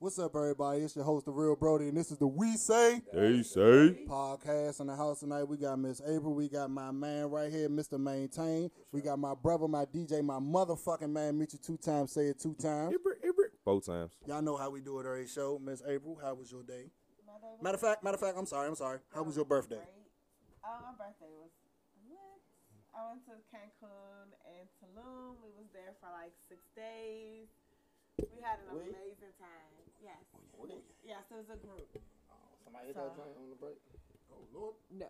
What's 0.00 0.16
up, 0.20 0.36
everybody? 0.36 0.82
It's 0.82 0.94
your 0.94 1.04
host, 1.04 1.26
the 1.26 1.32
Real 1.32 1.56
Brody, 1.56 1.88
and 1.88 1.96
this 1.96 2.12
is 2.12 2.18
the 2.18 2.26
We 2.28 2.52
Say 2.56 3.02
They 3.12 3.42
say. 3.42 4.06
podcast. 4.08 4.78
In 4.78 4.86
the 4.86 4.94
house 4.94 5.18
tonight, 5.18 5.42
we 5.42 5.56
got 5.56 5.76
Miss 5.80 6.00
April. 6.06 6.34
We 6.34 6.48
got 6.48 6.70
my 6.70 6.92
man 6.92 7.26
right 7.30 7.50
here, 7.50 7.68
Mr. 7.68 7.98
Maintain. 7.98 8.70
We 8.92 9.00
got 9.02 9.18
my 9.18 9.34
brother, 9.34 9.66
my 9.66 9.86
DJ, 9.86 10.22
my 10.22 10.38
motherfucking 10.38 11.10
man. 11.10 11.36
Meet 11.36 11.54
you 11.54 11.58
two 11.58 11.76
times, 11.78 12.12
say 12.12 12.26
it 12.26 12.38
two 12.38 12.54
times. 12.54 12.94
Ibrit, 12.94 13.26
Ibrit. 13.26 13.50
Both 13.64 13.86
times. 13.86 14.12
Y'all 14.24 14.40
know 14.40 14.56
how 14.56 14.70
we 14.70 14.80
do 14.80 15.00
it 15.00 15.06
every 15.06 15.26
show. 15.26 15.58
Miss 15.58 15.82
April, 15.84 16.16
how 16.22 16.32
was 16.34 16.52
your 16.52 16.62
day? 16.62 16.90
Matter 17.60 17.74
of 17.74 17.80
fact, 17.80 18.04
matter 18.04 18.14
of 18.14 18.20
fact, 18.20 18.38
I'm 18.38 18.46
sorry, 18.46 18.68
I'm 18.68 18.76
sorry. 18.76 19.00
How 19.12 19.24
was 19.24 19.34
your 19.34 19.44
birthday? 19.46 19.82
Oh, 20.62 20.78
my 20.78 20.94
birthday 20.94 21.34
was 21.34 21.50
lit. 22.06 22.38
I 22.94 23.02
went 23.10 23.26
to 23.26 23.34
Cancun 23.50 24.30
and 24.46 24.68
Tulum. 24.78 25.42
We 25.42 25.50
was 25.58 25.66
there 25.74 25.90
for 25.98 26.06
like 26.14 26.30
six 26.48 26.62
days. 26.76 27.50
We 28.18 28.38
had 28.42 28.58
an 28.62 28.78
We? 28.78 28.82
amazing 28.94 29.34
time. 29.42 29.74
Yes. 30.02 30.18
Oh, 30.60 30.66
yes, 31.04 31.22
it 31.30 31.36
was 31.36 31.50
a 31.52 31.58
group. 31.60 31.86
Oh, 32.30 32.34
somebody 32.64 32.86
hit 32.88 32.96
So- 32.96 33.02
that 33.08 33.16
joint 33.16 33.36
on 33.38 33.50
the 33.50 33.56
break. 33.56 33.78
Oh, 34.32 34.42
Lord. 34.54 34.74
No. 34.90 35.08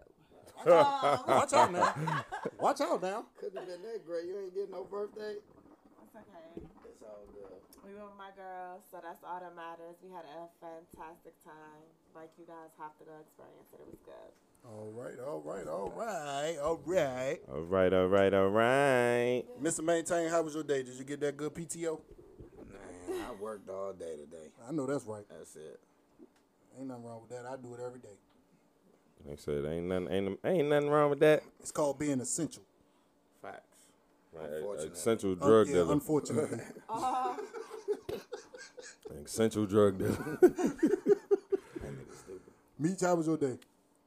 Watch 0.66 1.52
out 1.52 1.72
now. 1.76 2.24
Watch 2.58 2.80
out 2.80 3.02
now. 3.02 3.26
Couldn't 3.38 3.58
have 3.58 3.68
been 3.68 3.82
that 3.82 4.04
great. 4.06 4.26
You 4.26 4.38
ain't 4.40 4.54
getting 4.54 4.72
no 4.72 4.84
birthday. 4.84 5.36
It's 5.38 6.16
okay. 6.16 6.66
It's 6.84 7.02
all 7.02 7.24
good. 7.32 7.60
We 7.86 7.94
were 7.94 8.04
with 8.06 8.18
my 8.18 8.30
girls, 8.36 8.82
so 8.90 8.98
that's 9.02 9.22
all 9.22 9.38
that 9.40 9.54
matters. 9.54 9.96
We 10.02 10.10
had 10.10 10.24
a 10.26 10.48
fantastic 10.60 11.32
time. 11.44 11.86
Like 12.14 12.30
you 12.38 12.44
guys 12.46 12.70
have 12.78 12.96
to 12.98 13.04
go 13.04 13.12
experience 13.22 13.70
it. 13.72 13.80
It 13.80 13.86
was 13.86 14.00
good. 14.04 14.32
All 14.66 14.90
right, 14.90 15.18
all 15.24 15.40
right, 15.40 15.66
all 15.68 15.92
right, 15.96 16.58
all 16.58 16.80
right. 16.84 17.38
All 17.48 17.62
right, 17.62 17.92
all 17.94 18.08
right, 18.08 18.34
all 18.34 18.48
right. 18.48 19.44
Mr. 19.62 19.84
Maintain, 19.84 20.28
how 20.28 20.42
was 20.42 20.54
your 20.54 20.64
day? 20.64 20.82
Did 20.82 20.96
you 20.96 21.04
get 21.04 21.20
that 21.20 21.36
good 21.36 21.54
PTO? 21.54 22.00
Man, 23.08 23.20
I 23.28 23.42
worked 23.42 23.68
all 23.68 23.92
day 23.92 24.16
today. 24.16 24.48
I 24.68 24.72
know 24.72 24.86
that's 24.86 25.04
right. 25.04 25.24
That's 25.28 25.56
it. 25.56 25.80
Ain't 26.78 26.88
nothing 26.88 27.04
wrong 27.04 27.20
with 27.28 27.30
that. 27.30 27.46
I 27.48 27.56
do 27.56 27.74
it 27.74 27.80
every 27.84 28.00
day. 28.00 28.08
They 29.26 29.36
said 29.36 29.64
ain't 29.64 29.86
nothing, 29.86 30.08
ain't, 30.10 30.38
ain't 30.44 30.68
nothing 30.68 30.90
wrong 30.90 31.10
with 31.10 31.20
that. 31.20 31.42
It's 31.60 31.72
called 31.72 31.98
being 31.98 32.20
essential. 32.20 32.62
Facts. 33.42 33.62
Right, 34.32 34.48
Unfortunately. 34.48 34.92
Essential 34.92 35.30
Un- 35.32 35.38
drug 35.38 35.66
yeah, 35.66 35.72
dealer. 35.74 35.92
Unfortunately. 35.92 36.58
Essential 39.24 39.66
drug 39.66 39.98
dealer. 39.98 40.14
That 40.40 41.92
nigga 41.92 42.16
stupid. 42.16 42.40
Meech, 42.78 43.00
how 43.00 43.14
was 43.14 43.26
your 43.26 43.36
day? 43.36 43.58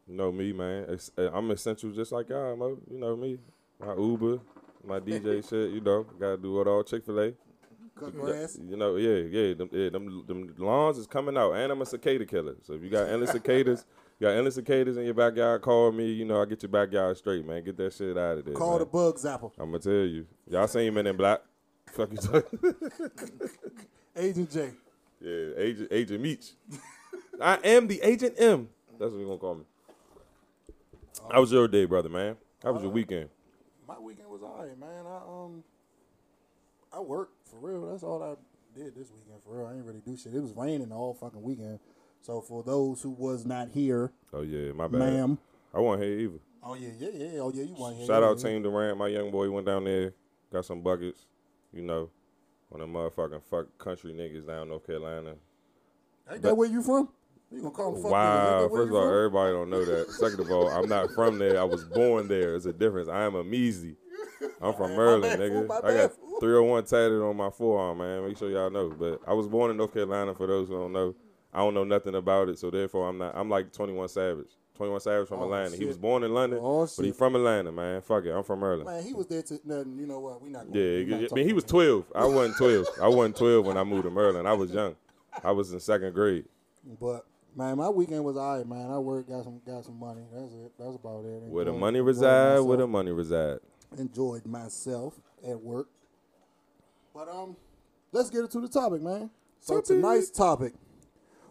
you 0.07 0.15
know 0.15 0.31
me, 0.31 0.53
man. 0.53 0.97
Uh, 1.17 1.29
I'm 1.31 1.49
essential 1.51 1.91
just 1.91 2.11
like 2.11 2.29
y'all, 2.29 2.77
You 2.89 2.99
know 2.99 3.15
me. 3.15 3.37
My 3.79 3.95
Uber, 3.95 4.39
my 4.85 4.99
DJ 4.99 5.47
shit. 5.47 5.71
You 5.71 5.81
know, 5.81 6.03
gotta 6.19 6.37
do 6.37 6.61
it 6.61 6.67
all. 6.67 6.83
Chick 6.83 7.05
Fil 7.05 7.19
A. 7.19 7.33
Cut 8.01 8.15
grass. 8.15 8.57
You 8.67 8.77
know, 8.77 8.95
yeah, 8.95 9.17
yeah. 9.29 9.53
Them, 9.53 9.69
yeah, 9.71 9.89
them, 9.89 10.25
them 10.25 10.55
lawns 10.57 10.97
is 10.97 11.05
coming 11.05 11.37
out, 11.37 11.53
and 11.53 11.71
I'm 11.71 11.81
a 11.81 11.85
cicada 11.85 12.25
killer. 12.25 12.55
So 12.63 12.73
if 12.73 12.81
you 12.81 12.89
got 12.89 13.07
endless 13.07 13.31
cicadas, 13.31 13.85
you 14.19 14.25
got 14.25 14.33
endless 14.33 14.55
cicadas 14.55 14.97
in 14.97 15.05
your 15.05 15.13
backyard, 15.13 15.61
call 15.61 15.91
me. 15.91 16.11
You 16.11 16.25
know, 16.25 16.41
I 16.41 16.45
get 16.45 16.63
your 16.63 16.71
backyard 16.71 17.15
straight, 17.17 17.45
man. 17.45 17.63
Get 17.63 17.77
that 17.77 17.93
shit 17.93 18.17
out 18.17 18.39
of 18.39 18.45
there. 18.45 18.55
Call 18.55 18.71
man. 18.71 18.79
the 18.79 18.85
bug 18.87 19.17
zapper. 19.17 19.51
I'm 19.59 19.67
gonna 19.67 19.79
tell 19.79 19.93
you. 19.93 20.25
Y'all 20.49 20.67
seen 20.67 20.91
Men 20.95 21.05
in 21.05 21.15
Black? 21.15 21.41
Fuck 21.91 22.11
you 22.11 22.17
talking. 22.17 22.59
Agent 24.15 24.51
J. 24.51 24.71
yeah, 25.21 25.47
Agent 25.57 25.87
Agent 25.91 26.21
Meech. 26.21 26.53
I 27.39 27.59
am 27.63 27.87
the 27.87 28.01
Agent 28.01 28.33
M. 28.39 28.67
That's 28.99 29.11
what 29.11 29.19
we 29.19 29.25
gonna 29.25 29.37
call 29.37 29.55
me. 29.55 29.63
How 31.31 31.39
was 31.39 31.51
your 31.51 31.67
day, 31.67 31.85
brother, 31.85 32.09
man? 32.09 32.35
How 32.63 32.71
was 32.71 32.81
your 32.81 32.91
weekend? 32.91 33.29
My 33.87 33.99
weekend 33.99 34.29
was 34.29 34.41
alright, 34.41 34.77
man. 34.79 35.05
I 35.05 35.17
um 35.17 35.63
I 36.93 36.99
worked 36.99 37.33
for 37.49 37.57
real. 37.59 37.89
That's 37.89 38.03
all 38.03 38.21
I 38.21 38.35
did 38.77 38.95
this 38.95 39.11
weekend 39.11 39.41
for 39.43 39.57
real. 39.57 39.67
I 39.67 39.71
didn't 39.71 39.85
really 39.85 40.01
do 40.05 40.17
shit. 40.17 40.33
It 40.33 40.41
was 40.41 40.53
raining 40.55 40.91
all 40.91 41.13
fucking 41.13 41.41
weekend. 41.41 41.79
So 42.21 42.41
for 42.41 42.63
those 42.63 43.01
who 43.01 43.11
was 43.11 43.45
not 43.45 43.69
here, 43.69 44.11
Oh 44.33 44.41
yeah, 44.41 44.71
my 44.73 44.87
bad. 44.87 44.99
ma'am. 44.99 45.37
I 45.73 45.79
wasn't 45.79 46.03
here 46.03 46.19
either. 46.19 46.39
Oh 46.63 46.75
yeah, 46.75 46.89
yeah, 46.99 47.09
yeah. 47.13 47.39
Oh 47.39 47.51
yeah, 47.53 47.63
you 47.63 47.73
want 47.73 47.95
here. 47.97 48.05
Shout 48.07 48.23
out 48.23 48.37
yeah. 48.37 48.43
Team 48.49 48.63
Durant. 48.63 48.97
My 48.97 49.07
young 49.07 49.31
boy 49.31 49.49
went 49.49 49.65
down 49.65 49.85
there, 49.85 50.13
got 50.51 50.65
some 50.65 50.81
buckets. 50.81 51.25
You 51.73 51.81
know, 51.81 52.09
on 52.71 52.81
of 52.81 52.87
them 52.87 52.93
motherfucking 52.93 53.43
fuck 53.43 53.77
country 53.77 54.13
niggas 54.13 54.45
down 54.45 54.69
North 54.69 54.85
Carolina. 54.85 55.35
Ain't 56.31 56.41
that 56.41 56.55
where 56.55 56.69
you 56.69 56.83
from? 56.83 57.09
You 57.51 57.61
gonna 57.61 57.71
call 57.71 57.95
him 57.95 58.01
fuck 58.03 58.11
niggas? 58.11 58.13
Wow. 58.13 58.69
First 58.69 58.89
of 58.89 58.95
all, 58.95 59.01
from? 59.03 59.15
everybody 59.15 59.51
don't 59.53 59.69
know 59.69 59.85
that. 59.85 60.11
Second 60.11 60.39
of 60.41 60.51
all, 60.51 60.69
I'm 60.69 60.87
not 60.87 61.11
from 61.11 61.39
there. 61.39 61.59
I 61.59 61.63
was 61.63 61.83
born 61.85 62.27
there. 62.27 62.51
There's 62.51 62.65
a 62.65 62.73
difference. 62.73 63.09
I 63.09 63.23
am 63.23 63.35
a 63.35 63.43
Measy. 63.43 63.95
I'm 64.61 64.73
from 64.73 64.91
Maryland, 64.95 65.39
nigga. 65.39 65.83
I 65.83 65.93
got. 65.93 66.11
301 66.41 66.85
tatted 66.85 67.21
on 67.21 67.37
my 67.37 67.49
forearm, 67.49 67.99
man. 67.99 68.27
Make 68.27 68.37
sure 68.37 68.49
y'all 68.49 68.69
know. 68.69 68.89
But 68.89 69.21
I 69.27 69.33
was 69.33 69.47
born 69.47 69.71
in 69.71 69.77
North 69.77 69.93
Carolina. 69.93 70.33
For 70.35 70.47
those 70.47 70.67
who 70.67 70.75
don't 70.75 70.91
know, 70.91 71.15
I 71.53 71.59
don't 71.59 71.73
know 71.73 71.83
nothing 71.83 72.15
about 72.15 72.49
it. 72.49 72.59
So 72.59 72.69
therefore, 72.69 73.07
I'm 73.07 73.17
not. 73.17 73.33
I'm 73.35 73.49
like 73.49 73.71
21 73.71 74.09
Savage. 74.09 74.47
21 74.75 74.99
Savage 75.01 75.27
from 75.27 75.39
Oh, 75.41 75.43
Atlanta. 75.43 75.77
He 75.77 75.85
was 75.85 75.97
born 75.97 76.23
in 76.23 76.33
London, 76.33 76.59
Oh, 76.61 76.87
but 76.97 77.05
he 77.05 77.11
from 77.11 77.35
Atlanta, 77.35 77.71
man. 77.71 78.01
Fuck 78.01 78.25
it. 78.25 78.31
I'm 78.31 78.43
from 78.43 78.61
Maryland. 78.61 78.89
Man, 78.89 79.03
he 79.03 79.13
was 79.13 79.27
there 79.27 79.43
to 79.43 79.59
nothing. 79.63 79.97
You 79.99 80.07
know 80.07 80.19
what? 80.19 80.41
We 80.41 80.49
not. 80.49 80.65
Gonna, 80.67 80.79
Yeah, 80.79 81.17
not 81.17 81.31
I 81.31 81.35
mean, 81.35 81.45
he 81.47 81.53
was 81.53 81.63
12. 81.65 82.05
I 82.15 82.25
wasn't 82.25 82.57
12. 82.57 82.85
I 83.01 83.07
wasn't 83.07 83.37
12 83.37 83.65
when 83.65 83.77
I 83.77 83.83
moved 83.83 84.03
to 84.03 84.09
Maryland. 84.11 84.47
I 84.47 84.53
was 84.53 84.71
young. 84.71 84.95
I 85.43 85.51
was 85.51 85.71
in 85.71 85.79
second 85.79 86.13
grade. 86.13 86.45
But 86.99 87.25
man, 87.55 87.77
my 87.77 87.89
weekend 87.89 88.23
was 88.23 88.37
alright, 88.37 88.67
man. 88.67 88.89
I 88.89 88.97
worked, 88.97 89.29
got 89.29 89.43
some, 89.43 89.61
got 89.65 89.85
some 89.85 89.99
money. 89.99 90.21
That's 90.33 90.51
it. 90.53 90.71
That's 90.79 90.95
about 90.95 91.25
it. 91.25 91.43
Where 91.43 91.65
the 91.65 91.73
money 91.73 91.99
enjoyed 91.99 92.07
reside, 92.07 92.59
where 92.61 92.77
the 92.77 92.87
money 92.87 93.11
reside. 93.11 93.59
enjoyed 93.97 94.45
myself 94.47 95.13
at 95.47 95.59
work. 95.61 95.89
But 97.13 97.29
um, 97.29 97.55
let's 98.11 98.29
get 98.29 98.41
into 98.41 98.59
the 98.61 98.67
topic, 98.69 99.01
man. 99.01 99.29
So 99.59 99.75
Topic. 99.75 99.87
tonight's 99.87 100.29
topic: 100.29 100.73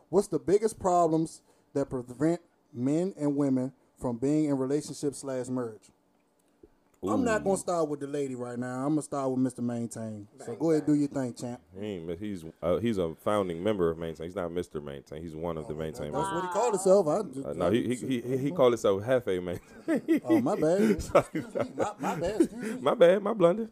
What's 0.09 0.29
the 0.29 0.39
biggest 0.39 0.79
problems 0.79 1.43
that 1.75 1.89
prevent 1.91 2.41
men 2.73 3.15
and 3.19 3.37
women 3.37 3.73
from 3.99 4.17
being 4.17 4.47
in 4.47 4.57
relationships 4.57 5.19
slash 5.19 5.49
marriage? 5.49 5.91
I'm 7.03 7.25
not 7.25 7.43
gonna 7.45 7.57
start 7.57 7.89
with 7.89 8.01
the 8.01 8.07
lady 8.07 8.35
right 8.35 8.59
now. 8.59 8.85
I'm 8.85 8.91
gonna 8.91 9.01
start 9.01 9.31
with 9.31 9.39
Mr. 9.41 9.61
Maintain. 9.61 10.29
So 10.45 10.55
go 10.55 10.71
ahead, 10.73 10.85
do 10.85 10.93
your 10.95 11.09
thing, 11.09 11.33
champ. 11.33 11.59
He 11.79 11.87
ain't, 11.87 12.19
he's 12.19 12.45
uh, 12.63 12.77
he's 12.77 12.99
a 12.99 13.15
founding 13.25 13.63
member 13.65 13.89
of 13.91 13.97
Maintain. 13.97 14.27
He's 14.27 14.37
not 14.37 14.51
Mr. 14.51 14.85
Maintain. 14.85 15.23
He's 15.23 15.35
one 15.35 15.57
of 15.57 15.67
the 15.67 15.73
Maintain 15.75 16.13
That's 16.13 16.25
members. 16.31 16.33
what 16.35 16.43
he 16.43 16.49
called 16.51 16.75
himself. 16.75 17.09
I 17.09 17.23
just, 17.23 17.47
Uh, 17.47 17.53
no, 17.55 17.71
he 17.71 17.95
he 17.95 18.07
he, 18.07 18.21
he, 18.21 18.37
he 18.37 18.51
called 18.51 18.73
himself 18.75 19.03
Hefe 19.03 19.43
Maintain. 19.43 20.21
Oh 20.27 20.41
my 20.43 20.55
bad. 20.57 20.91
Excuse 20.91 21.55
me. 21.55 21.63
My, 21.75 21.93
my 21.99 22.15
bad. 22.17 22.41
Excuse 22.43 22.75
me. 22.75 22.81
my 22.83 22.95
bad, 22.95 23.23
my 23.23 23.33
blunder. 23.33 23.71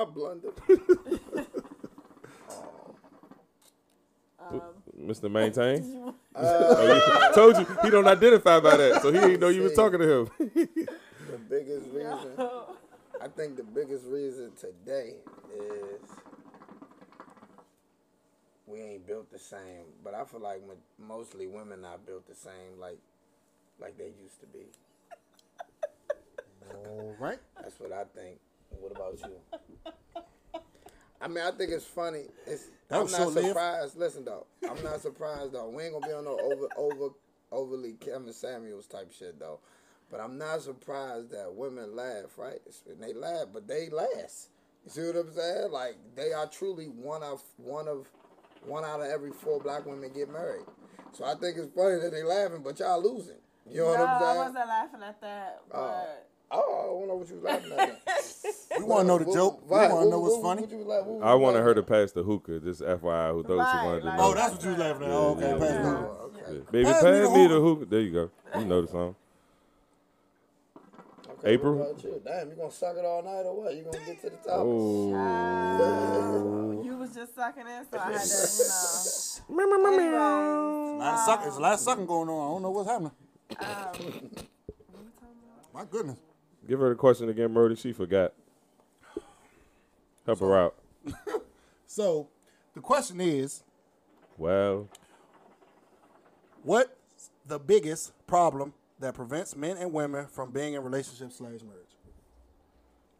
I 0.00 0.04
blundered. 0.04 0.54
Oh. 4.52 4.62
Mr. 4.98 5.26
Um, 5.26 5.32
Maintain. 5.32 6.14
Oh, 6.34 6.42
uh, 6.42 7.32
told 7.34 7.56
you 7.58 7.66
he 7.82 7.90
don't 7.90 8.06
identify 8.06 8.60
by 8.60 8.76
that, 8.76 9.02
so 9.02 9.12
he 9.12 9.18
didn't 9.18 9.40
know 9.40 9.48
you 9.48 9.62
was 9.62 9.74
talking 9.74 9.98
to 9.98 10.20
him. 10.20 10.30
the 10.38 11.38
biggest 11.48 11.90
reason. 11.92 12.30
I 13.20 13.28
think 13.28 13.56
the 13.56 13.64
biggest 13.64 14.06
reason 14.06 14.52
today 14.58 15.16
is 15.52 16.08
we 18.66 18.80
ain't 18.80 19.06
built 19.06 19.30
the 19.32 19.38
same. 19.40 19.84
But 20.04 20.14
I 20.14 20.24
feel 20.24 20.40
like 20.40 20.62
mostly 20.98 21.48
women 21.48 21.82
not 21.82 22.06
built 22.06 22.26
the 22.28 22.34
same 22.36 22.78
like 22.78 22.98
like 23.80 23.98
they 23.98 24.12
used 24.22 24.40
to 24.40 24.46
be. 24.46 24.66
All 26.72 27.16
right. 27.18 27.40
That's 27.60 27.78
what 27.80 27.92
I 27.92 28.04
think. 28.04 28.38
What 28.70 28.92
about 28.92 29.18
you? 29.20 29.36
I 31.20 31.28
mean, 31.28 31.44
I 31.44 31.50
think 31.50 31.70
it's 31.70 31.84
funny. 31.84 32.24
It's 32.46 32.66
That 32.88 33.00
I'm 33.00 33.10
not 33.10 33.16
short-lived. 33.18 33.48
surprised. 33.48 33.96
Listen 33.98 34.24
though, 34.24 34.46
I'm 34.68 34.82
not 34.82 35.00
surprised 35.00 35.52
though. 35.52 35.68
We 35.68 35.84
ain't 35.84 35.92
gonna 35.92 36.06
be 36.06 36.12
on 36.12 36.24
no 36.24 36.38
over 36.38 36.68
over 36.76 37.14
overly 37.52 37.94
Kevin 37.94 38.32
Samuels 38.32 38.86
type 38.86 39.12
shit 39.12 39.38
though. 39.38 39.60
But 40.10 40.20
I'm 40.20 40.38
not 40.38 40.62
surprised 40.62 41.30
that 41.30 41.54
women 41.54 41.94
laugh, 41.94 42.36
right? 42.36 42.58
And 42.88 43.02
they 43.02 43.12
laugh, 43.12 43.46
but 43.52 43.68
they 43.68 43.88
last. 43.90 44.48
You 44.84 44.90
see 44.90 45.02
what 45.02 45.16
I'm 45.16 45.32
saying? 45.32 45.70
Like 45.70 45.96
they 46.16 46.32
are 46.32 46.46
truly 46.46 46.86
one 46.86 47.22
of 47.22 47.42
one 47.58 47.86
of 47.86 48.08
one 48.64 48.84
out 48.84 49.00
of 49.00 49.06
every 49.06 49.32
four 49.32 49.60
black 49.60 49.86
women 49.86 50.10
get 50.12 50.30
married. 50.32 50.64
So 51.12 51.24
I 51.24 51.34
think 51.34 51.58
it's 51.58 51.72
funny 51.74 52.00
that 52.00 52.10
they 52.12 52.22
laughing, 52.22 52.62
but 52.62 52.78
y'all 52.78 53.02
losing. 53.02 53.36
You 53.68 53.78
know 53.78 53.84
no, 53.84 53.90
what 53.90 54.00
I'm 54.08 54.20
saying? 54.20 54.30
I 54.30 54.36
wasn't 54.38 54.68
laughing 54.68 55.00
at 55.02 55.20
that. 55.20 55.60
Oh. 55.70 55.80
But 55.80 56.29
Oh, 56.52 56.58
I 56.58 56.86
don't 56.86 57.08
know 57.08 57.14
what 57.14 57.28
you 57.28 57.36
was 57.36 57.44
laughing 57.44 57.72
at. 57.72 58.00
We 58.78 58.84
want 58.84 59.02
to 59.02 59.06
know 59.06 59.18
the 59.18 59.24
joke. 59.32 59.62
We 59.62 59.68
want 59.76 59.90
to 60.04 60.10
know 60.10 60.18
what's 60.20 60.42
funny. 60.42 60.66
I 61.22 61.34
wanted 61.34 61.60
her 61.62 61.74
to 61.74 61.82
pass 61.82 62.12
the 62.12 62.22
hookah. 62.22 62.60
Just 62.60 62.80
FYI, 62.82 63.32
who 63.32 63.42
those 63.42 63.58
Right, 63.58 63.78
who 63.78 63.84
wanted 63.84 64.00
to 64.00 64.06
know. 64.06 64.16
Oh, 64.18 64.34
that's 64.34 64.52
what 64.54 64.62
you 64.64 64.70
was 64.70 64.78
laughing 64.78 65.02
at. 65.02 65.10
Oh, 65.10 65.30
okay. 65.30 65.42
Yeah, 65.42 65.58
Pass 65.58 65.60
yeah, 65.60 65.66
it 65.68 65.82
yeah. 65.82 65.88
Oh, 65.90 66.24
okay. 66.24 66.54
Yeah. 66.54 66.58
Baby, 66.70 66.84
Pass 66.84 67.02
pass, 67.02 67.04
me 67.04 67.10
the 67.20 67.28
me 67.30 67.46
the 67.46 67.54
hookah. 67.54 67.60
hookah. 67.60 67.86
There 67.86 68.00
you 68.00 68.10
go. 68.12 68.30
You 68.58 68.64
know 68.64 68.80
the 68.82 68.88
song. 68.88 69.14
Okay, 71.30 71.50
April? 71.52 71.74
what 71.74 71.90
about 71.90 72.04
you? 72.04 72.20
Damn, 72.24 72.48
you 72.50 72.56
gonna 72.56 72.70
suck 72.70 72.96
it 72.96 73.04
all 73.04 73.22
night 73.22 73.44
or 73.46 73.54
what? 73.62 73.74
You 73.76 73.82
gonna 73.84 74.04
get 74.04 74.20
to 74.22 74.30
the 74.30 74.36
top? 74.36 74.60
Oh. 74.60 75.14
uh, 76.80 76.82
you 76.84 76.96
was 76.96 77.14
just 77.14 77.34
sucking 77.34 77.62
in, 77.66 77.84
so 77.90 77.98
I 77.98 78.12
had 78.12 78.20
to, 78.22 78.48
you 78.58 78.64
know. 78.68 79.86
Anyways, 79.92 80.14
A 80.14 80.96
lot 80.98 81.14
of 81.14 81.20
sucking. 81.20 81.42
There's 81.44 81.56
a 81.56 81.60
lot 81.60 81.72
of 81.74 81.80
sucking 81.80 82.06
going 82.06 82.28
on. 82.28 82.40
I 82.48 82.52
don't 82.54 82.62
know 82.62 82.70
what's 82.70 82.90
happening. 82.90 83.12
um, 83.58 84.30
My 85.74 85.84
goodness. 85.84 86.18
Give 86.70 86.78
her 86.78 86.90
the 86.90 86.94
question 86.94 87.28
again, 87.28 87.52
Murdy. 87.52 87.74
She 87.74 87.92
forgot. 87.92 88.32
Help 90.24 90.38
her 90.38 90.56
out. 90.56 90.76
So 91.88 92.28
the 92.72 92.80
question 92.80 93.20
is, 93.20 93.64
Well, 94.38 94.88
What's 96.62 96.92
the 97.44 97.58
biggest 97.58 98.12
problem 98.28 98.72
that 99.00 99.14
prevents 99.14 99.56
men 99.56 99.76
and 99.78 99.92
women 99.92 100.28
from 100.28 100.52
being 100.52 100.74
in 100.74 100.84
relationships 100.84 101.38
slash 101.38 101.62
marriage? 101.62 101.96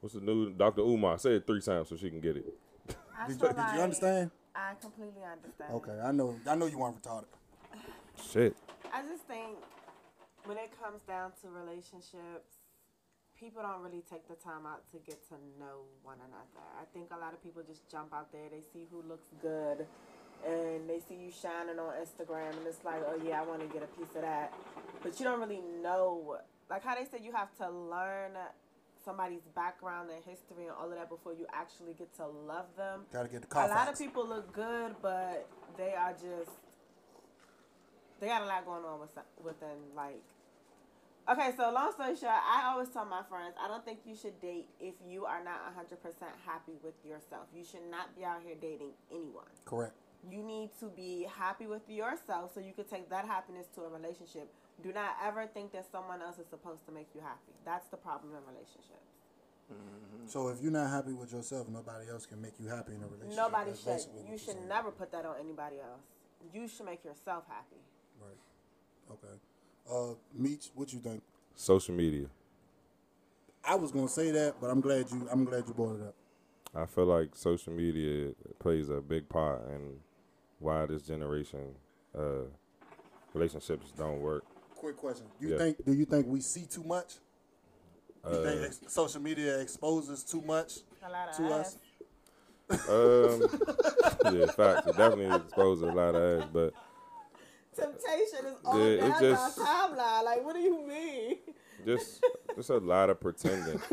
what's 0.00 0.14
the 0.14 0.20
new 0.20 0.50
Dr. 0.52 0.82
Umar? 0.82 1.18
Say 1.18 1.32
it 1.34 1.48
three 1.48 1.60
times 1.60 1.88
so 1.88 1.96
she 1.96 2.08
can 2.10 2.20
get 2.20 2.36
it. 2.36 2.54
I 3.18 3.26
Did, 3.26 3.40
feel 3.40 3.48
you- 3.48 3.54
did 3.54 3.58
like 3.58 3.74
you 3.74 3.80
understand? 3.80 4.30
I 4.54 4.74
completely 4.80 5.22
understand. 5.24 5.74
Okay, 5.74 5.98
I 6.00 6.12
know. 6.12 6.36
I 6.46 6.54
know 6.54 6.66
you 6.66 6.78
weren't 6.78 7.02
retarded. 7.02 7.24
Shit. 8.32 8.54
I 8.94 9.02
just 9.02 9.24
think 9.24 9.58
when 10.44 10.58
it 10.58 10.70
comes 10.80 11.02
down 11.08 11.32
to 11.42 11.48
relationships, 11.48 12.59
people 13.40 13.62
don't 13.62 13.80
really 13.80 14.04
take 14.04 14.28
the 14.28 14.36
time 14.36 14.66
out 14.68 14.84
to 14.92 14.98
get 15.08 15.26
to 15.28 15.34
know 15.58 15.88
one 16.02 16.18
another. 16.20 16.60
I 16.76 16.84
think 16.92 17.08
a 17.10 17.18
lot 17.18 17.32
of 17.32 17.42
people 17.42 17.62
just 17.66 17.88
jump 17.90 18.12
out 18.12 18.30
there, 18.30 18.52
they 18.52 18.60
see 18.60 18.86
who 18.92 19.02
looks 19.08 19.28
good, 19.40 19.86
and 20.46 20.88
they 20.88 21.00
see 21.00 21.16
you 21.16 21.32
shining 21.32 21.78
on 21.80 21.94
Instagram, 21.96 22.52
and 22.52 22.66
it's 22.68 22.84
like, 22.84 23.00
oh 23.08 23.18
yeah, 23.24 23.40
I 23.40 23.44
want 23.44 23.62
to 23.62 23.66
get 23.66 23.82
a 23.82 23.90
piece 23.98 24.14
of 24.14 24.22
that. 24.22 24.52
But 25.02 25.18
you 25.18 25.24
don't 25.24 25.40
really 25.40 25.62
know, 25.82 26.36
like 26.68 26.84
how 26.84 26.94
they 26.94 27.06
said, 27.10 27.24
you 27.24 27.32
have 27.32 27.56
to 27.56 27.70
learn 27.70 28.36
somebody's 29.02 29.48
background 29.56 30.10
and 30.14 30.22
history 30.22 30.68
and 30.68 30.76
all 30.78 30.92
of 30.92 30.98
that 30.98 31.08
before 31.08 31.32
you 31.32 31.46
actually 31.54 31.94
get 31.94 32.14
to 32.16 32.26
love 32.26 32.66
them. 32.76 33.00
Got 33.10 33.22
to 33.22 33.28
get 33.30 33.48
the 33.48 33.58
A 33.58 33.66
lot 33.68 33.88
of 33.88 33.98
people 33.98 34.28
look 34.28 34.52
good, 34.52 34.94
but 35.00 35.48
they 35.78 35.94
are 35.94 36.12
just 36.12 36.52
they 38.20 38.26
got 38.26 38.42
a 38.42 38.44
lot 38.44 38.66
going 38.66 38.84
on 38.84 39.00
with 39.00 39.16
within 39.42 39.78
like. 39.96 40.22
Okay, 41.30 41.50
so 41.56 41.70
long 41.70 41.92
story 41.92 42.16
short, 42.16 42.42
I 42.42 42.66
always 42.66 42.88
tell 42.88 43.04
my 43.04 43.22
friends, 43.22 43.54
I 43.62 43.68
don't 43.68 43.84
think 43.84 44.00
you 44.04 44.16
should 44.16 44.40
date 44.40 44.66
if 44.80 44.94
you 45.06 45.26
are 45.26 45.38
not 45.44 45.62
100% 45.78 45.86
happy 46.44 46.72
with 46.82 46.94
yourself. 47.06 47.46
You 47.54 47.62
should 47.62 47.86
not 47.88 48.16
be 48.16 48.24
out 48.24 48.42
here 48.42 48.56
dating 48.60 48.90
anyone. 49.12 49.46
Correct. 49.64 49.94
You 50.28 50.42
need 50.42 50.70
to 50.80 50.86
be 50.90 51.28
happy 51.30 51.68
with 51.68 51.88
yourself 51.88 52.52
so 52.52 52.58
you 52.58 52.72
can 52.72 52.84
take 52.84 53.08
that 53.10 53.26
happiness 53.26 53.68
to 53.76 53.82
a 53.82 53.88
relationship. 53.88 54.50
Do 54.82 54.92
not 54.92 55.14
ever 55.22 55.46
think 55.46 55.70
that 55.72 55.86
someone 55.92 56.20
else 56.20 56.40
is 56.40 56.48
supposed 56.50 56.84
to 56.86 56.92
make 56.92 57.06
you 57.14 57.20
happy. 57.20 57.54
That's 57.64 57.86
the 57.88 57.96
problem 57.96 58.32
in 58.34 58.42
relationships. 58.50 59.06
Mm-hmm. 59.70 60.26
So 60.26 60.48
if 60.48 60.60
you're 60.60 60.72
not 60.72 60.90
happy 60.90 61.12
with 61.12 61.32
yourself, 61.32 61.68
nobody 61.68 62.10
else 62.10 62.26
can 62.26 62.42
make 62.42 62.58
you 62.58 62.66
happy 62.66 62.94
in 62.94 63.02
a 63.02 63.06
relationship. 63.06 63.36
Nobody 63.36 63.70
That's 63.70 64.02
should. 64.02 64.26
You 64.28 64.36
should 64.36 64.58
saying. 64.58 64.68
never 64.68 64.90
put 64.90 65.12
that 65.12 65.24
on 65.24 65.36
anybody 65.38 65.76
else. 65.78 66.02
You 66.52 66.66
should 66.66 66.86
make 66.86 67.04
yourself 67.04 67.44
happy. 67.46 67.78
Right. 68.18 68.40
Okay. 69.12 69.38
Uh, 69.88 70.14
Meech, 70.34 70.70
what 70.74 70.92
you 70.92 71.00
think? 71.00 71.22
Social 71.54 71.94
media. 71.94 72.26
I 73.64 73.74
was 73.74 73.92
gonna 73.92 74.08
say 74.08 74.30
that, 74.30 74.54
but 74.60 74.70
I'm 74.70 74.80
glad 74.80 75.10
you. 75.10 75.28
I'm 75.30 75.44
glad 75.44 75.64
you 75.66 75.74
brought 75.74 75.96
it 76.00 76.02
up. 76.02 76.14
I 76.74 76.86
feel 76.86 77.06
like 77.06 77.34
social 77.34 77.72
media 77.72 78.32
plays 78.58 78.88
a 78.88 79.00
big 79.00 79.28
part 79.28 79.68
in 79.70 79.96
why 80.58 80.86
this 80.86 81.02
generation 81.02 81.74
uh, 82.16 82.44
relationships 83.34 83.90
don't 83.96 84.20
work. 84.20 84.44
Quick 84.76 84.96
question: 84.96 85.26
Do 85.38 85.46
You 85.46 85.52
Yeah. 85.52 85.58
think? 85.58 85.84
Do 85.84 85.92
you 85.92 86.04
think 86.04 86.26
we 86.26 86.40
see 86.40 86.66
too 86.66 86.84
much? 86.84 87.14
You 88.30 88.36
Uh, 88.36 88.42
think 88.42 88.62
ex- 88.64 88.80
social 88.88 89.20
media 89.20 89.58
exposes 89.60 90.22
too 90.24 90.42
much 90.42 90.72
A 91.04 91.10
lot 91.10 91.28
of 91.28 91.36
to 91.36 91.52
ass. 91.54 91.76
us? 92.70 92.88
Um, 92.88 93.50
yeah, 94.32 94.46
facts. 94.46 94.86
It 94.86 94.96
definitely 94.96 95.36
exposes 95.36 95.82
a 95.82 95.86
lot 95.86 96.14
of 96.14 96.42
ass, 96.44 96.48
but 96.52 96.74
Temptation 97.76 98.46
is 98.46 98.56
all 98.64 98.78
Yeah, 98.78 98.84
it 98.84 99.00
down 99.00 99.20
just- 99.20 99.58
our 99.58 99.66
timeline. 99.90 100.24
Like, 100.24 100.44
what 100.44 100.54
do 100.54 100.60
you 100.60 100.86
mean? 100.86 101.36
just 101.86 102.22
just 102.56 102.70
a 102.70 102.78
lot 102.78 103.10
of 103.10 103.20
pretending. 103.20 103.80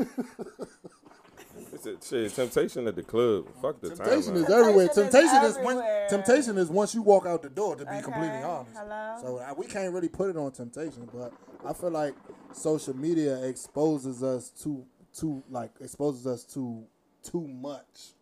It's 1.74 1.85
a, 1.85 1.97
shit, 2.01 2.33
temptation 2.35 2.88
at 2.88 2.95
the 2.95 3.03
club. 3.03 3.47
Fuck 3.62 3.81
the 3.81 3.89
Temptation 3.89 4.35
timeline. 4.35 4.44
is 4.44 4.50
everywhere. 4.50 4.88
Temptation 4.88 5.44
is 5.44 5.56
Temptation 5.56 5.62
is 5.62 5.65
when 5.65 6.09
temptation 6.09 6.57
is 6.57 6.69
once 6.69 6.94
you 6.95 7.01
walk 7.01 7.25
out 7.25 7.41
the 7.41 7.50
door. 7.50 7.75
To 7.75 7.83
be 7.83 7.89
Okay, 7.91 8.01
completely 8.03 8.38
honest, 8.44 8.77
hello? 8.77 9.18
so 9.21 9.38
uh, 9.38 9.53
we 9.57 9.65
can't 9.65 9.91
really 9.94 10.07
put 10.07 10.30
it 10.30 10.38
on 10.38 10.51
temptation. 10.51 11.09
But 11.13 11.33
I 11.65 11.73
feel 11.73 11.89
like 11.91 12.13
social 12.53 12.95
media 12.95 13.44
exposes 13.44 14.23
us 14.23 14.50
to 14.63 14.85
to 15.18 15.44
like 15.50 15.71
exposes 15.81 16.25
us 16.27 16.44
to 16.53 16.83
too 17.23 17.47
much. 17.47 18.13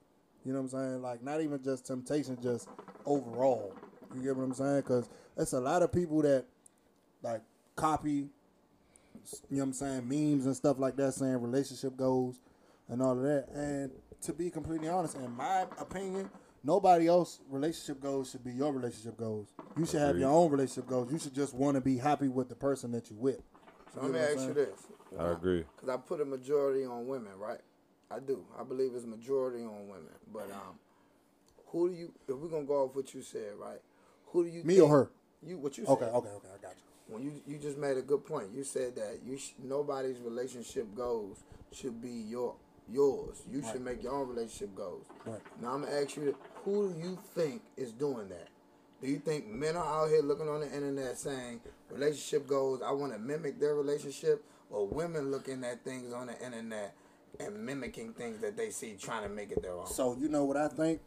You 0.46 0.54
know 0.54 0.62
what 0.62 0.74
I'm 0.74 0.80
saying? 0.80 1.01
Like 1.01 1.22
not 1.24 1.42
even 1.42 1.62
just 1.63 1.86
temptation, 1.86 2.38
just 2.42 2.68
overall. 3.06 3.74
You 4.16 4.22
get 4.24 4.36
what 4.36 4.44
I'm 4.44 4.54
saying? 4.54 4.78
Because 4.78 5.10
it's 5.38 5.54
a 5.54 5.60
lot 5.60 5.82
of 5.82 5.92
people 5.92 6.22
that 6.22 6.46
like 7.22 7.42
copy. 7.76 8.30
You 9.50 9.58
know 9.58 9.58
what 9.58 9.64
I'm 9.64 9.74
saying? 9.74 10.08
Memes 10.08 10.46
and 10.46 10.56
stuff 10.56 10.78
like 10.78 10.96
that, 10.98 11.14
saying 11.14 11.42
relationship 11.42 11.98
goals 11.98 12.40
and 12.90 13.02
all 13.02 13.14
of 13.14 13.24
that. 13.24 13.48
And 13.54 13.92
to 14.22 14.34
be 14.34 14.50
completely 14.50 14.88
honest, 14.88 15.16
in 15.16 15.32
my 15.32 15.66
opinion, 15.80 16.30
nobody 16.64 17.08
else 17.08 17.40
relationship 17.50 18.02
goals 18.02 18.32
should 18.32 18.44
be 18.44 18.52
your 18.52 18.72
relationship 18.72 19.18
goals. 19.18 19.48
You 19.78 19.86
should 19.86 20.02
have 20.02 20.18
your 20.18 20.30
own 20.30 20.52
relationship 20.52 20.88
goals. 20.88 21.12
You 21.12 21.18
should 21.18 21.34
just 21.34 21.54
want 21.54 21.76
to 21.76 21.82
be 21.82 21.98
happy 21.98 22.28
with 22.28 22.50
the 22.50 22.56
person 22.56 22.92
that 22.92 23.10
you 23.10 23.16
with. 23.16 23.42
So 23.94 24.02
let 24.02 24.04
me 24.04 24.08
You 24.08 24.14
know 24.14 24.20
what 24.20 24.32
ask 24.32 24.42
I'm 24.42 24.48
you 24.50 24.54
this. 24.54 24.88
I 25.20 25.32
agree. 25.32 25.64
Because 25.76 25.90
I 25.90 25.98
put 25.98 26.22
a 26.22 26.26
majority 26.26 26.86
on 26.86 27.08
women, 27.08 27.32
right? 27.40 27.62
I 28.12 28.20
do. 28.20 28.46
I 28.60 28.64
believe 28.64 28.92
it's 28.94 29.06
majority 29.06 29.64
on 29.64 29.88
women. 29.88 30.14
But 30.32 30.52
um, 30.52 30.78
who 31.68 31.90
do 31.90 31.96
you? 31.96 32.12
If 32.28 32.36
we're 32.36 32.50
gonna 32.50 32.66
go 32.66 32.84
off 32.84 32.96
what 32.96 33.14
you 33.14 33.22
said, 33.22 33.54
right? 33.60 33.80
Who 34.28 34.44
do 34.44 34.50
you? 34.50 34.64
Me 34.64 34.76
think, 34.76 34.86
or 34.86 34.90
her? 34.90 35.12
You 35.42 35.58
what 35.58 35.78
you 35.78 35.86
said? 35.86 35.92
okay, 35.94 36.06
okay. 36.06 36.30
Okay. 36.30 36.48
I 36.54 36.62
got 36.62 36.76
you. 36.76 37.14
When 37.14 37.24
you 37.24 37.42
you 37.46 37.58
just 37.58 37.78
made 37.78 37.98
a 37.98 38.02
good 38.02 38.26
point. 38.26 38.48
You 38.54 38.64
said 38.64 38.96
that 38.96 39.20
you 39.26 39.38
sh- 39.38 39.54
nobody's 39.64 40.20
relationship 40.20 40.94
goals 40.96 41.44
should 41.72 42.02
be 42.02 42.10
your 42.10 42.56
yours. 42.92 43.44
You 43.52 43.64
should 43.64 43.82
make 43.82 44.02
your 44.04 44.14
own 44.14 44.30
relationship 44.30 44.76
goals. 44.76 45.06
Right. 45.26 45.40
Now 45.62 45.74
I'm 45.74 45.84
gonna 45.84 45.96
ask 46.02 46.16
you, 46.16 46.36
who 46.64 46.92
do 46.94 47.00
you 47.00 47.20
think 47.36 47.62
is 47.78 47.92
doing 47.92 48.30
that? 48.30 48.48
Do 49.02 49.08
you 49.08 49.20
think 49.20 49.48
men 49.48 49.76
are 49.76 50.04
out 50.04 50.10
here 50.10 50.22
looking 50.22 50.48
on 50.50 50.62
the 50.62 50.68
internet 50.74 51.18
saying 51.18 51.62
relationship 51.92 52.48
goals? 52.48 52.82
I 52.84 52.92
want 52.92 53.14
to 53.14 53.20
mimic 53.20 53.60
their 53.60 53.76
relationship, 53.76 54.44
or 54.70 54.88
women 54.88 55.30
looking 55.32 55.64
at 55.64 55.84
things 55.84 56.14
on 56.14 56.28
the 56.28 56.44
internet 56.44 56.96
and 57.40 57.66
mimicking 57.66 58.14
things 58.14 58.40
that 58.40 58.58
they 58.58 58.70
see, 58.70 58.96
trying 59.00 59.24
to 59.24 59.30
make 59.30 59.52
it 59.52 59.62
their 59.62 59.74
own? 59.74 59.88
So 59.88 60.16
you 60.20 60.30
know 60.30 60.44
what 60.44 60.58
I 60.58 60.68
think? 60.68 61.02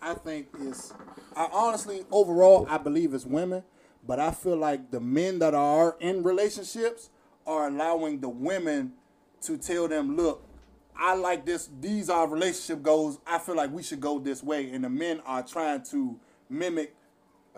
I 0.00 0.14
think 0.14 0.48
is 0.60 0.92
I 1.36 1.48
honestly 1.52 2.04
overall 2.10 2.66
I 2.68 2.78
believe 2.78 3.14
it's 3.14 3.26
women, 3.26 3.62
but 4.06 4.18
I 4.20 4.30
feel 4.30 4.56
like 4.56 4.90
the 4.90 5.00
men 5.00 5.38
that 5.40 5.54
are 5.54 5.96
in 6.00 6.22
relationships 6.22 7.10
are 7.46 7.68
allowing 7.68 8.20
the 8.20 8.28
women 8.28 8.92
to 9.42 9.58
tell 9.58 9.88
them, 9.88 10.16
look, 10.16 10.44
I 10.96 11.14
like 11.14 11.44
this. 11.44 11.68
These 11.80 12.08
are 12.10 12.28
relationship 12.28 12.82
goals. 12.82 13.18
I 13.26 13.38
feel 13.38 13.56
like 13.56 13.72
we 13.72 13.82
should 13.82 14.00
go 14.00 14.18
this 14.18 14.42
way, 14.42 14.70
and 14.70 14.84
the 14.84 14.90
men 14.90 15.20
are 15.26 15.42
trying 15.42 15.82
to 15.90 16.18
mimic 16.48 16.94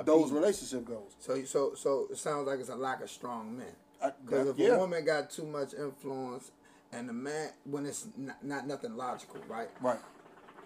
those 0.03 0.31
relationship 0.32 0.87
goals. 0.87 1.15
So, 1.19 1.44
so, 1.44 1.75
so 1.75 2.09
it 2.11 2.16
sounds 2.16 2.47
like 2.47 2.61
it's 2.61 2.69
a 2.69 2.76
lack 2.76 3.02
of 3.02 3.11
strong 3.11 3.57
men. 3.57 3.66
Uh, 4.00 4.11
Because 4.25 4.49
if 4.49 4.59
yeah. 4.59 4.69
a 4.69 4.78
woman 4.78 5.04
got 5.04 5.31
too 5.31 5.47
much 5.47 5.75
influence, 5.75 6.50
and 6.94 7.08
the 7.08 7.12
man, 7.12 7.50
when 7.64 7.86
it's 7.86 8.06
not, 8.16 8.44
not 8.44 8.66
nothing 8.66 8.96
logical, 8.96 9.40
right? 9.48 9.68
Right. 9.82 9.98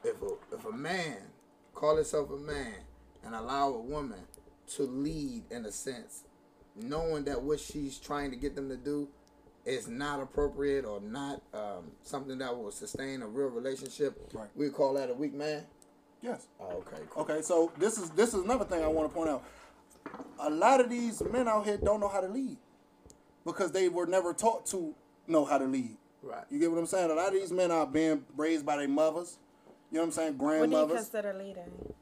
If 0.04 0.20
a 0.22 0.54
if 0.54 0.64
a 0.64 0.72
man 0.72 1.16
call 1.74 1.96
himself 1.96 2.30
a 2.30 2.36
man 2.36 2.74
and 3.24 3.34
allow 3.34 3.68
a 3.68 3.80
woman 3.80 4.20
to 4.76 4.82
lead 4.82 5.44
in 5.50 5.64
a 5.64 5.72
sense, 5.72 6.24
knowing 6.76 7.24
that 7.24 7.42
what 7.42 7.58
she's 7.58 7.98
trying 7.98 8.30
to 8.30 8.36
get 8.36 8.54
them 8.54 8.68
to 8.68 8.76
do 8.76 9.08
is 9.64 9.88
not 9.88 10.20
appropriate 10.20 10.84
or 10.84 11.00
not 11.00 11.42
um, 11.52 11.90
something 12.02 12.38
that 12.38 12.56
will 12.56 12.70
sustain 12.70 13.22
a 13.22 13.26
real 13.26 13.48
relationship, 13.48 14.16
Right. 14.32 14.48
we 14.54 14.70
call 14.70 14.94
that 14.94 15.10
a 15.10 15.14
weak 15.14 15.34
man. 15.34 15.64
Yes. 16.22 16.46
Oh, 16.60 16.82
okay, 16.86 17.02
cool. 17.10 17.22
Okay, 17.22 17.42
so 17.42 17.72
this 17.78 17.98
is 17.98 18.10
this 18.10 18.34
is 18.34 18.44
another 18.44 18.64
thing 18.64 18.82
I 18.82 18.88
want 18.88 19.08
to 19.10 19.14
point 19.14 19.30
out. 19.30 19.44
A 20.40 20.50
lot 20.50 20.80
of 20.80 20.90
these 20.90 21.22
men 21.22 21.48
out 21.48 21.64
here 21.66 21.76
don't 21.76 22.00
know 22.00 22.08
how 22.08 22.20
to 22.20 22.28
lead 22.28 22.56
because 23.44 23.72
they 23.72 23.88
were 23.88 24.06
never 24.06 24.32
taught 24.32 24.66
to 24.66 24.94
know 25.26 25.44
how 25.44 25.58
to 25.58 25.64
lead. 25.64 25.96
Right. 26.28 26.44
You 26.50 26.58
get 26.58 26.70
what 26.70 26.78
I'm 26.78 26.86
saying? 26.86 27.10
A 27.10 27.14
lot 27.14 27.28
of 27.28 27.34
these 27.34 27.50
men 27.52 27.70
are 27.70 27.86
being 27.86 28.22
raised 28.36 28.66
by 28.66 28.76
their 28.76 28.88
mothers. 28.88 29.38
You 29.90 29.96
know 29.96 30.00
what 30.02 30.06
I'm 30.08 30.12
saying? 30.12 30.36
Grandmothers. 30.36 30.60
What 30.60 30.70
do 30.70 30.76
you 30.76 30.86
Grandmothers 30.86 31.08
consider 31.10 31.32
leading? 31.34 31.94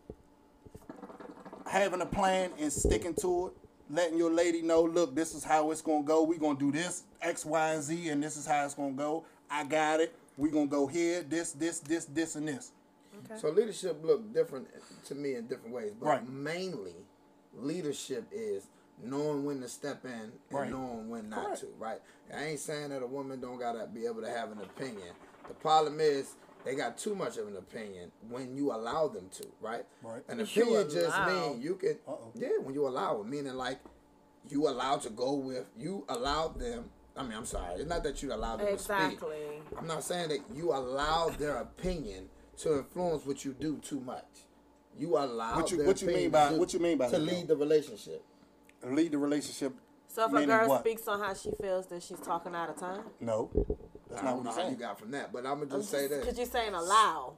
having 1.68 2.00
a 2.00 2.06
plan 2.06 2.50
and 2.58 2.72
sticking 2.72 3.14
to 3.14 3.48
it. 3.48 3.52
Letting 3.88 4.18
your 4.18 4.32
lady 4.32 4.62
know, 4.62 4.82
look, 4.82 5.14
this 5.14 5.34
is 5.34 5.44
how 5.44 5.70
it's 5.70 5.80
gonna 5.82 6.02
go. 6.02 6.24
We're 6.24 6.38
gonna 6.40 6.58
do 6.58 6.72
this 6.72 7.04
X, 7.22 7.44
Y, 7.44 7.72
and 7.74 7.82
Z, 7.82 8.08
and 8.08 8.20
this 8.22 8.36
is 8.36 8.44
how 8.46 8.64
it's 8.64 8.74
gonna 8.74 8.92
go. 8.92 9.24
I 9.48 9.62
got 9.64 10.00
it. 10.00 10.12
We're 10.36 10.50
gonna 10.50 10.66
go 10.66 10.88
here, 10.88 11.22
this, 11.22 11.52
this, 11.52 11.78
this, 11.80 12.04
this, 12.06 12.34
and 12.34 12.48
this. 12.48 12.72
Okay. 13.24 13.40
So 13.40 13.48
leadership 13.50 14.00
look 14.04 14.32
different 14.34 14.66
to 15.04 15.14
me 15.14 15.36
in 15.36 15.46
different 15.46 15.72
ways, 15.72 15.92
but 15.98 16.06
Right. 16.06 16.28
mainly 16.28 16.96
leadership 17.54 18.24
is 18.32 18.66
knowing 19.02 19.44
when 19.44 19.60
to 19.60 19.68
step 19.68 20.04
in 20.04 20.10
and 20.10 20.32
Right. 20.50 20.70
knowing 20.70 21.08
when 21.08 21.28
not 21.28 21.44
Correct. 21.46 21.60
to. 21.60 21.66
Right? 21.78 22.00
I 22.34 22.44
ain't 22.44 22.60
saying 22.60 22.90
that 22.90 23.02
a 23.02 23.06
woman 23.06 23.40
don't 23.40 23.58
gotta 23.58 23.86
be 23.86 24.06
able 24.06 24.22
to 24.22 24.28
have 24.30 24.50
an 24.52 24.58
opinion. 24.60 25.14
The 25.48 25.54
problem 25.54 26.00
is 26.00 26.34
they 26.64 26.74
got 26.74 26.98
too 26.98 27.14
much 27.14 27.36
of 27.36 27.46
an 27.46 27.56
opinion 27.56 28.10
when 28.28 28.56
you 28.56 28.72
allow 28.72 29.08
them 29.08 29.28
to. 29.30 29.46
Right? 29.60 29.84
Right. 30.02 30.22
An 30.28 30.38
You 30.38 30.44
opinion 30.44 30.90
just 30.90 31.16
allow. 31.16 31.50
mean 31.52 31.62
you 31.62 31.74
can. 31.76 31.98
Uh-oh. 32.08 32.32
Yeah, 32.34 32.58
when 32.62 32.74
you 32.74 32.86
allow 32.88 33.20
it, 33.20 33.26
meaning 33.26 33.54
like 33.54 33.78
you 34.48 34.68
allowed 34.68 35.02
to 35.02 35.10
go 35.10 35.34
with 35.34 35.66
you 35.76 36.04
allowed 36.08 36.58
them. 36.58 36.90
I 37.16 37.22
mean, 37.22 37.32
I'm 37.32 37.46
sorry. 37.46 37.80
It's 37.80 37.88
not 37.88 38.02
that 38.04 38.22
you 38.22 38.32
allowed 38.32 38.58
them 38.60 38.66
to 38.76 38.78
speak. 38.78 38.96
Exactly. 38.96 39.62
I'm 39.78 39.86
not 39.86 40.04
saying 40.04 40.28
that 40.30 40.40
you 40.54 40.72
allow 40.72 41.30
their 41.30 41.56
opinion 41.56 42.28
to 42.58 42.78
influence 42.78 43.24
what 43.26 43.44
you 43.44 43.52
do 43.52 43.78
too 43.78 44.00
much. 44.00 44.24
you 44.98 45.18
allow 45.18 45.56
What 45.56 45.70
you- 45.70 45.76
their 45.76 45.86
what 45.86 46.00
you 46.00 46.08
mean 46.08 46.30
by- 46.30 46.48
to- 46.52 46.56
what 46.58 46.72
you 46.72 46.80
mean 46.80 46.96
by 46.96 47.10
to 47.10 47.18
lead 47.18 47.48
the 47.48 47.56
relationship. 47.56 48.24
Lead 48.84 49.12
the 49.12 49.18
relationship. 49.18 49.72
So 50.08 50.24
if 50.26 50.32
a 50.32 50.46
girl 50.46 50.68
what? 50.68 50.80
speaks 50.80 51.06
on 51.08 51.20
how 51.20 51.34
she 51.34 51.50
feels, 51.60 51.86
then 51.86 52.00
she's 52.00 52.20
talking 52.20 52.54
out 52.54 52.70
of 52.70 52.78
time. 52.78 53.02
No, 53.20 53.50
that's 54.08 54.22
I 54.22 54.24
not 54.24 54.30
don't 54.30 54.36
what 54.36 54.44
know 54.44 54.50
I'm 54.52 54.64
how 54.66 54.70
you 54.70 54.76
got 54.76 54.98
from 54.98 55.10
that, 55.10 55.32
but 55.32 55.44
I'm 55.46 55.60
gonna 55.60 55.78
just 55.78 55.90
say 55.90 56.06
this. 56.06 56.20
Because 56.20 56.38
you're 56.38 56.46
saying 56.46 56.74
allow. 56.74 57.34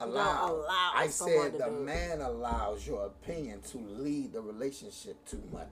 allow. 0.00 0.50
allow 0.52 0.92
I 0.94 1.08
said 1.08 1.52
the 1.54 1.66
do 1.66 1.70
man 1.70 2.20
allows 2.20 2.86
your 2.86 3.06
opinion 3.06 3.60
to 3.70 3.78
lead 3.78 4.32
the 4.32 4.40
relationship 4.40 5.24
too 5.26 5.42
much. 5.52 5.68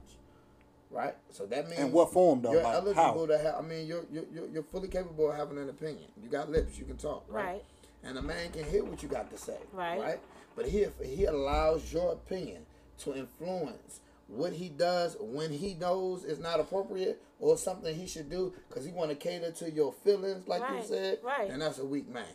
Right? 0.89 1.15
So 1.31 1.45
that 1.47 1.67
means 1.67 1.81
In 1.81 1.91
what 1.91 2.13
form, 2.13 2.41
though? 2.41 2.53
You're 2.53 2.63
Like, 2.63 2.75
eligible 2.75 3.01
how? 3.01 3.25
to 3.25 3.37
have 3.37 3.55
I 3.55 3.61
mean 3.61 3.87
you're, 3.87 4.05
you're 4.11 4.23
you're 4.33 4.47
you're 4.47 4.63
fully 4.63 4.87
capable 4.87 5.29
of 5.31 5.35
having 5.37 5.57
an 5.57 5.69
opinion. 5.69 6.05
You 6.23 6.29
got 6.29 6.49
lips, 6.49 6.77
you 6.77 6.85
can 6.85 6.95
talk, 6.97 7.25
right? 7.27 7.45
Right. 7.45 7.63
And 8.03 8.17
a 8.17 8.21
man 8.21 8.51
can 8.51 8.63
hear 8.63 8.85
what 8.85 9.03
you 9.03 9.09
got 9.09 9.29
to 9.31 9.37
say. 9.37 9.57
Right. 9.73 9.99
Right? 9.99 10.19
But 10.55 10.67
he 10.67 10.85
he 11.03 11.25
allows 11.25 11.91
your 11.91 12.13
opinion 12.13 12.65
to 12.99 13.15
influence 13.15 13.99
what 14.27 14.53
he 14.53 14.69
does 14.69 15.15
when 15.19 15.51
he 15.51 15.73
knows 15.75 16.23
it's 16.25 16.39
not 16.39 16.59
appropriate 16.59 17.21
or 17.39 17.57
something 17.57 17.95
he 17.95 18.07
should 18.07 18.29
do 18.29 18.53
because 18.67 18.85
he 18.85 18.91
want 18.91 19.09
to 19.09 19.15
cater 19.15 19.51
to 19.51 19.71
your 19.71 19.93
feelings, 20.03 20.47
like 20.47 20.61
you 20.71 20.83
said. 20.83 21.19
right. 21.23 21.49
And 21.49 21.61
that's 21.61 21.79
a 21.79 21.85
weak 21.85 22.09
man. 22.09 22.25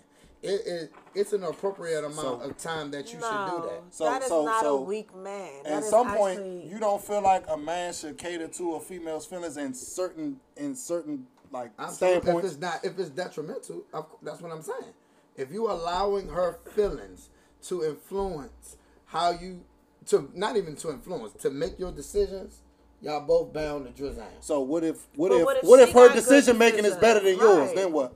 It, 0.42 0.60
it 0.66 0.92
it's 1.14 1.32
an 1.32 1.44
appropriate 1.44 2.00
amount 2.00 2.16
So- 2.16 2.40
of 2.40 2.56
time 2.58 2.90
that 2.92 3.12
you 3.12 3.20
no, 3.20 3.26
should 3.30 3.62
do 3.62 3.68
that. 3.68 3.82
So- 3.94 4.04
that 4.04 4.22
is 4.22 4.28
so- 4.28 4.44
not 4.44 4.62
so- 4.62 4.78
a 4.78 4.80
weak 4.80 5.14
man. 5.14 5.62
That 5.64 5.72
At 5.72 5.84
some 5.84 6.08
point, 6.16 6.38
actually- 6.40 6.66
you 6.68 6.78
don't 6.80 7.00
feel 7.02 7.20
like 7.22 7.44
a 7.48 7.56
man 7.56 7.92
should 7.92 8.18
cater 8.18 8.48
to 8.48 8.74
a 8.74 8.80
female's 8.80 9.26
feelings 9.26 9.56
in 9.56 9.72
certain 9.74 10.40
in 10.56 10.74
certain 10.74 11.26
like 11.52 11.70
I'm 11.78 11.92
saying 11.92 12.22
if 12.26 12.44
it's 12.44 12.56
not 12.58 12.84
if 12.84 12.98
it's 12.98 13.10
detrimental, 13.10 13.84
of 13.92 14.08
cou- 14.10 14.18
that's 14.22 14.40
what 14.40 14.50
I'm 14.50 14.62
saying. 14.62 14.94
If 15.36 15.52
you 15.52 15.70
allowing 15.70 16.28
her 16.28 16.58
feelings 16.74 17.28
to 17.64 17.84
influence 17.84 18.76
how 19.04 19.30
you 19.30 19.62
to 20.06 20.30
not 20.34 20.56
even 20.56 20.76
to 20.76 20.90
influence 20.90 21.32
to 21.42 21.50
make 21.50 21.78
your 21.78 21.92
decisions, 21.92 22.60
y'all 23.00 23.20
both 23.26 23.52
bound 23.52 23.84
to 23.86 23.90
drizzle. 23.92 24.26
So 24.40 24.60
what 24.60 24.84
if 24.84 25.06
what 25.16 25.30
But 25.30 25.36
if 25.40 25.44
what 25.44 25.64
what 25.64 25.80
if 25.80 25.88
if, 25.88 25.94
she 25.94 25.98
her 26.00 26.06
got 26.08 26.14
good 26.14 26.20
decision 26.22 26.58
making 26.58 26.84
is 26.84 26.96
better 26.96 27.20
than 27.20 27.34
decisions? 27.34 27.42
yours? 27.42 27.66
Right. 27.68 27.76
Then 27.76 27.92
what? 27.92 28.14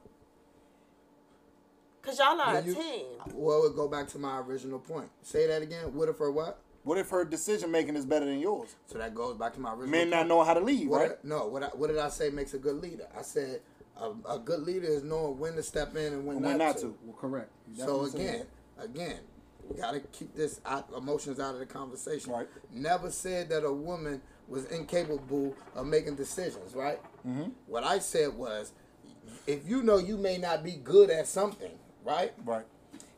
Cause 2.03 2.19
y'all 2.19 2.41
are 2.41 2.51
a 2.51 2.55
Then 2.63 2.67
you- 2.67 2.75
team. 2.75 3.07
Well, 3.35 3.67
it 3.67 3.75
go 3.75 3.89
back 3.89 4.07
to 4.09 4.19
my 4.19 4.39
original 4.39 4.79
point. 4.79 5.11
Say 5.23 5.47
that 5.49 5.63
again. 5.63 5.93
What 5.95 6.09
if 6.09 6.19
her 6.19 6.31
what? 6.31 6.61
What 6.85 6.99
if 6.99 7.09
her 7.11 7.25
decision 7.25 7.73
making 7.73 7.97
is 7.97 8.07
better 8.07 8.27
than 8.27 8.39
yours? 8.39 8.77
So 8.87 8.99
that 8.99 9.13
goes 9.13 9.37
back 9.37 9.55
to 9.55 9.61
my 9.61 9.71
original. 9.73 9.91
Men 9.91 10.11
not 10.11 10.19
point. 10.19 10.29
knowing 10.29 10.47
how 10.47 10.55
to 10.55 10.61
lead, 10.61 10.89
What 10.89 11.01
right? 11.01 11.25
No, 11.25 11.49
what 11.49 11.65
I, 11.65 11.67
what 11.69 11.89
did 11.89 11.99
I 11.99 12.09
say 12.11 12.31
makes 12.31 12.55
a 12.55 12.59
good 12.59 12.77
leader? 12.81 13.09
I 13.19 13.23
said 13.23 13.61
a, 14.01 14.13
a 14.31 14.39
good 14.39 14.61
leader 14.61 14.87
is 14.87 15.03
knowing 15.03 15.37
when 15.37 15.55
to 15.57 15.65
step 15.65 15.97
in 15.97 16.13
and 16.13 16.25
when, 16.25 16.37
And 16.37 16.45
not, 16.45 16.49
when 16.51 16.59
not 16.59 16.77
to. 16.77 16.83
to. 16.83 16.99
Well, 17.05 17.17
correct. 17.17 17.51
You 17.73 17.79
So 17.85 18.05
definitely 18.05 18.11
said 18.27 18.35
again, 18.37 18.47
again, 18.79 19.19
you 19.35 19.36
gotta 19.75 20.01
keep 20.01 20.35
this 20.35 20.61
out, 20.67 20.89
emotions 20.97 21.41
out 21.41 21.55
of 21.55 21.61
the 21.61 21.67
conversation. 21.67 22.33
Right. 22.33 22.49
Never 22.73 23.11
said 23.11 23.49
that 23.51 23.65
a 23.65 23.73
woman 23.73 24.23
was 24.49 24.65
incapable 24.67 25.55
of 25.75 25.87
making 25.87 26.17
decisions. 26.17 26.75
Right. 26.75 27.01
Mm-hmm. 27.27 27.51
What 27.67 27.85
I 27.85 27.99
said 27.99 28.35
was, 28.35 28.73
if 29.47 29.69
you 29.69 29.83
know 29.83 29.99
you 29.99 30.17
may 30.17 30.39
not 30.39 30.63
be 30.63 30.73
good 30.73 31.11
at 31.11 31.27
something, 31.27 31.73
right, 32.05 32.33
right. 32.45 32.65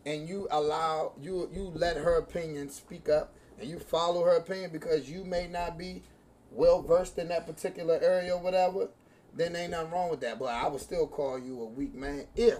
and 0.07 0.28
you 0.28 0.49
allow 0.50 1.12
you 1.21 1.50
you 1.52 1.73
let 1.75 1.97
her 1.97 2.17
opinion 2.17 2.71
speak 2.71 3.09
up, 3.09 3.35
and 3.59 3.69
you 3.69 3.78
follow 3.78 4.25
her 4.25 4.37
opinion 4.37 4.71
because 4.73 5.11
you 5.11 5.25
may 5.25 5.47
not 5.47 5.78
be 5.78 6.02
well 6.50 6.83
versed 6.83 7.19
in 7.19 7.28
that 7.28 7.47
particular 7.47 7.99
area 8.02 8.35
or 8.35 8.40
whatever, 8.40 8.88
then 9.35 9.55
ain't 9.55 9.73
nothing 9.73 9.90
wrong 9.90 10.11
with 10.11 10.21
that. 10.21 10.38
But 10.38 10.47
I 10.47 10.67
would 10.69 10.81
still 10.81 11.07
call 11.07 11.38
you 11.38 11.61
a 11.62 11.67
weak 11.67 11.95
man 11.95 12.26
if 12.35 12.59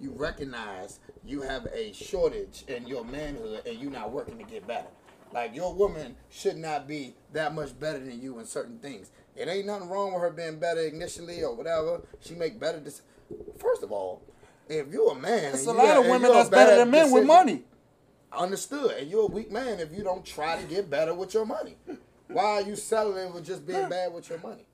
you 0.00 0.12
recognize 0.16 1.00
you 1.24 1.42
have 1.42 1.66
a 1.74 1.92
shortage 1.92 2.64
in 2.68 2.86
your 2.86 3.04
manhood 3.04 3.66
and 3.66 3.78
you're 3.78 3.90
not 3.90 4.10
working 4.12 4.38
to 4.38 4.44
get 4.44 4.66
better. 4.66 4.88
Like 5.32 5.54
your 5.54 5.72
woman 5.74 6.16
should 6.28 6.56
not 6.56 6.88
be 6.88 7.14
that 7.32 7.54
much 7.54 7.78
better 7.78 7.98
than 7.98 8.20
you 8.20 8.38
in 8.38 8.46
certain 8.46 8.78
things. 8.78 9.10
It 9.36 9.48
ain't 9.48 9.66
nothing 9.66 9.88
wrong 9.88 10.12
with 10.12 10.22
her 10.22 10.30
being 10.30 10.58
better 10.58 10.80
initially 10.80 11.42
or 11.42 11.54
whatever. 11.54 12.02
She 12.20 12.34
make 12.34 12.58
better 12.58 12.80
decisions. 12.80 13.06
First 13.58 13.82
of 13.82 13.92
all, 13.92 14.22
if 14.68 14.88
you're 14.88 15.12
a 15.12 15.14
man, 15.14 15.52
There's 15.52 15.66
and 15.66 15.78
a 15.78 15.82
lot 15.82 15.96
of 15.96 16.06
women 16.06 16.32
that's 16.32 16.48
better 16.48 16.76
than 16.76 16.90
men 16.90 17.12
with 17.12 17.26
money. 17.26 17.64
Understood. 18.32 18.92
And 18.92 19.10
you're 19.10 19.24
a 19.24 19.26
weak 19.26 19.50
man 19.50 19.80
if 19.80 19.92
you 19.92 20.02
don't 20.02 20.24
try 20.24 20.60
to 20.60 20.66
get 20.66 20.90
better 20.90 21.14
with 21.14 21.34
your 21.34 21.46
money. 21.46 21.76
Why 22.28 22.44
are 22.44 22.62
you 22.62 22.76
settling 22.76 23.32
with 23.32 23.44
just 23.44 23.66
being 23.66 23.88
bad 23.88 24.12
with 24.12 24.28
your 24.28 24.38
money? 24.38 24.64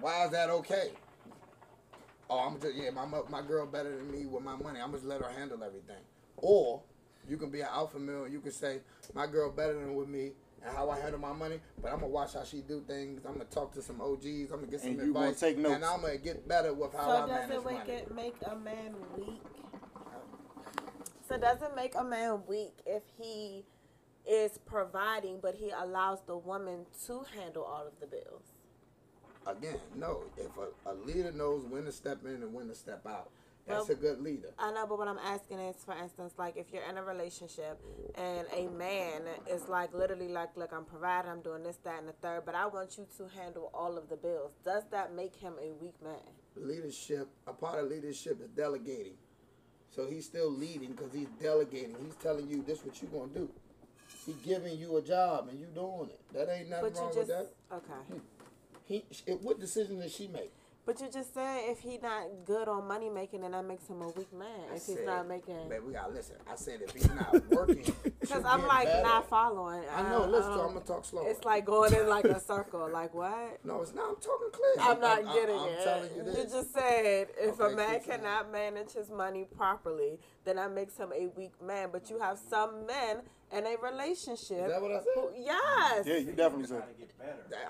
Why 0.00 0.26
is 0.26 0.30
that 0.30 0.48
okay? 0.50 0.90
Oh, 2.30 2.38
I'm 2.38 2.60
just 2.60 2.74
yeah, 2.76 2.90
my 2.90 3.06
my 3.28 3.42
girl 3.42 3.66
better 3.66 3.96
than 3.96 4.10
me 4.10 4.26
with 4.26 4.42
my 4.44 4.56
money. 4.56 4.80
I'm 4.80 4.92
just 4.92 5.04
let 5.04 5.20
her 5.22 5.30
handle 5.30 5.62
everything. 5.64 6.02
Or 6.36 6.82
you 7.28 7.36
can 7.36 7.50
be 7.50 7.60
an 7.60 7.68
alpha 7.72 7.98
male. 7.98 8.24
and 8.24 8.32
You 8.32 8.40
can 8.40 8.52
say 8.52 8.80
my 9.14 9.26
girl 9.26 9.50
better 9.50 9.74
than 9.74 9.94
with 9.94 10.08
me 10.08 10.32
and 10.64 10.74
how 10.76 10.90
I 10.90 10.98
handle 11.00 11.20
my 11.20 11.32
money. 11.32 11.60
But 11.80 11.92
I'm 11.92 12.00
gonna 12.00 12.08
watch 12.12 12.34
how 12.34 12.44
she 12.44 12.60
do 12.60 12.82
things. 12.86 13.24
I'm 13.26 13.32
gonna 13.34 13.44
talk 13.46 13.72
to 13.74 13.82
some 13.82 14.00
OGs. 14.00 14.50
I'm 14.52 14.60
gonna 14.60 14.66
get 14.66 14.80
some 14.80 14.90
And 14.90 15.00
you 15.06 15.12
gonna 15.14 15.26
advice. 15.28 15.40
take 15.40 15.58
notes. 15.58 15.74
And 15.76 15.84
I'm 15.84 16.00
gonna 16.02 16.18
get 16.18 16.46
better 16.46 16.74
with 16.74 16.92
how 16.94 17.04
So 17.06 17.10
I 17.10 17.20
does 17.20 17.28
manage 17.30 17.50
it 17.50 17.64
make 17.64 17.78
money. 17.78 17.92
it 17.92 18.14
make 18.14 18.34
a 18.46 18.56
man 18.56 18.94
weak? 19.16 19.42
So 21.28 21.36
does 21.38 21.60
it 21.62 21.74
make 21.76 21.94
a 21.94 22.04
man 22.04 22.40
weak 22.46 22.72
if 22.86 23.02
he 23.20 23.64
is 24.26 24.58
providing, 24.66 25.40
but 25.40 25.54
he 25.54 25.70
allows 25.70 26.20
the 26.26 26.36
woman 26.36 26.86
to 27.06 27.24
handle 27.38 27.64
all 27.64 27.86
of 27.86 27.92
the 28.00 28.06
bills? 28.06 28.42
Again, 29.48 29.78
no. 29.96 30.24
If 30.36 30.50
a, 30.56 30.90
a 30.90 30.94
leader 30.94 31.32
knows 31.32 31.64
when 31.64 31.84
to 31.84 31.92
step 31.92 32.18
in 32.24 32.42
and 32.42 32.52
when 32.52 32.68
to 32.68 32.74
step 32.74 33.06
out, 33.06 33.30
that's 33.66 33.88
a 33.90 33.94
good 33.94 34.20
leader. 34.20 34.48
I 34.58 34.72
know, 34.72 34.86
but 34.86 34.98
what 34.98 35.08
I'm 35.08 35.18
asking 35.18 35.58
is, 35.58 35.76
for 35.84 35.94
instance, 35.96 36.34
like 36.38 36.56
if 36.56 36.72
you're 36.72 36.82
in 36.88 36.96
a 36.96 37.02
relationship 37.02 37.78
and 38.14 38.46
a 38.56 38.68
man 38.70 39.22
is 39.50 39.68
like 39.68 39.92
literally 39.92 40.28
like, 40.28 40.56
look, 40.56 40.72
I'm 40.72 40.84
providing, 40.84 41.30
I'm 41.30 41.42
doing 41.42 41.62
this, 41.62 41.76
that, 41.84 41.98
and 41.98 42.08
the 42.08 42.12
third, 42.12 42.42
but 42.46 42.54
I 42.54 42.66
want 42.66 42.96
you 42.96 43.06
to 43.18 43.28
handle 43.38 43.70
all 43.74 43.98
of 43.98 44.08
the 44.08 44.16
bills. 44.16 44.52
Does 44.64 44.84
that 44.90 45.14
make 45.14 45.34
him 45.36 45.54
a 45.62 45.72
weak 45.72 45.94
man? 46.02 46.16
leadership, 46.56 47.28
a 47.46 47.52
part 47.52 47.78
of 47.82 47.90
leadership 47.90 48.40
is 48.42 48.50
delegating. 48.50 49.14
So 49.94 50.06
he's 50.06 50.26
still 50.26 50.50
leading 50.50 50.92
because 50.92 51.12
he's 51.12 51.28
delegating. 51.40 51.96
He's 52.04 52.14
telling 52.16 52.48
you 52.48 52.62
this 52.66 52.84
what 52.84 53.00
you're 53.00 53.10
gonna 53.10 53.32
do. 53.32 53.48
He's 54.26 54.36
giving 54.36 54.78
you 54.78 54.96
a 54.96 55.02
job 55.02 55.48
and 55.48 55.58
you 55.58 55.66
doing 55.66 56.10
it. 56.10 56.20
That 56.32 56.48
ain't 56.52 56.68
nothing 56.68 56.94
wrong 56.94 57.08
just 57.08 57.18
with 57.18 57.28
that. 57.28 57.50
okay. 57.72 57.92
Hmm. 58.08 58.18
He, 58.88 59.04
what 59.42 59.60
decision 59.60 60.00
did 60.00 60.10
she 60.10 60.28
make? 60.28 60.50
But 60.86 61.02
you 61.02 61.08
just 61.12 61.34
said 61.34 61.64
if 61.66 61.80
he 61.80 61.98
not 61.98 62.22
good 62.46 62.66
on 62.66 62.88
money 62.88 63.10
making, 63.10 63.42
then 63.42 63.50
that 63.50 63.66
makes 63.66 63.86
him 63.86 64.00
a 64.00 64.08
weak 64.08 64.32
man. 64.32 64.48
I 64.72 64.76
If 64.76 64.86
he's 64.86 65.00
not 65.04 65.28
making, 65.28 65.68
Man, 65.68 65.84
we 65.86 65.92
gotta 65.92 66.14
listen. 66.14 66.36
I 66.50 66.56
said 66.56 66.80
if 66.80 66.92
he's 66.94 67.10
not 67.10 67.46
working, 67.50 67.84
because 68.20 68.42
I'm 68.46 68.66
like 68.66 68.86
better- 68.86 69.02
not 69.02 69.28
following. 69.28 69.82
I 69.94 70.00
know. 70.04 70.22
Uh, 70.22 70.26
Listen, 70.28 70.52
um, 70.52 70.60
I'm 70.60 70.66
gonna 70.68 70.80
talk 70.86 71.04
slow. 71.04 71.26
It's 71.26 71.44
like 71.44 71.66
going 71.66 71.92
in 71.92 72.08
like 72.08 72.24
a 72.24 72.40
circle. 72.40 72.88
Like 72.90 73.12
what? 73.12 73.62
no, 73.66 73.82
it's 73.82 73.94
not. 73.94 74.08
I'm 74.08 74.16
talking 74.16 74.48
clear. 74.50 74.74
I'm 74.80 74.98
not 74.98 75.18
I'm, 75.18 75.34
getting 75.34 75.58
I'm 75.58 75.68
it. 75.68 75.84
telling 75.84 76.10
you 76.16 76.22
this. 76.22 76.52
just 76.52 76.72
said 76.72 77.26
if 77.38 77.60
Okay, 77.60 77.70
a 77.74 77.76
man 77.76 78.00
cannot 78.00 78.50
manage 78.50 78.92
his 78.92 79.10
money 79.10 79.44
properly, 79.58 80.18
then 80.46 80.56
that 80.56 80.72
makes 80.72 80.96
him 80.96 81.12
a 81.14 81.26
weak 81.36 81.52
man. 81.62 81.90
But 81.92 82.08
you 82.08 82.18
have 82.18 82.38
some 82.38 82.86
men 82.86 83.18
in 83.52 83.66
a 83.66 83.76
relationship. 83.76 84.58
Is 84.66 84.68
that 84.72 84.82
what 84.82 84.92
I 84.92 84.98
said? 84.98 85.06
who- 85.14 85.30
yes. 85.36 86.06
Yeah, 86.06 86.16
you 86.18 86.32
definitely 86.32 86.66
said. 86.66 86.82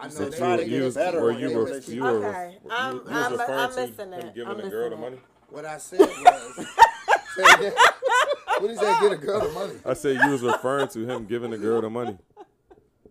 I 0.00 0.04
know 0.04 0.08
said 0.10 0.32
they- 0.32 0.38
try 0.38 0.56
to 0.56 0.62
they 0.64 0.68
get 0.68 0.78
just 0.80 0.96
better 0.96 1.12
keep- 1.18 1.22
Were 1.22 1.32
on 1.32 1.38
you 1.38 1.46
they 1.48 1.52
your 1.54 1.62
were, 1.62 1.68
just 1.70 1.86
keep- 1.86 1.94
you 1.96 2.02
were, 2.02 2.08
Okay, 2.26 2.58
you, 2.64 2.70
I'm- 2.70 2.94
you 2.96 3.00
was 3.02 3.12
I'm- 3.12 3.32
referring 3.32 3.58
I'm 3.58 3.70
to 3.70 3.76
missing 3.86 4.12
him 4.12 4.12
it. 4.20 4.34
giving 4.34 4.48
I'm 4.52 4.56
the 4.60 4.68
girl 4.70 4.90
the 4.90 4.96
missing 4.96 5.04
it. 5.04 5.10
money? 5.10 5.22
What 5.50 5.64
I 5.64 5.78
said 5.78 6.00
was, 6.00 6.56
say 6.56 7.42
it 7.42 7.58
again. 7.58 7.72
what 7.72 8.60
did 8.62 8.70
he 8.70 8.76
say? 8.76 9.00
Get 9.00 9.12
a 9.12 9.16
girl 9.16 9.40
the 9.40 9.48
money. 9.52 9.72
I 9.86 9.94
said 9.94 10.16
you 10.24 10.30
was 10.30 10.42
referring 10.42 10.88
to 10.88 11.06
him 11.06 11.24
giving 11.26 11.50
the 11.50 11.58
girl 11.58 11.80
the 11.80 11.90
money. 11.90 12.18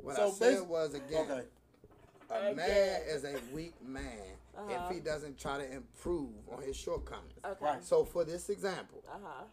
What 0.02 0.16
So 0.16 0.28
I 0.28 0.32
said 0.32 0.58
basi- 0.60 0.68
was 0.68 0.94
again, 0.94 1.32
Okay. 1.32 2.50
a 2.52 2.54
man 2.54 3.02
is 3.08 3.24
a 3.24 3.36
weak 3.54 3.74
man 3.84 4.22
Uh-huh. 4.58 4.88
if 4.90 4.94
he 4.96 5.00
doesn't 5.00 5.40
try 5.40 5.58
to 5.58 5.72
improve 5.72 6.30
on 6.52 6.62
his 6.62 6.76
shortcomings. 6.76 7.34
Okay. 7.44 7.58
Right. 7.66 7.84
So 7.84 8.06
for 8.06 8.24
this 8.24 8.50
example, 8.50 9.02
Uh 9.10 9.18
huh. 9.24 9.44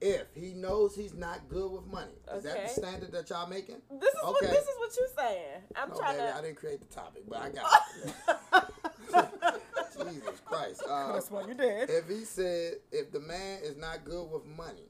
If 0.00 0.26
he 0.34 0.52
knows 0.52 0.94
he's 0.94 1.14
not 1.14 1.48
good 1.48 1.70
with 1.70 1.86
money, 1.86 2.12
is 2.34 2.42
that 2.44 2.62
the 2.62 2.68
standard 2.68 3.12
that 3.12 3.30
y'all 3.30 3.48
making? 3.48 3.76
This 4.00 4.10
is 4.14 4.20
what 4.22 4.40
this 4.42 4.52
is 4.64 4.76
what 4.78 4.90
you're 4.98 5.08
saying. 5.16 5.62
I'm 5.74 5.88
No, 5.90 5.94
trying 5.96 6.16
baby, 6.18 6.28
to. 6.32 6.36
I 6.36 6.40
didn't 6.42 6.56
create 6.56 6.80
the 6.80 6.94
topic, 6.94 7.22
but 7.28 7.38
I 7.40 7.50
got 7.50 8.70
it. 9.14 9.60
Jesus 9.98 10.40
Christ. 10.44 10.82
Uh, 10.88 11.12
That's 11.14 11.30
what 11.30 11.48
you 11.48 11.54
did. 11.54 11.88
if 11.90 12.08
he 12.08 12.24
said 12.24 12.74
if 12.92 13.10
the 13.12 13.20
man 13.20 13.60
is 13.62 13.76
not 13.76 14.04
good 14.04 14.30
with 14.30 14.44
money 14.44 14.84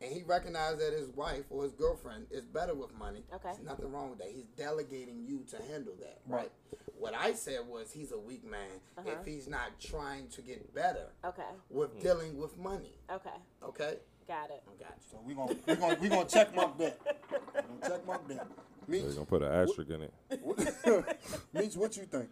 and 0.00 0.10
he 0.12 0.22
recognized 0.22 0.80
that 0.80 0.92
his 0.92 1.10
wife 1.10 1.44
or 1.50 1.62
his 1.64 1.72
girlfriend 1.74 2.26
is 2.30 2.44
better 2.44 2.74
with 2.74 2.92
money, 2.98 3.22
Okay. 3.32 3.50
there's 3.52 3.60
nothing 3.64 3.92
wrong 3.92 4.10
with 4.10 4.18
that. 4.20 4.28
He's 4.34 4.46
delegating 4.56 5.24
you 5.26 5.44
to 5.50 5.62
handle 5.70 5.94
that, 6.00 6.20
right? 6.26 6.40
Right. 6.40 6.50
What 6.98 7.14
I 7.14 7.34
said 7.34 7.60
was 7.68 7.92
he's 7.92 8.10
a 8.12 8.18
weak 8.18 8.44
man 8.44 8.80
Uh-huh. 8.98 9.10
if 9.20 9.26
he's 9.26 9.46
not 9.48 9.78
trying 9.78 10.28
to 10.28 10.42
get 10.42 10.72
better 10.74 11.08
Okay. 11.24 11.42
with 11.70 12.00
dealing 12.00 12.38
with 12.38 12.56
money. 12.58 12.94
Okay. 13.12 13.30
Okay? 13.62 13.98
Got 14.32 14.48
it. 14.48 14.62
I 14.66 14.82
got 14.82 14.96
you. 14.96 15.02
So 15.10 15.18
we 15.26 15.34
gonna 15.34 15.54
we 15.66 15.76
gonna 15.76 15.96
we 16.00 16.08
gonna 16.08 16.26
check 16.26 16.56
mark 16.56 16.78
that. 16.78 16.98
We 17.54 17.60
gonna 17.60 17.96
check 17.96 18.06
mark 18.06 18.26
that. 18.28 18.46
So 18.88 18.94
you're 18.94 19.12
gonna 19.12 19.26
put 19.26 19.42
an 19.42 19.52
asterisk 19.52 19.90
in 19.90 20.02
it. 20.02 21.18
Meech, 21.52 21.74
what 21.74 21.94
you 21.98 22.04
think? 22.04 22.30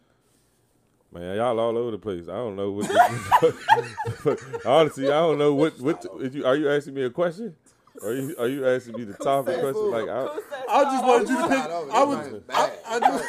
Man, 1.12 1.36
y'all 1.36 1.60
all 1.60 1.76
over 1.76 1.90
the 1.90 1.98
place. 1.98 2.26
I 2.26 2.36
don't 2.36 2.56
know 2.56 2.70
what. 2.70 2.90
honestly, 4.64 5.08
I 5.08 5.20
don't 5.20 5.36
know 5.36 5.52
what. 5.52 5.78
What 5.78 6.06
is 6.20 6.34
you, 6.34 6.46
are 6.46 6.56
you 6.56 6.70
asking 6.70 6.94
me 6.94 7.02
a 7.02 7.10
question? 7.10 7.54
Are 8.02 8.14
you 8.14 8.34
are 8.38 8.48
you 8.48 8.66
asking 8.66 8.96
me 8.96 9.04
the 9.04 9.22
topic 9.22 9.60
question? 9.60 9.90
Like 9.90 10.08
I, 10.08 10.38
I 10.70 10.84
just 10.84 11.04
wanted 11.04 11.28
you 11.28 11.36
to 11.36 11.48
pick. 11.48 11.58
I 11.58 12.06
this 12.06 12.32
was. 12.32 12.42
I, 12.48 12.66
bad. 12.66 12.78
I 12.86 13.00
just. 13.00 13.24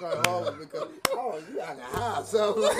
Joint 0.00 0.26
horrible. 0.26 0.52
This 0.58 0.68
joint 0.68 0.74
horrible 0.74 0.88
because 0.88 0.88
oh 1.12 1.40
you 1.50 1.56
got 1.56 1.76
to 1.76 1.82
hide 1.84 2.26
something 2.26 2.62
like 2.62 2.76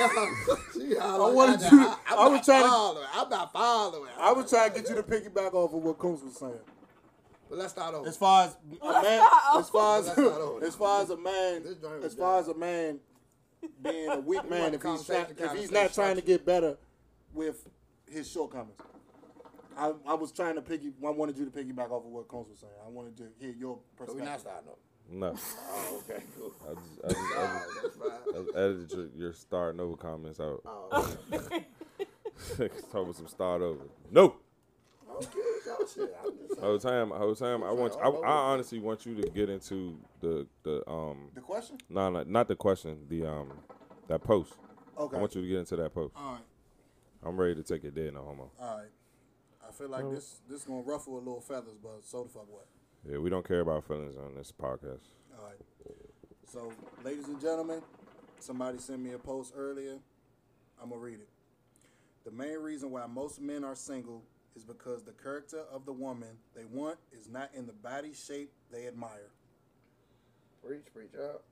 she 0.75 0.95
holler, 0.97 1.31
I 1.31 1.35
wanted 1.35 1.61
you. 1.61 1.69
I, 1.81 1.97
I 2.11 2.29
was 2.29 2.33
not 2.39 2.45
trying 2.45 2.63
to- 2.63 2.69
following. 2.69 3.07
I'm 3.15 3.29
not 3.31 3.53
following. 3.53 4.11
I 4.19 4.33
was 4.33 4.51
trying 4.51 4.73
to 4.73 4.81
get 4.81 4.89
you 4.89 4.95
to 4.97 5.03
piggyback 5.03 5.55
off 5.55 5.73
of 5.75 5.83
what 5.83 5.99
Coons 5.99 6.23
was 6.23 6.37
saying. 6.37 6.53
But 7.49 7.59
let's 7.59 7.73
start 7.73 7.95
over. 7.95 8.09
As 8.09 8.17
far 8.17 8.45
as 8.47 8.57
a 8.83 9.03
man, 9.03 9.29
as 9.57 9.69
far 9.71 9.99
as 10.01 10.07
Let's 10.09 10.19
not 10.19 10.41
over. 10.41 10.65
as 10.65 10.75
far 10.75 11.03
as 11.03 11.11
a 11.11 11.17
man, 11.17 11.63
as 12.03 12.15
far 12.15 12.41
as 12.41 12.49
a 12.49 12.55
man 12.55 12.99
being 13.83 14.11
a 14.11 14.19
weak 14.21 14.49
man, 14.51 14.75
if 14.75 14.83
he's 14.83 15.09
not, 15.09 15.31
if 15.39 15.53
he's 15.53 15.71
not 15.71 15.95
trying 15.95 16.17
to 16.17 16.23
get 16.23 16.45
better 16.45 16.77
with 17.33 17.69
his 18.11 18.29
shortcomings. 18.31 18.73
I, 19.79 19.93
I 20.07 20.15
was 20.15 20.33
trying 20.33 20.55
to 20.55 20.63
piggy. 20.63 20.91
I 21.07 21.11
wanted 21.11 21.37
you 21.37 21.45
to 21.45 21.51
piggyback 21.51 21.91
off 21.91 22.05
of 22.05 22.11
what 22.11 22.27
Coons 22.29 22.49
was 22.49 22.59
saying. 22.61 22.73
I 22.85 22.89
wanted 22.89 23.17
to 23.19 23.25
hear 23.39 23.53
your 23.57 23.79
So 24.07 24.15
we 24.15 24.21
not 24.23 24.39
perspective. 24.39 24.41
starting 24.41 24.69
over. 24.71 24.79
No. 25.11 25.35
Oh, 25.79 26.03
okay, 26.11 26.23
cool. 26.37 26.53
I 26.69 26.75
just, 26.75 27.05
I 27.05 27.09
just, 27.09 27.21
I 27.37 27.39
Oh, 27.39 27.83
just. 27.83 27.97
I 28.37 28.43
just 28.43 28.57
edited 28.57 28.91
your, 28.93 29.09
your 29.17 29.33
start 29.33 29.79
over 29.81 29.97
comments 29.97 30.41
out. 30.41 30.61
Oh, 30.65 31.17
okay. 31.33 31.67
Talk 32.93 33.03
about 33.03 33.17
some 33.17 33.29
start 33.29 33.63
over. 33.63 33.85
No. 34.11 34.37
okay, 35.17 35.27
so 35.65 35.87
shit. 35.95 36.17
Whole 36.61 36.79
time, 36.79 37.11
whole 37.11 37.35
time. 37.35 37.63
I 37.63 37.73
want. 37.73 37.95
I, 38.03 38.09
I 38.09 38.31
honestly 38.53 38.79
want 38.79 39.05
you 39.07 39.15
to 39.21 39.29
get 39.31 39.49
into 39.49 39.99
the 40.21 40.47
the 40.63 40.89
um. 40.89 41.31
The 41.35 41.41
question? 41.41 41.79
No, 41.89 42.11
no, 42.11 42.23
not 42.25 42.49
the 42.49 42.57
question. 42.57 42.99
The 43.09 43.27
um, 43.27 43.53
that 44.09 44.23
post. 44.23 44.55
Okay. 44.99 45.17
I 45.17 45.21
want 45.21 45.35
you 45.35 45.43
to 45.43 45.49
get 45.49 45.59
into 45.59 45.77
that 45.77 45.95
post. 45.95 46.15
All 46.17 46.33
right. 46.33 46.43
I'm 47.25 47.37
ready 47.39 47.55
to 47.57 47.63
take 47.63 47.85
it 47.85 47.95
there, 47.95 48.11
no 48.13 48.23
homo. 48.23 48.51
All 48.61 48.79
right. 48.79 48.87
I 49.67 49.73
feel 49.73 49.89
like 49.89 50.09
this 50.11 50.41
this 50.49 50.65
gonna 50.65 50.83
ruffle 50.83 51.15
a 51.17 51.19
little 51.19 51.41
feathers, 51.41 51.77
but 51.83 52.05
so 52.05 52.23
the 52.23 52.29
fuck 52.31 52.47
what? 52.49 52.67
Yeah, 53.09 53.19
we 53.19 53.31
don't 53.31 53.47
care 53.47 53.61
about 53.61 53.87
feelings 53.87 54.17
on 54.17 54.35
this 54.35 54.53
podcast. 54.53 55.07
All 55.39 55.45
right. 55.45 55.61
So, 56.45 56.73
ladies 57.05 57.29
and 57.29 57.41
gentlemen, 57.41 57.83
somebody 58.41 58.79
sent 58.79 59.01
me 59.01 59.13
a 59.13 59.19
post 59.19 59.53
earlier. 59.57 59.99
I'm 60.83 60.91
gonna 60.91 61.01
read 61.01 61.21
it. 61.21 61.29
The 62.25 62.33
main 62.33 62.59
reason 62.59 62.91
why 62.91 63.07
most 63.07 63.41
men 63.41 63.63
are 63.63 63.77
single 63.77 64.23
is 64.57 64.65
because 64.65 65.05
the 65.05 65.13
character 65.13 65.63
of 65.73 65.85
the 65.85 65.93
woman 65.93 66.31
they 66.55 66.65
want 66.65 66.99
is 67.13 67.29
not 67.29 67.51
in 67.55 67.67
the 67.67 67.73
body 67.73 68.13
shape 68.13 68.51
they 68.73 68.87
admire. 68.89 69.31
preach, 70.65 70.87
preach 70.93 71.15
up. 71.15 71.45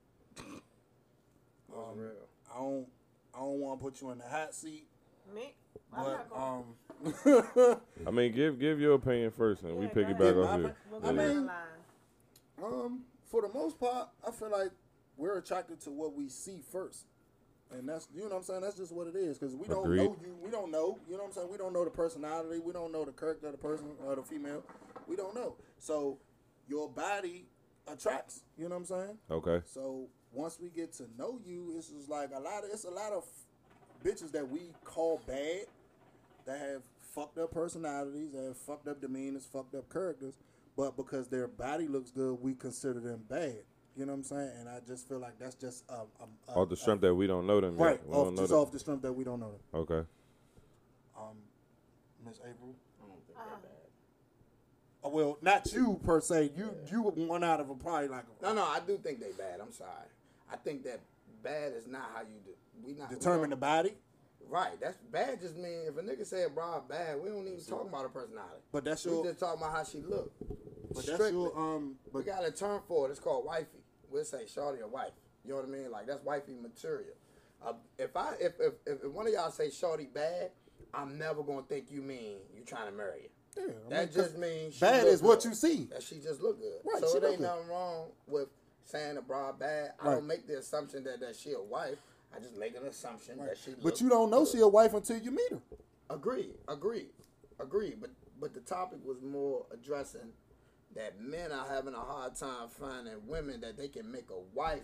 Um, 1.72 1.96
real. 1.96 2.12
I 2.52 2.58
don't 2.58 2.86
I 3.34 3.38
don't 3.40 3.60
want 3.60 3.80
to 3.80 3.84
put 3.84 4.00
you 4.00 4.10
in 4.10 4.18
the 4.18 4.28
hot 4.28 4.54
seat, 4.54 4.86
Me? 5.34 5.54
I'm 5.96 6.04
but 6.04 6.28
um 6.36 7.80
I 8.06 8.10
mean, 8.10 8.32
give 8.32 8.58
give 8.58 8.80
your 8.80 8.94
opinion 8.94 9.30
first, 9.30 9.62
and 9.62 9.76
we 9.76 9.86
Yeah, 9.86 9.94
go 9.94 10.00
piggyback 10.00 10.44
ahead. 10.44 10.64
off 10.64 10.74
Yeah, 10.94 11.00
you. 11.00 11.08
I 11.08 11.12
mean- 11.12 11.50
um 12.62 13.04
for 13.30 13.42
the 13.42 13.48
most 13.48 13.78
part, 13.80 14.08
I 14.26 14.30
feel 14.30 14.50
like 14.50 14.70
we're 15.16 15.38
attracted 15.38 15.80
to 15.82 15.90
what 15.90 16.14
we 16.14 16.28
see 16.28 16.60
first. 16.72 17.06
And 17.70 17.88
that's 17.88 18.06
you 18.14 18.20
know 18.22 18.28
what 18.28 18.36
I'm 18.36 18.42
saying. 18.44 18.60
That's 18.60 18.76
just 18.76 18.92
what 18.92 19.06
it 19.08 19.16
is 19.16 19.38
because 19.38 19.56
we 19.56 19.66
don't 19.66 19.84
Agreed. 19.86 20.04
know 20.04 20.16
you. 20.22 20.36
We 20.42 20.50
don't 20.50 20.70
know. 20.70 20.98
You 21.08 21.14
know 21.16 21.22
what 21.22 21.28
I'm 21.28 21.32
saying. 21.32 21.48
We 21.50 21.56
don't 21.58 21.72
know 21.72 21.84
the 21.84 21.90
personality. 21.90 22.60
We 22.60 22.72
don't 22.72 22.92
know 22.92 23.04
the 23.04 23.12
character 23.12 23.46
of 23.46 23.52
the 23.52 23.58
person 23.58 23.86
or 24.06 24.14
the 24.14 24.22
female. 24.22 24.62
We 25.08 25.16
don't 25.16 25.34
know. 25.34 25.56
So 25.78 26.18
your 26.68 26.88
body 26.88 27.46
attracts. 27.88 28.42
You 28.56 28.64
know 28.68 28.76
what 28.76 28.76
I'm 28.76 28.84
saying. 28.84 29.18
Okay. 29.30 29.60
So 29.66 30.06
once 30.30 30.58
we 30.60 30.68
get 30.68 30.92
to 30.94 31.04
know 31.18 31.40
you, 31.44 31.74
it's 31.76 31.88
just 31.88 32.08
like 32.08 32.30
a 32.34 32.38
lot 32.40 32.62
of 32.64 32.70
it's 32.70 32.84
a 32.84 32.90
lot 32.90 33.12
of 33.12 33.24
bitches 34.04 34.32
that 34.32 34.48
we 34.48 34.60
call 34.84 35.20
bad 35.26 35.64
that 36.46 36.58
have 36.60 36.82
fucked 37.14 37.38
up 37.38 37.50
personalities, 37.52 38.32
that 38.32 38.44
have 38.44 38.56
fucked 38.56 38.88
up 38.88 39.00
demeanors, 39.00 39.46
fucked 39.50 39.74
up 39.74 39.90
characters, 39.92 40.34
but 40.76 40.96
because 40.96 41.28
their 41.28 41.46
body 41.48 41.86
looks 41.86 42.10
good, 42.10 42.34
we 42.40 42.54
consider 42.54 43.00
them 43.00 43.22
bad. 43.28 43.58
You 43.96 44.06
know 44.06 44.12
what 44.12 44.18
I'm 44.18 44.24
saying? 44.24 44.50
And 44.58 44.68
I 44.68 44.80
just 44.86 45.08
feel 45.08 45.20
like 45.20 45.38
that's 45.38 45.54
just 45.54 45.84
um, 45.88 46.06
Off 46.48 46.68
the 46.68 46.76
strength 46.76 47.00
that 47.02 47.14
we 47.14 47.26
don't 47.28 47.46
know 47.46 47.60
them. 47.60 47.78
yet. 47.78 47.84
right 47.84 48.06
We 48.08 48.12
off 48.14 48.24
don't 48.26 48.34
know 48.34 48.42
just 48.42 48.50
them. 48.50 48.58
off 48.60 48.72
the 48.72 48.78
strength 48.80 49.02
that 49.02 49.12
we 49.12 49.22
don't 49.22 49.38
know 49.40 49.52
them. 49.52 49.60
Okay. 49.80 50.08
Um, 51.16 51.36
Miss 52.26 52.38
April. 52.40 52.74
I 53.00 53.06
don't 53.06 53.24
think 53.26 53.38
they're 53.38 53.56
bad. 53.62 53.70
Uh, 55.04 55.08
well, 55.10 55.38
not 55.42 55.72
you 55.72 56.00
per 56.02 56.20
se. 56.20 56.50
You 56.56 56.74
you 56.90 57.02
were 57.02 57.12
one 57.12 57.44
out 57.44 57.60
of 57.60 57.70
a 57.70 57.74
probably 57.74 58.08
like 58.08 58.24
a, 58.24 58.42
No, 58.42 58.54
no, 58.54 58.64
I 58.64 58.80
do 58.84 58.98
think 58.98 59.20
they 59.20 59.30
bad. 59.30 59.60
I'm 59.60 59.72
sorry. 59.72 60.08
I 60.52 60.56
think 60.56 60.82
that 60.84 60.98
bad 61.44 61.72
is 61.74 61.86
not 61.86 62.10
how 62.14 62.22
you 62.22 62.40
do. 62.44 62.50
We 62.82 62.94
not 62.94 63.10
determine 63.10 63.50
the 63.50 63.56
body, 63.56 63.94
Right. 64.46 64.78
That's 64.80 64.98
bad. 65.10 65.40
Just 65.40 65.56
mean 65.56 65.84
if 65.88 65.96
a 65.96 66.02
nigga 66.02 66.26
say 66.26 66.44
a 66.44 66.50
broad 66.50 66.86
bad, 66.88 67.20
we 67.22 67.28
don't 67.30 67.46
even 67.46 67.64
talk 67.64 67.88
about 67.88 68.02
her 68.02 68.08
personality. 68.10 68.60
but 68.72 68.84
that's 68.84 69.06
We 69.06 69.22
just 69.22 69.38
talking 69.40 69.60
about 69.62 69.72
how 69.74 69.84
she 69.84 69.98
look. 70.02 70.32
but 70.94 71.06
that's 71.06 71.30
your 71.30 71.56
um. 71.58 71.94
we 72.12 72.22
got 72.24 72.44
a 72.44 72.50
term 72.50 72.82
for 72.86 73.06
it. 73.08 73.10
It's 73.10 73.20
called 73.20 73.46
wifey. 73.46 73.78
We'll 74.10 74.24
say 74.24 74.46
shorty 74.46 74.82
or 74.82 74.88
wife. 74.88 75.12
You 75.44 75.50
know 75.50 75.56
what 75.56 75.64
I 75.66 75.68
mean? 75.68 75.90
Like 75.90 76.06
that's 76.06 76.22
wifey 76.24 76.56
material. 76.60 77.14
Uh, 77.64 77.72
if 77.98 78.14
I 78.16 78.34
if, 78.40 78.52
if 78.60 78.74
if 78.86 79.04
one 79.12 79.26
of 79.26 79.32
y'all 79.32 79.50
say 79.50 79.70
shorty 79.70 80.08
bad, 80.12 80.50
I'm 80.92 81.16
never 81.18 81.42
gonna 81.42 81.62
think 81.62 81.90
you 81.90 82.02
mean 82.02 82.36
you 82.54 82.64
trying 82.66 82.86
to 82.90 82.92
marry 82.92 83.30
her. 83.56 83.62
yeah, 83.62 83.72
I 83.86 83.88
That 83.88 83.98
mean, 83.98 84.06
'cause 84.08 84.14
just 84.14 84.38
means 84.38 84.74
she 84.74 84.80
bad 84.80 85.06
is 85.06 85.22
what 85.22 85.44
you 85.46 85.54
see. 85.54 85.84
That 85.90 86.02
she 86.02 86.16
just 86.16 86.42
look 86.42 86.60
good. 86.60 86.80
Right, 86.84 87.02
so 87.02 87.16
it 87.16 87.24
ain't 87.24 87.38
good. 87.38 87.44
nothing 87.44 87.68
wrong 87.68 88.08
with 88.26 88.48
saying 88.84 89.16
a 89.16 89.22
broad 89.22 89.58
bad. 89.58 89.92
I 90.00 90.12
don't 90.12 90.26
make 90.26 90.46
the 90.46 90.58
assumption 90.58 91.04
that 91.04 91.20
that 91.20 91.36
she 91.36 91.52
a 91.52 91.62
wife. 91.62 91.98
I 92.34 92.40
just 92.40 92.56
make 92.56 92.76
an 92.76 92.86
assumption 92.86 93.38
that 93.38 93.56
she. 93.62 93.72
But 93.82 94.00
you 94.00 94.08
don't 94.08 94.30
know 94.30 94.44
good. 94.44 94.52
she 94.52 94.60
a 94.60 94.68
wife 94.68 94.94
until 94.94 95.18
you 95.18 95.30
meet 95.30 95.50
her. 95.50 95.60
Agreed, 96.10 96.54
agreed, 96.68 97.10
agreed. 97.60 97.96
But 98.00 98.10
but 98.40 98.54
the 98.54 98.60
topic 98.60 98.98
was 99.04 99.22
more 99.22 99.66
addressing 99.72 100.32
that 100.94 101.20
men 101.20 101.50
are 101.50 101.66
having 101.68 101.94
a 101.94 102.00
hard 102.00 102.36
time 102.36 102.68
finding 102.68 103.26
women 103.26 103.60
that 103.60 103.76
they 103.76 103.88
can 103.88 104.10
make 104.10 104.30
a 104.30 104.56
wife 104.56 104.82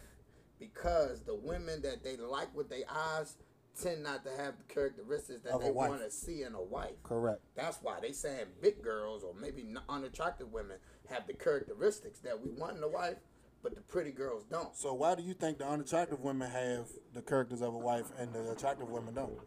because 0.59 1.23
the 1.23 1.35
women 1.35 1.83
that 1.83 2.03
they 2.03 2.17
like 2.17 2.55
with 2.55 2.69
their 2.69 2.85
eyes 2.91 3.37
tend 3.81 4.03
not 4.03 4.25
to 4.25 4.31
have 4.31 4.55
the 4.59 4.73
characteristics 4.73 5.43
that 5.43 5.61
they 5.61 5.71
want 5.71 6.01
to 6.01 6.11
see 6.11 6.43
in 6.43 6.55
a 6.55 6.63
wife. 6.63 7.03
Correct. 7.03 7.41
That's 7.55 7.79
why 7.83 7.99
they 8.01 8.13
saying 8.13 8.47
big 8.61 8.83
girls 8.83 9.23
or 9.23 9.35
maybe 9.41 9.65
unattractive 9.89 10.53
women 10.53 10.77
have 11.09 11.27
the 11.27 11.33
characteristics 11.33 12.19
that 12.21 12.41
we 12.41 12.51
want 12.51 12.77
in 12.77 12.83
a 12.83 12.89
wife, 12.89 13.17
but 13.63 13.75
the 13.75 13.81
pretty 13.83 14.11
girls 14.11 14.45
don't. 14.45 14.75
So 14.77 14.95
why 14.95 15.15
do 15.15 15.23
you 15.23 15.35
think 15.35 15.59
the 15.59 15.67
unattractive 15.67 16.21
women 16.21 16.51
have 16.51 16.87
the 17.13 17.23
characters 17.23 17.61
of 17.61 17.75
a 17.75 17.79
wife 17.79 18.07
and 18.19 18.33
the 18.33 18.51
attractive 18.51 18.89
women 18.89 19.15
don't? 19.15 19.39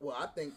Well, 0.00 0.16
I 0.18 0.26
think, 0.26 0.54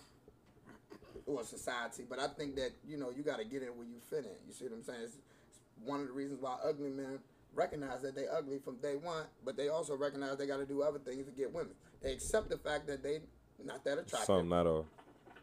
well, 1.25 1.43
society, 1.43 2.03
but 2.09 2.19
I 2.19 2.27
think 2.27 2.55
that 2.55 2.71
you 2.87 2.97
know 2.97 3.11
you 3.15 3.23
got 3.23 3.39
to 3.39 3.45
get 3.45 3.61
in 3.61 3.69
where 3.69 3.87
you 3.87 3.99
fit 4.09 4.25
in. 4.25 4.47
You 4.47 4.53
see 4.53 4.65
what 4.65 4.73
I'm 4.73 4.83
saying? 4.83 4.99
It's, 5.03 5.15
it's 5.49 5.59
one 5.83 6.01
of 6.01 6.07
the 6.07 6.13
reasons 6.13 6.41
why 6.41 6.57
ugly 6.63 6.89
men 6.89 7.19
recognize 7.53 8.01
that 8.01 8.15
they 8.15 8.27
ugly 8.27 8.59
from 8.59 8.77
day 8.77 8.95
one, 8.95 9.25
but 9.43 9.57
they 9.57 9.69
also 9.69 9.95
recognize 9.95 10.37
they 10.37 10.47
got 10.47 10.57
to 10.57 10.65
do 10.65 10.83
other 10.83 10.99
things 10.99 11.25
to 11.25 11.31
get 11.31 11.53
women. 11.53 11.73
They 12.01 12.13
accept 12.13 12.49
the 12.49 12.57
fact 12.57 12.87
that 12.87 13.03
they 13.03 13.21
not 13.63 13.83
that 13.85 13.97
attractive. 13.97 14.25
Some, 14.25 14.49
not 14.49 14.67
all. 14.67 14.85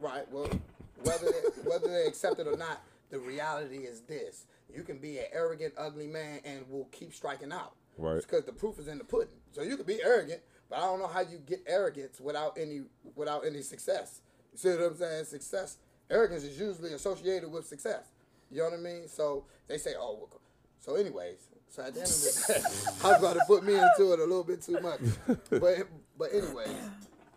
Right. 0.01 0.31
Well, 0.31 0.49
whether 1.03 1.27
they, 1.27 1.69
whether 1.69 1.89
they 1.89 2.07
accept 2.07 2.39
it 2.39 2.47
or 2.47 2.57
not, 2.57 2.83
the 3.11 3.19
reality 3.19 3.79
is 3.79 4.03
this: 4.03 4.47
you 4.75 4.83
can 4.83 4.99
be 4.99 5.19
an 5.19 5.27
arrogant, 5.33 5.75
ugly 5.77 6.07
man 6.07 6.41
and 6.45 6.69
will 6.69 6.87
keep 6.87 7.15
striking 7.15 7.53
out. 7.53 7.75
Right. 7.97 8.21
Because 8.21 8.45
the 8.45 8.53
proof 8.53 8.79
is 8.79 8.89
in 8.89 8.99
the 8.99 9.05
pudding. 9.05 9.29
So 9.53 9.63
you 9.63 9.77
can 9.77 9.87
be 9.87 10.03
arrogant, 10.03 10.41
but 10.69 10.79
I 10.79 10.83
don't 10.83 10.99
know 10.99 11.07
how 11.07 11.21
you 11.21 11.39
get 11.47 11.63
arrogance 11.67 12.21
without 12.21 12.59
any 12.59 12.83
without 13.15 13.47
any 13.47 13.63
success. 13.63 14.21
You 14.53 14.59
see 14.59 14.69
what 14.71 14.81
I'm 14.81 14.97
saying? 14.97 15.25
Success, 15.27 15.79
arrogance 16.11 16.45
is 16.45 16.59
usually 16.59 16.93
associated 16.93 17.51
with 17.51 17.67
success. 17.67 18.11
You 18.51 18.59
know 18.59 18.71
what 18.71 18.75
I 18.75 18.83
mean? 18.83 19.09
So 19.09 19.45
they 19.69 19.79
say, 19.79 19.95
oh, 19.99 20.19
well, 20.31 20.41
so 20.81 20.95
anyways. 20.97 21.49
So 21.69 21.83
at 21.83 21.95
the 21.95 22.01
end 22.01 22.09
of 22.09 22.23
the 22.23 22.55
day, 22.55 22.61
I 23.05 23.09
was 23.09 23.19
about 23.19 23.35
to 23.35 23.45
put 23.47 23.65
me 23.65 23.75
into 23.75 24.13
it 24.13 24.19
a 24.21 24.25
little 24.25 24.45
bit 24.45 24.63
too 24.63 24.81
much, 24.81 25.01
but 25.51 25.89
but 26.19 26.33
anyways, 26.33 26.69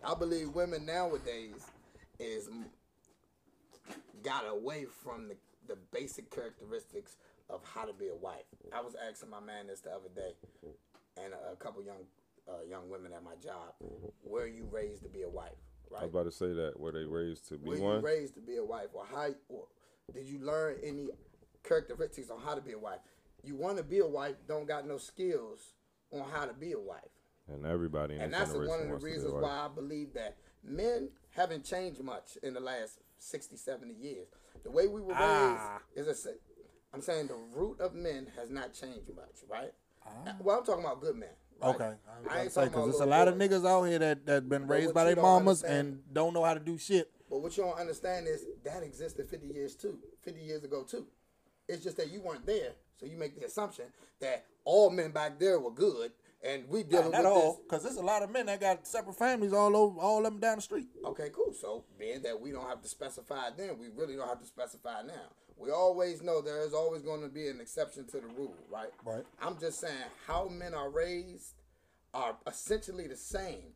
I 0.04 0.14
believe 0.14 0.50
women 0.50 0.86
nowadays 0.86 1.66
is 2.18 2.48
got 4.22 4.44
away 4.48 4.86
from 5.02 5.28
the, 5.28 5.36
the 5.66 5.76
basic 5.92 6.30
characteristics 6.30 7.16
of 7.50 7.60
how 7.64 7.84
to 7.84 7.92
be 7.92 8.08
a 8.08 8.14
wife. 8.14 8.44
I 8.72 8.80
was 8.80 8.94
asking 9.08 9.30
my 9.30 9.40
man 9.40 9.66
this 9.68 9.80
the 9.80 9.90
other 9.90 10.08
day, 10.14 10.32
and 11.22 11.32
a, 11.32 11.52
a 11.52 11.56
couple 11.56 11.82
young 11.82 12.04
uh, 12.48 12.64
young 12.68 12.88
women 12.88 13.12
at 13.12 13.22
my 13.22 13.34
job, 13.42 13.74
were 14.24 14.46
you 14.46 14.66
raised 14.70 15.02
to 15.02 15.08
be 15.08 15.22
a 15.22 15.28
wife, 15.28 15.52
I 15.96 16.02
was 16.04 16.10
about 16.10 16.24
to 16.24 16.30
say 16.30 16.52
that. 16.54 16.78
Were 16.78 16.92
they 16.92 17.04
raised 17.04 17.48
to 17.48 17.58
be 17.58 17.68
one? 17.70 17.80
Were 17.80 17.96
you 17.96 18.00
raised 18.00 18.34
to 18.34 18.40
be 18.40 18.56
a 18.56 18.64
wife, 18.64 18.88
or 18.94 19.04
how? 19.04 19.28
Or 19.48 19.66
did 20.14 20.26
you 20.28 20.38
learn 20.40 20.76
any 20.82 21.08
characteristics 21.62 22.30
on 22.30 22.40
how 22.40 22.54
to 22.54 22.60
be 22.60 22.72
a 22.72 22.78
wife? 22.78 23.00
You 23.42 23.54
want 23.54 23.76
to 23.78 23.84
be 23.84 23.98
a 24.00 24.06
wife, 24.06 24.36
don't 24.46 24.66
got 24.66 24.86
no 24.86 24.98
skills 24.98 25.74
on 26.12 26.24
how 26.30 26.46
to 26.46 26.52
be 26.54 26.72
a 26.72 26.78
wife. 26.80 27.02
and 27.52 27.64
everybody 27.66 28.16
And 28.16 28.32
that's 28.32 28.52
one 28.52 28.62
of 28.62 28.62
the 28.64 28.68
wants 28.68 29.04
to 29.04 29.06
be 29.06 29.12
reasons 29.12 29.32
why 29.34 29.66
I 29.66 29.68
believe 29.74 30.12
that 30.14 30.36
men 30.64 31.10
haven't 31.30 31.64
changed 31.64 32.02
much 32.02 32.36
in 32.42 32.54
the 32.54 32.60
last 32.60 32.98
60, 33.18 33.56
70 33.56 33.94
years. 33.94 34.26
The 34.64 34.70
way 34.70 34.86
we 34.86 35.00
were 35.00 35.08
raised 35.08 35.18
Ah. 35.20 35.80
is 35.94 36.08
a. 36.08 36.30
I'm 36.92 37.00
saying 37.02 37.28
the 37.28 37.36
root 37.54 37.80
of 37.80 37.94
men 37.94 38.28
has 38.36 38.50
not 38.50 38.72
changed 38.72 39.08
much, 39.14 39.42
right? 39.48 39.72
Well, 40.40 40.58
I'm 40.58 40.64
talking 40.64 40.84
about 40.84 41.00
good 41.02 41.16
men. 41.16 41.28
right? 41.60 41.68
Ah. 41.68 41.74
Okay, 41.74 41.92
I, 42.30 42.38
I 42.38 42.42
ain't 42.44 42.52
say 42.52 42.64
because 42.64 42.86
there's 42.86 43.00
a 43.00 43.06
lot 43.06 43.28
of 43.28 43.34
niggas 43.34 43.66
out 43.68 43.82
here 43.84 43.98
that 43.98 44.24
that 44.26 44.48
been 44.48 44.62
But 44.66 44.70
raised 44.74 44.94
by 44.94 45.04
their 45.04 45.16
mamas 45.16 45.62
understand- 45.62 45.88
and 45.88 46.14
don't 46.14 46.32
know 46.32 46.44
how 46.44 46.54
to 46.54 46.60
do 46.60 46.78
shit 46.78 47.10
But 47.28 47.40
what 47.40 47.56
you 47.56 47.64
don't 47.64 47.78
understand 47.78 48.26
is 48.26 48.46
that 48.64 48.82
existed 48.82 49.28
50 49.28 49.48
years 49.48 49.74
too, 49.74 49.98
50 50.22 50.40
years 50.40 50.64
ago 50.64 50.82
too. 50.82 51.06
It's 51.68 51.84
just 51.84 51.98
that 51.98 52.10
you 52.10 52.22
weren't 52.22 52.46
there, 52.46 52.72
so 52.98 53.04
you 53.04 53.18
make 53.18 53.38
the 53.38 53.44
assumption 53.44 53.84
that 54.20 54.46
all 54.64 54.88
men 54.88 55.10
back 55.10 55.38
there 55.38 55.60
were 55.60 55.70
good, 55.72 56.12
and 56.42 56.66
we 56.70 56.84
dealing 56.84 57.10
Not 57.10 57.18
with 57.24 57.26
all, 57.26 57.52
this. 57.52 57.60
because 57.64 57.82
there's 57.82 57.96
a 57.96 58.02
lot 58.02 58.22
of 58.22 58.30
men 58.30 58.46
that 58.46 58.60
got 58.60 58.86
separate 58.86 59.16
families 59.16 59.52
all 59.52 59.76
over, 59.76 60.00
all 60.00 60.18
of 60.24 60.32
them 60.32 60.40
down 60.40 60.56
the 60.56 60.62
street. 60.62 60.88
Okay, 61.04 61.28
cool. 61.34 61.52
So 61.52 61.84
being 61.98 62.22
that 62.22 62.40
we 62.40 62.50
don't 62.52 62.66
have 62.66 62.80
to 62.80 62.88
specify 62.88 63.50
then, 63.54 63.76
we 63.78 63.88
really 63.94 64.16
don't 64.16 64.28
have 64.28 64.40
to 64.40 64.46
specify 64.46 65.02
now. 65.02 65.32
We 65.58 65.70
always 65.70 66.22
know 66.22 66.40
there 66.40 66.64
is 66.64 66.72
always 66.72 67.02
going 67.02 67.22
to 67.22 67.28
be 67.28 67.48
an 67.48 67.60
exception 67.60 68.06
to 68.06 68.20
the 68.20 68.28
rule, 68.28 68.54
right? 68.70 68.90
Right. 69.04 69.24
I'm 69.42 69.58
just 69.58 69.80
saying 69.80 69.94
how 70.26 70.48
men 70.48 70.72
are 70.72 70.88
raised 70.90 71.54
are 72.14 72.36
essentially 72.46 73.08
the 73.08 73.16
same, 73.16 73.74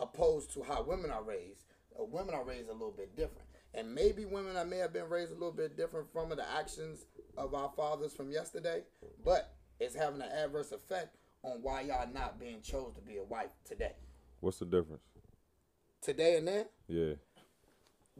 opposed 0.00 0.52
to 0.54 0.62
how 0.62 0.82
women 0.82 1.10
are 1.10 1.22
raised. 1.22 1.64
Uh, 1.98 2.04
women 2.04 2.34
are 2.34 2.44
raised 2.44 2.68
a 2.68 2.72
little 2.72 2.94
bit 2.96 3.16
different, 3.16 3.46
and 3.74 3.94
maybe 3.94 4.24
women 4.24 4.56
I 4.56 4.64
may 4.64 4.78
have 4.78 4.92
been 4.92 5.08
raised 5.08 5.30
a 5.30 5.34
little 5.34 5.52
bit 5.52 5.76
different 5.76 6.12
from 6.12 6.30
the 6.30 6.44
actions 6.58 7.06
of 7.36 7.54
our 7.54 7.70
fathers 7.76 8.12
from 8.12 8.30
yesterday, 8.30 8.82
but 9.24 9.54
it's 9.78 9.94
having 9.94 10.20
an 10.20 10.28
adverse 10.30 10.72
effect 10.72 11.16
on 11.42 11.62
why 11.62 11.82
y'all 11.82 12.08
not 12.12 12.38
being 12.38 12.60
chose 12.60 12.92
to 12.94 13.00
be 13.00 13.16
a 13.16 13.24
wife 13.24 13.50
today. 13.64 13.94
What's 14.40 14.58
the 14.58 14.66
difference? 14.66 15.02
Today 16.02 16.36
and 16.36 16.48
then, 16.48 16.66
Yeah. 16.88 17.14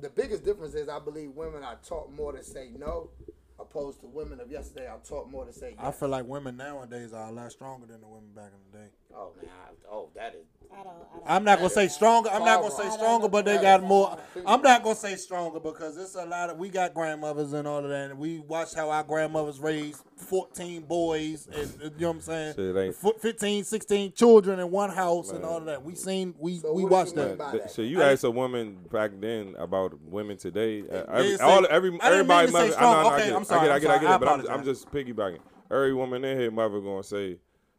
The 0.00 0.10
biggest 0.10 0.44
difference 0.44 0.74
is 0.74 0.88
I 0.88 0.98
believe 0.98 1.30
women 1.32 1.62
are 1.62 1.78
taught 1.86 2.12
more 2.12 2.32
to 2.32 2.42
say 2.42 2.70
no, 2.78 3.10
opposed 3.58 4.00
to 4.00 4.06
women 4.06 4.40
of 4.40 4.50
yesterday 4.50 4.86
are 4.86 4.98
taught 5.06 5.30
more 5.30 5.44
to 5.44 5.52
say 5.52 5.74
yes. 5.76 5.78
I 5.80 5.90
feel 5.92 6.08
like 6.08 6.26
women 6.26 6.56
nowadays 6.56 7.12
are 7.12 7.28
a 7.28 7.32
lot 7.32 7.52
stronger 7.52 7.86
than 7.86 8.00
the 8.00 8.06
women 8.08 8.30
back 8.34 8.50
in 8.52 8.72
the 8.72 8.78
day. 8.78 8.90
oh 9.14 9.32
man, 9.40 9.50
I, 9.50 9.72
oh 9.90 10.08
that 10.14 10.34
is. 10.34 10.46
I 10.72 10.76
don't. 10.82 10.86
I 10.86 10.92
don't 10.92 11.22
I'm 11.26 11.44
not 11.44 11.58
gonna 11.58 11.70
say 11.70 11.88
stronger. 11.88 12.30
I'm 12.30 12.44
not 12.44 12.60
gonna 12.62 12.74
say 12.74 12.88
stronger, 12.90 13.28
but 13.28 13.44
they 13.44 13.60
got 13.60 13.82
more. 13.82 14.16
I'm 14.46 14.62
not 14.62 14.82
gonna 14.82 14.94
say 14.94 15.16
stronger 15.16 15.60
because 15.60 15.96
it's 15.96 16.14
a 16.14 16.24
lot 16.24 16.50
of. 16.50 16.58
We 16.58 16.68
got 16.70 16.94
grandmothers 16.94 17.52
and 17.52 17.66
all 17.68 17.78
of 17.84 17.90
that, 17.90 18.10
and 18.10 18.18
we 18.18 18.38
watched 18.40 18.74
how 18.74 18.90
our 18.90 19.02
grandmothers 19.02 19.60
raised 19.60 20.02
14 20.16 20.82
boys, 20.82 21.46
and 21.52 21.70
you 21.82 21.90
know 22.00 22.08
what 22.08 22.14
I'm 22.16 22.20
saying. 22.22 22.54
Shit 22.54 22.76
ain't- 22.76 22.94
Fo- 22.94 23.12
15, 23.20 23.64
16 23.64 24.12
children 24.12 24.58
in 24.60 24.70
one 24.70 24.90
house 24.90 25.30
and 25.30 25.44
all 25.44 25.58
of 25.58 25.64
that. 25.66 25.84
We 25.84 25.94
seen. 25.94 26.34
We 26.38 26.58
So 26.60 26.72
we 26.72 26.84
what 26.84 26.88
do 26.88 26.94
watched 26.94 27.10
you 27.10 27.16
that. 27.16 27.28
mean 27.28 27.36
by 27.36 27.50
Th- 27.52 27.62
that? 27.64 27.70
So 27.72 27.82
you 27.82 28.02
asked 28.02 28.24
a 28.24 28.30
woman 28.30 28.78
back 28.90 29.10
then 29.20 29.54
about 29.58 30.00
women 30.02 30.36
today. 30.36 30.82
Uh, 30.88 31.04
every, 31.12 31.36
say- 31.36 31.44
all, 31.44 31.66
every, 31.68 31.90
didn't 31.90 32.04
everybody, 32.04 32.46
mean 32.46 32.46
to 32.46 32.52
say 32.52 32.58
mother, 32.68 32.72
strong. 32.72 32.94
I, 32.96 33.02
know, 33.02 33.08
I 33.08 33.10
know, 33.18 33.24
Okay, 33.24 33.34
I'm 33.34 33.44
sorry, 33.44 33.70
I 33.70 33.74
I'm 33.74 33.80
get 33.80 33.90
it, 33.90 33.92
I 33.92 33.98
get 33.98 34.02
it, 34.02 34.06
I 34.06 34.06
sorry. 34.06 34.06
get 34.06 34.10
I 34.10 34.14
it. 34.14 34.18
But 34.20 34.28
I'm, 34.28 34.34
I'm 34.40 34.60
apologize. 34.60 34.66
just 34.66 34.90
piggybacking. 34.90 35.38
Every 35.70 35.94
woman 35.94 36.24
in 36.24 36.38
here, 36.38 36.50
mother, 36.50 36.80
gonna 36.80 37.02
say 37.02 37.38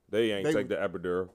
they 0.09 0.31
ain't 0.31 0.45
They- 0.45 0.53
take 0.53 0.69
the 0.69 0.75
epidural. 0.75 1.29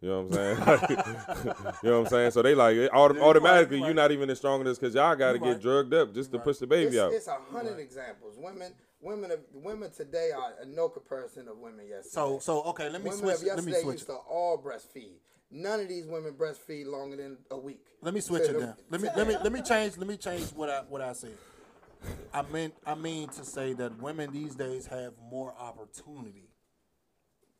You 0.00 0.08
know 0.10 0.22
what 0.22 0.38
I'm 0.38 0.56
saying? 0.56 0.88
you 1.82 1.90
know 1.90 2.00
what 2.00 2.06
I'm 2.06 2.06
saying? 2.06 2.30
So 2.32 2.42
they 2.42 2.54
like 2.54 2.76
it 2.76 2.92
autom- 2.92 3.20
automatically. 3.20 3.78
You're 3.78 3.94
not 3.94 4.12
even 4.12 4.28
as 4.28 4.38
strong 4.38 4.60
as 4.60 4.66
this 4.66 4.78
because 4.78 4.94
y'all 4.94 5.16
got 5.16 5.32
to 5.32 5.38
get 5.38 5.60
drugged 5.60 5.94
up 5.94 6.12
just 6.14 6.30
to 6.32 6.38
push 6.38 6.58
the 6.58 6.66
baby 6.66 6.88
It's, 6.88 6.98
out. 6.98 7.12
it's 7.12 7.26
a 7.28 7.38
hundred 7.50 7.78
examples. 7.78 8.36
Women, 8.36 8.72
women, 9.00 9.30
of, 9.30 9.40
women 9.54 9.90
today 9.90 10.32
are 10.36 10.52
a 10.62 10.66
no 10.66 10.88
comparison 10.88 11.48
of 11.48 11.58
women 11.58 11.86
yesterday. 11.86 12.08
So 12.10 12.38
so 12.40 12.62
okay, 12.64 12.90
let 12.90 13.02
me 13.02 13.10
women 13.10 13.18
switch. 13.18 13.36
of 13.36 13.42
it. 13.42 13.46
Let 13.46 13.64
me 13.64 13.72
yesterday 13.72 13.82
switch. 13.82 13.94
used 14.00 14.08
it. 14.10 14.12
to 14.12 14.18
all 14.18 14.58
breastfeed. 14.62 15.14
None 15.50 15.80
of 15.80 15.88
these 15.88 16.06
women 16.06 16.34
breastfeed 16.34 16.86
longer 16.86 17.16
than 17.16 17.38
a 17.50 17.56
week. 17.56 17.80
Let 18.02 18.12
me 18.12 18.20
switch 18.20 18.44
To 18.44 18.50
it 18.50 18.52
the- 18.54 18.66
down. 18.66 18.74
Let 18.90 19.00
me 19.00 19.08
let 19.16 19.26
me 19.26 19.36
let 19.42 19.52
me 19.52 19.62
change 19.62 19.96
let 19.96 20.06
me 20.06 20.18
change 20.18 20.44
what 20.54 20.68
I 20.68 20.80
what 20.88 21.00
I 21.00 21.14
said. 21.14 21.38
I 22.34 22.42
meant 22.42 22.74
I 22.86 22.94
mean 22.94 23.28
to 23.30 23.44
say 23.44 23.72
that 23.74 23.98
women 24.00 24.30
these 24.30 24.54
days 24.54 24.86
have 24.88 25.14
more 25.30 25.54
opportunity 25.58 26.45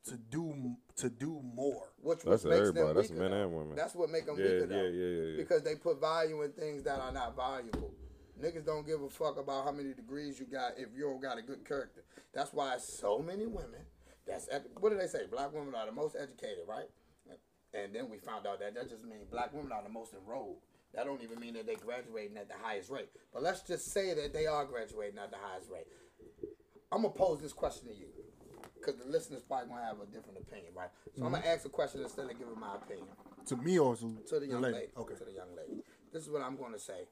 to 0.06 0.16
do 0.16 0.76
to 0.96 1.10
do 1.10 1.40
more. 1.54 1.88
Which, 2.00 2.20
That's 2.22 2.44
which 2.44 2.50
makes 2.50 2.68
everybody. 2.68 2.86
them 2.86 2.96
That's 2.96 3.10
weaker, 3.10 3.20
men 3.22 3.30
though. 3.32 3.42
and 3.42 3.52
women. 3.52 3.76
That's 3.76 3.94
what 3.94 4.10
make 4.10 4.26
them 4.26 4.36
Yeah, 4.38 4.44
weaker, 4.44 4.58
yeah, 4.60 4.66
though. 4.66 4.82
yeah, 4.82 4.88
yeah, 4.88 5.22
yeah. 5.32 5.36
Because 5.36 5.62
they 5.62 5.74
put 5.74 6.00
value 6.00 6.42
in 6.42 6.52
things 6.52 6.82
that 6.84 7.00
are 7.00 7.12
not 7.12 7.36
valuable. 7.36 7.92
Niggas 8.40 8.66
don't 8.66 8.86
give 8.86 9.02
a 9.02 9.08
fuck 9.08 9.38
about 9.38 9.64
how 9.64 9.72
many 9.72 9.94
degrees 9.94 10.38
you 10.38 10.46
got 10.46 10.72
if 10.76 10.88
you 10.94 11.04
don't 11.04 11.20
got 11.22 11.38
a 11.38 11.42
good 11.42 11.66
character. 11.66 12.04
That's 12.34 12.52
why 12.52 12.76
so 12.78 13.18
many 13.20 13.46
women. 13.46 13.80
That's 14.26 14.48
what 14.80 14.90
do 14.90 14.98
they 14.98 15.06
say? 15.06 15.26
Black 15.30 15.52
women 15.54 15.74
are 15.74 15.86
the 15.86 15.92
most 15.92 16.16
educated, 16.20 16.64
right? 16.68 16.88
And 17.74 17.94
then 17.94 18.08
we 18.10 18.18
found 18.18 18.46
out 18.46 18.60
that 18.60 18.74
that 18.74 18.88
just 18.88 19.04
means 19.04 19.24
black 19.30 19.52
women 19.52 19.72
are 19.72 19.82
the 19.82 19.88
most 19.88 20.14
enrolled. 20.14 20.58
That 20.94 21.04
don't 21.04 21.22
even 21.22 21.38
mean 21.38 21.54
that 21.54 21.66
they 21.66 21.74
graduating 21.74 22.36
at 22.38 22.48
the 22.48 22.54
highest 22.62 22.90
rate. 22.90 23.08
But 23.32 23.42
let's 23.42 23.60
just 23.62 23.92
say 23.92 24.14
that 24.14 24.32
they 24.32 24.46
are 24.46 24.64
graduating 24.64 25.18
at 25.18 25.30
the 25.30 25.36
highest 25.36 25.70
rate. 25.70 25.86
I'm 26.92 27.02
gonna 27.02 27.12
pose 27.14 27.40
this 27.40 27.52
question 27.52 27.88
to 27.88 27.94
you, 27.94 28.06
because 28.86 29.00
the 29.00 29.10
listeners 29.10 29.42
probably 29.42 29.68
gonna 29.68 29.84
have 29.84 30.00
a 30.00 30.06
different 30.06 30.38
opinion, 30.38 30.72
right? 30.76 30.90
So 31.16 31.24
I'm 31.24 31.32
gonna 31.32 31.42
mm-hmm. 31.42 31.52
ask 31.52 31.66
a 31.66 31.68
question 31.68 32.02
instead 32.02 32.30
of 32.30 32.38
giving 32.38 32.58
my 32.58 32.76
opinion 32.76 33.08
To 33.46 33.56
me 33.56 33.78
or 33.78 33.96
to, 33.96 34.18
to 34.28 34.40
the 34.40 34.46
young 34.46 34.62
lady. 34.62 34.88
Okay. 34.96 35.14
To 35.14 35.24
the 35.24 35.32
young 35.32 35.56
lady. 35.56 35.82
This 36.12 36.22
is 36.22 36.30
what 36.30 36.42
I'm 36.42 36.56
gonna 36.56 36.78
say. 36.78 37.08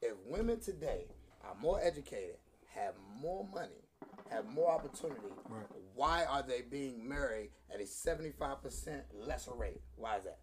If 0.00 0.14
women 0.26 0.60
today 0.60 1.06
are 1.44 1.54
more 1.60 1.80
educated, 1.82 2.36
have 2.74 2.94
more 3.20 3.46
money, 3.54 3.84
have 4.30 4.46
more 4.46 4.70
opportunity, 4.70 5.20
Right. 5.48 5.66
why 5.94 6.24
are 6.24 6.42
they 6.42 6.62
being 6.62 7.06
married 7.06 7.50
at 7.72 7.80
a 7.80 7.84
75% 7.84 9.02
lesser 9.14 9.54
rate? 9.54 9.80
Why 9.96 10.16
is 10.16 10.24
that? 10.24 10.38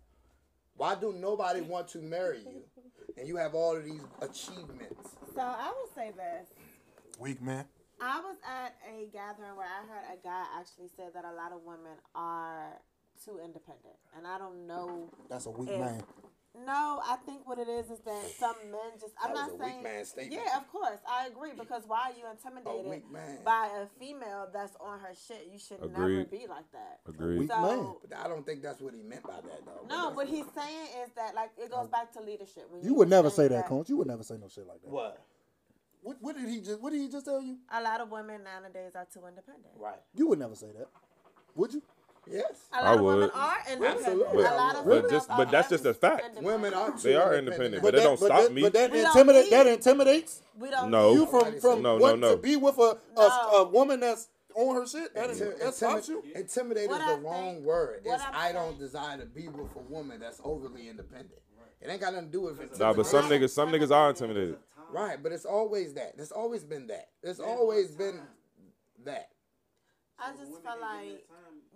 Why 0.77 0.95
do 0.95 1.13
nobody 1.13 1.61
want 1.61 1.87
to 1.89 1.99
marry 1.99 2.39
you 2.39 2.63
and 3.17 3.27
you 3.27 3.35
have 3.35 3.53
all 3.53 3.75
of 3.75 3.83
these 3.83 4.01
achievements? 4.21 5.09
So 5.35 5.41
I 5.41 5.71
will 5.75 5.89
say 5.93 6.11
this. 6.15 6.47
Weak 7.19 7.41
man. 7.41 7.65
I 8.01 8.19
was 8.19 8.37
at 8.49 8.73
a 8.89 9.05
gathering 9.13 9.55
where 9.55 9.67
I 9.67 9.85
heard 9.87 10.17
a 10.17 10.17
guy 10.23 10.43
actually 10.59 10.89
said 10.97 11.13
that 11.13 11.23
a 11.23 11.33
lot 11.33 11.51
of 11.53 11.61
women 11.63 11.97
are 12.15 12.81
too 13.23 13.39
independent, 13.43 13.95
and 14.17 14.25
I 14.25 14.37
don't 14.39 14.65
know. 14.65 15.09
That's 15.29 15.45
a 15.45 15.51
weak 15.51 15.69
if- 15.69 15.79
man. 15.79 16.03
No, 16.65 16.99
I 17.07 17.15
think 17.25 17.47
what 17.47 17.59
it 17.59 17.69
is 17.69 17.89
is 17.89 17.99
that 18.01 18.23
some 18.37 18.55
men 18.69 18.99
just. 18.99 19.13
I'm 19.23 19.29
That 19.33 19.39
not 19.39 19.51
was 19.53 19.61
a 19.61 19.63
weak 19.63 19.71
saying. 19.71 19.83
man 19.83 20.03
statement. 20.05 20.41
Yeah, 20.45 20.57
of 20.57 20.67
course, 20.67 20.99
I 21.09 21.27
agree 21.27 21.51
because 21.57 21.83
why 21.87 22.11
are 22.11 22.17
you 22.19 22.25
intimidated 22.29 22.89
weak 22.91 23.09
man. 23.09 23.39
by 23.45 23.69
a 23.81 23.85
female 23.97 24.49
that's 24.51 24.75
on 24.81 24.99
her 24.99 25.13
shit? 25.15 25.47
You 25.49 25.57
should 25.57 25.79
never 25.79 26.25
be 26.25 26.47
like 26.49 26.69
that. 26.73 26.99
Agreed. 27.07 27.39
Weak 27.39 27.49
So 27.51 27.61
man. 27.61 27.95
But 28.05 28.17
I 28.17 28.27
don't 28.27 28.45
think 28.45 28.61
that's 28.63 28.81
what 28.81 28.93
he 28.93 29.01
meant 29.01 29.23
by 29.23 29.39
that, 29.39 29.65
though. 29.65 29.85
no, 29.87 29.95
that's- 30.11 30.15
what 30.17 30.27
he's 30.27 30.45
saying 30.53 30.87
is 31.05 31.11
that 31.15 31.35
like 31.35 31.51
it 31.57 31.71
goes 31.71 31.87
back 31.87 32.11
to 32.13 32.21
leadership. 32.21 32.69
When 32.69 32.83
You 32.83 32.95
would 32.95 33.07
never 33.09 33.29
think 33.29 33.49
say 33.49 33.55
that, 33.55 33.67
Coach. 33.67 33.87
You 33.89 33.95
would 33.95 34.07
never 34.07 34.23
say 34.23 34.35
no 34.37 34.49
shit 34.49 34.67
like 34.67 34.81
that. 34.81 34.89
What? 34.91 35.21
What, 36.01 36.17
what 36.19 36.35
did 36.35 36.49
he 36.49 36.61
just 36.61 36.81
What 36.81 36.91
did 36.91 36.99
he 37.01 37.07
just 37.09 37.25
tell 37.25 37.41
you? 37.41 37.57
A 37.71 37.81
lot 37.81 38.01
of 38.01 38.09
women 38.09 38.41
nowadays 38.43 38.93
are 38.95 39.07
too 39.13 39.25
independent. 39.27 39.73
Right. 39.77 39.99
You 40.15 40.27
would 40.29 40.39
never 40.39 40.55
say 40.55 40.67
that. 40.77 40.87
Would 41.55 41.73
you? 41.73 41.81
Yes. 42.27 42.67
A 42.71 42.83
lot 42.83 42.85
I 42.85 42.93
of 42.95 43.01
women 43.01 43.29
are 43.33 43.57
independent. 43.71 44.05
Absolutely. 44.07 44.43
A 44.43 44.51
lot 44.51 44.75
of 44.75 44.85
But 44.85 44.93
females 44.95 45.11
just- 45.11 45.29
are 45.29 45.37
but 45.37 45.51
that's 45.51 45.69
just 45.69 45.85
a 45.85 45.93
fact. 45.93 46.41
Women 46.41 46.73
are. 46.73 46.97
They 46.99 47.15
are 47.15 47.35
independent, 47.35 47.81
but 47.83 47.93
that, 47.93 47.97
they 47.97 48.03
don't 48.03 48.19
but 48.19 48.25
stop 48.27 48.41
that, 48.43 48.53
me. 48.53 48.61
But 48.61 48.73
that 48.73 48.91
We 48.91 49.01
don't 49.01 49.07
intimidate. 49.17 49.49
That 49.49 49.67
intimidates 49.67 50.41
We 50.57 50.69
don't. 50.69 50.91
No. 50.91 51.13
you 51.13 51.25
from 51.25 51.59
from 51.59 51.81
No, 51.81 51.97
no, 51.97 52.01
wanting 52.03 52.19
no. 52.21 52.35
to 52.35 52.41
be 52.41 52.55
with 52.55 52.77
a 52.77 52.81
a, 52.81 52.97
No. 53.15 53.27
a 53.57 53.63
woman 53.69 53.99
that's 53.99 54.29
on 54.55 54.75
her 54.75 54.85
shit. 54.87 55.13
That, 55.15 55.29
Inti- 55.29 55.59
that 55.59 55.73
stops 55.73 56.09
you. 56.09 56.21
intimi- 56.21 56.35
Intimidate 56.35 56.89
What 56.89 57.01
is 57.01 57.07
I 57.07 57.15
the 57.15 57.21
wrong 57.21 57.53
think- 57.55 57.65
word. 57.65 58.01
It's 58.05 58.23
I'm 58.23 58.33
I 58.35 58.51
don't 58.51 58.69
saying- 58.71 58.79
desire 58.79 59.17
to 59.19 59.25
be 59.25 59.47
with 59.47 59.75
a 59.75 59.79
woman 59.79 60.19
that's 60.19 60.39
overly 60.43 60.89
independent. 60.89 61.39
It 61.79 61.89
ain't 61.89 61.99
got 61.99 62.13
nothing 62.13 62.27
to 62.27 62.31
do 62.31 62.41
with 62.41 62.59
it. 62.61 62.77
Nah, 62.77 62.93
but 62.93 63.07
some 63.07 63.25
niggas, 63.27 63.49
some 63.49 63.71
niggas 63.71 63.89
are 63.89 64.09
intimidated. 64.11 64.59
Right, 64.91 65.21
but 65.21 65.31
it's 65.31 65.45
always 65.45 65.93
that. 65.93 66.13
It's 66.17 66.31
always 66.31 66.63
been 66.63 66.87
that. 66.87 67.09
It's 67.23 67.39
always 67.39 67.91
been 67.91 68.19
that. 69.05 69.29
I 70.19 70.31
just 70.37 70.51
feel 70.61 70.77
like 70.79 71.25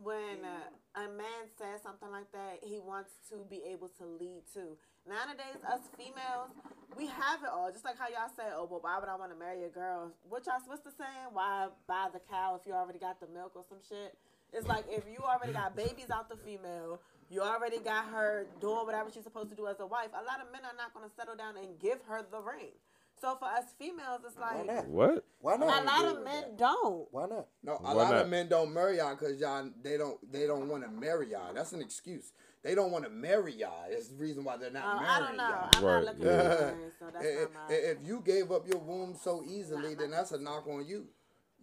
when 0.03 0.45
uh, 0.45 1.01
a 1.01 1.07
man 1.09 1.49
says 1.57 1.81
something 1.81 2.11
like 2.11 2.31
that, 2.31 2.59
he 2.61 2.79
wants 2.79 3.09
to 3.31 3.37
be 3.49 3.61
able 3.71 3.89
to 3.97 4.05
lead 4.05 4.43
too. 4.53 4.77
Nowadays, 5.07 5.57
us 5.65 5.81
females, 5.97 6.53
we 6.97 7.07
have 7.07 7.41
it 7.41 7.49
all. 7.49 7.71
Just 7.71 7.85
like 7.85 7.97
how 7.97 8.07
y'all 8.07 8.29
say, 8.35 8.45
"Oh, 8.53 8.67
but 8.69 8.83
why 8.83 8.99
would 8.99 9.09
I 9.09 9.15
want 9.15 9.31
to 9.31 9.37
marry 9.37 9.63
a 9.63 9.69
girl?" 9.69 10.11
What 10.29 10.45
y'all 10.45 10.61
what's 10.65 10.83
the 10.83 10.91
saying? 10.91 11.33
Why 11.33 11.69
buy 11.87 12.09
the 12.13 12.21
cow 12.29 12.57
if 12.59 12.67
you 12.67 12.73
already 12.73 12.99
got 12.99 13.19
the 13.19 13.27
milk 13.27 13.53
or 13.55 13.63
some 13.67 13.79
shit? 13.87 14.17
It's 14.53 14.67
like 14.67 14.85
if 14.89 15.03
you 15.09 15.19
already 15.25 15.53
got 15.53 15.75
babies 15.75 16.09
out 16.13 16.29
the 16.29 16.37
female, 16.37 17.01
you 17.29 17.41
already 17.41 17.79
got 17.79 18.05
her 18.09 18.45
doing 18.61 18.85
whatever 18.85 19.09
she's 19.11 19.23
supposed 19.23 19.49
to 19.49 19.55
do 19.55 19.67
as 19.67 19.79
a 19.79 19.85
wife. 19.87 20.09
A 20.13 20.23
lot 20.23 20.39
of 20.39 20.51
men 20.51 20.61
are 20.63 20.77
not 20.77 20.93
going 20.93 21.07
to 21.07 21.13
settle 21.15 21.35
down 21.35 21.57
and 21.57 21.79
give 21.79 21.99
her 22.07 22.23
the 22.29 22.39
ring. 22.39 22.77
So 23.25 23.35
for 23.37 23.45
us 23.45 23.63
females, 23.79 24.21
it's 24.23 24.37
Why 24.37 24.57
like 24.57 24.67
not? 24.67 24.87
What? 24.87 25.25
Why 25.39 25.55
not? 25.55 25.81
a 25.81 25.83
lot 25.83 26.15
of 26.15 26.23
men 26.23 26.43
don't. 26.55 27.07
Why 27.11 27.25
not? 27.25 27.47
No, 27.63 27.73
a 27.73 27.77
Why 27.81 27.93
lot 27.93 28.11
not? 28.11 28.21
of 28.21 28.29
men 28.29 28.47
don't 28.47 28.71
marry 28.71 28.97
y'all 28.97 29.15
because 29.15 29.39
y'all 29.39 29.67
they 29.81 29.97
don't 29.97 30.31
they 30.31 30.45
don't 30.45 30.67
want 30.69 30.83
to 30.83 30.89
marry 30.91 31.31
y'all. 31.31 31.51
That's 31.51 31.73
an 31.73 31.81
excuse. 31.81 32.33
They 32.61 32.75
don't 32.75 32.91
want 32.91 33.03
to 33.05 33.09
marry 33.09 33.53
y'all. 33.55 33.85
It's 33.89 34.09
the 34.09 34.15
reason 34.17 34.43
why 34.43 34.57
they're 34.57 34.69
not 34.69 34.83
Uh, 34.85 34.99
I 34.99 35.19
marrying 35.19 35.25
don't 35.25 35.37
know. 35.37 35.43
y'all. 35.43 35.69
I'm 35.73 35.83
Right, 35.83 35.93
not 35.95 36.05
looking 36.05 36.25
yeah. 36.27 36.31
at 36.33 36.59
marriage, 36.77 36.93
so 36.99 37.05
that's 37.11 37.25
if, 37.25 37.41
not 37.53 37.69
my. 37.69 37.75
if 37.75 37.97
you 38.03 38.21
gave 38.23 38.51
up 38.51 38.67
your 38.67 38.77
womb 38.79 39.15
so 39.19 39.43
easily, 39.43 39.95
then 39.95 40.11
that's 40.11 40.31
a 40.31 40.39
knock 40.39 40.67
on 40.67 40.85
you. 40.85 41.07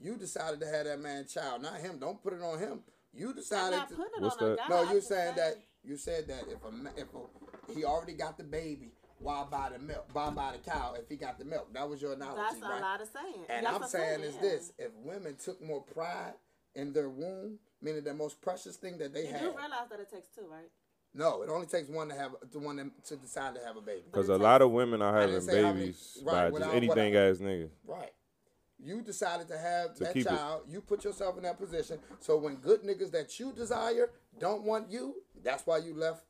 You 0.00 0.16
decided 0.16 0.58
to 0.62 0.66
have 0.66 0.86
that 0.86 0.98
man 0.98 1.26
child, 1.28 1.62
not 1.62 1.76
him. 1.76 1.98
Don't 2.00 2.20
put 2.20 2.32
it 2.32 2.42
on 2.42 2.58
him. 2.58 2.80
You 3.14 3.28
I'm 3.28 3.34
decided 3.36 3.76
not 3.76 3.88
to. 3.90 3.94
putting 3.94 4.12
it 4.16 4.22
What's 4.22 4.36
on 4.38 4.46
a 4.46 4.50
that? 4.56 4.58
guy. 4.58 4.68
No, 4.68 4.82
I'm 4.82 4.88
you 4.88 4.94
just 4.94 5.08
saying 5.08 5.34
that 5.36 5.54
you 5.84 5.96
said 5.96 6.26
that 6.26 6.42
if 6.50 6.64
a 6.64 6.72
ma- 6.72 6.90
if 6.96 7.06
a, 7.14 7.72
he 7.72 7.84
already 7.84 8.14
got 8.14 8.36
the 8.36 8.44
baby, 8.44 8.90
why 9.22 9.44
buy 9.50 9.70
the 9.72 9.78
milk? 9.78 10.06
Why 10.12 10.30
buy 10.30 10.52
the 10.52 10.70
cow 10.70 10.94
if 10.98 11.08
he 11.08 11.16
got 11.16 11.38
the 11.38 11.44
milk? 11.44 11.72
That 11.72 11.88
was 11.88 12.00
your 12.02 12.12
analogy, 12.14 12.40
That's 12.50 12.62
right? 12.62 12.78
a 12.78 12.82
lot 12.82 13.00
of 13.00 13.08
saying. 13.08 13.44
And 13.48 13.66
That's 13.66 13.74
I'm 13.74 13.80
what 13.82 13.90
saying 13.90 14.20
is 14.22 14.36
this: 14.36 14.72
if 14.78 14.90
women 15.04 15.36
took 15.42 15.62
more 15.62 15.82
pride 15.82 16.34
in 16.74 16.92
their 16.92 17.08
womb, 17.08 17.58
meaning 17.80 18.04
the 18.04 18.14
most 18.14 18.40
precious 18.40 18.76
thing 18.76 18.98
that 18.98 19.12
they 19.14 19.26
You 19.26 19.32
have, 19.32 19.42
You 19.42 19.48
realize 19.56 19.88
that 19.90 20.00
it 20.00 20.10
takes 20.10 20.28
two, 20.28 20.46
right? 20.50 20.70
No, 21.14 21.42
it 21.42 21.50
only 21.50 21.66
takes 21.66 21.88
one 21.90 22.08
to 22.08 22.14
have 22.14 22.34
the 22.52 22.58
one 22.58 22.76
to- 22.78 23.08
to 23.10 23.16
decide 23.16 23.54
to 23.54 23.60
have 23.62 23.76
a 23.76 23.82
baby. 23.82 24.02
Because 24.10 24.30
a 24.30 24.36
lot 24.38 24.62
of 24.62 24.70
women 24.70 25.02
are 25.02 25.12
having 25.12 25.34
didn't 25.34 25.44
say 25.50 25.62
many- 25.62 25.78
babies 25.80 26.18
right, 26.22 26.50
by 26.50 26.58
just 26.58 26.70
anything 26.70 26.88
whatever. 26.88 27.30
ass 27.30 27.36
nigga. 27.38 27.70
Right. 27.86 28.12
You 28.78 29.02
decided 29.02 29.46
to 29.48 29.58
have 29.58 29.94
To 29.94 30.04
that 30.04 30.14
keep 30.14 30.26
it. 30.26 30.30
child. 30.30 30.62
You 30.68 30.80
put 30.80 31.04
yourself 31.04 31.36
in 31.36 31.42
that 31.44 31.58
position. 31.58 32.00
So 32.20 32.36
when 32.38 32.56
good 32.56 32.82
niggas 32.82 33.10
that 33.12 33.38
you 33.38 33.52
desire 33.52 34.10
don't 34.38 34.62
want 34.64 34.90
you, 34.90 35.22
that's 35.42 35.66
why 35.66 35.76
you 35.78 35.94
left 35.94 36.24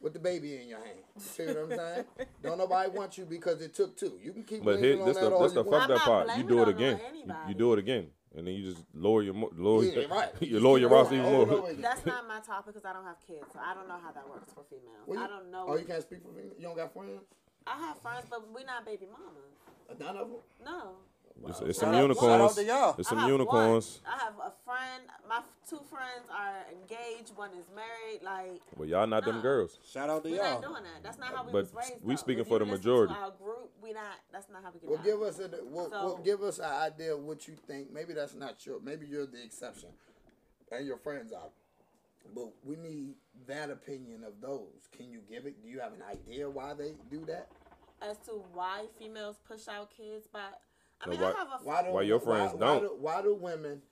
with 0.00 0.12
the 0.12 0.18
baby 0.18 0.56
in 0.56 0.68
your 0.68 0.78
hand. 0.78 0.98
See 1.18 1.44
what 1.46 1.56
I'm 1.56 1.70
saying? 1.70 2.04
don't 2.42 2.58
nobody 2.58 2.90
want 2.90 3.18
you 3.18 3.24
because 3.24 3.60
it 3.60 3.74
took 3.74 3.96
two. 3.96 4.18
You 4.22 4.32
can 4.32 4.44
keep 4.44 4.58
But 4.64 4.78
blaming 4.78 4.84
here, 4.84 5.00
on 5.00 5.06
this 5.08 5.16
that 5.16 5.24
the 5.30 5.34
all 5.34 5.42
this 5.42 5.52
the 5.52 5.62
want. 5.62 5.80
fucked 5.82 5.90
I'm 5.90 5.96
up 5.98 6.06
not 6.06 6.26
part. 6.26 6.38
You 6.38 6.44
do 6.44 6.58
it 6.62 6.68
it 6.68 6.68
again. 6.68 7.00
You, 7.14 7.34
you 7.48 7.54
do 7.54 7.72
it 7.72 7.78
again, 7.78 8.06
and 8.36 8.46
then 8.46 8.54
you 8.54 8.62
just 8.70 8.84
lower 8.94 9.22
your 9.22 9.34
lower 9.56 9.84
Yeah, 9.84 10.06
right. 10.10 10.30
you 10.40 10.60
lower 10.60 10.78
your 10.78 10.88
going 10.90 11.00
roster 11.02 11.16
even 11.16 11.32
more. 11.32 11.72
That's 11.74 12.06
not 12.06 12.28
my 12.28 12.40
topic 12.40 12.74
because 12.74 12.84
I 12.84 12.92
don't 12.92 13.04
have 13.04 13.18
kids, 13.26 13.46
so 13.52 13.58
I 13.58 13.74
don't 13.74 13.88
know 13.88 13.98
how 14.02 14.12
that 14.12 14.28
works 14.28 14.52
for 14.52 14.64
females. 14.70 15.02
Well, 15.06 15.18
you- 15.18 15.24
I 15.24 15.28
don't 15.28 15.50
know. 15.50 15.64
Oh, 15.68 15.76
you 15.76 15.84
can't 15.84 16.02
speak 16.02 16.22
for 16.22 16.32
me. 16.32 16.44
You 16.56 16.62
don't 16.62 16.76
got 16.76 16.92
friends? 16.92 17.22
I 17.66 17.76
have 17.78 18.00
friends, 18.00 18.24
but 18.30 18.48
we're 18.52 18.64
not 18.64 18.86
baby 18.86 19.06
mamas. 19.06 19.52
Uh, 19.90 19.94
none 19.98 20.16
of 20.16 20.28
them. 20.28 20.38
No. 20.64 20.92
It's, 21.46 21.60
it's 21.60 21.78
some 21.78 21.90
out- 21.94 22.02
unicorns. 22.02 22.30
shout 22.32 22.40
out 22.50 22.54
to 22.56 22.64
y'all. 22.64 22.94
It's 22.98 23.08
some 23.08 23.18
have 23.18 23.28
unicorns. 23.28 24.00
One. 24.04 24.14
I 24.14 24.24
have 24.24 24.34
a 24.38 24.52
friend. 24.64 25.02
My 25.28 25.36
f- 25.38 25.44
two 25.68 25.80
friends 25.88 26.26
are 26.30 26.66
engaged. 26.72 27.34
One 27.36 27.50
is 27.52 27.64
married. 27.74 28.22
Like 28.22 28.60
Well, 28.76 28.88
y'all 28.88 29.06
not 29.06 29.24
them 29.24 29.40
girls. 29.40 29.78
Shout 29.90 30.10
out 30.10 30.24
to 30.24 30.30
we're 30.30 30.42
not 30.42 30.60
y'all. 30.62 30.72
doing 30.72 30.82
that. 30.82 31.02
That's 31.02 31.18
not 31.18 31.34
how 31.34 31.44
we 31.44 31.52
But 31.52 31.72
was 31.72 31.74
raised. 31.74 32.04
we 32.04 32.14
though. 32.14 32.16
speaking 32.18 32.40
If 32.40 32.48
for 32.48 32.54
you 32.54 32.58
the 32.60 32.64
majority. 32.66 33.14
To 33.14 33.20
our 33.20 33.30
group, 33.30 33.70
we 33.82 33.92
not. 33.92 34.02
That's 34.32 34.48
not 34.50 34.62
how 34.64 34.70
we 34.72 34.80
get. 34.80 34.88
Well, 34.90 34.98
out. 34.98 35.04
give 35.04 35.22
us 35.22 35.38
a 35.38 35.48
well, 35.64 35.88
well, 35.90 36.16
So- 36.16 36.22
give 36.22 36.42
us 36.42 36.58
an 36.58 36.64
idea 36.64 37.14
of 37.14 37.22
what 37.22 37.46
you 37.46 37.54
think. 37.54 37.92
Maybe 37.92 38.12
that's 38.14 38.34
not 38.34 38.64
your. 38.66 38.80
Maybe 38.80 39.06
you're 39.06 39.26
the 39.26 39.42
exception, 39.42 39.90
and 40.72 40.86
your 40.86 40.98
friends 40.98 41.32
are. 41.32 41.50
But 42.34 42.48
we 42.64 42.76
need 42.76 43.14
that 43.46 43.70
opinion 43.70 44.22
of 44.24 44.40
those. 44.42 44.88
Can 44.94 45.08
you 45.08 45.20
give 45.30 45.46
it? 45.46 45.62
Do 45.62 45.68
you 45.68 45.80
have 45.80 45.92
an 45.94 46.02
idea 46.10 46.50
why 46.50 46.74
they 46.74 46.94
do 47.10 47.24
that? 47.26 47.48
as 48.00 48.16
to 48.18 48.30
why 48.52 48.84
females 48.96 49.38
push 49.48 49.66
out 49.66 49.90
kids 49.96 50.28
by. 50.28 50.46
I 51.00 51.08
mean, 51.08 51.20
why- 51.20 51.32
I 51.32 51.36
have 51.36 51.48
a. 51.48 51.64
Why 51.64 51.82
do 51.82 51.90
Why 51.92 52.02
your 52.02 52.20
friends 52.20 52.52
why, 52.54 52.60
don't? 52.60 52.82
Why 52.82 52.88
do, 52.88 52.96
why 52.98 53.22
do 53.22 53.34
women? 53.34 53.82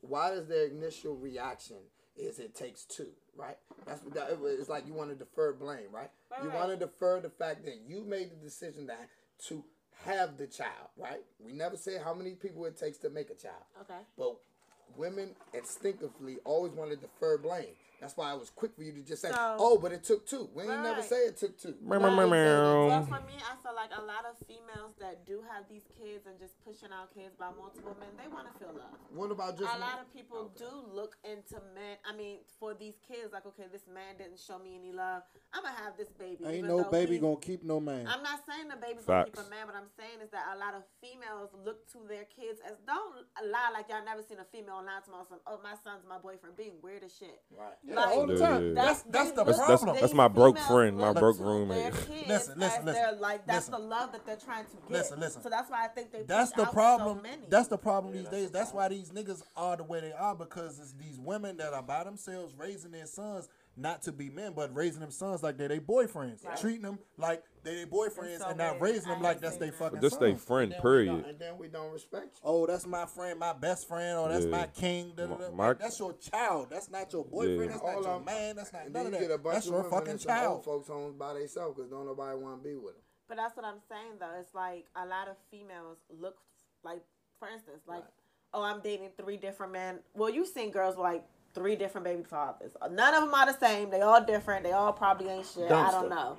Why 0.00 0.30
does 0.30 0.46
their 0.48 0.66
initial 0.66 1.16
reaction 1.16 1.76
is 2.16 2.38
it 2.38 2.54
takes 2.54 2.84
two? 2.84 3.10
Right. 3.36 3.56
That's 3.86 4.02
what 4.02 4.14
that, 4.14 4.38
it's 4.42 4.68
like. 4.68 4.86
You 4.86 4.94
want 4.94 5.10
to 5.10 5.16
defer 5.16 5.52
blame, 5.52 5.88
right? 5.92 6.10
Right, 6.30 6.42
you 6.42 6.50
want 6.50 6.70
to 6.70 6.76
defer 6.76 7.20
the 7.20 7.30
fact 7.30 7.64
that 7.64 7.76
you 7.86 8.04
made 8.04 8.30
the 8.30 8.36
decision 8.36 8.86
that 8.88 9.08
to 9.46 9.64
have 10.04 10.36
the 10.36 10.46
child, 10.46 10.88
right? 10.96 11.22
We 11.38 11.52
never 11.52 11.76
said 11.76 12.02
how 12.02 12.14
many 12.14 12.32
people 12.32 12.64
it 12.66 12.76
takes 12.76 12.98
to 12.98 13.10
make 13.10 13.30
a 13.30 13.34
child. 13.34 13.62
Okay. 13.82 14.00
But 14.18 14.36
women 14.96 15.30
instinctively 15.54 16.38
always 16.44 16.72
want 16.72 16.90
to 16.90 16.96
defer 16.96 17.38
blame. 17.38 17.74
That's 18.00 18.16
why 18.16 18.32
it 18.32 18.38
was 18.40 18.50
quick 18.50 18.74
for 18.74 18.82
you 18.82 18.92
to 18.92 19.00
just 19.02 19.20
say, 19.22 19.30
So- 19.30 19.56
"Oh, 19.58 19.78
but 19.78 19.92
it 19.92 20.02
took 20.04 20.26
two. 20.26 20.48
We 20.54 20.62
ain't 20.62 20.82
never 20.82 21.00
Right. 21.00 21.04
say 21.08 21.26
it 21.26 21.36
took 21.36 21.58
two. 21.58 21.76
Meow. 21.82 21.98
Well, 22.00 23.04
for 23.06 23.20
me, 23.26 23.36
I 23.36 23.56
feel 23.62 23.74
like 23.74 23.90
a 23.96 24.02
lot 24.02 24.24
of 24.24 24.36
females 24.46 24.94
that 24.98 25.26
do 25.26 25.42
have 25.42 25.68
these 25.68 25.84
kids 25.98 26.26
and 26.26 26.38
just 26.38 26.54
pushing 26.64 26.90
out 26.92 27.12
kids 27.12 27.34
by 27.36 27.50
multiple 27.50 27.94
men, 28.00 28.08
they 28.16 28.26
want 28.28 28.50
to 28.52 28.58
feel 28.58 28.72
love. 28.72 28.96
What 29.10 29.30
about 29.30 29.58
just 29.58 29.74
a 29.74 29.78
lot 29.78 30.00
of 30.00 30.12
people 30.12 30.48
do 30.56 30.68
look 30.92 31.16
into 31.24 31.60
men. 31.74 31.98
I 32.04 32.12
mean, 32.12 32.38
for 32.58 32.74
these 32.74 32.96
kids, 33.06 33.32
like, 33.32 33.44
okay, 33.46 33.66
this 33.70 33.86
man 33.86 34.16
didn't 34.16 34.38
show 34.40 34.58
me 34.58 34.76
any 34.76 34.92
love. 34.92 35.22
I'm 35.52 35.62
gonna 35.62 35.74
have 35.76 35.96
this 35.96 36.08
baby. 36.10 36.44
Ain't 36.46 36.66
no 36.66 36.84
baby 36.84 37.18
gonna 37.18 37.36
keep 37.36 37.62
no 37.62 37.80
man. 37.80 38.06
I'm 38.06 38.22
not 38.22 38.40
saying 38.46 38.68
the 38.68 38.76
baby's 38.76 39.04
gonna 39.04 39.24
keep 39.26 39.36
a 39.38 39.44
man, 39.50 39.66
but 39.66 39.76
I'm 39.76 39.88
saying 39.98 40.20
is 40.22 40.30
that 40.30 40.54
a 40.54 40.58
lot 40.58 40.74
of 40.74 40.84
females 41.00 41.50
look 41.64 41.86
to 41.92 41.98
their 42.08 42.24
kids 42.24 42.60
as 42.60 42.76
don't 42.86 43.26
lie 43.44 43.70
like 43.72 43.88
y'all 43.88 44.04
never 44.04 44.22
seen 44.22 44.38
a 44.38 44.44
female 44.44 44.82
lie 44.82 45.00
to 45.04 45.10
my 45.10 45.24
son. 45.28 45.38
Oh, 45.46 45.58
my 45.62 45.74
son's 45.82 46.04
my 46.08 46.18
boyfriend, 46.18 46.56
being 46.56 46.80
weird 46.82 47.04
as 47.04 47.14
shit. 47.14 47.42
right? 47.56 47.74
Yeah, 47.90 48.04
all 48.04 48.26
the 48.26 48.38
time. 48.38 48.68
yeah. 48.68 48.72
That's 48.82 49.02
that's 49.02 49.30
the 49.30 49.36
That's- 49.36 49.36
look- 49.36 49.46
that's- 49.58 49.80
problem. 49.80 49.96
that's 50.00 50.14
my 50.14 50.28
broke 50.28 50.58
friend, 50.58 50.96
my 50.96 51.12
broke 51.12 51.38
roommate. 51.40 51.92
Their 51.92 52.02
kids 52.02 52.28
Listen, 52.28 52.58
listen, 52.58 52.78
as 52.80 52.84
listen, 52.84 53.20
like 53.20 53.46
that's 53.46 53.68
listen. 53.68 53.82
the 53.82 53.88
love 53.88 54.12
that 54.12 54.24
they're 54.26 54.36
trying 54.36 54.64
to 54.66 54.76
get. 54.76 54.90
Listen, 54.90 55.20
listen. 55.20 55.42
So 55.42 55.48
that's 55.50 55.70
why 55.70 55.84
I 55.84 55.88
think 55.88 56.12
they. 56.12 56.22
That's 56.22 56.52
the 56.52 56.66
problem. 56.66 57.18
So 57.18 57.22
many. 57.22 57.42
That's 57.48 57.68
the 57.68 57.78
problem 57.78 58.14
these 58.14 58.28
days. 58.28 58.50
That's 58.50 58.72
why 58.72 58.88
these 58.88 59.10
niggas 59.10 59.42
are 59.56 59.76
the 59.76 59.84
way 59.84 60.00
they 60.00 60.12
are 60.12 60.34
because 60.34 60.78
it's 60.78 60.92
these 60.92 61.18
women 61.18 61.56
that 61.58 61.72
are 61.72 61.82
by 61.82 62.04
themselves 62.04 62.54
raising 62.56 62.90
their 62.92 63.06
sons 63.06 63.48
not 63.76 64.02
to 64.02 64.12
be 64.12 64.28
men, 64.30 64.52
but 64.54 64.74
raising 64.74 65.00
them 65.00 65.10
sons 65.10 65.42
like 65.42 65.56
they're 65.56 65.68
their 65.68 65.80
boyfriends, 65.80 66.44
Right. 66.44 66.56
treating 66.58 66.82
them 66.82 66.98
like 67.16 67.42
they 67.62 67.74
their 67.76 67.86
boyfriends 67.86 68.38
so 68.38 68.48
and 68.48 68.58
not 68.58 68.80
weird. 68.80 68.94
raising 68.94 69.10
I 69.10 69.14
them 69.14 69.22
like 69.22 69.40
that's 69.40 69.56
their 69.56 69.68
saying 69.68 69.72
that. 69.72 69.78
fucking 69.78 70.00
Just 70.00 70.20
they 70.20 70.34
friend. 70.34 70.72
And 70.72 70.82
then 70.82 70.90
we 70.92 71.04
don't- 71.06 71.16
Period. 71.22 71.24
And 71.26 71.38
then 71.38 71.58
we 71.58 71.68
don't 71.68 71.92
respect 71.92 72.24
you. 72.36 72.40
Oh, 72.44 72.66
that's 72.66 72.86
my 72.86 73.06
friend, 73.06 73.38
my 73.38 73.52
best 73.52 73.86
friend, 73.88 74.18
or 74.18 74.28
that's 74.28 74.44
Yeah. 74.44 74.50
my 74.50 74.66
king. 74.68 75.12
da, 75.16 75.26
da, 75.26 75.34
da. 75.36 75.50
My- 75.50 75.68
Like, 75.68 75.78
that's 75.78 75.98
your 75.98 76.12
child. 76.14 76.68
That's 76.70 76.90
not 76.90 77.12
your 77.12 77.24
boyfriend. 77.24 77.60
Yeah. 77.60 77.66
That's 77.68 77.82
not 77.82 77.94
All 77.96 78.02
your 78.02 78.10
I'm- 78.12 78.24
man. 78.24 78.56
That's 78.56 78.72
not 78.72 78.82
And 78.84 78.92
none 78.94 79.04
then 79.04 79.14
of 79.14 79.20
you 79.20 79.28
that. 79.28 79.32
get 79.34 79.40
a 79.40 79.42
bunch 79.42 79.54
That's 79.54 79.66
of 79.66 79.72
your 79.72 79.82
women 79.82 79.98
fucking 79.98 80.12
in 80.12 80.18
some 80.18 80.30
old 80.32 80.38
child. 80.40 80.64
folks 80.64 80.88
homes 80.88 81.14
by 81.16 81.34
themselves 81.34 81.76
because 81.76 81.90
don't 81.90 82.06
nobody 82.06 82.38
want 82.38 82.62
to 82.62 82.68
be 82.68 82.76
with 82.76 82.94
them. 82.94 83.02
But 83.28 83.36
that's 83.36 83.56
what 83.56 83.64
I'm 83.64 83.80
saying 83.88 84.12
though. 84.18 84.34
It's 84.40 84.54
like 84.54 84.86
a 84.96 85.06
lot 85.06 85.28
of 85.28 85.36
females 85.50 85.98
look 86.08 86.36
like, 86.82 87.02
for 87.38 87.48
instance, 87.48 87.82
like, 87.86 88.04
oh, 88.52 88.62
I'm 88.62 88.80
dating 88.80 89.10
three 89.16 89.36
different 89.36 89.72
men. 89.72 90.00
Well, 90.14 90.30
you've 90.30 90.48
seen 90.48 90.70
girls 90.72 90.96
like 90.96 91.24
three 91.54 91.76
different 91.76 92.04
baby 92.04 92.22
fathers. 92.24 92.72
None 92.90 93.14
of 93.14 93.22
them 93.24 93.34
are 93.34 93.46
the 93.46 93.58
same. 93.58 93.90
They 93.90 94.00
all 94.02 94.20
different. 94.24 94.64
They 94.64 94.72
all 94.72 94.92
probably 94.92 95.28
ain't 95.28 95.46
shit. 95.46 95.70
I 95.70 95.90
don't 95.90 96.08
know. 96.08 96.38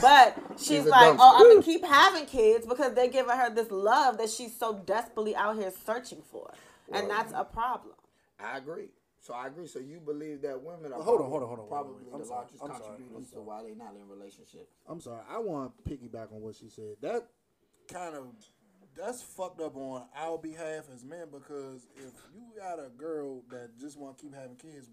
But 0.00 0.36
she's 0.56 0.86
a 0.86 0.88
like, 0.88 1.14
oh, 1.14 1.16
dumpster. 1.16 1.18
oh, 1.20 1.36
I'm 1.40 1.48
gonna 1.50 1.62
keep 1.62 1.84
having 1.84 2.26
kids 2.26 2.66
because 2.66 2.94
they're 2.94 3.08
giving 3.08 3.36
her 3.36 3.50
this 3.54 3.70
love 3.70 4.18
that 4.18 4.30
she's 4.30 4.56
so 4.58 4.74
desperately 4.86 5.36
out 5.36 5.56
here 5.56 5.72
searching 5.84 6.22
for, 6.30 6.50
and 6.92 7.10
that's 7.10 7.32
a 7.36 7.44
problem. 7.44 7.94
I 8.40 8.58
agree. 8.58 8.88
So 9.20 9.34
I 9.34 9.46
agree. 9.46 9.66
So 9.68 9.78
you 9.78 10.00
believe 10.00 10.42
that 10.42 10.60
women 10.62 10.92
are 10.92 10.98
Well, 10.98 11.04
hold 11.04 11.20
on, 11.20 11.28
probably, 11.28 11.30
hold 11.30 11.42
on, 11.42 11.48
hold 11.48 11.60
on, 11.60 11.68
probably 11.68 11.94
wait, 11.94 12.04
wait. 12.06 12.12
I'm 12.14 12.20
the 12.20 12.26
sorry, 12.26 12.38
largest 12.40 12.62
I'm 12.62 12.70
contributors 12.70 13.16
I'm 13.16 13.24
to 13.36 13.40
why 13.42 13.62
they're 13.62 13.74
not 13.76 13.94
in 13.94 14.08
relationships. 14.08 14.72
I'm 14.88 15.00
sorry. 15.00 15.20
I 15.30 15.38
want 15.38 15.72
to 15.84 15.90
piggyback 15.90 16.32
on 16.32 16.40
what 16.40 16.56
she 16.56 16.68
said. 16.68 16.96
That 17.02 17.28
kind 17.92 18.16
of 18.16 18.26
that's 18.96 19.22
fucked 19.22 19.60
up 19.60 19.76
on 19.76 20.04
our 20.16 20.38
behalf 20.38 20.84
as 20.92 21.04
men 21.04 21.26
because 21.30 21.86
if 21.96 22.12
you 22.34 22.42
got 22.58 22.78
a 22.78 22.88
girl 22.90 23.42
that 23.50 23.78
just 23.78 23.98
want 23.98 24.18
to 24.18 24.22
keep 24.24 24.34
having 24.34 24.56
kids 24.56 24.90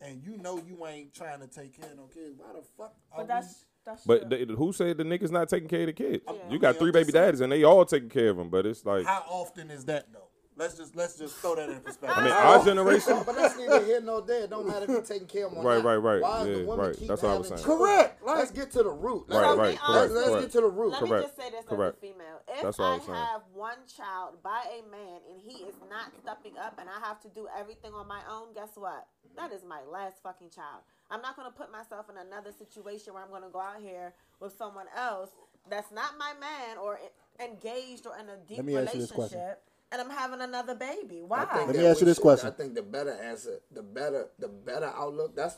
and 0.00 0.22
you 0.22 0.36
know 0.38 0.58
you 0.58 0.86
ain't 0.86 1.14
trying 1.14 1.40
to 1.40 1.46
take 1.46 1.80
care 1.80 1.90
of 1.90 1.96
no 1.96 2.04
kids, 2.04 2.36
why 2.38 2.52
the 2.54 2.62
fuck? 2.76 2.94
Are 3.12 3.18
But 3.18 3.28
that's 3.28 3.64
that's 3.84 4.04
But 4.04 4.28
true. 4.30 4.46
they, 4.46 4.54
who 4.54 4.72
said 4.72 4.98
the 4.98 5.04
niggas 5.04 5.30
not 5.30 5.48
taking 5.48 5.68
care 5.68 5.80
of 5.80 5.86
the 5.86 5.92
kids? 5.92 6.22
Yeah. 6.26 6.34
You 6.50 6.58
got 6.58 6.76
three 6.76 6.90
baby 6.92 7.12
daddies 7.12 7.40
and 7.40 7.50
they 7.52 7.64
all 7.64 7.84
taking 7.84 8.08
care 8.10 8.30
of 8.30 8.36
them. 8.36 8.48
But 8.50 8.66
it's 8.66 8.84
like, 8.84 9.04
how 9.06 9.24
often 9.28 9.70
is 9.70 9.84
that 9.86 10.12
though? 10.12 10.18
Let's 10.56 10.76
just 10.76 10.94
let's 10.94 11.16
just 11.16 11.36
throw 11.36 11.54
that 11.54 11.70
in 11.70 11.80
perspective. 11.80 12.18
I 12.18 12.22
mean, 12.22 12.32
our 12.32 12.62
generation. 12.62 13.22
But 13.24 13.34
that's 13.34 13.56
neither 13.56 13.82
here 13.82 14.02
nor 14.02 14.20
there. 14.20 14.42
It 14.44 14.50
don't 14.50 14.66
matter 14.68 14.82
if 14.84 14.90
you're 14.90 15.00
taking 15.00 15.26
care 15.26 15.46
of 15.46 15.54
them 15.54 15.64
Right, 15.64 15.82
right, 15.82 15.96
right. 15.96 16.20
Why 16.20 16.42
is 16.42 16.48
Yeah, 16.48 16.54
the 16.56 16.64
woman 16.66 16.86
right. 16.88 16.96
keep 16.98 17.08
That's 17.08 17.22
what 17.22 17.30
I 17.30 17.38
was 17.38 17.48
having 17.48 17.64
saying. 17.64 17.78
Correct. 17.78 18.22
Like- 18.22 18.36
Let's 18.36 18.50
get 18.50 18.70
to 18.72 18.82
the 18.82 18.90
root. 18.90 19.24
Right, 19.28 19.36
Let's, 19.40 19.56
right, 19.56 19.56
let's, 19.68 19.80
correct, 19.80 20.12
let's 20.12 20.28
correct. 20.28 20.42
get 20.42 20.52
to 20.52 20.60
the 20.60 20.68
root. 20.68 20.90
Let 20.90 20.98
Correct. 21.00 21.14
me 21.14 21.22
just 21.22 21.36
say 21.38 21.50
this 21.50 21.64
Correct. 21.64 21.96
as 21.96 22.02
a 22.10 22.12
female. 22.12 22.38
If 22.48 22.62
That's 22.62 22.78
what 22.78 22.84
I 22.84 22.90
I 22.90 22.94
was 22.96 23.04
saying. 23.06 23.14
have 23.16 23.42
one 23.54 23.78
child 23.96 24.42
by 24.42 24.60
a 24.68 24.90
man 24.90 25.20
and 25.32 25.40
he 25.40 25.64
is 25.64 25.76
not 25.88 26.12
stepping 26.20 26.58
up 26.58 26.76
and 26.78 26.90
I 26.90 27.06
have 27.08 27.20
to 27.22 27.28
do 27.28 27.48
everything 27.58 27.94
on 27.94 28.06
my 28.06 28.20
own, 28.30 28.52
guess 28.52 28.72
what? 28.74 29.06
That 29.36 29.52
is 29.52 29.64
my 29.64 29.80
last 29.90 30.22
fucking 30.22 30.50
child. 30.50 30.82
I'm 31.10 31.22
not 31.22 31.36
gonna 31.36 31.50
put 31.50 31.72
myself 31.72 32.06
in 32.10 32.16
another 32.16 32.52
situation 32.52 33.14
where 33.14 33.22
I'm 33.22 33.30
gonna 33.30 33.50
go 33.52 33.60
out 33.60 33.80
here 33.82 34.12
with 34.40 34.56
someone 34.56 34.86
else 34.96 35.30
that's 35.68 35.92
not 35.92 36.18
my 36.18 36.32
man 36.40 36.78
or 36.78 36.98
engaged 37.38 38.06
or 38.06 38.16
in 38.18 38.28
a 38.28 38.36
deep 38.48 38.58
Let 38.58 38.66
me 38.66 38.76
ask 38.76 38.94
you 38.94 39.00
this 39.00 39.10
question. 39.10 39.38
relationship 39.38 39.62
and 39.92 40.00
I'm 40.00 40.10
having 40.10 40.40
another 40.40 40.74
baby. 40.74 41.22
Why? 41.26 41.46
Let 41.66 41.76
me 41.76 41.86
ask 41.86 42.00
you 42.00 42.06
this 42.06 42.16
should- 42.16 42.22
question. 42.22 42.48
I 42.48 42.52
think 42.52 42.74
the 42.74 42.82
better 42.82 43.12
answer, 43.12 43.60
the 43.72 43.82
better, 43.82 44.28
the 44.38 44.48
better 44.48 44.86
outlook. 44.86 45.34
That's 45.34 45.56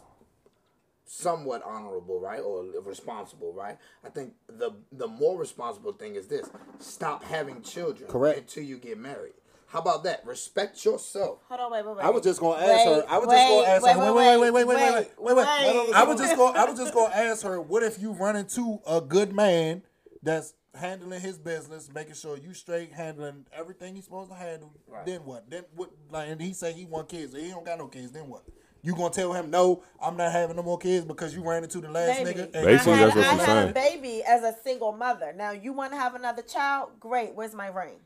somewhat 1.05 1.63
honorable, 1.65 2.19
right, 2.21 2.41
or 2.41 2.65
responsible, 2.83 3.53
right? 3.53 3.77
I 4.05 4.09
think 4.09 4.35
the 4.47 4.73
the 4.91 5.07
more 5.09 5.39
responsible 5.39 5.93
thing 5.93 6.17
is 6.17 6.29
this: 6.29 6.49
stop 6.79 7.23
having 7.25 7.63
children 7.63 8.09
Correct. 8.11 8.39
until 8.39 8.65
you 8.65 8.79
get 8.79 8.99
married. 8.99 9.35
How 9.73 9.79
about 9.79 10.05
that? 10.05 10.27
Respect 10.27 10.85
yourself. 10.85 11.39
Hold 11.49 11.61
on, 11.61 11.73
wait, 11.73 11.87
wait, 11.87 11.97
wait. 11.97 12.05
I 12.05 12.11
was 12.11 12.23
just 12.23 12.39
gonna 12.41 12.61
ask 12.63 12.85
her. 12.85 13.05
I 13.09 13.17
was 13.19 13.27
just 13.27 13.49
gonna 13.49 13.67
ask 13.69 13.83
wait, 13.83 13.93
her. 13.95 14.01
wait, 14.01 14.15
Wait, 14.15 14.39
wait, 14.39 14.53
wait, 14.53 14.53
wait, 14.53 14.67
wait, 14.67 14.77
wait, 14.77 14.93
wait, 14.93 15.09
wait, 15.19 15.37
wait. 15.37 15.47
wait. 15.89 15.95
I 15.95 16.05
was 16.05 16.21
just 16.21 16.37
gonna. 16.37 16.59
I 16.59 16.65
was 16.69 16.79
just 16.79 16.93
gonna 16.93 17.15
ask 17.15 17.43
her. 17.43 17.59
What 17.59 17.83
if 17.83 17.99
you 17.99 18.13
run 18.13 18.37
into 18.37 18.81
a 18.87 19.01
good 19.01 19.33
man 19.33 19.81
that's 20.23 20.53
handling 20.75 21.23
his 21.23 21.39
business, 21.39 21.89
making 21.95 22.15
sure 22.15 22.37
you 22.37 22.53
straight, 22.53 22.93
handling 22.93 23.47
everything 23.51 23.95
he's 23.95 24.05
supposed 24.05 24.31
to 24.31 24.37
handle? 24.37 24.75
Right. 24.87 25.07
Then 25.07 25.21
what? 25.25 25.49
Then 25.49 25.65
what? 25.75 25.89
Like, 26.11 26.29
and 26.29 26.39
he 26.39 26.53
say 26.53 26.75
he 26.75 26.85
want 26.85 27.09
kids. 27.09 27.35
He 27.35 27.49
don't 27.49 27.65
got 27.65 27.79
no 27.79 27.87
kids. 27.89 28.13
Then 28.13 28.29
what? 28.29 28.43
You 28.83 28.95
gonna 28.95 29.09
tell 29.09 29.33
him 29.33 29.49
no? 29.51 29.83
I'm 30.03 30.19
not 30.19 30.33
having 30.33 30.57
no 30.57 30.63
more 30.63 30.77
kids 30.77 31.07
because 31.07 31.35
you 31.35 31.49
ran 31.49 31.63
into 31.63 31.81
the 31.81 31.89
last 31.89 32.25
Baby. 32.25 32.41
nigga. 32.41 32.43
and- 32.45 32.53
Basically, 32.53 32.93
I 32.93 32.97
had, 32.97 33.07
that's 33.07 33.17
what 33.17 33.25
I 33.27 33.37
she's 33.39 33.45
had 33.47 33.69
a 33.71 33.73
baby 33.73 34.23
as 34.27 34.43
a 34.43 34.55
single 34.63 34.93
mother. 34.93 35.33
Now 35.35 35.53
you 35.53 35.73
want 35.73 35.93
to 35.93 35.99
have 35.99 36.15
another 36.15 36.43
child? 36.43 36.91
Great. 37.01 37.35
Where's 37.35 37.55
my 37.55 37.69
ring? 37.69 38.01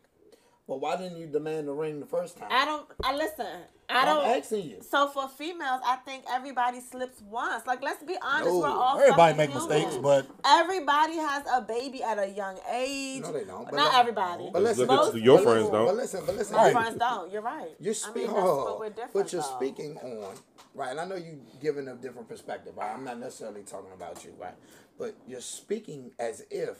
Well, 0.66 0.81
why 0.81 0.96
didn't 0.96 1.18
you 1.18 1.29
demand 1.29 1.68
the 1.68 1.72
ring 1.72 2.00
the 2.00 2.07
first 2.07 2.37
time? 2.37 2.48
I 2.50 2.64
don't. 2.64 2.87
I 3.05 3.14
listen. 3.14 3.46
I 3.88 4.00
I'm 4.00 4.07
don't. 4.07 4.26
asking 4.26 4.68
you. 4.68 4.79
So 4.83 5.07
for 5.09 5.29
females, 5.29 5.81
I 5.87 5.94
think 6.05 6.24
everybody 6.29 6.81
slips 6.81 7.22
once. 7.22 7.64
Like 7.68 7.85
let's 7.85 8.02
be 8.02 8.16
honest, 8.20 8.48
No. 8.50 8.59
we're 8.59 8.66
all 8.68 8.98
Everybody 8.98 9.37
make 9.37 9.50
human. 9.50 9.68
mistakes, 9.68 9.96
but 9.98 10.26
everybody 10.44 11.18
has 11.18 11.44
a 11.55 11.61
baby 11.62 12.02
at 12.02 12.18
a 12.18 12.29
young 12.29 12.59
age. 12.72 13.22
No, 13.22 13.33
they 13.33 13.44
don't. 13.44 13.66
But 13.66 13.74
Not 13.74 13.92
let- 13.92 14.00
everybody. 14.00 14.50
But 14.52 14.62
listen, 14.64 14.88
Look 14.88 14.90
at 14.90 14.96
Most 15.14 15.16
your 15.22 15.38
people- 15.38 15.52
friends 15.52 15.70
don't. 15.70 15.87
But 15.87 15.94
listen, 15.96 16.26
but 16.26 16.35
listen. 16.35 16.57
My 16.57 16.64
Right. 16.64 16.72
friends 16.72 16.98
don't. 16.98 17.31
You're 17.33 17.42
right. 17.42 17.70
You're 17.79 17.94
I 17.94 17.94
mean, 17.94 17.94
speaking, 17.94 18.35
that's 18.35 18.46
what 18.46 18.81
we're 18.81 18.88
different. 18.88 19.12
but 19.14 19.33
you're 19.33 19.42
though. 19.42 19.57
speaking 19.57 19.98
on 19.98 20.35
right? 20.74 20.90
And 20.90 21.00
I 21.00 21.05
know 21.05 21.14
you 21.14 21.40
giving 21.62 21.87
a 21.87 21.94
different 21.94 22.29
perspective, 22.29 22.76
right? 22.76 22.90
I'm 22.92 23.05
not 23.05 23.20
necessarily 23.20 23.62
talking 23.62 23.92
about 23.94 24.24
you, 24.24 24.35
right? 24.37 24.55
But 24.98 25.14
you're 25.29 25.40
speaking 25.40 26.11
as 26.18 26.44
if 26.50 26.76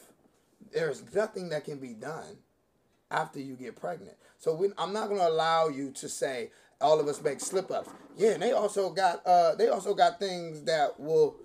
there's 0.73 1.05
nothing 1.15 1.51
that 1.51 1.65
can 1.65 1.79
be 1.79 1.95
done 1.95 2.39
after 3.11 3.41
you 3.41 3.55
get 3.55 3.77
pregnant. 3.77 4.17
So 4.39 4.55
we, 4.55 4.69
I'm 4.79 4.93
not 4.93 5.09
going 5.09 5.21
to 5.21 5.29
allow 5.29 5.69
you 5.69 5.91
to 5.93 6.09
say 6.09 6.51
all 6.81 7.01
of 7.01 7.09
us 7.09 7.23
make 7.23 7.41
slip 7.41 7.71
ups. 7.71 7.89
Yeah, 8.17 8.31
and 8.33 8.43
they 8.43 8.53
also 8.53 8.91
got 8.91 9.27
uh, 9.27 9.55
they 9.55 9.69
also 9.69 9.95
got 9.95 10.19
things 10.19 10.63
that 10.63 10.99
will 10.99 11.37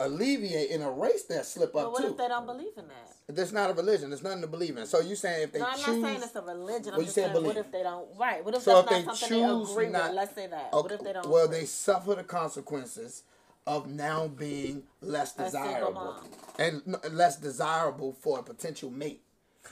alleviate 0.00 0.70
and 0.70 0.82
erase 0.82 1.24
that 1.24 1.46
slip 1.46 1.68
up. 1.76 1.84
But 1.84 1.92
what 1.92 2.02
too. 2.02 2.08
if 2.10 2.16
they 2.16 2.28
don't 2.28 2.46
believe 2.46 2.72
in 2.76 2.88
that? 2.88 3.10
There's 3.36 3.52
not 3.52 3.70
a 3.70 3.72
religion. 3.74 4.10
There's 4.10 4.22
nothing 4.22 4.42
to 4.42 4.46
believe 4.46 4.76
in. 4.76 4.84
So 4.86 5.00
you 5.00 5.16
saying 5.16 5.44
if 5.44 5.52
they 5.52 5.58
No, 5.60 5.66
I'm 5.66 5.76
choose, 5.78 5.86
not 5.86 6.08
saying 6.08 6.20
it's 6.22 6.34
a 6.36 6.42
religion. 6.42 6.84
Well, 6.86 6.94
I'm 6.94 7.00
you 7.00 7.04
just 7.04 7.14
saying, 7.14 7.32
what 7.44 7.56
if 7.56 7.72
they 7.72 7.82
don't? 7.82 8.06
Right. 8.18 8.44
What 8.44 8.54
if 8.54 8.62
So 8.62 8.80
if 8.80 8.86
that's 8.86 8.98
they 9.00 9.06
not 9.06 9.16
something 9.16 9.38
they 9.40 9.72
agree 9.72 9.88
not- 9.88 10.08
with? 10.08 10.16
Let's 10.16 10.34
say 10.34 10.46
that. 10.48 10.68
Okay, 10.72 10.82
What 10.82 10.92
if 10.92 11.00
they 11.00 11.12
don't? 11.14 11.26
Well, 11.28 11.44
agree? 11.46 11.60
they 11.60 11.64
suffer 11.66 12.14
the 12.16 12.24
consequences 12.24 13.22
of 13.66 13.88
now 13.88 14.28
being 14.28 14.82
less 15.00 15.32
desirable 15.32 16.16
and 16.58 16.82
less 17.10 17.36
desirable 17.38 18.12
for 18.12 18.40
a 18.40 18.42
potential 18.42 18.90
mate. 18.90 19.22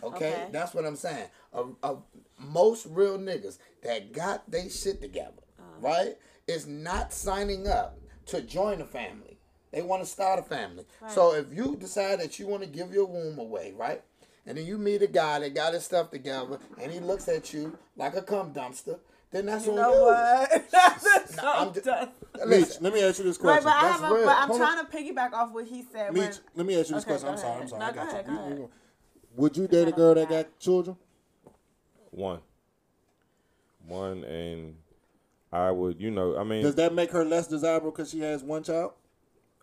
Okay, 0.02 0.16
Okay. 0.16 0.48
that's 0.50 0.74
what 0.74 0.84
I'm 0.84 0.96
saying. 0.96 1.26
Most 2.38 2.86
real 2.86 3.18
niggas 3.18 3.58
that 3.82 4.12
got 4.12 4.50
they 4.50 4.68
shit 4.68 5.00
together, 5.00 5.42
Uh-huh. 5.58 5.80
right, 5.80 6.18
is 6.46 6.66
not 6.66 7.12
signing 7.12 7.68
up 7.68 7.98
to 8.26 8.40
join 8.42 8.80
a 8.80 8.86
family. 8.86 9.38
They 9.70 9.82
want 9.82 10.02
to 10.02 10.06
start 10.08 10.38
a 10.38 10.42
family. 10.42 10.84
So 11.08 11.34
if 11.34 11.46
you 11.52 11.76
decide 11.76 12.20
that 12.20 12.38
you 12.38 12.46
want 12.46 12.62
to 12.62 12.68
give 12.68 12.92
your 12.92 13.06
womb 13.06 13.38
away, 13.38 13.72
right, 13.76 14.02
and 14.46 14.58
then 14.58 14.66
you 14.66 14.76
meet 14.76 15.02
a 15.02 15.06
guy 15.06 15.38
that 15.38 15.54
got 15.54 15.72
his 15.72 15.84
stuff 15.84 16.10
together, 16.10 16.58
and 16.80 16.92
he 16.92 17.00
looks 17.00 17.28
at 17.28 17.52
you 17.54 17.78
like 17.96 18.14
a 18.16 18.22
cum 18.22 18.52
dumpster, 18.52 18.98
then 19.30 19.46
that's 19.46 19.64
You 19.64 19.72
on 19.72 19.76
know 19.76 19.92
you. 19.92 20.00
what? 20.02 20.68
That's 20.70 21.38
I'm 21.42 21.72
ju- 21.72 21.80
dumb. 21.80 22.10
Mitch, 22.46 22.60
Listen, 22.60 22.82
let 22.84 22.92
me 22.92 23.02
ask 23.02 23.18
you 23.18 23.24
this 23.24 23.38
Right, 23.40 23.62
question. 23.62 23.64
but 23.64 23.74
I 23.76 23.90
have 23.92 24.02
a, 24.02 24.14
real. 24.14 24.24
but 24.26 24.36
I'm 24.38 24.48
Hold 24.48 24.60
trying 24.60 24.84
to 24.84 24.92
piggyback 24.92 25.32
off 25.32 25.52
what 25.52 25.66
he 25.66 25.82
said. 25.90 26.12
when, 26.14 26.30
let 26.54 26.66
me 26.66 26.78
ask 26.78 26.90
you 26.90 26.96
this 26.96 27.04
Okay, 27.04 27.12
question. 27.12 27.28
I'm 27.30 27.36
sorry. 27.38 27.62
I'm 27.62 27.68
sorry. 27.68 27.80
No, 27.80 27.86
I 27.86 27.90
go 27.92 27.96
got 27.96 28.12
ahead, 28.12 28.26
you. 28.26 28.34
go 28.34 28.40
ahead. 28.42 28.68
Would 29.36 29.56
you 29.56 29.66
date 29.66 29.88
a 29.88 29.92
girl 29.92 30.14
that 30.14 30.28
got 30.28 30.58
children? 30.58 30.96
One. 32.10 32.40
One, 33.86 34.24
and 34.24 34.76
I 35.52 35.70
would, 35.70 36.00
you 36.00 36.10
know, 36.10 36.38
I 36.38 36.44
mean, 36.44 36.62
Does 36.62 36.76
that 36.76 36.94
make 36.94 37.10
her 37.10 37.24
less 37.24 37.46
desirable 37.46 37.90
because 37.90 38.10
she 38.10 38.20
has 38.20 38.42
one 38.42 38.62
child? 38.62 38.92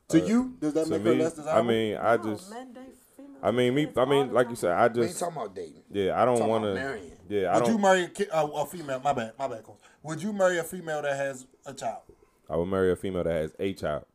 To 0.10 0.22
uh, 0.22 0.26
you, 0.26 0.56
does 0.60 0.74
that 0.74 0.90
make 0.90 1.04
me, 1.04 1.12
her 1.12 1.24
less 1.24 1.34
desirable? 1.34 1.70
I 1.70 1.74
mean, 1.74 1.98
I 1.98 2.16
No, 2.18 2.24
just, 2.24 2.50
men 2.50 2.74
date 2.74 2.96
I 3.42 3.52
mean, 3.52 3.74
me, 3.74 3.88
I 3.96 4.06
mean, 4.06 4.34
like 4.34 4.50
you 4.50 4.56
said, 4.56 4.72
I 4.72 4.88
we 4.88 5.02
ain't 5.02 5.10
just, 5.12 5.20
talking 5.20 5.38
about 5.38 5.56
dating. 5.56 5.84
yeah, 5.92 6.22
I 6.22 6.26
don't 6.26 6.46
want 6.48 6.66
to, 6.66 6.74
marrying. 6.74 7.12
yeah, 7.30 7.52
I 7.52 7.56
would 7.56 7.66
don't. 7.66 7.74
you 7.74 7.78
marry 7.80 8.04
a, 8.04 8.10
ki- 8.10 8.28
a, 8.32 8.46
a 8.46 8.66
female? 8.66 9.00
My 9.02 9.14
bad, 9.14 9.34
my 9.40 9.48
bad. 9.48 9.64
Coach. 9.64 9.78
Would 10.04 10.22
you 10.22 10.34
marry 10.34 10.58
a 10.58 10.64
female 10.64 11.02
that 11.02 11.16
has 11.16 11.46
a 11.66 11.74
child? 11.74 12.02
I 12.50 12.58
would 12.58 12.66
marry 12.66 12.92
a 12.92 12.96
female 12.96 13.24
that 13.24 13.34
has 13.34 13.54
a 13.60 13.74
child. 13.74 14.06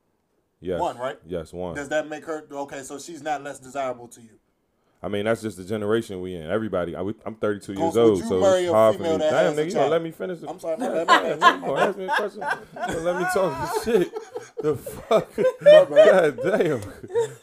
Yes. 0.61 0.81
One, 0.81 0.99
right? 0.99 1.19
Yes, 1.27 1.53
one. 1.53 1.75
Does 1.75 1.88
that 1.88 2.09
make 2.09 2.25
her 2.27 2.45
okay? 2.51 2.83
So 2.83 2.99
she's 2.99 3.23
not 3.23 3.43
less 3.43 3.59
desirable 3.59 4.09
to 4.09 4.21
you. 4.21 4.38
I 5.05 5.09
mean, 5.09 5.27
that's 5.27 5.43
just 5.43 5.59
the 5.59 5.64
generation 5.64 6.23
we 6.23 6.35
in. 6.35 6.51
Everybody, 6.51 6.97
I, 6.97 7.01
am 7.03 7.35
32 7.35 7.73
years 7.75 7.79
Coach, 7.79 7.95
would 7.95 8.01
old, 8.03 8.25
so 8.25 8.55
it's 8.55 8.71
hard 8.71 8.97
for 8.97 9.03
me. 9.03 9.09
Damn, 9.19 9.19
nigga, 9.19 9.51
you 9.51 9.57
gonna 9.57 9.71
child? 9.71 9.90
let 9.90 10.03
me 10.03 10.11
finish? 10.11 10.38
The, 10.38 10.49
I'm 10.49 10.59
sorry, 10.59 10.79
my 10.79 10.87
Damn, 10.87 10.95
bad, 10.95 11.07
my 11.07 11.23
man, 11.29 11.38
bad. 11.40 11.61
you 11.61 11.67
gonna 11.67 11.81
ask 11.83 11.99
me 11.99 12.05
a 12.05 12.09
question? 12.09 12.40
You 12.88 12.95
gonna 12.95 13.01
let 13.01 13.17
me 13.19 13.27
talk 13.35 13.75
this 13.75 13.85
shit? 13.85 14.12
The 14.62 14.77
fuck? 14.77 15.37
God 15.62 16.38
damn! 16.43 16.81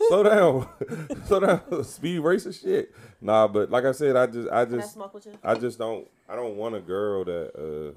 Slow 0.08 0.24
down, 0.24 0.68
slow 1.26 1.40
down. 1.40 1.84
Speed 1.84 2.20
racer 2.22 2.52
shit. 2.52 2.96
Nah, 3.22 3.48
but 3.48 3.70
like 3.70 3.86
I 3.86 3.92
said, 3.92 4.16
I 4.16 4.26
just, 4.26 4.50
I 4.50 4.66
Can 4.66 4.74
I 4.74 4.78
just, 4.82 4.94
smoke 4.94 5.14
with 5.14 5.28
you? 5.28 5.34
I 5.44 5.54
just 5.54 5.78
don't, 5.78 6.08
I 6.28 6.36
don't 6.36 6.58
want 6.58 6.74
a 6.74 6.80
girl 6.80 7.24
that, 7.26 7.52
uh, 7.56 7.96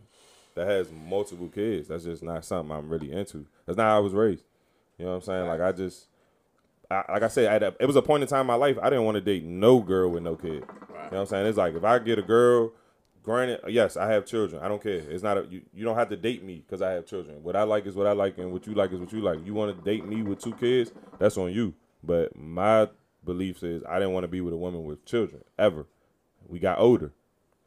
that 0.57 0.69
has 0.69 0.91
multiple 0.91 1.49
kids. 1.49 1.89
That's 1.89 2.05
just 2.05 2.23
not 2.23 2.45
something 2.45 2.77
I'm 2.77 2.91
really 2.91 3.11
into. 3.11 3.47
That's 3.65 3.79
not 3.79 3.85
how 3.85 3.97
I 3.97 4.01
was 4.01 4.13
raised. 4.13 4.45
You 4.99 5.07
know 5.07 5.13
what 5.13 5.17
I'm 5.17 5.23
saying? 5.23 5.47
Like 5.47 5.63
I 5.63 5.73
just. 5.73 6.09
I, 6.91 7.05
like 7.13 7.23
I 7.23 7.29
said, 7.29 7.63
a, 7.63 7.75
it 7.81 7.87
was 7.87 7.97
a 7.97 8.03
point 8.03 8.23
in 8.23 8.29
time 8.29 8.43
in 8.43 8.47
my 8.47 8.55
life 8.55 8.79
I 8.81 8.91
didn't 8.91 9.05
want 9.05 9.17
to 9.17 9.21
date 9.21 9.45
no 9.45 9.81
girl 9.81 10.11
with 10.11 10.23
no 10.23 10.37
kid. 10.37 10.53
You 10.55 10.61
know 10.61 10.67
what 11.11 11.21
I'm 11.21 11.27
saying? 11.27 11.47
It's 11.47 11.59
like 11.59 11.75
if 11.75 11.85
I 11.85 11.99
get 11.99 12.19
a 12.19 12.23
girl, 12.23 12.73
granted, 13.23 13.61
yes, 13.69 13.97
I 13.97 14.11
have 14.13 14.27
children. 14.27 14.63
I 14.63 14.69
don't 14.69 14.83
care. 14.83 14.95
It's 14.95 15.23
not 15.23 15.39
a, 15.39 15.47
you. 15.47 15.63
You 15.73 15.85
don't 15.85 15.97
have 15.97 16.09
to 16.11 16.17
date 16.17 16.45
me 16.45 16.65
because 16.67 16.83
I 16.83 16.93
have 16.93 17.07
children. 17.07 17.43
What 17.43 17.57
I 17.57 17.63
like 17.65 17.87
is 17.87 17.95
what 17.95 18.07
I 18.07 18.13
like, 18.13 18.39
and 18.39 18.53
what 18.53 18.67
you 18.67 18.75
like 18.75 18.93
is 18.93 19.01
what 19.01 19.13
you 19.13 19.21
like. 19.21 19.45
You 19.45 19.55
want 19.55 19.77
to 19.77 19.85
date 19.85 20.07
me 20.07 20.23
with 20.23 20.41
two 20.41 20.55
kids? 20.55 20.93
That's 21.19 21.37
on 21.37 21.53
you. 21.53 21.75
But 22.03 22.37
my 22.37 22.89
beliefs 23.25 23.63
is 23.63 23.83
I 23.89 23.99
didn't 23.99 24.13
want 24.13 24.25
to 24.25 24.29
be 24.29 24.41
with 24.41 24.55
a 24.55 24.59
woman 24.59 24.85
with 24.85 25.05
children 25.05 25.43
ever. 25.59 25.87
We 26.47 26.59
got 26.59 26.79
older. 26.79 27.13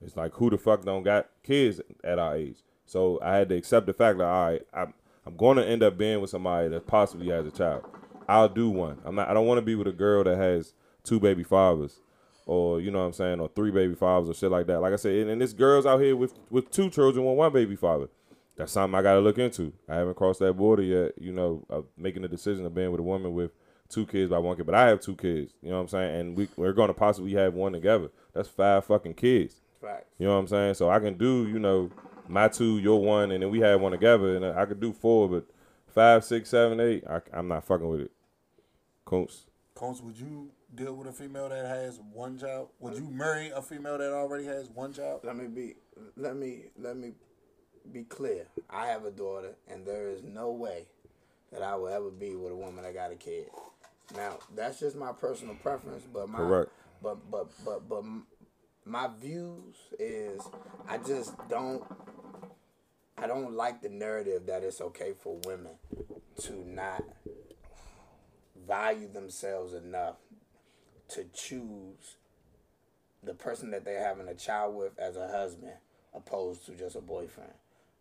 It's 0.01 0.15
like 0.15 0.33
who 0.33 0.49
the 0.49 0.57
fuck 0.57 0.85
don't 0.85 1.03
got 1.03 1.27
kids 1.43 1.81
at 2.03 2.19
our 2.19 2.35
age? 2.35 2.57
So 2.85 3.19
I 3.21 3.35
had 3.35 3.49
to 3.49 3.55
accept 3.55 3.87
the 3.87 3.93
fact 3.93 4.19
that 4.19 4.25
all 4.25 4.51
right, 4.51 4.61
I'm 4.73 4.93
I'm 5.25 5.35
going 5.35 5.57
to 5.57 5.65
end 5.65 5.83
up 5.83 5.97
being 5.97 6.21
with 6.21 6.29
somebody 6.29 6.69
that 6.69 6.87
possibly 6.87 7.27
has 7.29 7.45
a 7.45 7.51
child. 7.51 7.83
I'll 8.27 8.49
do 8.49 8.69
one. 8.69 8.99
I'm 9.05 9.15
not. 9.15 9.29
I 9.29 9.33
don't 9.33 9.47
want 9.47 9.59
to 9.59 9.63
be 9.63 9.75
with 9.75 9.87
a 9.87 9.93
girl 9.93 10.23
that 10.23 10.37
has 10.37 10.73
two 11.03 11.19
baby 11.19 11.43
fathers, 11.43 11.99
or 12.45 12.81
you 12.81 12.91
know 12.91 12.99
what 12.99 13.05
I'm 13.05 13.13
saying, 13.13 13.39
or 13.39 13.49
three 13.55 13.71
baby 13.71 13.95
fathers 13.95 14.29
or 14.29 14.33
shit 14.33 14.51
like 14.51 14.67
that. 14.67 14.81
Like 14.81 14.93
I 14.93 14.97
said, 14.97 15.15
and, 15.15 15.29
and 15.29 15.41
this 15.41 15.53
girls 15.53 15.85
out 15.85 16.01
here 16.01 16.15
with 16.15 16.33
with 16.49 16.69
two 16.71 16.89
children 16.89 17.25
with 17.25 17.37
one 17.37 17.53
baby 17.53 17.75
father. 17.75 18.07
That's 18.57 18.71
something 18.71 18.97
I 18.97 19.03
got 19.03 19.13
to 19.13 19.19
look 19.19 19.37
into. 19.37 19.71
I 19.87 19.95
haven't 19.95 20.15
crossed 20.15 20.39
that 20.39 20.53
border 20.53 20.81
yet. 20.81 21.11
You 21.19 21.31
know, 21.31 21.63
of 21.69 21.85
making 21.95 22.23
the 22.23 22.27
decision 22.27 22.65
of 22.65 22.73
being 22.73 22.91
with 22.91 22.99
a 22.99 23.03
woman 23.03 23.33
with 23.33 23.51
two 23.87 24.05
kids 24.05 24.31
by 24.31 24.39
one 24.39 24.57
kid. 24.57 24.65
But 24.65 24.75
I 24.75 24.87
have 24.87 24.99
two 24.99 25.15
kids. 25.15 25.53
You 25.61 25.69
know 25.69 25.75
what 25.75 25.81
I'm 25.83 25.87
saying, 25.89 26.19
and 26.19 26.37
we 26.37 26.49
we're 26.57 26.73
going 26.73 26.89
to 26.89 26.93
possibly 26.93 27.33
have 27.33 27.53
one 27.53 27.71
together. 27.71 28.09
That's 28.33 28.49
five 28.49 28.85
fucking 28.85 29.13
kids. 29.13 29.61
Facts. 29.81 30.07
You 30.17 30.27
know 30.27 30.33
what 30.33 30.39
I'm 30.39 30.47
saying? 30.47 30.73
So 30.73 30.89
I 30.89 30.99
can 30.99 31.17
do, 31.17 31.47
you 31.47 31.59
know, 31.59 31.91
my 32.27 32.47
two, 32.47 32.79
your 32.79 33.01
one, 33.01 33.31
and 33.31 33.43
then 33.43 33.51
we 33.51 33.59
have 33.59 33.79
one 33.79 33.91
together, 33.91 34.35
and 34.35 34.45
I 34.45 34.65
could 34.65 34.79
do 34.79 34.91
four, 34.91 35.29
but 35.29 35.45
five, 35.87 36.23
six, 36.23 36.49
seven, 36.49 36.79
eight, 36.79 37.03
I, 37.09 37.21
I'm 37.33 37.47
not 37.47 37.63
fucking 37.63 37.87
with 37.87 38.01
it. 38.01 38.11
Coons. 39.07 39.45
Coach, 39.73 40.01
would 40.01 40.19
you 40.19 40.49
deal 40.75 40.93
with 40.93 41.07
a 41.07 41.13
female 41.13 41.47
that 41.47 41.65
has 41.65 41.97
one 42.11 42.37
child? 42.37 42.67
Would 42.79 42.97
you 42.97 43.09
marry 43.09 43.49
a 43.51 43.61
female 43.61 43.97
that 43.97 44.11
already 44.11 44.43
has 44.45 44.69
one 44.69 44.91
child? 44.91 45.21
Let 45.23 45.37
me 45.37 45.47
be. 45.47 45.75
Let 46.17 46.35
me. 46.35 46.65
Let 46.77 46.97
me 46.97 47.13
be 47.89 48.03
clear. 48.03 48.47
I 48.69 48.87
have 48.87 49.05
a 49.05 49.11
daughter, 49.11 49.55
and 49.69 49.85
there 49.85 50.09
is 50.09 50.23
no 50.23 50.51
way 50.51 50.87
that 51.53 51.61
I 51.61 51.75
will 51.77 51.87
ever 51.87 52.11
be 52.11 52.35
with 52.35 52.51
a 52.51 52.55
woman 52.55 52.83
that 52.83 52.93
got 52.95 53.13
a 53.13 53.15
kid. 53.15 53.45
Now, 54.13 54.39
that's 54.53 54.81
just 54.81 54.97
my 54.97 55.13
personal 55.13 55.55
preference, 55.55 56.03
but 56.11 56.27
my 56.27 56.39
Correct. 56.39 56.71
but 57.01 57.31
but 57.31 57.47
but 57.63 57.87
but 57.87 58.03
my 58.83 59.09
views 59.21 59.75
is 59.97 60.41
I 60.85 60.97
just 60.97 61.33
don't 61.47 61.81
I 63.17 63.25
don't 63.25 63.53
like 63.53 63.81
the 63.81 63.89
narrative 63.89 64.47
that 64.47 64.63
it's 64.63 64.81
okay 64.81 65.13
for 65.17 65.39
women 65.45 65.75
to 66.41 66.67
not 66.67 67.03
value 68.67 69.11
themselves 69.11 69.73
enough 69.73 70.15
to 71.09 71.25
choose 71.33 72.17
the 73.23 73.33
person 73.33 73.71
that 73.71 73.85
they're 73.85 74.05
having 74.05 74.27
a 74.27 74.35
child 74.35 74.75
with 74.75 74.97
as 74.99 75.15
a 75.15 75.27
husband 75.27 75.73
opposed 76.13 76.65
to 76.65 76.73
just 76.73 76.95
a 76.95 77.01
boyfriend. 77.01 77.53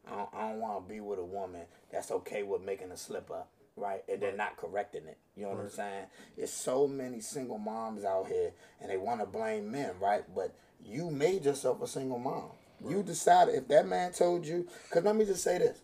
I 0.07 0.17
don't, 0.17 0.33
don't 0.33 0.61
want 0.61 0.87
to 0.87 0.93
be 0.93 1.01
with 1.01 1.19
a 1.19 1.25
woman 1.25 1.63
that's 1.91 2.11
okay 2.11 2.43
with 2.43 2.63
making 2.63 2.91
a 2.91 2.97
slip 2.97 3.31
up, 3.31 3.49
right? 3.77 4.03
And 4.09 4.21
they're 4.21 4.37
not 4.37 4.57
correcting 4.57 5.07
it. 5.07 5.19
You 5.37 5.45
know 5.45 5.51
what 5.51 5.61
I'm 5.61 5.71
saying? 5.71 6.05
It's 6.37 6.53
so 6.53 6.87
many 6.87 7.21
single 7.21 7.59
moms 7.59 8.05
out 8.05 8.29
here 8.29 8.53
and 8.81 8.91
they 8.91 8.97
want 8.97 9.21
to 9.21 9.27
blame 9.27 9.71
men, 9.71 9.93
right? 10.01 10.23
But 10.35 10.55
you 10.85 11.11
made 11.11 11.45
yourself 11.45 11.83
a 11.83 11.89
single 11.89 12.19
mom. 12.19 12.51
You 12.87 13.03
decided 13.03 13.55
if 13.55 13.69
that 13.69 13.89
man 13.89 14.13
told 14.13 14.47
you, 14.47 14.69
because 14.89 15.05
let 15.05 15.17
me 15.17 15.25
just 15.25 15.43
say 15.43 15.59
this 15.59 15.81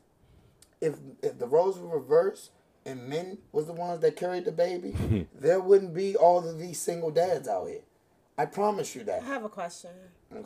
if 0.83 0.97
if 1.23 1.38
the 1.38 1.47
roles 1.47 1.79
were 1.79 1.99
reversed 1.99 2.51
and 2.85 3.09
men 3.09 3.38
was 3.53 3.66
the 3.66 3.73
ones 3.73 4.01
that 4.01 4.16
carried 4.16 4.45
the 4.45 4.53
baby, 4.53 4.90
hmm. 4.92 5.23
there 5.38 5.61
wouldn't 5.61 5.95
be 5.95 6.16
all 6.16 6.49
of 6.49 6.59
these 6.59 6.81
single 6.81 7.11
dads 7.11 7.49
out 7.49 7.68
here. 7.68 7.83
I 8.37 8.47
promise 8.47 8.95
you 8.97 9.05
that. 9.05 9.23
I 9.23 9.27
have 9.27 9.45
a 9.45 9.49
question. 9.49 9.90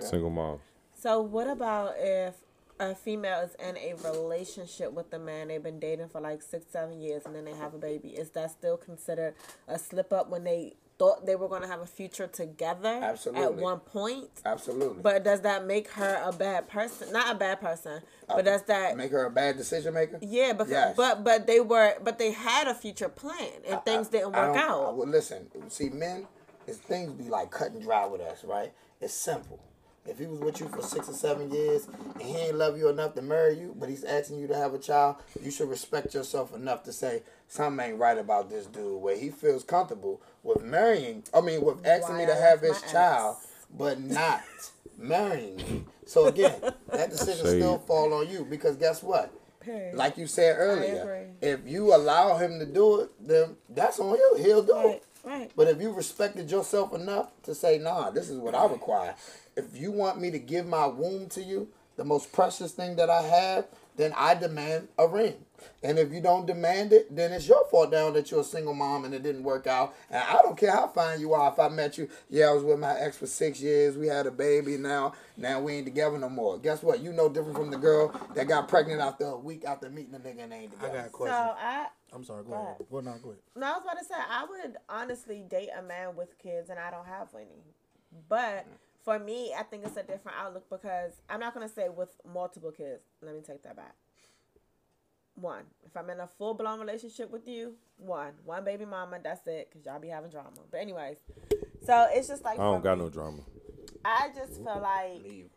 Single 0.01 0.31
mom. 0.31 0.59
So, 0.99 1.21
what 1.21 1.47
about 1.47 1.95
if 1.99 2.35
a 2.81 2.95
female 2.95 3.41
is 3.41 3.55
in 3.55 3.77
a 3.77 3.95
relationship 3.95 4.93
with 4.93 5.13
a 5.13 5.19
man 5.19 5.49
they've 5.49 5.63
been 5.63 5.79
dating 5.79 6.09
for 6.09 6.21
like 6.21 6.43
six, 6.43 6.67
seven 6.71 7.01
years, 7.01 7.23
and 7.25 7.35
then 7.35 7.45
they 7.45 7.55
have 7.55 7.75
a 7.75 7.79
baby? 7.79 8.09
Is 8.09 8.31
that 8.31 8.51
still 8.51 8.77
considered 8.77 9.35
a 9.69 9.79
slip 9.79 10.13
up 10.13 10.29
when 10.29 10.45
they 10.45 10.75
thought 10.99 11.27
they 11.27 11.37
were 11.37 11.49
going 11.49 11.63
to 11.63 11.69
have 11.69 11.81
a 11.81 11.87
future 11.87 12.27
together 12.27 12.89
at 13.35 13.55
one 13.55 13.81
point? 13.81 14.31
Absolutely. 14.45 15.03
But 15.03 15.25
does 15.25 15.43
that 15.43 15.67
make 15.67 15.89
her 15.93 16.23
a 16.25 16.33
bad 16.33 16.69
person? 16.69 17.13
Not 17.13 17.35
a 17.35 17.39
bad 17.39 17.61
person, 17.61 18.01
but 18.29 18.39
uh, 18.39 18.43
does 18.43 18.63
that 18.63 18.97
make 18.97 19.11
her 19.11 19.27
a 19.27 19.31
bad 19.31 19.57
decision 19.57 19.95
maker? 19.95 20.19
yeah? 20.23 20.53
Because 20.53 20.71
Yes. 20.71 20.97
but 20.97 21.23
but 21.25 21.47
they 21.47 21.61
were 21.61 21.95
but 22.03 22.19
they 22.19 22.31
had 22.33 22.67
a 22.67 22.75
future 22.75 23.09
plan 23.09 23.51
and 23.69 23.83
things 23.85 24.09
didn't 24.09 24.35
I 24.35 24.49
work 24.49 24.57
I- 24.57 24.61
out. 24.69 24.97
well, 24.97 25.09
listen, 25.09 25.47
see, 25.69 25.91
men, 25.91 26.27
is 26.67 26.79
things 26.79 27.13
be 27.13 27.25
like 27.29 27.51
cut 27.51 27.73
and 27.73 27.83
dry 27.83 28.07
with 28.07 28.21
us, 28.21 28.45
right? 28.45 28.73
It's 29.01 29.15
simple. 29.15 29.61
If 30.09 30.21
he 30.21 30.27
was 30.27 30.39
with 30.39 30.61
you 30.61 30.69
for 30.69 30.83
six 30.83 31.09
or 31.09 31.15
seven 31.15 31.51
years 31.51 31.89
and 32.15 32.23
he 32.23 32.37
ain't 32.37 32.55
love 32.57 32.79
you 32.79 32.89
enough 32.89 33.15
to 33.17 33.23
marry 33.23 33.59
you, 33.59 33.75
but 33.77 33.89
he's 33.89 34.05
asking 34.05 34.39
you 34.39 34.47
to 34.47 34.55
have 34.55 34.73
a 34.73 34.79
child, 34.79 35.17
you 35.43 35.51
should 35.51 35.69
respect 35.69 36.15
yourself 36.15 36.55
enough 36.55 36.85
to 36.85 36.93
say 36.93 37.23
something 37.49 37.85
ain't 37.91 37.99
right 37.99 38.19
about 38.19 38.51
this 38.51 38.67
dude. 38.67 39.01
Where 39.01 39.17
he 39.17 39.31
feels 39.31 39.65
comfortable 39.65 40.21
with 40.43 40.63
marrying, 40.63 41.25
I 41.35 41.41
mean, 41.41 41.63
with 41.63 41.87
asking 41.87 42.19
me 42.19 42.27
to 42.27 42.35
have 42.35 42.61
his 42.61 42.81
child, 42.91 43.37
ex. 43.41 43.47
but 43.77 44.01
not 44.01 44.43
marrying 44.99 45.57
me. 45.57 45.85
So 46.07 46.27
again, 46.27 46.55
that 46.93 47.11
decision 47.11 47.47
Shade. 47.47 47.59
still 47.61 47.79
fall 47.79 48.13
on 48.15 48.29
you 48.29 48.47
because 48.49 48.77
guess 48.77 49.03
what? 49.03 49.33
Period. 49.61 49.97
Like 49.97 50.17
you 50.17 50.29
said 50.29 50.55
earlier, 50.59 51.27
if 51.43 51.61
you 51.67 51.93
allow 51.95 52.37
him 52.37 52.61
to 52.61 52.67
do 52.67 53.01
it, 53.01 53.11
then 53.21 53.57
that's 53.69 53.99
on 53.99 54.15
him. 54.17 54.45
He'll 54.45 54.63
do 54.63 54.73
Right, 54.75 54.87
it. 54.95 55.05
right. 55.25 55.51
But 55.57 55.67
if 55.67 55.81
you 55.81 55.91
respected 55.91 56.49
yourself 56.51 56.95
enough 56.95 57.31
to 57.43 57.55
say, 57.55 57.79
nah, 57.79 58.11
this 58.11 58.31
is 58.31 58.39
what 58.39 58.55
I 58.55 58.67
require. 58.67 59.17
If 59.57 59.77
you 59.77 59.91
want 59.91 60.21
me 60.21 60.31
to 60.31 60.39
give 60.39 60.67
my 60.67 60.87
womb 60.87 61.29
to 61.31 61.43
you, 61.43 61.69
the 61.97 62.05
most 62.05 62.31
precious 62.33 62.71
thing 62.73 62.95
that 62.97 63.11
I 63.11 63.23
have, 63.23 63.67
then 63.97 64.13
I 64.17 64.35
demand 64.37 64.87
a 64.99 65.09
ring. 65.09 65.35
And 65.83 65.99
if 65.99 66.13
you 66.13 66.21
don't 66.21 66.47
demand 66.47 66.93
it, 66.93 67.15
then 67.15 67.33
it's 67.33 67.49
your 67.49 67.67
fault 67.69 67.91
down 67.91 68.13
that 68.15 68.31
you're 68.31 68.41
a 68.41 68.45
single 68.45 68.75
mom 68.75 69.05
and 69.05 69.15
it 69.15 69.23
didn't 69.23 69.43
work 69.43 69.67
out. 69.67 69.95
And 70.11 70.23
I 70.23 70.43
don't 70.43 70.57
care 70.57 70.73
how 70.73 70.89
fine 70.89 71.21
you 71.21 71.33
are. 71.35 71.53
If 71.53 71.59
I 71.59 71.69
met 71.69 71.97
you, 71.99 72.09
yeah, 72.31 72.47
I 72.47 72.53
was 72.53 72.65
with 72.65 72.79
my 72.79 72.99
ex 72.99 73.17
for 73.17 73.27
six 73.27 73.61
years. 73.61 73.97
We 73.97 74.07
had 74.09 74.27
a 74.27 74.31
baby. 74.31 74.77
Now, 74.77 75.15
now 75.37 75.61
we 75.61 75.75
ain't 75.75 75.87
together 75.87 76.19
no 76.19 76.29
more. 76.29 76.59
Guess 76.59 76.83
what? 76.83 77.01
You 77.01 77.13
know 77.13 77.29
different 77.29 77.57
from 77.57 77.71
the 77.71 77.79
girl 77.79 78.19
that 78.35 78.49
got 78.49 78.69
pregnant 78.69 79.01
after 79.01 79.25
a 79.27 79.37
week 79.39 79.65
after 79.65 79.89
meeting 79.91 80.13
the 80.13 80.19
nigga 80.19 80.43
and 80.45 80.53
they 80.53 80.57
ain't 80.57 80.73
I 80.81 80.87
together. 80.87 81.11
got 81.13 81.29
a 81.29 81.31
So. 81.31 81.55
I 81.59 81.87
I'm 82.13 82.25
sorry. 82.25 82.45
Go 82.45 82.51
Go 82.51 82.55
ahead. 82.55 82.67
ahead. 82.67 82.87
Well, 82.89 83.03
no, 83.03 83.13
go 83.23 83.29
ahead. 83.31 83.41
no, 83.57 83.67
I 83.67 83.71
was 83.73 83.83
about 83.85 83.99
to 83.99 84.05
say 84.05 84.15
I 84.15 84.45
would 84.49 84.77
honestly 84.89 85.45
date 85.49 85.69
a 85.77 85.83
man 85.83 86.17
with 86.17 86.39
kids, 86.39 86.71
and 86.71 86.79
I 86.79 86.91
don't 86.91 87.07
have 87.07 87.29
any. 87.35 87.65
But 88.29 88.67
for 89.05 89.19
me, 89.19 89.53
I 89.59 89.63
think 89.65 89.85
it's 89.85 89.97
a 89.97 90.03
different 90.03 90.39
outlook 90.41 90.65
because 90.71 91.13
I'm 91.29 91.41
not 91.41 91.53
gonna 91.53 91.69
say 91.69 91.89
with 91.89 92.11
multiple 92.33 92.71
kids. 92.71 93.03
Let 93.23 93.35
me 93.35 93.41
take 93.43 93.63
that 93.65 93.77
back. 93.77 93.95
One, 95.37 95.65
if 95.85 95.97
I'm 95.97 96.09
in 96.11 96.21
a 96.21 96.29
full 96.39 96.55
blown 96.55 96.81
relationship 96.81 97.31
with 97.31 97.47
you, 97.47 97.75
one, 97.99 98.33
one 98.45 98.65
baby 98.65 98.85
mama, 98.87 99.19
that's 99.23 99.47
it, 99.47 99.71
cause 99.71 99.83
y'all 99.85 100.01
be 100.01 100.09
having 100.09 100.31
drama. 100.31 100.51
But 100.71 100.81
anyways, 100.81 101.19
so 101.85 102.09
it's 102.11 102.29
just 102.29 102.43
like 102.43 102.59
I 102.59 102.63
don't 102.63 102.83
got 102.83 102.99
me, 102.99 103.05
no 103.05 103.11
drama. 103.11 103.43
I 104.05 104.31
just 104.35 104.57
feel 104.57 104.81
like 104.81 105.23
Leave. 105.23 105.51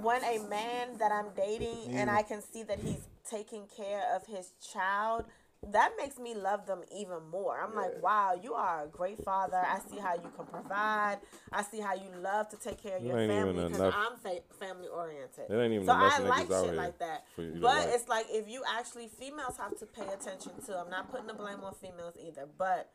when 0.00 0.22
a 0.24 0.38
man 0.48 0.98
that 0.98 1.12
I'm 1.12 1.26
dating 1.36 1.94
and 1.94 2.10
I 2.10 2.22
can 2.22 2.42
see 2.42 2.62
that 2.64 2.80
he's 2.80 3.06
taking 3.28 3.66
care 3.76 4.02
of 4.16 4.26
his 4.26 4.52
child, 4.72 5.26
that 5.72 5.92
makes 5.98 6.18
me 6.18 6.34
love 6.34 6.66
them 6.66 6.82
even 6.96 7.18
more. 7.30 7.60
I'm 7.60 7.74
like, 7.74 8.02
wow, 8.02 8.38
you 8.40 8.54
are 8.54 8.84
a 8.84 8.88
great 8.88 9.22
father. 9.24 9.56
I 9.56 9.80
see 9.90 9.98
how 9.98 10.14
you 10.14 10.30
can 10.36 10.46
provide. 10.46 11.18
I 11.52 11.62
see 11.62 11.80
how 11.80 11.94
you 11.94 12.08
love 12.22 12.48
to 12.50 12.56
take 12.56 12.82
care 12.82 12.96
of 12.96 13.02
You 13.02 13.08
your 13.08 13.26
family 13.26 13.64
because 13.68 13.80
I'm 13.94 14.16
fa- 14.22 14.42
family 14.58 14.86
oriented. 14.88 15.44
There 15.48 15.60
ain't 15.62 15.74
even 15.74 15.86
so 15.86 15.92
I 15.92 16.18
like 16.20 16.46
shit 16.48 16.74
like 16.74 16.98
that. 17.00 17.24
for 17.34 17.42
you 17.42 17.60
But 17.60 17.86
like. 17.86 17.88
it's 17.88 18.08
like 18.08 18.26
if 18.30 18.48
you 18.48 18.62
actually 18.78 19.08
females 19.08 19.56
have 19.58 19.76
to 19.80 19.86
pay 19.86 20.06
attention 20.06 20.52
to. 20.66 20.78
I'm 20.78 20.90
not 20.90 21.10
putting 21.10 21.26
the 21.26 21.34
blame 21.34 21.60
on 21.62 21.74
females 21.74 22.14
either, 22.24 22.48
but 22.56 22.90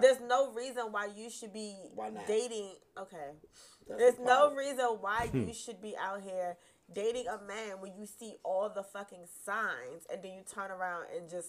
there's 0.00 0.20
no 0.20 0.52
reason 0.52 0.84
why 0.92 1.08
you 1.16 1.30
should 1.30 1.52
be 1.52 1.74
dating. 2.26 2.70
Okay. 2.98 3.30
That's 3.88 3.98
There's 4.00 4.14
the 4.16 4.24
no 4.24 4.54
reason 4.54 4.84
why 5.00 5.30
you 5.34 5.52
should 5.54 5.80
be 5.80 5.94
out 5.96 6.20
here 6.22 6.56
dating 6.92 7.26
a 7.28 7.38
man 7.46 7.80
when 7.80 7.92
you 7.98 8.06
see 8.06 8.34
all 8.44 8.70
the 8.70 8.82
fucking 8.82 9.26
signs 9.44 10.06
and 10.12 10.22
then 10.22 10.32
you 10.32 10.42
turn 10.54 10.70
around 10.70 11.06
and 11.16 11.28
just 11.28 11.48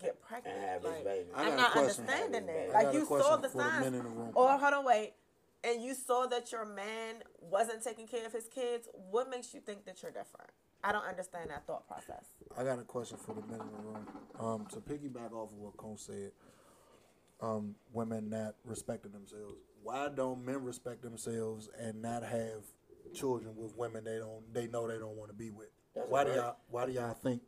get 0.00 0.20
pregnant. 0.20 0.56
And 0.56 0.64
have 0.66 0.82
his 0.82 0.90
Like, 0.92 1.04
baby. 1.04 1.28
I 1.34 1.50
I'm 1.50 1.56
not 1.56 1.72
question. 1.72 2.04
understanding 2.04 2.46
that. 2.46 2.70
Like 2.72 2.94
you 2.94 3.04
saw 3.06 3.36
the 3.36 3.48
for 3.48 3.60
signs. 3.60 3.86
in 3.86 3.92
the 3.92 4.00
room. 4.02 4.32
Or 4.34 4.58
hold 4.58 4.74
on, 4.74 4.84
wait. 4.84 5.14
And 5.64 5.82
you 5.82 5.94
saw 5.94 6.26
that 6.26 6.50
your 6.50 6.64
man 6.64 7.22
wasn't 7.40 7.84
taking 7.84 8.08
care 8.08 8.26
of 8.26 8.32
his 8.32 8.48
kids. 8.48 8.88
What 9.10 9.30
makes 9.30 9.54
you 9.54 9.60
think 9.60 9.84
that 9.84 10.02
you're 10.02 10.10
different? 10.10 10.50
I 10.82 10.90
don't 10.90 11.04
understand 11.04 11.50
that 11.50 11.66
thought 11.66 11.86
process. 11.86 12.24
I 12.58 12.64
got 12.64 12.80
a 12.80 12.82
question 12.82 13.16
for 13.16 13.34
the 13.34 13.42
men 13.42 13.60
in 13.60 13.70
the 13.72 13.82
room. 13.82 14.06
Um, 14.40 14.66
to 14.72 14.80
piggyback 14.80 15.32
off 15.32 15.52
of 15.52 15.58
what 15.58 15.76
Cone 15.76 15.96
said, 15.96 16.32
um, 17.40 17.76
women 17.92 18.28
not 18.28 18.56
respecting 18.64 19.12
themselves. 19.12 19.54
Why 19.82 20.08
don't 20.08 20.44
men 20.44 20.64
respect 20.64 21.02
themselves 21.02 21.68
and 21.78 22.02
not 22.02 22.24
have 22.24 22.64
children 23.14 23.54
with 23.56 23.76
women 23.76 24.04
they 24.04 24.18
don't 24.18 24.42
they 24.52 24.66
know 24.66 24.88
they 24.88 24.98
don't 24.98 25.16
want 25.16 25.30
to 25.30 25.36
be 25.36 25.50
with? 25.50 25.68
That's 25.94 26.08
why 26.10 26.22
a 26.22 26.24
do 26.24 26.32
y'all 26.32 26.56
Why 26.70 26.86
do 26.86 26.92
y'all 26.92 27.14
think? 27.14 27.42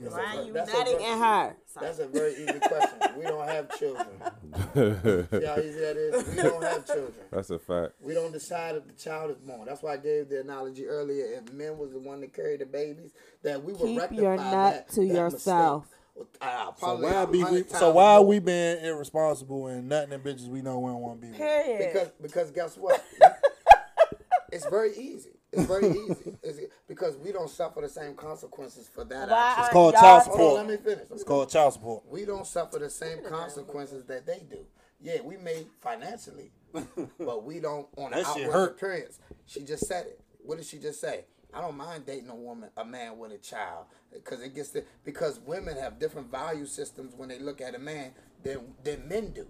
You 0.00 0.06
know, 0.06 0.12
Why 0.12 0.36
are 0.36 0.42
you 0.44 0.52
that's 0.54 0.72
a 0.72 0.78
nutting 0.78 0.98
ver- 0.98 1.18
her? 1.18 1.56
Sorry. 1.66 1.86
That's 1.86 1.98
a 1.98 2.06
very 2.06 2.32
easy 2.32 2.58
question. 2.58 2.98
We 3.18 3.24
don't 3.24 3.46
have 3.46 3.78
children. 3.78 4.06
See 4.74 5.46
how 5.46 5.58
easy 5.58 5.80
that 5.80 5.96
is? 5.96 6.36
We 6.36 6.42
don't 6.42 6.62
have 6.62 6.86
children. 6.86 7.12
That's 7.30 7.50
a 7.50 7.58
fact. 7.58 7.92
We 8.00 8.14
don't 8.14 8.32
decide 8.32 8.76
if 8.76 8.86
the 8.86 8.94
child 8.94 9.30
is 9.30 9.36
born. 9.36 9.66
That's 9.66 9.82
why 9.82 9.94
I 9.94 9.96
gave 9.98 10.30
the 10.30 10.40
analogy 10.40 10.86
earlier. 10.86 11.26
If 11.26 11.52
men 11.52 11.76
was 11.76 11.92
the 11.92 11.98
one 11.98 12.22
that 12.22 12.32
carried 12.32 12.60
the 12.60 12.66
babies, 12.66 13.12
that 13.42 13.62
we 13.62 13.74
would 13.74 13.82
Keep 13.82 14.00
rectify 14.00 14.22
your 14.22 14.36
that, 14.38 14.52
nut 14.52 14.88
to 14.92 15.00
that 15.00 15.14
yourself. 15.14 15.84
Mistake. 15.84 15.96
Uh, 16.40 16.72
so 16.78 16.94
why 16.96 17.24
be 17.26 17.44
we, 17.44 17.64
so 17.64 17.90
why 17.90 18.14
are 18.14 18.22
we 18.22 18.38
being 18.38 18.82
irresponsible 18.84 19.66
and 19.68 19.88
nutting 19.88 20.12
in 20.12 20.20
bitches 20.20 20.48
we 20.48 20.60
know 20.62 20.78
we 20.78 20.90
don't 20.90 21.00
want 21.00 21.20
to 21.20 21.26
be 21.26 21.30
with? 21.30 21.38
Period. 21.38 21.92
Because 21.92 22.08
because 22.20 22.50
guess 22.50 22.76
what? 22.76 23.04
it's 24.52 24.66
very 24.66 24.94
easy. 24.96 25.39
It's 25.52 25.64
very 25.66 25.88
easy. 25.90 26.36
It's, 26.42 26.60
because 26.86 27.16
we 27.16 27.32
don't 27.32 27.50
suffer 27.50 27.80
the 27.80 27.88
same 27.88 28.14
consequences 28.14 28.88
for 28.92 29.04
that 29.04 29.28
Why 29.28 29.50
action. 29.50 29.64
are 29.64 29.68
called 29.70 29.94
y'all 29.94 30.00
child 30.02 30.22
Hold 30.22 30.32
support. 30.38 30.60
on, 30.60 30.66
let 30.66 30.66
me 30.68 30.76
finish. 30.76 30.98
Let 31.00 31.10
me 31.10 31.14
It's 31.16 31.24
called 31.24 31.50
child 31.50 31.72
support. 31.72 32.02
we 32.08 32.24
don't 32.24 32.46
suffer 32.46 32.78
the 32.78 32.90
same 32.90 33.18
consequences 33.24 34.04
that 34.04 34.26
they 34.26 34.42
do. 34.48 34.58
Yeah, 35.00 35.22
we 35.22 35.36
may 35.38 35.66
financially, 35.80 36.52
but 37.18 37.44
we 37.44 37.58
don't 37.58 37.88
on 37.96 38.12
an 38.12 38.22
That 38.22 38.26
shit 38.34 38.44
outward 38.44 38.52
hurt. 38.52 38.70
appearance. 38.76 39.18
She 39.46 39.62
just 39.62 39.86
said 39.86 40.06
it. 40.06 40.20
What 40.44 40.58
did 40.58 40.66
she 40.66 40.78
just 40.78 41.00
say? 41.00 41.24
I 41.52 41.60
don't 41.62 41.76
mind 41.76 42.06
dating 42.06 42.28
a 42.28 42.34
woman, 42.36 42.70
a 42.76 42.84
man 42.84 43.18
with 43.18 43.32
a 43.32 43.38
child, 43.38 43.86
because 44.12 44.40
it 44.40 44.54
gets 44.54 44.68
the 44.70 44.84
because 45.04 45.40
women 45.40 45.76
have 45.76 45.98
different 45.98 46.30
value 46.30 46.64
systems 46.66 47.12
when 47.16 47.28
they 47.28 47.38
look 47.40 47.60
at 47.60 47.74
a 47.74 47.78
man 47.78 48.12
than 48.44 48.60
than 48.84 49.08
men 49.08 49.32
do. 49.32 49.46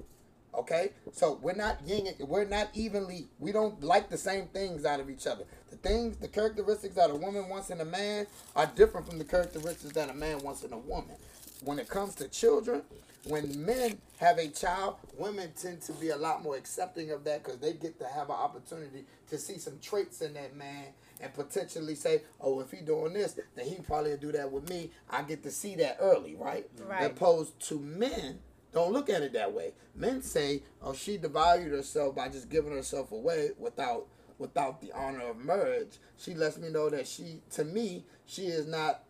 Okay, 0.55 0.91
so 1.13 1.39
we're 1.43 1.55
not 1.55 1.79
yin. 1.87 2.09
We're 2.21 2.45
not 2.45 2.71
evenly. 2.75 3.29
We 3.39 3.53
don't 3.53 3.83
like 3.83 4.11
the 4.11 4.19
same 4.19 4.47
things 4.47 4.85
out 4.85 5.01
of 5.01 5.09
each 5.09 5.27
other. 5.27 5.45
The 5.71 5.77
things, 5.77 6.17
the 6.17 6.29
characteristics 6.29 6.97
that 6.97 7.11
a 7.11 7.15
woman 7.15 7.49
wants 7.49 7.71
in 7.71 7.81
a 7.81 7.85
man 7.85 8.27
are 8.57 8.67
different 8.67 9.09
from 9.09 9.19
the 9.19 9.25
characteristics 9.25 9.95
that 9.95 10.11
a 10.11 10.15
man 10.15 10.39
wants 10.41 10.65
in 10.65 10.73
a 10.73 10.79
woman. 10.79 11.17
When 11.63 11.79
it 11.79 11.89
comes 11.89 12.15
to 12.17 12.29
children, 12.29 12.83
when 13.25 13.65
men 13.65 13.99
have 14.19 14.39
a 14.39 14.49
child, 14.49 14.97
women 15.17 15.51
tend 15.61 15.83
to 15.83 15.93
be 15.93 16.09
a 16.09 16.17
lot 16.17 16.43
more 16.43 16.57
accepting 16.57 17.11
of 17.11 17.25
that 17.25 17.45
because 17.45 17.59
they 17.59 17.75
get 17.75 17.99
to 18.01 18.07
have 18.07 18.29
an 18.31 18.37
opportunity 18.37 19.05
to 19.29 19.39
see 19.39 19.59
some 19.59 19.79
traits 19.81 20.21
in 20.23 20.35
that 20.35 20.57
man 20.57 20.87
and 21.21 21.33
potentially 21.35 21.95
say, 21.95 22.23
"Oh, 22.41 22.61
if 22.61 22.71
he 22.71 22.81
doing 22.81 23.13
this, 23.13 23.39
then 23.55 23.67
he 23.67 23.77
probably 23.77 24.13
will 24.13 24.19
do 24.19 24.33
that 24.33 24.51
with 24.51 24.69
me." 24.71 24.91
I 25.09 25.23
get 25.23 25.43
to 25.43 25.51
see 25.51 25.77
that 25.77 25.99
early, 26.01 26.35
right? 26.35 26.69
Right. 26.87 27.11
Opposed 27.11 27.61
to 27.69 27.79
men, 27.79 28.41
don't 28.73 28.93
look 28.93 29.11
at 29.11 29.23
it 29.23 29.33
that 29.33 29.53
way. 29.53 29.73
Men 29.95 30.23
say, 30.23 30.63
"Oh, 30.83 30.93
she 30.93 31.19
devalued 31.19 31.71
herself 31.71 32.15
by 32.15 32.29
just 32.29 32.49
giving 32.49 32.73
herself 32.73 33.13
away 33.13 33.51
without 33.59 34.07
without 34.39 34.81
the 34.81 34.93
honor 34.93 35.29
of 35.29 35.39
marriage." 35.39 35.99
She 36.17 36.35
lets 36.35 36.59
me 36.59 36.69
know 36.69 36.89
that 36.91 37.07
she, 37.07 37.43
to 37.53 37.65
me, 37.65 38.05
she 38.27 38.47
is 38.47 38.67
not 38.67 39.05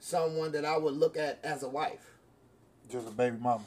someone 0.00 0.52
that 0.52 0.64
I 0.64 0.76
would 0.76 0.94
look 0.94 1.16
at 1.16 1.38
as 1.42 1.62
a 1.62 1.68
wife. 1.68 2.14
Just 2.88 3.08
a 3.08 3.10
baby 3.10 3.36
mama. 3.38 3.64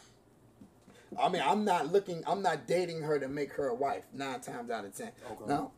I 1.20 1.30
mean, 1.30 1.42
I'm 1.46 1.66
not 1.66 1.92
looking, 1.92 2.24
I'm 2.26 2.42
not 2.42 2.68
dating 2.68 3.02
her 3.02 3.20
to 3.20 3.28
make 3.28 3.52
her 3.54 3.68
a 3.68 3.76
wife 3.76 4.04
nine 4.14 4.40
times 4.40 4.70
out 4.70 4.86
of 4.86 4.96
ten. 4.96 5.12
Okay. 5.30 5.46
No. 5.46 5.72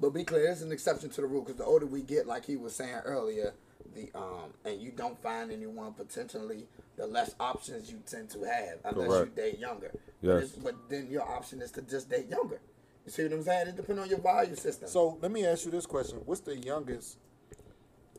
But 0.00 0.10
be 0.10 0.24
clear, 0.24 0.44
there's 0.44 0.62
an 0.62 0.72
exception 0.72 1.10
to 1.10 1.20
the 1.20 1.26
rule 1.26 1.42
because 1.42 1.56
the 1.56 1.64
older 1.64 1.86
we 1.86 2.02
get, 2.02 2.26
like 2.26 2.44
he 2.46 2.56
was 2.56 2.74
saying 2.74 2.94
earlier, 3.04 3.54
the 3.94 4.10
um, 4.14 4.52
and 4.64 4.80
you 4.80 4.90
don't 4.90 5.20
find 5.22 5.50
anyone 5.52 5.92
potentially, 5.92 6.66
the 6.96 7.06
less 7.06 7.34
options 7.40 7.90
you 7.90 8.00
tend 8.06 8.30
to 8.30 8.40
have 8.44 8.78
unless 8.84 9.08
Correct. 9.08 9.36
you 9.36 9.42
date 9.42 9.58
younger. 9.58 9.90
But, 9.92 10.00
Yes. 10.28 10.42
it's, 10.44 10.52
but 10.52 10.74
then 10.88 11.08
your 11.10 11.22
option 11.22 11.62
is 11.62 11.70
to 11.72 11.82
just 11.82 12.10
date 12.10 12.28
younger. 12.28 12.60
You 13.06 13.12
see 13.12 13.22
what 13.24 13.32
I'm 13.32 13.42
saying? 13.42 13.68
It 13.68 13.76
depends 13.76 14.02
on 14.02 14.08
your 14.08 14.18
value 14.20 14.56
system. 14.56 14.88
So 14.88 15.16
let 15.22 15.30
me 15.30 15.46
ask 15.46 15.64
you 15.64 15.70
this 15.70 15.86
question: 15.86 16.18
What's 16.24 16.40
the 16.40 16.56
youngest? 16.56 17.18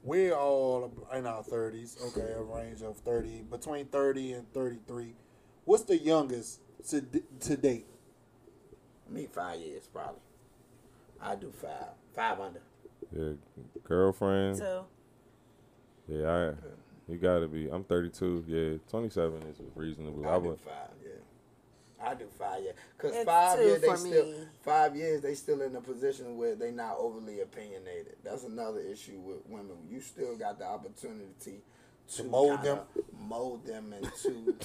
We're 0.03 0.33
all 0.33 0.91
in 1.13 1.25
our 1.27 1.43
thirties. 1.43 1.97
Okay, 2.07 2.31
a 2.31 2.41
range 2.41 2.81
of 2.81 2.97
thirty 2.99 3.41
between 3.41 3.85
thirty 3.87 4.31
and 4.33 4.51
thirty-three. 4.53 5.13
What's 5.65 5.83
the 5.83 5.97
youngest 5.97 6.61
to 6.89 7.03
to 7.41 7.57
date? 7.57 7.85
me, 9.09 9.27
five 9.31 9.59
years 9.59 9.87
probably. 9.91 10.21
I 11.21 11.35
do 11.35 11.51
five, 11.51 11.93
five 12.15 12.39
under. 12.39 12.61
Yeah, 13.11 13.33
girlfriend. 13.83 14.57
So 14.57 14.85
Yeah, 16.09 16.29
I. 16.51 17.11
You 17.11 17.17
gotta 17.17 17.47
be. 17.47 17.67
I'm 17.69 17.83
32. 17.83 18.43
Yeah, 18.47 18.77
27 18.89 19.41
is 19.43 19.57
reasonable. 19.75 20.27
I 20.27 20.35
I 20.35 20.39
do 20.39 20.49
would. 20.49 20.59
five, 20.59 20.89
yeah. 21.03 22.05
I 22.07 22.13
do 22.15 22.25
five, 22.37 22.61
yeah. 22.63 22.71
Cause 22.97 23.11
It's 23.13 23.25
five 23.25 23.59
years 23.59 23.81
they 23.81 23.87
for 23.87 23.97
still 23.97 24.25
me. 24.25 24.33
five 24.63 24.95
years 24.95 25.21
they 25.21 25.33
still 25.35 25.61
in 25.61 25.75
a 25.75 25.81
position 25.81 26.37
where 26.37 26.55
they 26.55 26.71
not 26.71 26.97
overly 26.99 27.41
opinionated. 27.41 28.15
That's 28.23 28.43
another 28.43 28.79
issue 28.79 29.19
with 29.19 29.39
women. 29.47 29.77
You 29.89 29.99
still 30.01 30.35
got 30.37 30.59
the 30.59 30.65
opportunity 30.65 31.61
to, 32.15 32.23
mold 32.23 32.61
kinda 32.63 32.83
mold 33.27 33.65
them 33.65 33.93
into 33.93 34.55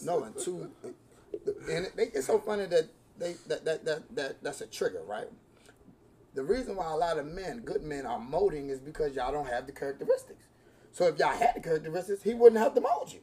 no 0.04 0.24
into. 0.24 0.70
And 1.68 1.86
it, 1.86 1.96
they, 1.96 2.04
it's 2.04 2.26
so 2.26 2.38
funny 2.38 2.66
that 2.66 2.88
they 3.18 3.34
that, 3.48 3.64
that 3.64 3.84
that 3.84 4.14
that 4.16 4.42
that's 4.42 4.60
a 4.60 4.66
trigger, 4.66 5.02
right? 5.06 5.28
The 6.34 6.42
reason 6.42 6.76
why 6.76 6.90
a 6.90 6.96
lot 6.96 7.18
of 7.18 7.26
men, 7.26 7.60
good 7.60 7.82
men, 7.82 8.06
are 8.06 8.18
molding 8.18 8.68
is 8.68 8.78
because 8.78 9.14
y'all 9.14 9.32
don't 9.32 9.48
have 9.48 9.66
the 9.66 9.72
characteristics. 9.72 10.46
So 10.92 11.06
if 11.06 11.18
y'all 11.18 11.36
had 11.36 11.56
the 11.56 11.60
characteristics, 11.60 12.22
he 12.22 12.34
wouldn't 12.34 12.60
have 12.60 12.74
to 12.74 12.80
mold 12.80 13.12
you. 13.12 13.20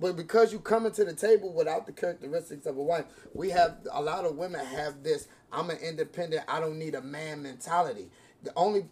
But 0.00 0.16
because 0.16 0.52
you 0.52 0.58
come 0.58 0.86
into 0.86 1.04
the 1.04 1.14
table 1.14 1.52
without 1.52 1.86
the 1.86 1.92
characteristics 1.92 2.66
of 2.66 2.76
a 2.76 2.82
wife, 2.82 3.04
we 3.32 3.50
have 3.50 3.76
a 3.92 4.02
lot 4.02 4.24
of 4.24 4.36
women 4.36 4.64
have 4.64 5.02
this 5.02 5.28
I'm 5.52 5.70
an 5.70 5.78
independent, 5.78 6.42
I 6.48 6.58
don't 6.58 6.78
need 6.78 6.94
a 6.94 7.00
man 7.00 7.42
mentality. 7.42 8.10
The 8.44 8.52
only 8.56 8.84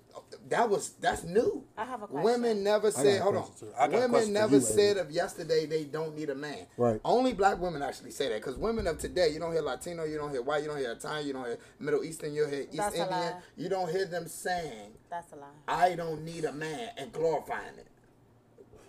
that 0.48 0.68
was 0.70 0.90
that's 1.00 1.24
new. 1.24 1.62
I 1.76 1.84
have 1.84 2.02
a 2.02 2.06
question. 2.06 2.24
Women 2.24 2.64
never 2.64 2.90
said, 2.90 3.20
hold 3.20 3.36
on. 3.36 3.42
question, 3.42 3.68
too. 3.68 3.74
I 3.78 3.86
got 3.86 3.96
a 4.04 4.08
question 4.08 4.12
Women 4.12 4.32
never 4.32 4.54
you, 4.56 4.60
said 4.62 4.92
Eddie. 4.92 5.00
of 5.00 5.10
yesterday 5.10 5.66
they 5.66 5.84
don't 5.84 6.16
need 6.16 6.30
a 6.30 6.34
man. 6.34 6.66
Right. 6.78 6.98
Only 7.04 7.34
black 7.34 7.60
women 7.60 7.82
actually 7.82 8.12
say 8.12 8.30
that 8.30 8.36
because 8.40 8.56
women 8.56 8.86
of 8.86 8.98
today, 8.98 9.28
you 9.28 9.38
don't 9.38 9.52
hear 9.52 9.60
Latino, 9.60 10.04
you 10.04 10.16
don't 10.16 10.30
hear 10.30 10.40
white, 10.40 10.62
you 10.62 10.68
don't 10.68 10.78
hear 10.78 10.90
Italian, 10.92 11.26
you 11.26 11.32
don't 11.34 11.44
hear 11.44 11.58
Middle 11.78 12.02
Eastern, 12.02 12.32
you 12.34 12.46
hear 12.46 12.62
East 12.62 12.76
That's 12.78 12.94
a 12.96 13.02
Indian. 13.02 13.20
lie. 13.20 13.34
You 13.58 13.68
don't 13.68 13.90
hear 13.90 14.06
them 14.06 14.26
saying, 14.26 14.92
That's 15.10 15.32
a 15.32 15.36
lie. 15.36 15.46
I 15.68 15.94
don't 15.96 16.24
need 16.24 16.46
a 16.46 16.52
man 16.52 16.90
and 16.96 17.12
glorifying 17.12 17.76
it. 17.78 17.86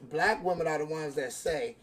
Black 0.10 0.44
women 0.44 0.66
are 0.68 0.78
the 0.78 0.86
ones 0.86 1.16
that 1.16 1.34
say, 1.34 1.76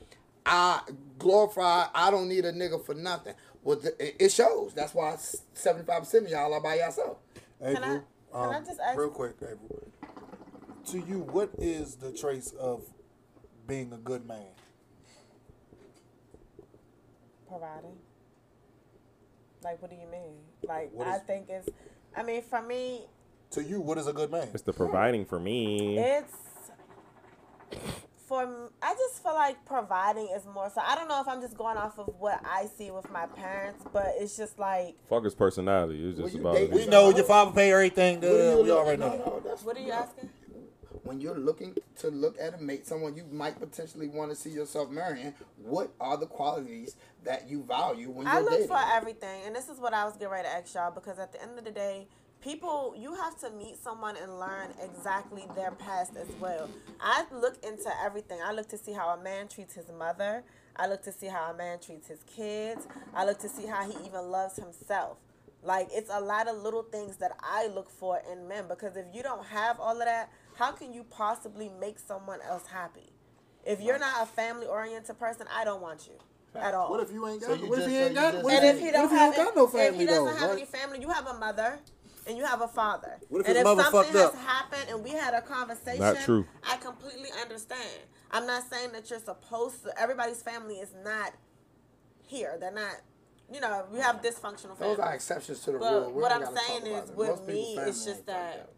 I 0.47 0.81
glorify, 1.19 1.87
I 1.95 2.11
don't 2.11 2.29
need 2.29 2.47
a 2.47 2.53
nigga 2.53 2.83
for 2.85 2.95
nothing. 2.95 3.35
Well, 3.63 3.77
th- 3.77 3.95
it 3.99 4.17
it 4.19 4.33
shows. 4.33 4.73
That's 4.73 4.95
why 4.95 5.13
75% 5.55 6.15
of 6.25 6.29
y'all 6.31 6.55
are 6.55 6.63
by 6.63 6.77
yourself. 6.77 7.19
April, 7.63 7.85
I- 7.85 8.01
can 8.33 8.41
I 8.41 8.57
um, 8.59 8.65
just 8.65 8.81
ask- 8.81 8.99
real 8.99 9.11
quick, 9.11 9.37
April? 9.43 9.87
To 10.87 10.99
you, 10.99 11.21
what 11.21 11.51
is 11.59 11.97
the 11.97 12.11
trace 12.13 12.53
of 12.53 12.85
being 13.67 13.93
a 13.93 13.97
good 13.99 14.27
man? 14.27 14.47
Providing. 17.49 17.97
Like, 19.63 19.81
what 19.83 19.91
do 19.91 19.97
you 19.97 20.07
mean? 20.11 20.35
Like, 20.67 20.91
What 20.93 21.07
I 21.07 21.17
is- 21.17 21.23
think 21.23 21.49
it's. 21.49 21.69
I 22.17 22.23
mean, 22.23 22.43
for 22.43 22.63
me, 22.63 23.07
To 23.51 23.63
you, 23.63 23.81
what 23.81 23.99
is 23.99 24.07
a 24.07 24.13
good 24.13 24.31
man? 24.31 24.49
It's 24.55 24.63
the 24.63 24.73
providing 24.73 25.25
for 25.25 25.39
me. 25.39 25.99
it's 25.99 26.33
for 28.31 28.43
m- 28.45 28.71
I 28.81 28.95
just 28.95 29.25
feel 29.25 29.35
like 29.35 29.65
providing 29.67 30.29
is 30.35 30.47
more 30.55 30.71
so 30.73 30.81
I 30.81 30.95
don't 30.95 31.09
know 31.09 31.21
if 31.21 31.27
I'm 31.27 31.41
just 31.41 31.57
going 31.59 31.77
off 31.77 31.99
of 31.99 32.07
what 32.21 32.41
I 32.47 32.67
see 32.79 32.93
with 32.93 33.11
my 33.11 33.27
parents, 33.27 33.85
but 33.93 34.15
it's 34.19 34.37
just 34.37 34.57
like 34.57 34.95
Fuck 35.09 35.25
his 35.25 35.35
personality. 35.35 36.09
It's 36.11 36.17
just 36.19 36.35
you 36.35 36.41
about 36.41 36.55
date- 36.55 36.71
We 36.71 36.87
know 36.87 37.11
your 37.11 37.25
father 37.25 37.51
pay 37.51 37.73
everything. 37.73 38.21
What 38.21 38.29
do 38.29 38.61
Uh, 38.61 38.63
we 38.63 38.71
already 38.71 39.01
know. 39.01 39.17
no, 39.17 39.41
that's- 39.41 39.65
what 39.65 39.77
are 39.77 39.81
you 39.81 39.91
asking? 39.91 40.31
When 41.03 41.21
you're 41.21 41.35
looking 41.39 41.77
to 41.99 42.09
look 42.09 42.41
at 42.41 42.55
a 42.55 42.59
mate, 42.63 42.87
someone 42.87 43.17
you 43.17 43.25
might 43.33 43.59
potentially 43.59 44.07
want 44.07 44.31
to 44.31 44.37
see 44.37 44.51
yourself 44.51 44.91
marrying, 44.91 45.35
what 45.61 45.91
are 46.01 46.17
the 46.17 46.27
qualities 46.27 46.95
that 47.25 47.49
you 47.51 47.65
value 47.65 48.11
when 48.11 48.27
you're 48.27 48.37
I 48.37 48.41
look 48.41 48.51
dating? 48.53 48.69
for 48.69 48.79
everything, 48.95 49.43
and 49.45 49.57
this 49.57 49.69
is 49.69 49.81
what 49.81 49.93
I 49.93 50.05
was 50.05 50.13
getting 50.15 50.29
ready 50.29 50.47
to 50.47 50.55
ask 50.55 50.73
y'all 50.73 50.93
because 50.93 51.19
at 51.19 51.33
the 51.33 51.43
end 51.43 51.59
of 51.59 51.65
the 51.65 51.73
day, 51.73 52.07
people 52.41 52.95
you 52.97 53.15
have 53.15 53.39
to 53.41 53.51
meet 53.51 53.77
someone 53.83 54.17
and 54.17 54.39
learn 54.39 54.69
exactly 54.83 55.45
their 55.55 55.71
past 55.73 56.13
as 56.17 56.29
well. 56.41 56.69
I 57.01 57.25
look 57.33 57.63
into 57.65 57.91
everything. 58.03 58.41
I 58.45 58.53
look 58.53 58.69
to 58.71 58.79
see 58.79 58.93
how 58.93 59.11
a 59.11 59.23
man 59.23 59.49
treats 59.49 59.75
his 59.75 59.91
mother. 59.97 60.43
I 60.77 60.87
look 60.87 61.03
to 61.03 61.13
see 61.13 61.27
how 61.27 61.51
a 61.51 61.55
man 61.57 61.79
treats 61.79 62.09
his 62.09 62.23
kids. 62.25 62.87
I 63.15 63.25
look 63.25 63.39
to 63.41 63.49
see 63.49 63.67
how 63.67 63.85
he 63.89 63.95
even 64.07 64.31
loves 64.31 64.57
himself. 64.57 65.19
Like 65.63 65.89
it's 65.93 66.11
a 66.13 66.21
lot 66.21 66.49
of 66.49 66.57
little 66.63 66.83
things 66.85 67.17
that 67.19 67.33
I 67.43 67.67
look 67.67 67.91
for 67.91 68.21
in 68.33 68.49
men 68.49 68.65
because 68.69 68.97
if 68.97 69.05
you 69.13 69.23
don't 69.23 69.45
have 69.47 69.79
all 69.79 69.99
of 70.01 70.07
that, 70.07 70.31
how 70.57 70.73
can 70.73 70.93
you 70.95 71.05
possibly 71.05 71.69
make 71.81 71.99
someone 71.99 72.39
else 72.49 72.67
happy? 72.67 73.13
If 73.67 73.83
you're 73.83 73.99
not 73.99 74.23
a 74.23 74.27
family 74.27 74.67
oriented 74.67 75.19
person, 75.19 75.47
I 75.55 75.65
don't 75.65 75.83
want 75.83 76.09
you 76.09 76.15
at 76.59 76.73
all. 76.73 76.91
What 76.91 77.01
if 77.01 77.13
you 77.13 77.27
ain't 77.29 77.43
So 77.43 77.49
got? 77.49 77.61
you 77.61 77.69
what 77.69 77.79
if 77.79 77.85
just- 77.85 77.91
he 77.91 77.97
so 77.97 78.01
ain't 78.05 78.11
you 78.11 78.15
got? 78.15 78.33
just- 78.33 78.45
What 78.45 78.55
And 78.55 78.65
if, 78.65 78.75
if 78.77 78.81
he, 78.81 78.87
he 78.87 78.93
what 78.93 78.97
don't 78.97 79.05
if 79.05 79.11
he 79.11 79.17
have, 79.19 79.35
don't 79.37 79.45
got 79.45 79.57
no 79.57 79.65
if 79.81 79.95
he 79.95 80.07
doesn't 80.07 80.37
have 80.39 80.51
right? 80.51 80.59
any 80.59 80.65
family, 80.65 81.01
you 81.03 81.09
have 81.11 81.27
a 81.27 81.35
mother 81.35 81.79
and 82.31 82.39
you 82.39 82.45
have 82.45 82.61
a 82.63 82.69
father. 82.69 83.19
What 83.29 83.41
if 83.41 83.47
and 83.49 83.57
his 83.57 83.59
if 83.59 83.65
mother 83.65 83.83
something 83.83 84.01
fucked 84.03 84.15
has 84.15 84.27
up? 84.27 84.37
happened 84.37 84.85
and 84.89 85.05
we 85.05 85.11
had 85.11 85.35
a 85.35 85.43
conversation, 85.43 86.01
Not 86.01 86.21
true. 86.21 86.47
I 86.69 86.77
completely 86.77 87.29
understand. 87.43 87.99
I'm 88.31 88.47
not 88.47 88.63
saying 88.71 88.93
that 88.93 89.11
you're 89.11 89.19
supposed 89.19 89.83
to. 89.83 90.01
Everybody's 90.01 90.41
family 90.41 90.77
is 90.77 90.95
not 91.05 91.33
here. 92.27 92.57
They're 92.61 92.71
not. 92.73 92.95
You 93.53 93.61
know, 93.61 93.85
we 93.93 93.99
have 93.99 94.23
dysfunctional 94.23 94.79
Those 94.79 95.01
are 95.01 95.13
exceptions 95.13 95.59
to 95.65 95.73
the 95.73 95.79
But 95.79 95.93
rule. 95.93 96.13
We 96.13 96.23
what 96.23 96.31
I'm 96.31 96.57
saying 96.57 96.87
is, 96.87 97.11
with 97.11 97.45
me, 97.49 97.77
it's 97.81 98.05
just 98.05 98.25
that. 98.27 98.61
up. 98.61 98.73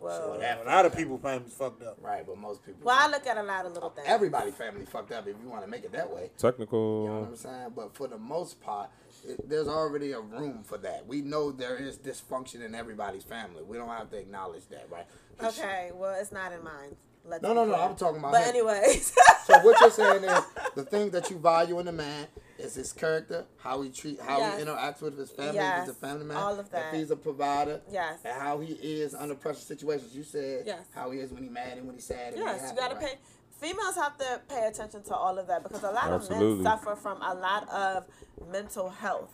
Well, 0.00 0.34
A 0.40 0.62
lot 0.64 0.84
of 0.86 0.94
people 0.94 1.18
families 1.18 1.54
fucked 1.54 1.82
up. 1.82 1.96
Right, 2.00 2.24
but 2.26 2.36
most 2.36 2.64
people. 2.64 2.82
well, 2.84 2.96
I 2.98 3.08
look 3.10 3.26
at 3.26 3.36
a 3.38 3.42
lot 3.42 3.64
of 3.66 3.72
little 3.72 3.88
things. 3.90 4.06
Everybody 4.06 4.50
family 4.52 4.84
fucked 4.84 5.10
up 5.12 5.26
if 5.26 5.34
you 5.42 5.48
want 5.48 5.64
to 5.64 5.68
make 5.68 5.82
it 5.82 5.92
that 5.92 6.08
way. 6.14 6.30
Technical. 6.36 7.02
You 7.04 7.08
know 7.08 7.20
what. 7.20 7.28
I'm 7.30 7.36
saying? 7.36 7.72
But 7.74 7.94
for 7.96 8.06
the 8.06 8.18
most 8.18 8.60
part, 8.60 8.90
it, 9.07 9.07
there's 9.44 9.68
already 9.68 10.12
a 10.12 10.20
room 10.20 10.62
for 10.64 10.78
that. 10.78 11.06
We 11.06 11.22
know 11.22 11.50
there 11.52 11.76
is 11.76 11.98
dysfunction 11.98 12.64
in 12.64 12.74
everybody's 12.74 13.24
family. 13.24 13.62
We 13.62 13.76
don't 13.76 13.88
have 13.88 14.10
to 14.10 14.16
acknowledge 14.18 14.66
that, 14.70 14.86
right? 14.90 15.06
Okay, 15.42 15.90
well, 15.94 16.16
it's 16.20 16.32
not 16.32 16.52
in 16.52 16.62
mine. 16.64 16.96
Let's 17.24 17.42
No, 17.42 17.52
no, 17.52 17.64
no. 17.66 17.74
I'm 17.74 17.94
talking 17.94 18.18
about 18.20 18.32
But 18.32 18.42
him. 18.42 18.48
anyways, 18.48 19.12
So 19.44 19.58
what 19.60 19.78
you're 19.80 19.90
saying 19.90 20.24
is 20.24 20.40
the 20.74 20.84
thing 20.84 21.10
that 21.10 21.30
you 21.30 21.38
value 21.38 21.78
in 21.78 21.86
a 21.88 21.92
man 21.92 22.26
is 22.58 22.74
his 22.74 22.92
character, 22.92 23.44
how 23.58 23.82
he 23.82 23.90
treat, 23.90 24.18
how 24.20 24.38
Yes. 24.38 24.58
he 24.58 24.64
interacts 24.64 25.00
with 25.02 25.18
his 25.18 25.30
family, 25.30 25.50
if 25.50 25.54
Yes, 25.56 25.80
he's 25.86 25.90
a 25.90 25.98
family 25.98 26.24
man, 26.24 26.36
all 26.38 26.58
of 26.58 26.70
that. 26.70 26.94
if 26.94 26.98
he's 27.00 27.10
a 27.10 27.16
provider, 27.16 27.80
Yes. 27.90 28.18
and 28.24 28.32
how 28.40 28.58
he 28.60 28.72
is 28.72 29.14
under 29.14 29.34
pressure 29.34 29.60
situations. 29.60 30.16
You 30.16 30.22
said 30.24 30.62
Yes. 30.66 30.80
how 30.94 31.10
he 31.10 31.20
is 31.20 31.30
when 31.30 31.42
he's 31.42 31.52
mad 31.52 31.76
and 31.76 31.86
when 31.86 31.96
he's 31.96 32.06
sad. 32.06 32.32
Yes, 32.36 32.62
he's 32.62 32.70
you 32.70 32.76
gotta 32.76 32.94
right? 32.96 33.04
pay. 33.04 33.18
Females 33.60 33.96
have 33.96 34.16
to 34.18 34.40
pay 34.48 34.66
attention 34.68 35.02
to 35.04 35.14
all 35.14 35.38
of 35.38 35.46
that 35.48 35.62
because 35.64 35.82
a 35.82 35.90
lot 35.90 36.12
of 36.12 36.28
men 36.30 36.62
suffer 36.62 36.94
from 36.94 37.20
a 37.22 37.34
lot 37.34 37.68
of 37.70 38.04
mental 38.52 38.88
health. 38.88 39.32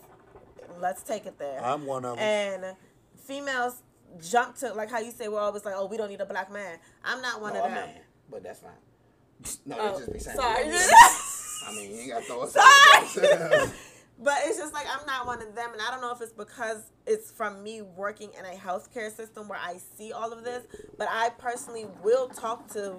Let's 0.80 1.02
take 1.02 1.26
it 1.26 1.38
there. 1.38 1.62
I'm 1.64 1.84
one 1.86 2.04
of 2.04 2.16
them. 2.16 2.24
And 2.24 2.76
females 3.26 3.82
jump 4.22 4.56
to 4.56 4.72
like 4.72 4.90
how 4.90 4.98
you 5.00 5.10
say 5.10 5.28
we're 5.28 5.40
always 5.40 5.64
like, 5.64 5.74
oh, 5.76 5.86
we 5.86 5.96
don't 5.96 6.08
need 6.08 6.20
a 6.22 6.26
black 6.26 6.50
man. 6.50 6.78
I'm 7.04 7.20
not 7.20 7.40
one 7.42 7.52
No, 7.54 7.60
of 7.60 7.70
a 7.70 7.74
them. 7.74 7.86
man, 7.88 8.00
but 8.30 8.42
that's 8.42 8.60
fine. 8.60 8.70
No, 9.66 9.76
Oh, 9.78 9.98
just 9.98 10.12
be 10.12 10.18
saying. 10.18 10.36
sorry. 10.36 10.64
I 11.66 11.74
mean, 11.76 11.90
you 11.90 11.96
ain't 12.00 12.10
got 12.10 12.20
to 12.20 12.24
throw 12.26 12.40
us 12.42 12.52
Sorry. 13.12 13.68
But 14.16 14.34
it's 14.44 14.56
just 14.56 14.72
like 14.72 14.86
I'm 14.88 15.04
not 15.06 15.26
one 15.26 15.42
of 15.42 15.56
them, 15.56 15.72
and 15.72 15.82
I 15.82 15.90
don't 15.90 16.00
know 16.00 16.12
if 16.12 16.20
it's 16.20 16.32
because 16.32 16.92
it's 17.04 17.32
from 17.32 17.64
me 17.64 17.82
working 17.82 18.30
in 18.38 18.44
a 18.44 18.56
healthcare 18.56 19.10
system 19.14 19.48
where 19.48 19.58
I 19.58 19.78
see 19.98 20.12
all 20.12 20.32
of 20.32 20.44
this. 20.44 20.64
But 20.96 21.08
I 21.10 21.30
personally 21.30 21.86
will 22.00 22.28
talk 22.28 22.68
to 22.74 22.94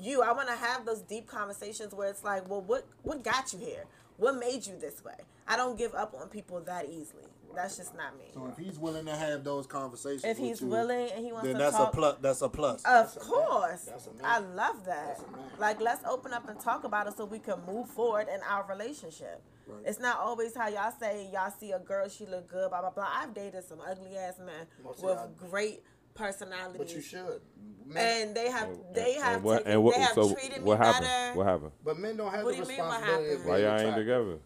you. 0.00 0.22
I 0.22 0.32
want 0.32 0.48
to 0.48 0.54
have 0.56 0.84
those 0.86 1.00
deep 1.02 1.26
conversations 1.26 1.94
where 1.94 2.08
it's 2.08 2.24
like, 2.24 2.48
well, 2.48 2.62
what 2.62 2.86
what 3.02 3.22
got 3.22 3.52
you 3.52 3.58
here? 3.58 3.84
What 4.16 4.36
made 4.38 4.66
you 4.66 4.76
this 4.78 5.02
way? 5.04 5.14
I 5.48 5.56
don't 5.56 5.78
give 5.78 5.94
up 5.94 6.14
on 6.20 6.28
people 6.28 6.60
that 6.60 6.86
easily. 6.86 7.24
That's 7.54 7.76
just 7.78 7.96
not 7.96 8.16
me. 8.16 8.26
So 8.32 8.46
if 8.46 8.64
he's 8.64 8.78
willing 8.78 9.06
to 9.06 9.16
have 9.16 9.42
those 9.42 9.66
conversations, 9.66 10.24
If 10.24 10.38
he's 10.38 10.60
you, 10.60 10.68
willing 10.68 11.10
and 11.10 11.24
he 11.24 11.32
wants 11.32 11.46
then 11.48 11.54
to 11.56 11.58
that's 11.58 11.76
talk, 11.76 11.92
a 11.92 11.96
plus. 11.96 12.16
That's 12.20 12.42
a 12.42 12.48
plus. 12.48 12.76
Of 12.82 12.84
That's 12.84 13.16
a 13.16 13.18
course. 13.20 13.80
That's 13.86 14.06
a 14.06 14.12
man. 14.12 14.20
I 14.24 14.38
love 14.38 14.84
that. 14.84 15.06
That's 15.18 15.22
a 15.22 15.32
man. 15.32 15.40
Like, 15.58 15.80
let's 15.80 16.04
open 16.04 16.32
up 16.32 16.48
and 16.48 16.60
talk 16.60 16.84
about 16.84 17.08
it 17.08 17.16
so 17.16 17.24
we 17.24 17.40
can 17.40 17.56
move 17.66 17.88
forward 17.88 18.28
in 18.32 18.38
our 18.48 18.64
relationship. 18.68 19.42
Right. 19.66 19.82
It's 19.84 19.98
not 19.98 20.18
always 20.20 20.54
how 20.54 20.68
y'all 20.68 20.92
say 21.00 21.28
y'all 21.32 21.50
see 21.50 21.72
a 21.72 21.80
girl, 21.80 22.08
she 22.08 22.24
look 22.26 22.46
good, 22.48 22.70
blah, 22.70 22.82
blah, 22.82 22.90
blah. 22.90 23.08
I've 23.12 23.34
dated 23.34 23.64
some 23.64 23.80
ugly 23.80 24.16
ass 24.16 24.34
men 24.38 24.66
Most 24.84 24.98
of 24.98 25.04
with 25.04 25.14
y'all- 25.16 25.48
great 25.50 25.82
personalities. 26.14 26.78
but 26.78 26.94
you 26.94 27.00
should. 27.00 27.40
Men, 27.86 28.28
And 28.28 28.36
they 28.36 28.50
have, 28.50 28.68
And- 28.68 28.84
they 28.94 29.14
and 29.16 29.24
have, 29.24 29.42
what, 29.42 29.56
taken, 29.58 29.72
and 29.72 29.82
what, 29.84 29.94
they 29.96 30.00
have 30.02 30.12
so 30.14 30.32
treated 30.34 30.62
what 30.62 30.78
me 30.78 30.86
happened? 30.86 31.04
better. 31.06 31.38
What 31.38 31.46
happened? 31.46 31.72
but 31.84 31.98
men 31.98 32.16
don't 32.16 32.30
have 32.30 32.44
What 32.44 32.56
the 32.56 32.62
do 32.62 32.62
you 32.62 32.68
mean 32.68 32.78
what 32.78 32.90
responsibility 33.00 33.24
of 33.32 33.38
happened? 33.40 33.50
Why 33.50 33.58
y'all 33.58 33.80
ain't 33.80 33.96
together? 33.96 34.38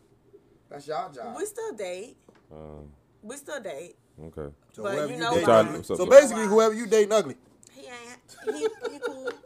That's 0.70 0.86
y'all 0.88 1.12
job. 1.12 1.36
We 1.36 1.44
still 1.46 1.72
date. 1.74 2.16
Um, 2.50 2.90
We 3.22 3.36
still 3.36 3.60
date. 3.60 3.96
okay. 4.22 4.54
So 4.72 4.82
But 4.82 4.92
whoever 4.94 5.06
you 5.08 5.14
you 5.14 5.20
know 5.20 5.30
dating 5.34 5.48
why? 5.48 5.82
So- 5.82 5.94
So 5.96 6.06
basically, 6.06 6.46
whoever 6.46 6.74
you 6.74 6.86
dating 6.86 7.12
ugly. 7.12 7.36
He 7.72 7.86
ain't. 7.86 8.56
He, 8.56 8.92
he 8.92 8.98
cool. 9.00 9.30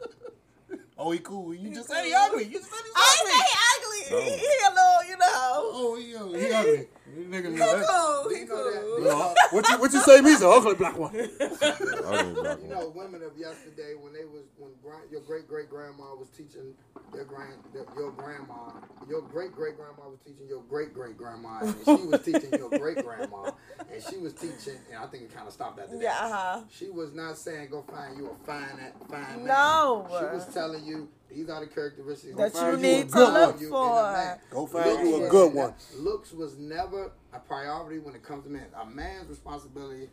Oh, 1.01 1.11
he 1.11 1.19
cool. 1.19 1.53
You 1.53 1.69
He 1.69 1.75
just 1.75 1.87
cool. 1.87 1.95
said 1.95 2.05
he 2.05 2.13
ugly. 2.13 2.43
You 2.43 2.59
just 2.59 2.69
said 2.69 2.79
he's 2.83 2.93
I 2.93 3.17
ugly. 3.21 3.31
ain't 3.31 3.41
say 3.41 4.11
he 4.11 4.19
ugly. 4.19 4.31
He, 4.31 4.37
he 4.37 4.45
a 4.67 4.69
little, 4.69 5.09
you 5.09 5.17
know. 5.17 5.25
Oh, 5.31 5.97
he 5.97 6.15
ugly. 6.15 6.39
He 6.41 6.51
ugly. 6.51 6.87
This 7.15 7.25
nigga 7.27 7.51
He 7.51 7.57
that. 7.57 7.85
cool. 7.87 8.29
He 8.29 8.39
You 8.41 8.45
know 8.47 8.71
that- 8.71 8.81
cool. 8.81 8.99
you 8.99 9.05
know- 9.05 9.35
What 9.51 9.69
you 9.69 9.77
what 9.79 9.93
you 9.93 9.99
say? 10.01 10.21
Me's 10.21 10.41
an 10.41 10.47
ugly 10.51 10.75
black 10.75 10.97
one. 10.97 11.15
Ugly 11.15 11.29
black 11.61 12.59
You 12.59 12.67
one. 12.67 12.69
know, 12.69 12.91
women 12.95 13.23
of 13.23 13.37
yesterday 13.37 13.93
when 13.99 14.13
they 14.13 14.25
was 14.25 14.43
when 14.57 14.71
grand, 14.83 15.03
your 15.11 15.21
great 15.21 15.47
great 15.47 15.69
grandma 15.69 16.15
was 16.15 16.29
teaching 16.29 16.73
their 17.13 17.23
grand 17.25 17.53
their, 17.73 17.85
your 17.97 18.11
grandma, 18.11 18.71
your 19.09 19.21
great 19.21 19.51
great 19.53 19.75
grandma 19.77 20.07
was 20.09 20.19
teaching 20.25 20.47
your 20.47 20.61
great 20.63 20.93
great 20.93 21.17
grandma, 21.17 21.59
and 21.61 21.75
she 21.85 22.05
was 22.05 22.21
teaching 22.25 22.53
your 22.53 22.69
great 22.69 23.03
grandma, 23.03 23.51
and 23.91 24.03
she 24.03 24.17
was 24.17 24.33
teaching, 24.33 24.77
and 24.91 24.99
I 25.03 25.07
think 25.07 25.23
it 25.23 25.33
kind 25.33 25.47
of 25.47 25.53
stopped 25.53 25.79
after 25.79 25.95
that. 25.97 26.01
Yeah, 26.03 26.17
uh-huh. 26.19 26.61
She 26.69 26.89
was 26.89 27.13
not 27.13 27.37
saying 27.37 27.69
go 27.71 27.81
find 27.83 28.17
you 28.17 28.29
a 28.29 28.45
fine 28.45 28.77
fine 29.09 29.21
man. 29.37 29.45
No. 29.45 30.05
She 30.09 30.25
was 30.35 30.53
telling 30.53 30.85
you 30.85 31.09
these 31.33 31.49
are 31.49 31.59
the 31.59 31.67
characteristics 31.67 32.35
That 32.35 32.53
go 32.53 32.59
find 32.59 32.81
you 32.81 32.89
a 32.89 32.95
need 32.95 33.07
to 33.07 33.13
good 33.13 33.33
look 33.33 33.51
one 33.53 33.61
you 33.61 33.67
in 33.67 33.73
a 33.73 33.77
for. 33.77 34.39
Go 34.51 34.65
find 34.67 35.07
you 35.07 35.25
a 35.25 35.29
good 35.29 35.53
one. 35.53 35.73
Looks 35.97 36.31
was 36.33 36.57
never 36.57 37.11
a 37.33 37.39
priority 37.39 37.99
when 37.99 38.15
it 38.15 38.23
comes 38.23 38.43
to 38.45 38.49
men. 38.49 38.65
A 38.81 38.85
man's 38.85 39.29
responsibility 39.29 40.09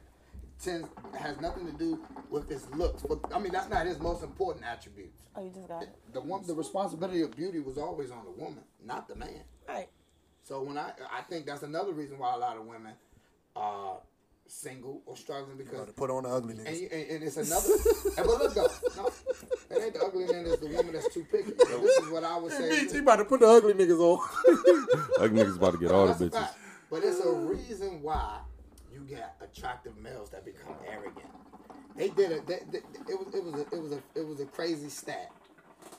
tends 0.63 0.89
has 1.19 1.41
nothing 1.41 1.67
to 1.67 1.73
do 1.73 2.01
with 2.31 2.49
his 2.49 2.69
looks. 2.71 3.03
But 3.03 3.21
I 3.35 3.39
mean, 3.39 3.53
that's 3.53 3.69
not 3.69 3.87
his 3.87 3.99
most 3.99 4.23
important 4.23 4.65
attribute. 4.65 5.13
Oh, 5.35 5.45
you 5.45 5.51
just 5.51 5.69
got 5.69 5.83
it. 5.83 5.91
The 6.13 6.21
one, 6.21 6.47
the 6.47 6.55
responsibility 6.55 7.23
of 7.23 7.37
beauty 7.37 7.61
was 7.61 7.79
always 7.79 8.11
on 8.11 8.25
the 8.25 8.31
woman, 8.31 8.63
not 8.85 9.09
the 9.09 9.17
man. 9.17 9.43
Right. 9.69 9.89
So 10.43 10.63
when 10.63 10.79
I, 10.79 10.93
I 11.13 11.23
think 11.23 11.47
that's 11.47 11.63
another 11.63 11.93
reason 11.93 12.19
why 12.19 12.35
a 12.35 12.39
lot 12.39 12.57
of 12.57 12.67
women 12.67 12.93
are 13.55 13.99
single 14.49 15.03
or 15.07 15.17
struggling 15.17 15.57
because. 15.57 15.79
Gotta 15.81 15.93
put 15.93 16.11
on 16.11 16.25
the 16.25 16.29
ugly 16.31 16.55
And, 16.55 16.67
niggas. 16.67 16.81
you, 16.81 16.89
and, 16.93 17.11
and 17.11 17.25
it's 17.25 17.37
another. 17.37 17.69
and, 18.17 18.27
but 18.27 18.27
look 18.27 18.55
though, 18.55 19.03
no, 19.03 19.07
it 19.71 19.83
ain't 19.83 19.95
the 19.95 20.01
ugly 20.05 20.27
man. 20.27 20.45
It's 20.47 20.61
the 20.61 20.69
woman 20.69 20.93
that's 20.93 21.13
too 21.13 21.25
picky. 21.31 21.51
And 21.51 21.83
this 21.85 21.99
is 21.99 22.11
what 22.11 22.25
I 22.25 22.39
would 22.39 22.53
say. 22.53 22.69
Bitch, 22.71 22.93
he 22.93 22.99
about 22.99 23.17
to 23.17 23.25
put 23.25 23.41
the 23.41 23.49
ugly 23.49 23.75
niggas 23.75 23.99
on. 24.01 24.19
Ugly 25.21 25.43
niggas 25.45 25.57
about 25.57 25.73
to 25.73 25.79
get 25.79 25.91
all 25.91 26.07
the 26.07 26.13
That's 26.13 26.21
a 26.21 26.25
bitches. 26.27 26.33
fact. 26.33 26.59
But 26.91 27.03
it's 27.05 27.21
a 27.25 27.33
reason 27.33 28.03
why 28.03 28.39
you 28.93 29.01
get 29.01 29.35
attractive 29.41 29.97
males 29.99 30.31
that 30.31 30.45
become 30.45 30.77
arrogant. 30.89 31.27
They 31.97 32.09
did 32.11 32.31
it. 32.31 32.47
They, 32.47 32.61
they, 32.71 32.79
it 33.11 33.19
was 33.19 33.35
it 33.35 33.43
was 33.45 33.55
a, 33.55 33.61
it 33.75 33.83
was 33.83 33.93
a 33.93 34.03
it 34.15 34.27
was 34.27 34.41
a 34.41 34.45
crazy 34.47 34.89
stat. 34.89 35.31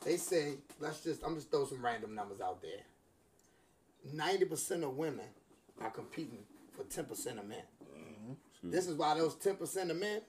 They 0.06 0.18
say 0.18 0.54
let's 0.80 1.02
just 1.04 1.24
I'm 1.26 1.36
just 1.36 1.52
throw 1.52 1.66
some 1.66 1.84
random 1.84 2.16
numbers 2.16 2.40
out 2.40 2.62
there. 2.62 2.82
Ninety 4.14 4.46
percent 4.46 4.84
of 4.84 4.96
women 4.96 5.26
are 5.82 5.90
competing 5.90 6.40
for 6.72 6.84
ten 6.84 7.06
percent 7.06 7.40
of 7.40 7.48
men. 7.48 7.64
This 8.64 8.88
is 8.88 8.96
why 8.96 9.16
those 9.18 9.36
ten 9.36 9.56
percent 9.56 9.92
of 9.92 9.98
men 9.98 10.22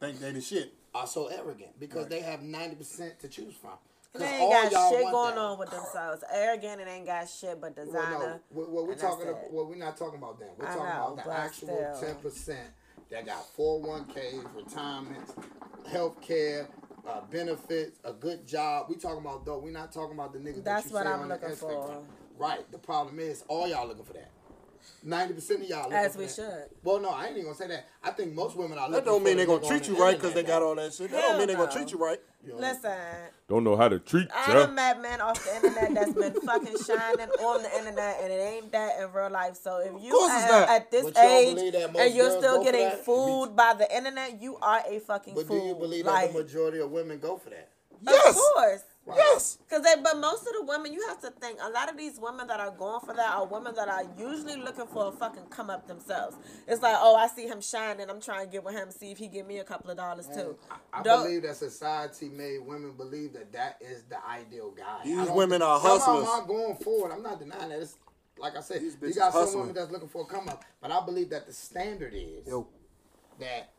Think 0.00 0.18
they 0.18 0.32
the 0.32 0.40
shit. 0.40 0.72
are 0.94 1.06
so 1.06 1.26
arrogant 1.26 1.78
because 1.78 2.06
they 2.08 2.20
have 2.20 2.42
ninety 2.42 2.76
percent 2.76 3.18
to 3.20 3.28
choose 3.28 3.54
from. 3.54 3.72
They 4.12 4.24
ain't 4.26 4.72
got 4.72 4.90
shit 4.90 5.02
going 5.10 5.34
that. 5.36 5.40
on 5.40 5.58
with 5.58 5.70
themselves. 5.70 6.24
Arrogant 6.32 6.80
and 6.80 6.90
ain't 6.90 7.06
got 7.06 7.28
shit 7.28 7.60
but 7.60 7.76
Well, 7.76 7.86
designer. 7.86 8.18
no, 8.18 8.40
what, 8.50 8.70
what 8.70 8.86
we're 8.88 8.94
talking 8.96 9.28
about, 9.28 9.42
it. 9.44 9.52
what 9.52 9.68
we're 9.68 9.76
not 9.76 9.96
talking 9.96 10.18
about 10.18 10.38
them. 10.40 10.48
We're 10.58 10.66
I 10.66 10.74
talking 10.74 10.84
know, 10.88 11.12
about 11.14 11.24
the 11.24 11.32
actual 11.32 11.96
ten 12.00 12.16
percent 12.16 12.68
that 13.10 13.26
got 13.26 13.46
four 13.54 13.80
four 13.82 13.98
hundred 13.98 14.14
one 14.14 14.42
ks, 14.42 14.54
retirements, 14.56 15.32
health 15.90 16.20
care, 16.20 16.68
uh, 17.06 17.20
benefits, 17.30 18.00
a 18.04 18.12
good 18.12 18.46
job. 18.46 18.86
We 18.88 18.96
talking 18.96 19.20
about 19.20 19.44
though. 19.44 19.58
We're 19.58 19.70
not 19.70 19.92
talking 19.92 20.14
about 20.14 20.32
the 20.32 20.40
niggas. 20.40 20.64
That's 20.64 20.84
that 20.84 20.90
you 20.90 20.94
what 20.94 21.06
say 21.06 21.12
I'm 21.12 21.20
on 21.20 21.28
looking 21.28 21.54
for. 21.56 22.02
Right. 22.36 22.72
The 22.72 22.78
problem 22.78 23.20
is 23.20 23.44
all 23.48 23.68
y'all 23.68 23.86
looking 23.86 24.04
for 24.04 24.14
that. 24.14 24.30
Ninety 25.02 25.34
percent 25.34 25.62
of 25.62 25.68
y'all 25.68 25.82
looking 25.84 25.96
As 25.96 26.16
we 26.16 26.28
should. 26.28 26.66
Well, 26.82 27.00
no, 27.00 27.10
I 27.10 27.26
ain't 27.26 27.32
even 27.32 27.44
gonna 27.44 27.56
say 27.56 27.68
that. 27.68 27.88
I 28.02 28.10
think 28.10 28.34
most 28.34 28.56
women 28.56 28.78
are. 28.78 28.90
That 28.90 29.04
don't 29.04 29.22
mean 29.22 29.36
they 29.36 29.44
the 29.44 29.56
gonna 29.58 29.66
treat 29.66 29.88
you 29.88 29.96
right 30.00 30.16
because 30.16 30.34
they 30.34 30.42
got 30.42 30.62
all 30.62 30.74
that 30.74 30.92
shit. 30.92 31.10
That 31.10 31.20
don't 31.22 31.38
mean 31.38 31.46
they're 31.46 31.56
gonna 31.56 31.72
treat 31.72 31.90
you 31.92 31.98
right. 31.98 32.20
Listen, 32.46 32.92
Don't 33.48 33.64
know 33.64 33.76
how 33.76 33.88
to 33.88 33.98
treat 33.98 34.24
you. 34.24 34.34
I'm 34.34 34.70
a 34.70 34.72
madman 34.72 35.20
off 35.20 35.44
the 35.44 35.56
internet 35.56 35.94
that's 35.94 36.12
been 36.14 36.40
fucking 36.40 36.76
shining 36.86 37.28
on 37.28 37.62
the 37.62 37.78
internet, 37.78 38.18
and 38.22 38.32
it 38.32 38.36
ain't 38.36 38.72
that 38.72 38.98
in 39.00 39.12
real 39.12 39.30
life. 39.30 39.56
So 39.56 39.78
if 39.78 40.02
you 40.02 40.16
are 40.16 40.64
at 40.70 40.90
this 40.90 41.04
But 41.04 41.16
you 41.16 41.22
don't 41.22 41.30
age 41.30 41.54
believe 41.54 41.72
that 41.74 41.92
most 41.92 42.02
and 42.02 42.14
you're 42.14 42.38
still 42.38 42.64
getting 42.64 42.90
fooled 43.04 43.56
by 43.56 43.74
the 43.74 43.94
internet, 43.94 44.40
you 44.40 44.56
are 44.56 44.82
a 44.88 45.00
fucking 45.00 45.34
But 45.34 45.48
do 45.48 45.54
you 45.54 45.74
believe 45.74 46.06
that 46.06 46.32
the 46.32 46.38
majority 46.38 46.80
of 46.80 46.90
women 46.90 47.18
go 47.18 47.36
for 47.36 47.50
that? 47.50 47.68
Yes. 48.00 48.28
Of 48.28 48.42
course. 48.54 48.82
Yes. 49.16 49.58
Cause 49.68 49.82
they, 49.82 49.94
but 50.02 50.18
most 50.18 50.42
of 50.46 50.52
the 50.58 50.64
women, 50.66 50.92
you 50.92 51.06
have 51.08 51.20
to 51.22 51.30
think. 51.30 51.58
A 51.62 51.68
lot 51.70 51.90
of 51.90 51.96
these 51.96 52.18
women 52.20 52.46
that 52.48 52.60
are 52.60 52.70
going 52.70 53.00
for 53.00 53.14
that 53.14 53.34
are 53.34 53.46
women 53.46 53.74
that 53.74 53.88
are 53.88 54.02
usually 54.18 54.56
looking 54.56 54.86
for 54.86 55.08
a 55.08 55.12
fucking 55.12 55.44
come 55.50 55.70
up 55.70 55.86
themselves. 55.86 56.36
It's 56.66 56.82
like, 56.82 56.96
oh, 56.98 57.16
I 57.16 57.26
see 57.28 57.46
him 57.46 57.60
shining. 57.60 58.08
I'm 58.10 58.20
trying 58.20 58.46
to 58.46 58.52
get 58.52 58.64
with 58.64 58.74
him, 58.74 58.90
see 58.90 59.10
if 59.10 59.18
he 59.18 59.28
give 59.28 59.46
me 59.46 59.58
a 59.58 59.64
couple 59.64 59.90
of 59.90 59.96
dollars 59.96 60.26
too. 60.28 60.56
I 60.92 61.02
Don't- 61.02 61.24
believe 61.24 61.42
that 61.42 61.56
society 61.56 62.28
made 62.28 62.58
women 62.66 62.92
believe 62.92 63.32
that 63.34 63.52
that 63.52 63.76
is 63.80 64.02
the 64.04 64.16
ideal 64.26 64.70
guy. 64.70 65.00
These 65.04 65.30
women 65.30 65.60
think- 65.60 65.62
are 65.70 65.80
some 65.80 65.90
of 65.92 66.00
hustlers. 66.02 66.24
them 66.24 66.28
are 66.34 66.46
going 66.46 66.76
forward. 66.76 67.12
I'm 67.12 67.22
not 67.22 67.38
denying 67.38 67.68
that. 67.70 67.80
It's 67.80 67.96
like 68.38 68.56
I 68.56 68.60
said, 68.60 68.80
These 68.80 68.96
you 69.00 69.08
bitches 69.08 69.16
got 69.16 69.32
some 69.32 69.42
hustling. 69.42 69.60
women 69.60 69.74
that's 69.74 69.90
looking 69.90 70.08
for 70.08 70.22
a 70.22 70.24
come 70.26 70.48
up, 70.48 70.64
but 70.80 70.90
I 70.90 71.04
believe 71.04 71.30
that 71.30 71.46
the 71.46 71.52
standard 71.52 72.12
is 72.14 72.46
Yo, 72.46 72.66
that 73.38 73.70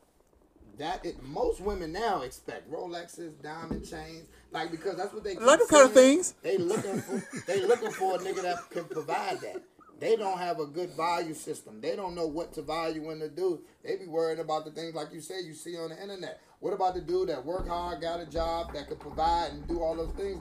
that 0.77 1.05
it, 1.05 1.21
most 1.23 1.61
women 1.61 1.91
now 1.91 2.21
expect 2.21 2.71
Rolexes, 2.71 3.41
diamond 3.41 3.87
chains, 3.87 4.27
like 4.51 4.71
because 4.71 4.95
that's 4.97 5.13
what 5.13 5.23
they 5.23 5.33
keep 5.33 5.41
Like 5.41 5.59
them 5.59 5.67
kind 5.67 5.85
of 5.85 5.93
things. 5.93 6.33
They 6.41 6.57
looking 6.57 7.01
for 7.01 7.23
they 7.47 7.61
looking 7.61 7.91
for 7.91 8.15
a 8.15 8.17
nigga 8.19 8.41
that 8.43 8.69
can 8.69 8.85
provide 8.85 9.41
that. 9.41 9.61
They 9.99 10.15
don't 10.15 10.39
have 10.39 10.59
a 10.59 10.65
good 10.65 10.89
value 10.91 11.35
system. 11.35 11.79
They 11.79 11.95
don't 11.95 12.15
know 12.15 12.25
what 12.25 12.53
to 12.53 12.63
value 12.63 13.05
when 13.05 13.19
to 13.19 13.29
do. 13.29 13.61
They 13.83 13.97
be 13.97 14.07
worried 14.07 14.39
about 14.39 14.65
the 14.65 14.71
things 14.71 14.95
like 14.95 15.13
you 15.13 15.21
say 15.21 15.41
you 15.41 15.53
see 15.53 15.77
on 15.77 15.89
the 15.89 16.01
internet. 16.01 16.41
What 16.59 16.73
about 16.73 16.95
the 16.95 17.01
dude 17.01 17.29
that 17.29 17.45
work 17.45 17.67
hard, 17.67 18.01
got 18.01 18.19
a 18.19 18.25
job, 18.25 18.73
that 18.73 18.87
could 18.87 18.99
provide 18.99 19.51
and 19.51 19.67
do 19.67 19.81
all 19.81 19.95
those 19.95 20.13
things? 20.13 20.39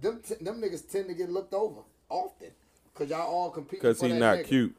Them 0.00 0.20
t- 0.26 0.34
them 0.40 0.60
niggas 0.60 0.90
tend 0.90 1.06
to 1.08 1.14
get 1.14 1.30
looked 1.30 1.54
over 1.54 1.82
often 2.08 2.50
because 2.92 3.08
y'all 3.08 3.32
all 3.32 3.50
compete. 3.50 3.80
Because 3.80 4.00
he 4.00 4.12
not 4.12 4.42
cute. 4.44 4.76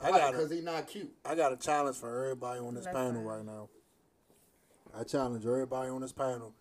I 0.00 0.10
got 0.10 0.32
Because 0.32 0.52
a, 0.52 0.54
he 0.54 0.60
not 0.60 0.86
cute. 0.86 1.12
I 1.24 1.34
got 1.34 1.52
a 1.52 1.56
challenge 1.56 1.96
for 1.96 2.24
everybody 2.24 2.60
on 2.60 2.74
this 2.74 2.84
That's 2.84 2.96
panel 2.96 3.22
right 3.22 3.44
now. 3.44 3.68
I 4.98 5.04
challenge 5.04 5.44
everybody 5.46 5.90
on 5.90 6.00
this 6.00 6.12
panel 6.12 6.52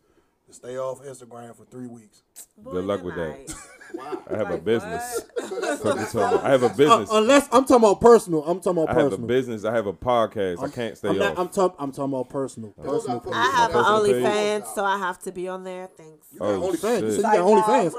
to 0.47 0.53
stay 0.53 0.77
off 0.77 1.01
Instagram 1.03 1.55
for 1.55 1.65
three 1.65 1.87
weeks. 1.87 2.23
Boy, 2.57 2.71
Good 2.71 2.85
luck 2.85 3.01
good 3.01 3.05
with 3.05 3.15
that. 3.15 3.55
Wow. 3.93 4.23
I 4.27 4.37
have 4.37 4.49
a 4.49 4.57
business. 4.57 5.21
what? 5.35 5.49
So 5.49 5.59
that's, 5.61 5.81
Fuck 5.83 5.93
you 5.93 5.99
that's 5.99 6.13
talking 6.13 6.19
about? 6.21 6.33
all- 6.41 6.47
I 6.47 6.49
have 6.49 6.63
a 6.63 6.65
Uh, 6.65 6.73
business. 6.75 7.09
unless 7.11 7.43
I'm 7.51 7.63
talking 7.65 7.75
about 7.75 8.01
personal. 8.01 8.43
I'm 8.43 8.59
talking 8.59 8.81
about 8.81 8.89
I 8.89 8.93
have 8.99 9.05
a 9.05 9.09
personal. 9.11 9.27
business. 9.27 9.65
I 9.65 9.75
have 9.75 9.85
a 9.85 9.93
podcast. 9.93 10.63
I 10.63 10.69
can't 10.69 10.97
stay 10.97 11.09
I'm, 11.09 11.17
not, 11.19 11.31
off. 11.33 11.37
I'm, 11.37 11.49
talk, 11.49 11.75
I'm 11.77 11.91
talking 11.91 12.11
about 12.11 12.29
personal. 12.29 12.73
Those 12.75 13.01
Personal. 13.03 13.17
are 13.17 13.21
page. 13.21 13.33
I 13.35 13.51
have 13.55 13.75
an 13.75 13.83
OnlyFans, 13.83 14.73
so 14.73 14.83
I 14.83 14.97
have 14.97 15.19
to 15.19 15.31
be 15.31 15.47
on 15.47 15.63
there. 15.63 15.89
Thanks. 15.95 16.25
You 16.33 16.39
got 16.39 16.45
Oh, 16.49 16.61
OnlyFans. 16.61 17.01
You 17.01 17.11
shit. 17.11 17.11
said 17.11 17.17
you 17.17 17.21
got 17.21 17.37
OnlyFans. 17.37 17.93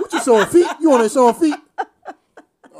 What 0.00 0.12
you 0.14 0.20
showing 0.22 0.46
feet? 0.46 0.66
You 0.80 0.92
on 0.92 1.00
there 1.00 1.08
showing 1.10 1.34
feet? 1.34 1.56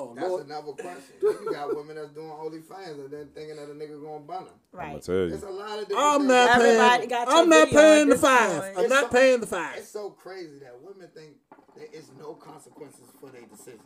Oh 0.01 0.15
That's 0.15 0.29
Lord. 0.29 0.47
another 0.47 0.73
question. 0.73 1.15
You 1.23 1.53
got 1.53 1.75
women 1.75 1.97
that's 1.97 2.11
doing 2.11 2.29
OnlyFans 2.29 3.05
and 3.05 3.11
then 3.11 3.29
thinking 3.35 3.57
that 3.57 3.65
a 3.69 3.75
nigga 3.75 4.01
gonna 4.01 4.21
bun 4.21 4.45
them. 4.45 4.55
I'm 4.73 4.79
Right. 4.79 5.03
tell 5.03 5.15
you. 5.17 5.31
There's 5.31 5.43
a 5.43 5.51
lot 5.51 5.79
of 5.81 5.89
different 5.89 6.07
I'm 6.07 6.27
not 6.29 6.61
paying. 6.61 7.09
got 7.09 7.29
I'm 7.29 7.49
not 7.49 7.69
paying 7.69 8.09
the 8.09 8.15
this 8.15 8.21
five. 8.23 8.51
point. 8.63 8.75
I'm 8.79 8.85
It's 8.85 8.91
not 8.91 9.11
so- 9.11 9.17
paying 9.19 9.41
the 9.41 9.47
fines. 9.49 9.79
It's 9.79 9.89
so 9.91 10.11
crazy 10.11 10.59
that 10.61 10.75
women 10.81 11.09
think 11.15 11.33
there 11.77 11.87
is 11.93 12.11
no 12.19 12.35
consequences 12.35 13.07
for 13.21 13.31
their 13.31 13.43
decision. 13.43 13.81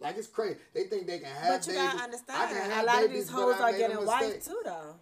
Like 0.00 0.16
it's 0.18 0.26
crazy. 0.26 0.56
They 0.74 0.84
think 0.84 1.06
they 1.06 1.18
can 1.20 1.28
have 1.28 1.60
But 1.60 1.66
you 1.68 1.74
babies. 1.74 1.88
gotta 1.92 2.00
I 2.00 2.04
understand, 2.04 2.48
can 2.50 2.70
a 2.70 2.74
have 2.74 2.84
lot 2.86 3.04
of 3.04 3.12
these 3.12 3.28
hoes 3.28 3.60
are 3.60 3.72
getting 3.72 4.04
wife 4.06 4.22
mistake. 4.22 4.44
too, 4.44 4.60
though. 4.64 4.94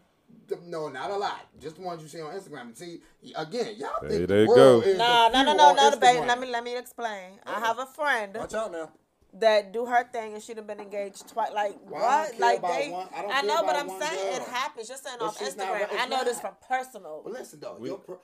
No, 0.64 0.88
not 0.88 1.10
a 1.10 1.16
lot. 1.16 1.40
Just 1.60 1.76
the 1.76 1.82
ones 1.82 2.02
you 2.02 2.08
see 2.08 2.20
on 2.22 2.32
Instagram. 2.34 2.74
See, 2.76 3.02
again, 3.36 3.76
y'all 3.76 3.90
There 4.00 4.10
think 4.10 4.28
they 4.28 4.44
the 4.44 4.46
world 4.48 4.82
go. 4.84 4.88
is 4.90 4.98
No, 4.98 5.28
the 5.30 5.42
no, 5.42 5.42
no, 5.44 5.50
few 5.52 5.56
no, 5.58 5.64
on 5.68 5.76
no, 5.92 5.96
baby. 5.98 6.26
Let 6.26 6.40
me 6.40 6.46
let 6.50 6.64
me 6.64 6.76
explain. 6.76 7.38
I 7.46 7.60
have 7.60 7.78
a 7.78 7.86
friend 7.86 8.34
Watch 8.34 8.54
out 8.54 8.72
now. 8.72 8.90
That 9.34 9.72
do 9.72 9.84
her 9.86 10.04
thing 10.10 10.34
and 10.34 10.42
she'd 10.42 10.56
have 10.56 10.66
been 10.66 10.80
engaged 10.80 11.28
twice. 11.28 11.52
Like 11.52 11.76
Well, 11.84 12.02
I 12.02 12.06
what? 12.22 12.28
don't 12.28 12.38
care 12.38 12.48
Like 12.48 12.58
about 12.58 12.78
they. 12.78 12.90
one- 12.90 13.08
I 13.14 13.22
don't 13.22 13.30
I 13.30 13.40
care 13.40 13.42
know, 13.48 13.62
but 13.62 13.76
I'm 13.76 13.86
one 13.88 14.00
saying 14.02 14.34
it 14.34 14.38
girl. 14.38 14.46
happens. 14.48 14.88
Just 14.88 15.04
saying 15.04 15.16
But 15.20 15.26
off 15.26 15.38
she's 15.38 15.56
not 15.56 15.66
Instagram. 15.68 15.72
right. 15.90 16.00
I 16.00 16.06
know 16.06 16.16
It's 16.16 16.24
this 16.24 16.40
from 16.40 16.54
personal. 16.66 17.20
But 17.24 17.32
listen 17.34 17.60
though, 17.60 17.78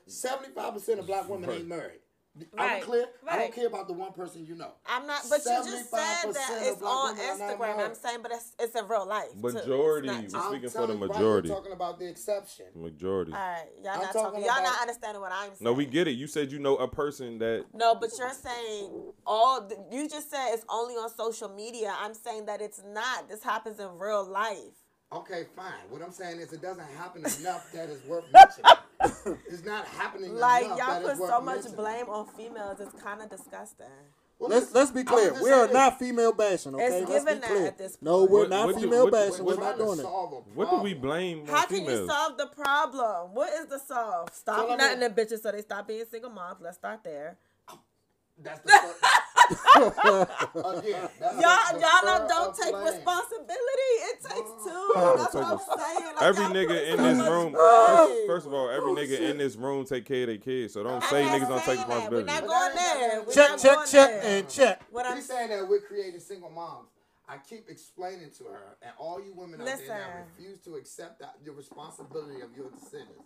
seventy-five 0.06 0.72
percent 0.74 1.00
of 1.00 1.06
black 1.06 1.28
women 1.28 1.50
ain't 1.50 1.68
married. 1.68 2.00
I'm 2.36 2.58
Right, 2.58 2.82
clear. 2.82 3.06
I 3.28 3.38
don't 3.38 3.54
care 3.54 3.68
about 3.68 3.86
the 3.86 3.92
one 3.92 4.12
person 4.12 4.44
you 4.44 4.56
know. 4.56 4.72
I'm 4.86 5.06
not, 5.06 5.22
but 5.30 5.38
you 5.44 5.52
just 5.70 5.88
said 5.90 6.24
75% 6.26 6.32
that 6.34 6.58
it's 6.62 6.82
on 6.82 7.14
women 7.16 7.30
are 7.30 7.38
not 7.38 7.58
Instagram. 7.60 7.88
I'm 7.90 7.94
saying, 7.94 8.18
but 8.22 8.32
it's 8.32 8.52
it's 8.58 8.74
in 8.74 8.88
real 8.88 9.06
life. 9.06 9.28
Majority. 9.36 10.08
not 10.08 10.16
We're 10.16 10.22
just- 10.22 10.34
I'm 10.34 10.50
speaking 10.50 10.70
for 10.70 10.86
the 10.88 10.94
you, 10.94 10.98
right, 11.00 11.08
majority. 11.10 11.48
We're 11.48 11.54
talking 11.54 11.72
about 11.72 11.98
the 12.00 12.08
exception. 12.08 12.66
Majority. 12.74 13.32
All 13.32 13.38
right, 13.38 13.66
y'all 13.84 13.92
I'm 13.92 14.00
not 14.00 14.12
talking 14.12 14.22
talking. 14.22 14.40
Y'all 14.40 14.50
about- 14.54 14.62
not 14.64 14.80
understanding 14.80 15.20
what 15.22 15.30
I'm 15.32 15.46
saying. 15.50 15.58
No, 15.60 15.72
we 15.72 15.86
get 15.86 16.08
it. 16.08 16.12
You 16.12 16.26
said 16.26 16.50
you 16.50 16.58
know 16.58 16.74
a 16.76 16.88
person 16.88 17.38
that 17.38 17.66
No, 17.72 17.94
but 17.94 18.10
you're 18.18 18.32
saying 18.32 19.12
all. 19.24 19.60
The, 19.68 19.76
you 19.92 20.08
just 20.08 20.28
said 20.28 20.54
it's 20.54 20.64
only 20.68 20.94
on 20.94 21.10
social 21.14 21.48
media. 21.48 21.94
I'm 22.00 22.14
saying 22.14 22.46
that 22.46 22.60
it's 22.60 22.82
not. 22.84 23.28
This 23.28 23.44
happens 23.44 23.78
in 23.78 23.96
real 23.96 24.24
life. 24.24 24.58
Okay, 25.12 25.44
fine. 25.54 25.72
What 25.90 26.02
I'm 26.02 26.10
saying 26.10 26.40
is 26.40 26.52
it 26.52 26.60
doesn't 26.60 26.84
happen 26.98 27.20
enough 27.40 27.70
that 27.72 27.88
is 27.90 28.02
worth 28.08 28.24
mentioning. 28.32 28.64
it's 29.48 29.64
not 29.64 29.86
happening 29.86 30.34
Like 30.36 30.64
y'all 30.78 31.00
put 31.02 31.16
so 31.18 31.40
much 31.40 31.56
mentioning. 31.56 31.76
blame 31.76 32.08
on 32.08 32.26
females. 32.26 32.80
It's 32.80 33.00
kind 33.02 33.20
of 33.22 33.30
disgusting. 33.30 33.86
Well, 34.38 34.50
Let's 34.50 34.74
let's 34.74 34.90
be 34.90 35.04
clear. 35.04 35.32
We 35.42 35.50
are 35.52 35.68
not 35.68 35.98
female 35.98 36.32
bashing. 36.32 36.74
Okay, 36.74 36.84
It's 36.84 37.08
let's 37.08 37.24
given 37.24 37.40
be 37.40 37.46
clear. 37.46 37.66
at 37.68 37.78
this 37.78 37.96
No, 38.02 38.24
we're 38.24 38.40
What- 38.40 38.50
not 38.50 38.66
what 38.66 38.74
do- 38.74 38.80
female 38.82 39.04
what- 39.04 39.12
bashing. 39.12 39.44
what- 39.44 39.56
We're 39.58 39.64
not 39.64 39.78
doing 39.78 40.00
it. 40.00 40.06
what 40.54 40.70
do 40.70 40.76
we 40.78 40.94
problem. 40.94 41.00
blame 41.00 41.40
on 41.42 41.46
How 41.46 41.66
can 41.66 41.76
females? 41.78 42.00
you 42.00 42.06
solve 42.08 42.36
the 42.36 42.46
problem? 42.48 43.34
What 43.34 43.52
is 43.52 43.66
the 43.66 43.78
solve? 43.78 44.28
Stop 44.34 44.56
So 44.58 44.66
let 44.66 44.78
me- 44.78 44.84
nutting 44.84 45.00
the 45.00 45.10
bitches 45.10 45.40
so 45.42 45.52
they 45.52 45.62
stop 45.62 45.86
being 45.86 46.04
single 46.10 46.30
moms. 46.30 46.60
Let's 46.60 46.76
start 46.76 47.00
there. 47.04 47.38
That's 48.36 48.60
the 48.62 48.68
first, 48.70 49.00
again. 49.50 51.08
Y'all, 51.20 51.40
y'all 51.40 51.98
spur 51.98 52.04
don't, 52.04 52.28
don't 52.28 52.56
take 52.56 52.72
blame. 52.72 52.84
responsibility. 52.86 53.92
It 54.08 54.20
takes 54.22 54.50
two. 54.64 54.92
That's 54.94 55.34
what 55.34 55.44
I'm 55.44 55.58
saying. 55.78 56.14
Like, 56.14 56.22
Every 56.22 56.44
nigga 56.46 56.92
in 56.92 56.96
this 57.02 57.18
much 57.18 57.28
room, 57.30 57.52
first, 57.52 58.26
first 58.26 58.46
of 58.46 58.54
all, 58.54 58.70
every 58.70 58.90
Oh, 58.90 58.94
nigga 58.94 59.08
shit. 59.08 59.22
in 59.30 59.38
this 59.38 59.56
room 59.56 59.84
take 59.84 60.04
care 60.04 60.22
of 60.22 60.26
their 60.28 60.38
kids. 60.38 60.74
So 60.74 60.82
don't 60.82 61.02
I'm 61.02 61.10
say 61.10 61.24
niggas 61.24 61.48
don't 61.48 61.58
take 61.64 61.76
saying 61.78 61.88
that. 61.88 62.10
We're 62.10 62.18
responsibility. 62.22 62.26
not 62.26 62.40
But 62.42 62.48
going 62.48 62.74
there. 62.76 63.22
We're 63.22 63.32
Check, 63.32 63.50
not 63.50 63.58
check, 63.58 63.74
going 63.76 63.88
check, 63.88 64.22
there. 64.22 64.38
and 64.38 64.48
check. 64.48 64.80
What 64.90 65.06
I'm 65.06 65.16
He's 65.16 65.26
saying 65.26 65.48
that 65.50 65.68
we're 65.68 65.80
creating 65.80 66.20
single 66.20 66.50
moms. 66.50 66.88
I 67.28 67.38
keep 67.38 67.68
explaining 67.70 68.30
to 68.38 68.44
her, 68.44 68.76
and 68.82 68.92
all 68.98 69.18
you 69.24 69.32
women 69.34 69.60
out 69.60 69.66
there 69.66 69.76
that 69.88 70.26
refuse 70.38 70.58
to 70.60 70.74
accept 70.74 71.20
that, 71.20 71.36
your 71.42 71.54
responsibility 71.54 72.42
of 72.42 72.54
your 72.56 72.70
decisions. 72.70 73.20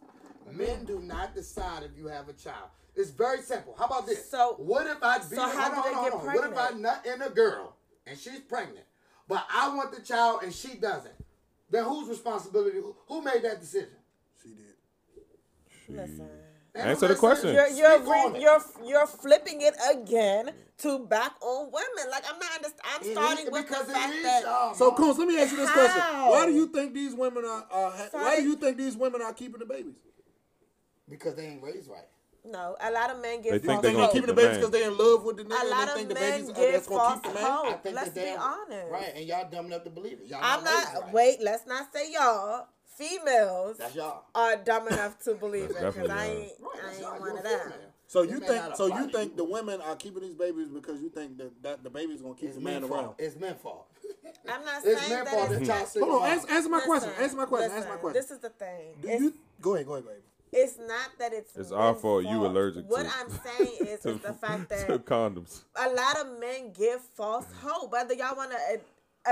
Men 0.50 0.84
do 0.84 1.00
not 1.00 1.34
decide 1.34 1.82
if 1.82 1.90
you 1.96 2.06
have 2.06 2.28
a 2.28 2.32
child. 2.32 2.70
It's 2.94 3.10
very 3.10 3.42
simple. 3.42 3.74
How 3.78 3.86
about 3.86 4.06
this? 4.06 4.30
So- 4.30 4.54
what 4.58 4.86
if 4.86 5.02
I 5.02 5.18
be 5.18 5.36
so 5.36 5.42
how 5.42 5.70
hold 5.70 5.72
do 5.72 5.78
on, 5.78 5.84
they 5.84 5.94
hold 5.94 6.04
get 6.06 6.14
on. 6.14 6.34
What 6.34 6.52
if 6.52 6.58
I 6.58 6.70
nut 6.78 7.06
in 7.06 7.22
a 7.22 7.30
girl 7.30 7.76
and 8.06 8.18
she's 8.18 8.40
pregnant, 8.40 8.86
but 9.28 9.44
I 9.52 9.74
want 9.74 9.94
the 9.94 10.02
child 10.02 10.42
and 10.42 10.52
she 10.54 10.76
doesn't? 10.76 11.14
Then 11.70 11.84
whose 11.84 12.08
responsibility? 12.08 12.78
Who, 12.78 12.96
who 13.06 13.22
made 13.22 13.42
that 13.42 13.60
decision? 13.60 13.96
She 14.42 14.50
did. 14.50 15.96
Listen. 15.96 16.28
And 16.74 16.90
Answer 16.90 17.06
I'm 17.06 17.12
the 17.12 17.18
question. 17.18 17.54
You're 17.54 17.68
you're 17.68 17.98
re- 18.00 18.40
you're 18.40 18.60
you're 18.84 19.06
flipping 19.06 19.60
it 19.62 19.74
again 19.92 20.50
to 20.78 20.98
back 21.06 21.32
on 21.42 21.70
women. 21.72 22.10
Like 22.10 22.24
I'm 22.32 22.38
not 22.38 22.52
understand. 22.54 22.80
I'm 22.84 23.02
It 23.02 23.12
starting 23.12 23.46
is- 23.46 23.52
with 23.52 23.62
the 23.68 23.68
because 23.74 23.88
it 23.88 23.92
fact 23.92 24.14
is 24.14 24.22
that 24.22 24.42
y'all, 24.44 24.74
So, 24.74 24.92
Coons, 24.92 25.18
let 25.18 25.28
me 25.28 25.40
ask 25.40 25.50
you 25.52 25.56
this 25.58 25.70
question: 25.70 26.02
Why 26.02 26.46
do 26.46 26.52
you 26.52 26.66
think 26.68 26.94
these 26.94 27.14
women 27.14 27.44
are? 27.44 27.66
are 27.70 27.90
why 28.12 28.36
do 28.36 28.42
you 28.44 28.56
think 28.56 28.76
these 28.76 28.96
women 28.96 29.22
are 29.22 29.32
keeping 29.32 29.58
the 29.58 29.66
babies? 29.66 29.96
because 31.08 31.34
they 31.36 31.46
ain't 31.46 31.62
raised 31.62 31.88
right. 31.88 32.04
no, 32.44 32.76
a 32.80 32.90
lot 32.90 33.10
of 33.10 33.20
men 33.22 33.40
get 33.40 33.52
think 33.52 33.64
false 33.64 33.82
they 33.82 33.88
Think 33.88 33.96
gonna 33.96 33.96
they're 33.96 34.04
hope. 34.04 34.12
keeping 34.12 34.26
the 34.26 34.26
keep 34.26 34.26
the 34.26 34.34
babies 34.34 34.50
man. 34.50 34.60
because 34.60 34.70
they're 34.70 34.90
in 34.90 34.98
love 34.98 35.24
with 35.24 35.36
the 35.38 35.44
nigga 35.44 35.56
A 35.56 35.60
and 35.60 35.70
lot 35.70 35.78
they 35.86 35.90
of 35.90 35.96
think 35.96 36.08
the 36.10 36.14
men 36.14 36.32
babies 36.32 36.52
get 36.52 36.72
that's 36.72 36.86
gonna 36.86 37.14
keep 37.14 37.22
false 37.24 37.34
the 37.34 37.40
hope. 37.46 37.66
I 37.66 37.72
think 37.78 37.94
Let's 37.96 38.08
that 38.10 38.14
they 38.14 38.30
be 38.32 38.36
honest. 38.36 38.90
Right, 38.92 39.12
and 39.16 39.24
y'all 39.26 39.50
dumb 39.50 39.66
enough 39.66 39.84
to 39.84 39.90
believe 39.90 40.18
it. 40.20 40.26
Y'all 40.26 40.40
I'm 40.42 40.64
not, 40.64 40.94
not. 40.94 41.02
right. 41.04 41.12
Wait, 41.14 41.40
let's 41.42 41.66
not 41.66 41.92
say 41.92 42.12
y'all. 42.12 42.66
females 42.96 43.78
That's 43.78 43.94
y'all. 43.94 44.24
are 44.34 44.56
dumb 44.56 44.88
enough 44.88 45.18
to 45.20 45.34
believe 45.34 45.64
it 45.64 45.68
because 45.68 45.94
Definitely 45.94 46.10
I 46.12 46.26
ain't, 46.26 46.52
Right, 46.60 46.82
I 46.84 46.94
ain't 47.14 47.20
one 47.20 47.36
of 47.38 47.42
them. 47.44 47.72
Female. 48.08 48.22
So 48.22 48.22
you 48.22 48.40
think 48.40 48.76
so 48.76 48.86
you 48.86 49.08
think 49.10 49.36
the 49.36 49.44
women 49.44 49.80
are 49.80 49.96
keeping 49.96 50.22
these 50.22 50.34
babies 50.34 50.68
because 50.68 51.00
you 51.00 51.08
think 51.10 51.38
that, 51.38 51.62
that 51.62 51.84
the 51.84 51.90
baby's 51.90 52.20
gonna 52.22 52.34
keep 52.34 52.48
it's 52.48 52.56
the 52.58 52.62
man 52.64 52.80
men 52.82 52.90
around? 52.90 53.04
fault. 53.04 53.14
It's 53.18 53.36
men 53.36 53.54
fault. 53.56 53.86
I'm 54.48 54.64
not 54.64 54.84
It's 54.84 55.00
saying 55.00 55.10
men 55.12 55.24
that 55.24 55.32
fault 55.34 55.50
it's 55.52 55.68
that 55.68 55.94
y'all 55.96 56.08
Hold 56.08 56.22
on, 56.22 56.28
around. 56.28 56.38
answer, 56.38 56.50
answer 56.52 56.68
my 56.70 56.80
question. 56.80 57.10
Answer 57.20 57.36
my 57.36 57.44
question. 57.44 57.70
Answer 57.72 57.88
my 57.88 57.96
question. 57.96 58.22
This 58.22 58.30
is 58.30 58.38
the 58.38 58.48
thing. 58.50 58.94
Do 59.02 59.08
It's, 59.08 59.22
you 59.22 59.34
go 59.60 59.74
ahead, 59.74 59.86
go 59.86 59.92
ahead, 59.94 60.04
baby. 60.06 60.18
it's 60.52 60.78
not 60.78 61.10
that 61.18 61.32
it's 61.34 61.54
It's 61.56 61.70
our 61.72 61.90
men's 61.92 62.02
fault 62.02 62.24
you 62.24 62.30
fault. 62.30 62.46
allergic 62.46 62.84
What 62.90 63.04
to- 63.06 63.12
I'm 63.18 63.30
saying 63.30 63.76
is, 63.80 64.06
is 64.06 64.20
the 64.20 64.32
fact 64.32 64.70
to 64.70 64.86
that 64.88 65.04
condoms. 65.04 65.62
a 65.76 65.88
lot 65.90 66.18
of 66.20 66.38
men 66.40 66.72
give 66.72 67.00
false 67.14 67.46
hope, 67.62 67.92
whether 67.92 68.14
y'all 68.14 68.36
want 68.36 68.50
to 68.52 68.56
uh, 68.56 68.76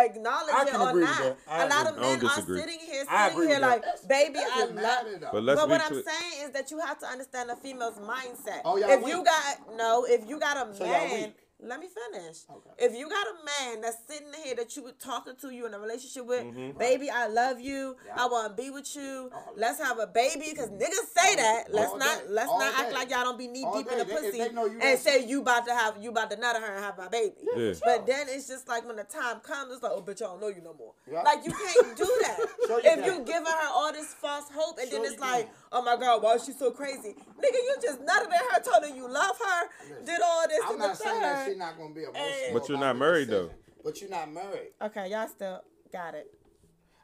acknowledge 0.05 0.55
I 0.55 0.63
it 0.63 0.75
or 0.75 0.79
not. 0.79 0.95
that. 1.23 1.37
I 1.49 1.65
A 1.65 1.69
lot 1.69 1.89
agree. 1.89 2.05
of 2.05 2.21
men 2.21 2.27
are 2.27 2.41
sitting 2.43 2.79
here, 2.81 3.05
sitting 3.05 3.37
here 3.43 3.49
with 3.49 3.61
like, 3.61 3.83
that. 3.83 4.09
baby, 4.09 4.39
I 4.39 4.61
love. 4.65 4.75
matter. 4.75 5.29
But 5.33 5.43
let's 5.43 5.61
but 5.61 5.69
what 5.69 5.81
I'm 5.81 5.89
clear. 5.89 6.03
saying 6.03 6.45
is 6.45 6.51
that 6.53 6.71
you 6.71 6.79
have 6.81 6.99
to 7.01 7.07
understand 7.07 7.51
a 7.51 7.57
female's 7.57 7.99
mindset. 7.99 8.61
Oh, 8.65 8.77
y'all 8.77 8.91
if 8.91 9.03
weak. 9.03 9.15
you 9.15 9.25
got 9.25 9.77
no, 9.77 10.05
if 10.09 10.29
you 10.29 10.39
got 10.39 10.57
a 10.69 10.75
So 10.75 10.85
y'all 10.85 10.93
man, 10.93 11.21
weak. 11.25 11.37
Let 11.59 11.81
me 11.81 11.87
finish. 11.89 12.39
Okay. 12.51 12.71
If 12.79 12.95
you 12.95 13.09
got 13.09 13.27
a 13.27 13.35
man 13.65 13.81
that's 13.81 13.97
sitting 14.07 14.29
here 14.45 14.55
that 14.57 14.77
you 14.77 14.85
were 14.85 14.93
talking 14.93 15.35
to, 15.41 15.51
you 15.51 15.67
in 15.67 15.73
a 15.75 15.79
relationship 15.79 16.27
with, 16.27 16.45
Mm-hmm. 16.45 16.79
baby, 16.79 17.09
I 17.11 17.29
love 17.29 17.61
you. 17.61 17.97
Yeah. 18.07 18.13
I 18.25 18.27
want 18.27 18.55
to 18.57 18.63
be 18.63 18.71
with 18.71 18.95
you. 18.95 19.31
All 19.33 19.53
Let's 19.57 19.81
have 19.81 19.99
a 19.99 20.07
baby, 20.07 20.49
because 20.51 20.69
niggas 20.69 21.09
say 21.17 21.35
that. 21.37 21.65
Let's 21.73 21.93
all 21.93 21.99
not 21.99 22.19
day. 22.21 22.25
let's 22.29 22.51
All 22.51 22.59
not 22.61 22.75
act 22.79 22.93
like 22.93 23.11
y'all 23.11 23.25
don't 23.25 23.39
be 23.39 23.49
knee 23.49 23.67
deep 23.75 23.91
in 23.91 23.99
the 23.99 24.05
pussy 24.05 24.33
they 24.33 24.51
you 24.51 24.79
and 24.83 24.99
say 24.99 25.25
you 25.27 25.41
about 25.41 25.65
to 25.67 25.75
have 25.75 25.97
you 26.01 26.11
about 26.11 26.31
to 26.31 26.37
nut 26.37 26.57
her 26.57 26.75
and 26.75 26.85
have 26.85 26.99
my 26.99 27.09
baby. 27.09 27.35
Yeah. 27.57 27.73
But 27.85 28.07
then 28.07 28.27
it's 28.29 28.47
just 28.49 28.69
like 28.69 28.87
when 28.87 28.97
the 28.97 29.05
time 29.05 29.41
comes, 29.41 29.73
it's 29.73 29.83
like, 29.83 29.93
oh, 29.95 30.03
bitch, 30.03 30.21
I 30.23 30.27
don't 30.27 30.41
know 30.41 30.49
you 30.49 30.61
no 30.63 30.75
more. 30.75 30.93
Yeah. 31.11 31.23
Like 31.23 31.45
you 31.45 31.53
can't 31.53 31.97
do 31.97 32.05
that. 32.23 32.37
Sure 32.67 32.81
you 32.83 32.91
if 32.91 33.07
you 33.07 33.25
giving 33.25 33.47
her 33.47 33.69
all 33.73 33.93
this 33.93 34.13
false 34.15 34.45
hope, 34.55 34.79
and 34.79 34.91
Sure 34.91 35.03
then 35.03 35.11
it's 35.13 35.21
like, 35.21 35.47
can. 35.47 35.55
oh 35.73 35.83
my 35.83 35.97
god, 35.97 36.23
why 36.23 36.35
is 36.35 36.45
she 36.45 36.53
so 36.53 36.71
crazy? 36.71 37.15
Nigga, 37.41 37.53
you 37.65 37.77
just 37.83 38.01
nutted 38.03 38.31
at 38.31 38.43
her, 38.53 38.61
told 38.63 38.85
her 38.85 38.95
you 38.95 39.09
love 39.11 39.37
her, 39.39 40.05
did 40.05 40.21
all 40.23 40.47
this 40.49 40.61
I'm 40.65 40.73
and 40.73 40.83
the 40.83 40.87
not 40.89 40.97
saying 40.99 41.21
that 41.21 41.46
third. 41.46 41.46
She's 41.47 41.57
not 41.57 41.79
gonna 41.79 41.95
be 41.95 42.03
emotional. 42.03 42.25
Hey. 42.25 42.51
But 42.53 42.69
you're 42.69 42.79
not 42.79 42.97
married, 42.99 43.29
though. 43.29 43.51
But 43.85 44.01
you're 44.01 44.11
not 44.11 44.33
married. 44.33 44.69
Okay, 44.83 45.11
y'all 45.11 45.29
still 45.29 45.63
got 45.93 46.15
it. 46.15 46.33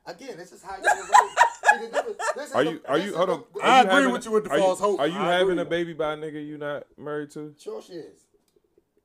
Again, 0.07 0.36
this 0.36 0.51
is 0.53 0.62
how 0.62 0.76
you 0.76 0.82
were 0.82 0.88
raised. 0.90 1.38
See, 1.72 1.86
the 1.86 2.43
is 2.43 2.53
Are 2.53 2.64
the- 2.64 2.70
you? 2.72 2.80
Are 2.86 2.97
this 2.99 3.05
you? 3.07 3.11
is 3.12 3.16
Hold 3.16 3.28
the- 3.28 3.32
on. 3.34 3.45
Are 3.62 3.62
I 3.62 3.76
you 3.76 3.80
agree 3.82 3.95
having- 3.95 4.12
with 4.12 4.24
you 4.26 4.30
with 4.32 4.45
the 4.45 4.51
are 4.51 4.59
false 4.59 4.80
hope. 4.80 5.01
Are 5.01 5.07
you 5.07 5.18
I 5.18 5.32
having 5.32 5.51
agree. 5.59 5.62
a 5.62 5.64
baby 5.64 5.93
by 5.95 6.14
a 6.14 6.16
nigga 6.16 6.45
you 6.45 6.59
not 6.59 6.84
married 6.99 7.30
to? 7.32 7.55
Sure 7.59 7.80
she 7.80 7.93
is. 7.95 8.18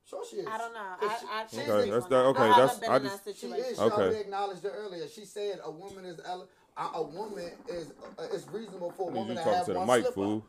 Sure 0.04 0.24
she 0.28 0.36
is. 0.38 0.46
I 0.46 0.58
don't 0.58 0.72
know. 0.74 0.80
I, 0.80 1.18
I 1.30 1.46
she's 1.48 1.60
Okay, 1.60 1.90
that's 1.90 2.02
one. 2.02 2.10
that- 2.10 2.16
okay, 2.26 2.40
I 2.42 2.48
that's- 2.48 2.58
haven't 2.58 2.80
been 2.80 2.90
I 2.90 2.96
in 2.96 3.02
just- 3.04 3.24
that 3.24 3.34
She 3.36 3.40
situation. 3.40 3.64
is. 3.70 3.76
She 3.78 3.82
Okay. 3.84 3.94
already 4.02 4.16
acknowledged 4.16 4.64
it 4.64 4.72
earlier. 4.74 5.08
She 5.08 5.24
said 5.24 5.60
a 5.62 5.70
woman 5.70 6.04
is 6.04 6.20
ele- 6.24 6.48
a, 6.76 6.82
a 6.94 7.02
woman 7.02 7.50
is 7.68 7.92
uh, 8.18 8.26
it's 8.32 8.46
reasonable 8.48 8.90
for 8.90 9.10
a 9.10 9.12
woman 9.12 9.28
you 9.28 9.34
to 9.34 9.38
talking 9.40 9.52
have 9.54 9.66
to 9.66 9.72
the 9.74 9.78
one 9.78 9.86
mic, 9.88 10.02
slip 10.02 10.14
fool. 10.14 10.36
up. 10.38 10.42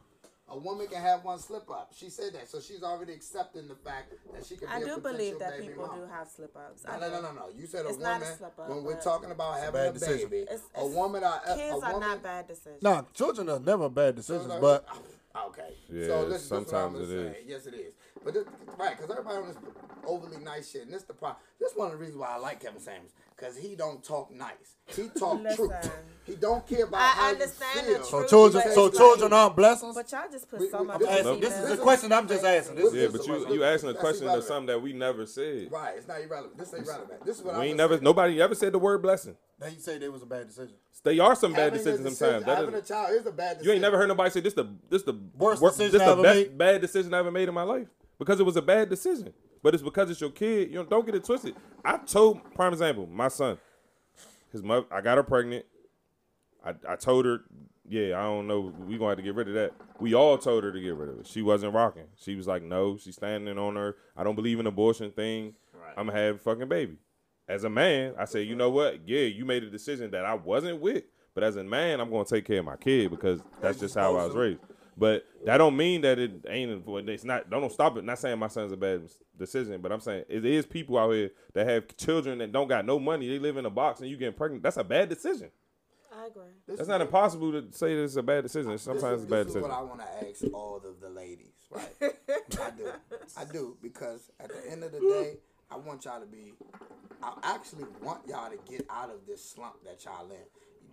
A 0.52 0.58
woman 0.58 0.88
can 0.88 1.02
have 1.02 1.24
one 1.24 1.38
slip 1.40 1.70
up. 1.70 1.92
She 1.96 2.10
said 2.10 2.34
that, 2.34 2.50
so 2.50 2.60
she's 2.60 2.82
already 2.82 3.14
accepting 3.14 3.68
the 3.68 3.76
fact 3.76 4.14
that 4.34 4.46
she 4.46 4.56
can 4.56 4.68
be 4.68 4.74
I 4.74 4.78
a 4.78 4.80
do 4.80 4.86
potential 4.98 5.12
believe 5.12 5.40
that 5.40 5.60
people 5.62 5.88
mama. 5.88 6.02
do 6.02 6.12
have 6.12 6.28
slip 6.28 6.56
ups. 6.56 6.84
No, 6.88 7.00
no, 7.00 7.10
no, 7.10 7.22
no, 7.22 7.32
no. 7.34 7.46
You 7.56 7.68
said 7.68 7.86
a 7.86 7.90
It's 7.90 8.00
not 8.00 8.22
a 8.22 8.26
slip 8.26 8.58
up, 8.60 8.70
when 8.70 8.84
we're 8.84 9.00
talking 9.00 9.32
about 9.32 9.60
having 9.60 9.74
bad 9.74 9.90
a 9.90 9.94
decision. 9.94 10.30
baby, 10.30 10.48
It's, 10.50 10.64
a 10.76 10.88
woman, 10.88 11.24
are, 11.24 11.42
a, 11.46 11.56
kids 11.56 11.84
a 11.84 11.86
are 11.86 12.00
not 12.00 12.24
bad 12.24 12.48
decisions. 12.48 12.82
Nah, 12.82 13.04
children 13.14 13.50
are 13.50 13.60
never 13.60 13.90
bad 13.90 14.16
decisions, 14.16 14.52
So, 14.52 14.60
but 14.60 14.88
okay. 15.50 15.70
Yeah, 15.92 16.08
so 16.08 16.24
this, 16.26 16.34
this 16.42 16.46
sometimes 16.48 16.94
what 16.94 17.04
I'm 17.04 17.12
it 17.12 17.12
is. 17.12 17.36
Yes, 17.48 17.66
it 17.68 17.74
is. 17.76 17.94
But 18.24 18.34
this, 18.34 18.46
right, 18.78 18.98
because 18.98 19.12
everybody 19.12 19.38
on 19.38 19.48
this 19.50 19.58
overly 20.06 20.38
nice 20.44 20.72
shit, 20.72 20.82
and 20.84 20.94
this 20.94 21.04
the 21.04 21.14
problem. 21.14 21.42
This 21.60 21.74
one 21.76 21.88
of 21.88 21.94
the 21.94 21.98
reasons 22.00 22.18
why 22.20 22.30
I 22.30 22.38
like 22.38 22.60
Kevin 22.62 22.82
Samuels, 22.82 23.12
because 23.40 23.58
he 23.58 23.76
don't 23.76 24.04
talk 24.04 24.32
nice. 24.32 24.76
He 24.88 25.08
talk 25.10 25.40
truth. 25.56 25.72
He 26.26 26.36
don't 26.36 26.66
care 26.68 26.86
about 26.86 27.00
I 27.02 27.06
how 27.08 27.30
understand 27.30 27.88
you 27.88 27.94
the 27.94 28.00
feel. 28.00 28.06
so 28.06 28.28
children, 28.28 28.64
so 28.74 28.86
it's 28.88 28.98
children 28.98 29.32
like- 29.32 29.40
aren't 29.40 29.56
blessings. 29.56 29.96
But 29.96 30.12
y'all 30.12 30.22
just 30.32 30.50
put 30.50 30.60
We- 30.60 30.70
so 30.70 30.84
much. 30.84 31.00
this 31.00 31.26
on 31.26 31.36
is- 31.36 31.42
this 31.42 31.54
is 31.54 31.62
this 31.70 31.78
the 31.78 31.84
question 31.84 32.12
I'm 32.14 32.28
just 32.28 32.44
asking. 32.44 32.76
This 32.76 32.94
Yeah, 32.94 33.02
is 33.04 33.12
but 33.12 33.28
you 33.28 33.34
question. 33.34 33.54
you 33.54 33.64
asking 33.64 33.90
a 33.90 33.94
That's 33.94 34.02
question 34.04 34.20
to 34.22 34.26
irrelevant. 34.26 34.48
something 34.48 34.66
that 34.68 34.80
we 34.82 34.94
never 34.94 35.26
said. 35.26 35.72
Right, 35.72 35.96
it's 35.98 36.08
not 36.08 36.22
irrelevant. 36.22 36.58
This 36.58 36.74
ain't 36.74 36.88
relevant. 36.88 37.26
This 37.26 37.38
is 37.38 37.44
what 37.44 37.54
We 37.56 37.60
I'm 37.62 37.68
ain't 37.70 37.78
never 37.78 37.98
say. 37.98 38.04
nobody 38.04 38.42
ever 38.42 38.56
said 38.56 38.74
the 38.74 38.80
word 38.80 39.02
blessing. 39.02 39.38
They 39.60 39.76
say 39.76 39.98
they 39.98 40.10
was 40.10 40.22
a 40.22 40.26
bad 40.28 40.48
decision. 40.48 40.76
They 41.04 41.18
are 41.20 41.36
some 41.36 41.54
bad 41.54 41.60
Having 41.74 41.74
a 41.74 41.78
decisions 41.84 42.10
decision- 42.10 42.16
sometimes. 42.42 42.46
That 42.46 42.58
having 42.58 42.76
a 42.76 42.82
child 42.82 43.12
is 43.16 43.26
a 43.26 43.32
bad 43.32 43.50
decision. 43.58 43.66
you 43.66 43.72
ain't 43.74 43.82
never 43.82 43.98
heard 43.98 44.08
nobody 44.08 44.30
say 44.30 44.40
this 44.42 44.54
the 44.54 44.68
this 44.90 45.04
the 45.04 45.14
Worst 45.38 45.62
wor- 45.62 45.70
decision 45.72 45.94
this 45.94 46.02
I 46.02 46.06
the 46.06 46.12
ever 46.12 46.22
best 46.24 46.36
made? 46.38 46.58
bad 46.58 46.82
decision 46.82 47.14
I 47.14 47.20
ever 47.20 47.32
made 47.32 47.48
in 47.48 47.54
my 47.56 47.64
life 47.64 47.88
because 48.20 48.40
it 48.40 48.44
was 48.44 48.56
a 48.58 48.62
bad 48.62 48.90
decision. 48.90 49.34
But 49.62 49.74
it's 49.74 49.84
because 49.84 50.10
it's 50.10 50.22
your 50.22 50.30
kid. 50.30 50.70
You 50.70 50.76
know, 50.76 50.86
don't 50.86 51.06
get 51.06 51.16
it 51.16 51.24
twisted. 51.24 51.56
I 51.84 51.98
told 51.98 52.54
prime 52.56 52.74
example, 52.74 53.08
my 53.08 53.28
son, 53.28 53.58
his 54.52 54.64
mother, 54.64 54.86
I 54.92 55.02
got 55.02 55.18
her 55.18 55.24
pregnant. 55.24 55.66
I 56.66 56.74
I 56.88 56.96
told 56.96 57.26
her, 57.26 57.42
yeah, 57.88 58.20
I 58.20 58.24
don't 58.24 58.48
know, 58.48 58.74
we 58.88 58.98
gonna 58.98 59.10
have 59.10 59.18
to 59.18 59.24
get 59.24 59.36
rid 59.36 59.48
of 59.48 59.54
that. 59.56 59.74
We 60.00 60.14
all 60.14 60.38
told 60.38 60.64
her 60.64 60.72
to 60.72 60.80
get 60.80 60.96
rid 60.96 61.10
of 61.10 61.20
it. 61.20 61.28
She 61.28 61.42
wasn't 61.42 61.74
rocking. 61.74 62.08
She 62.16 62.36
was 62.36 62.48
like, 62.48 62.64
no, 62.64 62.98
she's 62.98 63.16
standing 63.16 63.58
on 63.58 63.76
her. 63.76 63.96
I 64.16 64.24
don't 64.24 64.36
believe 64.36 64.60
in 64.60 64.68
abortion 64.68 65.12
thing. 65.12 65.56
Right. 65.74 65.94
I'm 65.98 66.08
gonna 66.08 66.20
have 66.20 66.36
a 66.36 66.40
fucking 66.40 66.70
baby. 66.70 66.98
As 67.48 67.64
a 67.64 67.70
man, 67.70 68.14
I 68.18 68.26
say, 68.26 68.44
you 68.44 68.56
know 68.56 68.70
what? 68.70 69.08
Yeah, 69.08 69.22
you 69.22 69.44
made 69.44 69.64
a 69.64 69.70
decision 69.70 70.12
that 70.12 70.24
I 70.24 70.36
wasn't 70.36 70.80
with, 70.80 71.04
but 71.34 71.44
as 71.44 71.56
a 71.56 71.64
man, 71.64 72.00
I'm 72.00 72.12
gonna 72.12 72.26
take 72.26 72.46
care 72.46 72.60
of 72.60 72.66
my 72.66 72.78
kid 72.78 73.10
because 73.10 73.42
that's 73.60 73.80
just 73.80 73.96
how 73.96 74.16
I 74.18 74.26
was 74.26 74.36
raised. 74.36 74.60
But 75.00 75.24
that 75.46 75.58
don't 75.58 75.78
mean 75.78 76.02
that 76.02 76.20
it 76.20 76.46
ain't. 76.50 76.70
important. 76.72 77.10
It's 77.10 77.24
not. 77.24 77.50
Don't 77.50 77.72
stop 77.72 77.98
it. 77.98 78.04
Not 78.04 78.20
saying 78.20 78.38
my 78.38 78.48
son's 78.50 78.72
a 78.74 78.78
bad 78.78 79.04
decision, 79.38 79.80
but 79.82 79.92
I'm 79.92 80.02
saying 80.02 80.26
it 80.28 80.44
is 80.46 80.66
people 80.66 80.98
out 80.98 81.12
here 81.12 81.32
that 81.54 81.68
have 81.68 81.96
children 81.96 82.40
that 82.40 82.52
don't 82.52 82.68
got 82.68 82.86
no 82.86 83.00
money. 83.00 83.28
They 83.30 83.40
live 83.40 83.56
in 83.58 83.66
a 83.66 83.70
box 83.70 84.02
and 84.02 84.10
you 84.10 84.18
getting 84.18 84.34
pregnant. 84.36 84.62
That's 84.62 84.78
a 84.78 84.84
bad 84.84 85.08
decision. 85.10 85.50
I 86.14 86.26
agree. 86.28 86.44
This 86.68 86.78
That's 86.78 86.82
is 86.82 86.88
not 86.90 87.00
what- 87.00 87.08
impossible 87.08 87.52
to 87.54 87.72
say 87.72 87.96
that 87.96 88.04
it's 88.04 88.16
a 88.18 88.24
bad 88.24 88.44
decision. 88.44 88.72
This 88.72 88.82
Sometimes 88.82 89.20
is, 89.20 89.24
it's 89.24 89.32
a 89.32 89.36
bad 89.36 89.40
this 89.46 89.48
is 89.48 89.54
decision. 89.54 89.70
what 89.70 89.78
I 89.78 89.82
want 89.84 90.02
to 90.02 90.28
ask 90.28 90.44
all 90.54 90.82
of 90.86 91.00
the 91.00 91.10
ladies, 91.10 91.54
right? 91.72 91.90
I 92.02 92.72
do, 92.72 92.92
I 93.38 93.46
do, 93.46 93.78
because 93.82 94.30
at 94.40 94.50
the 94.50 94.70
end 94.72 94.84
of 94.84 94.92
the 94.92 95.00
day, 95.00 95.38
I 95.72 95.78
want 95.78 96.04
y'all 96.06 96.20
to 96.20 96.26
be. 96.26 96.54
I 97.24 97.34
actually 97.44 97.86
want 98.02 98.28
y'all 98.28 98.50
to 98.50 98.58
get 98.70 98.86
out 98.90 99.10
of 99.12 99.26
this 99.28 99.44
slump 99.50 99.76
that 99.86 100.04
y'all 100.04 100.30
in. 100.30 100.38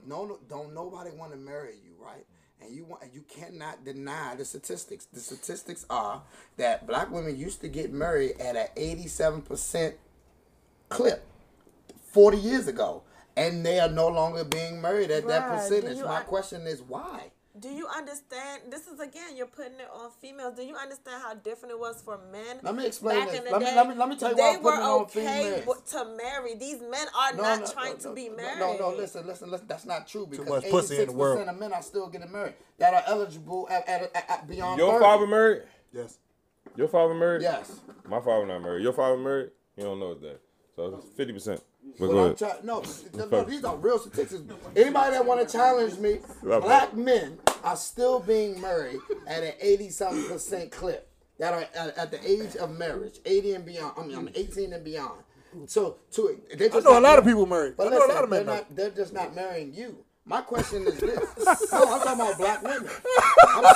No, 0.08 0.26
no 0.26 0.38
don't 0.48 0.72
nobody 0.74 1.10
want 1.10 1.32
to 1.32 1.38
marry 1.38 1.74
you, 1.82 1.94
right? 1.98 2.24
And 2.60 2.74
you 2.74 2.84
want, 2.84 3.02
you 3.12 3.22
cannot 3.28 3.84
deny 3.84 4.34
the 4.34 4.44
statistics. 4.44 5.04
The 5.04 5.20
statistics 5.20 5.84
are 5.90 6.22
that 6.56 6.86
black 6.86 7.10
women 7.10 7.36
used 7.36 7.60
to 7.60 7.68
get 7.68 7.92
married 7.92 8.40
at 8.40 8.56
an 8.56 8.68
eighty-seven 8.76 9.42
percent 9.42 9.96
clip 10.88 11.26
40 12.12 12.38
years 12.38 12.68
ago 12.68 13.02
and 13.36 13.64
they 13.66 13.78
are 13.80 13.88
no 13.88 14.08
longer 14.08 14.44
being 14.44 14.80
married 14.80 15.10
at 15.10 15.26
that 15.26 15.42
Bruh, 15.42 15.68
do 15.68 15.78
percentage 15.78 16.04
my 16.04 16.20
question 16.20 16.66
is 16.66 16.80
why 16.80 17.30
Do 17.58 17.68
you 17.68 17.86
understand? 17.86 18.62
This 18.70 18.86
is 18.86 19.00
again, 19.00 19.34
you're 19.36 19.46
putting 19.46 19.74
it 19.80 19.88
on 19.94 20.10
females. 20.20 20.54
Do 20.56 20.62
you 20.62 20.76
understand 20.76 21.22
how 21.22 21.34
different 21.34 21.72
it 21.72 21.78
was 21.80 22.02
for 22.02 22.18
men? 22.30 22.58
Let 22.62 22.74
me 22.74 22.86
explain 22.86 23.18
back 23.20 23.28
this. 23.30 23.38
in 23.38 23.44
the 23.46 23.50
Let 23.52 23.60
me- 23.60 23.66
let 23.74 23.88
me- 23.88 23.94
let 23.94 24.08
me 24.10 24.16
tell 24.16 24.30
you 24.30 24.36
why 24.36 24.50
they 24.52 24.56
I'm 24.58 24.62
were 24.62 24.70
putting 24.72 24.84
it 24.84 24.88
on 24.88 25.00
okay 25.02 25.42
females. 25.42 25.60
w- 25.64 25.82
to 25.86 26.04
marry. 26.16 26.54
These 26.54 26.80
men 26.82 27.06
are 27.16 27.32
not 27.34 27.72
trying 27.72 27.96
to 27.98 28.12
be 28.12 28.28
married. 28.28 28.58
No, 28.60 28.76
no, 28.76 28.96
listen, 28.96 29.26
listen, 29.26 29.50
listen. 29.50 29.66
That's 29.66 29.86
not 29.86 30.06
true 30.06 30.26
because 30.26 30.46
much 30.48 30.68
pussy 30.70 30.94
in 31.00 31.06
the 31.06 31.12
86% 31.14 31.48
of 31.48 31.58
men 31.58 31.72
are 31.72 31.82
still 31.82 32.08
getting 32.08 32.30
married 32.30 32.54
that 32.78 32.92
are 32.92 33.02
eligible 33.06 33.66
at, 33.70 33.88
at, 33.88 34.14
at, 34.14 34.30
at 34.30 34.46
beyond 34.46 34.78
Your 34.78 34.92
30. 34.92 35.04
father 35.04 35.26
married? 35.26 35.62
Yes. 35.92 36.18
Your 36.74 36.88
father 36.88 37.14
married? 37.14 37.42
Yes. 37.42 37.80
My 38.06 38.20
father 38.20 38.44
not 38.44 38.60
married. 38.60 38.82
Your 38.82 38.92
father 38.92 39.16
married? 39.16 39.50
You 39.76 39.84
don't 39.84 39.98
know 39.98 40.14
that. 40.14 40.40
So 40.74 40.96
it's 40.96 41.06
fifty 41.16 41.32
percent. 41.32 41.62
But 41.98 41.98
But 41.98 42.06
go 42.08 42.18
I'm 42.18 42.24
ahead. 42.26 42.38
try- 42.38 42.56
no, 42.62 42.82
no, 43.14 43.24
no, 43.26 43.44
these 43.44 43.64
are 43.64 43.76
real 43.76 43.98
statistics. 43.98 44.42
Anybody 44.74 45.10
that 45.12 45.24
want 45.24 45.46
to 45.46 45.52
challenge 45.52 45.98
me, 45.98 46.18
Right. 46.42 46.60
black 46.62 46.94
men 46.94 47.38
are 47.64 47.76
still 47.76 48.20
being 48.20 48.60
married 48.60 48.98
at 49.26 49.42
an 49.42 49.52
80 49.60 49.90
something 49.90 50.28
percent 50.28 50.70
clip 50.72 51.08
that 51.38 51.52
are 51.54 51.66
at, 51.74 51.96
at 51.96 52.10
the 52.10 52.20
age 52.30 52.56
of 52.56 52.76
marriage, 52.78 53.18
80 53.24 53.54
and 53.54 53.64
beyond. 53.66 53.92
I 53.98 54.02
mean, 54.06 54.16
I'm 54.16 54.28
18 54.34 54.72
and 54.72 54.84
beyond. 54.84 55.22
So, 55.66 55.96
to 56.12 56.38
they 56.54 56.66
I 56.70 56.80
know 56.80 56.90
a 56.90 56.94
not 56.94 57.02
lot 57.02 57.18
of 57.18 57.24
people 57.24 57.46
married. 57.46 57.76
But 57.78 57.86
I 57.86 57.90
know 57.90 58.06
a 58.06 58.12
lot 58.12 58.24
of 58.24 58.30
men 58.30 58.44
they're, 58.44 58.54
not, 58.56 58.76
they're 58.76 58.90
just 58.90 59.12
not 59.14 59.34
marrying 59.34 59.72
you. 59.72 60.04
My 60.26 60.42
question 60.42 60.86
is 60.86 60.98
this. 60.98 61.18
no, 61.72 61.82
I'm 61.94 62.00
talking 62.00 62.20
about 62.20 62.36
black 62.36 62.62
women. 62.62 62.90
I'm. 63.48 63.74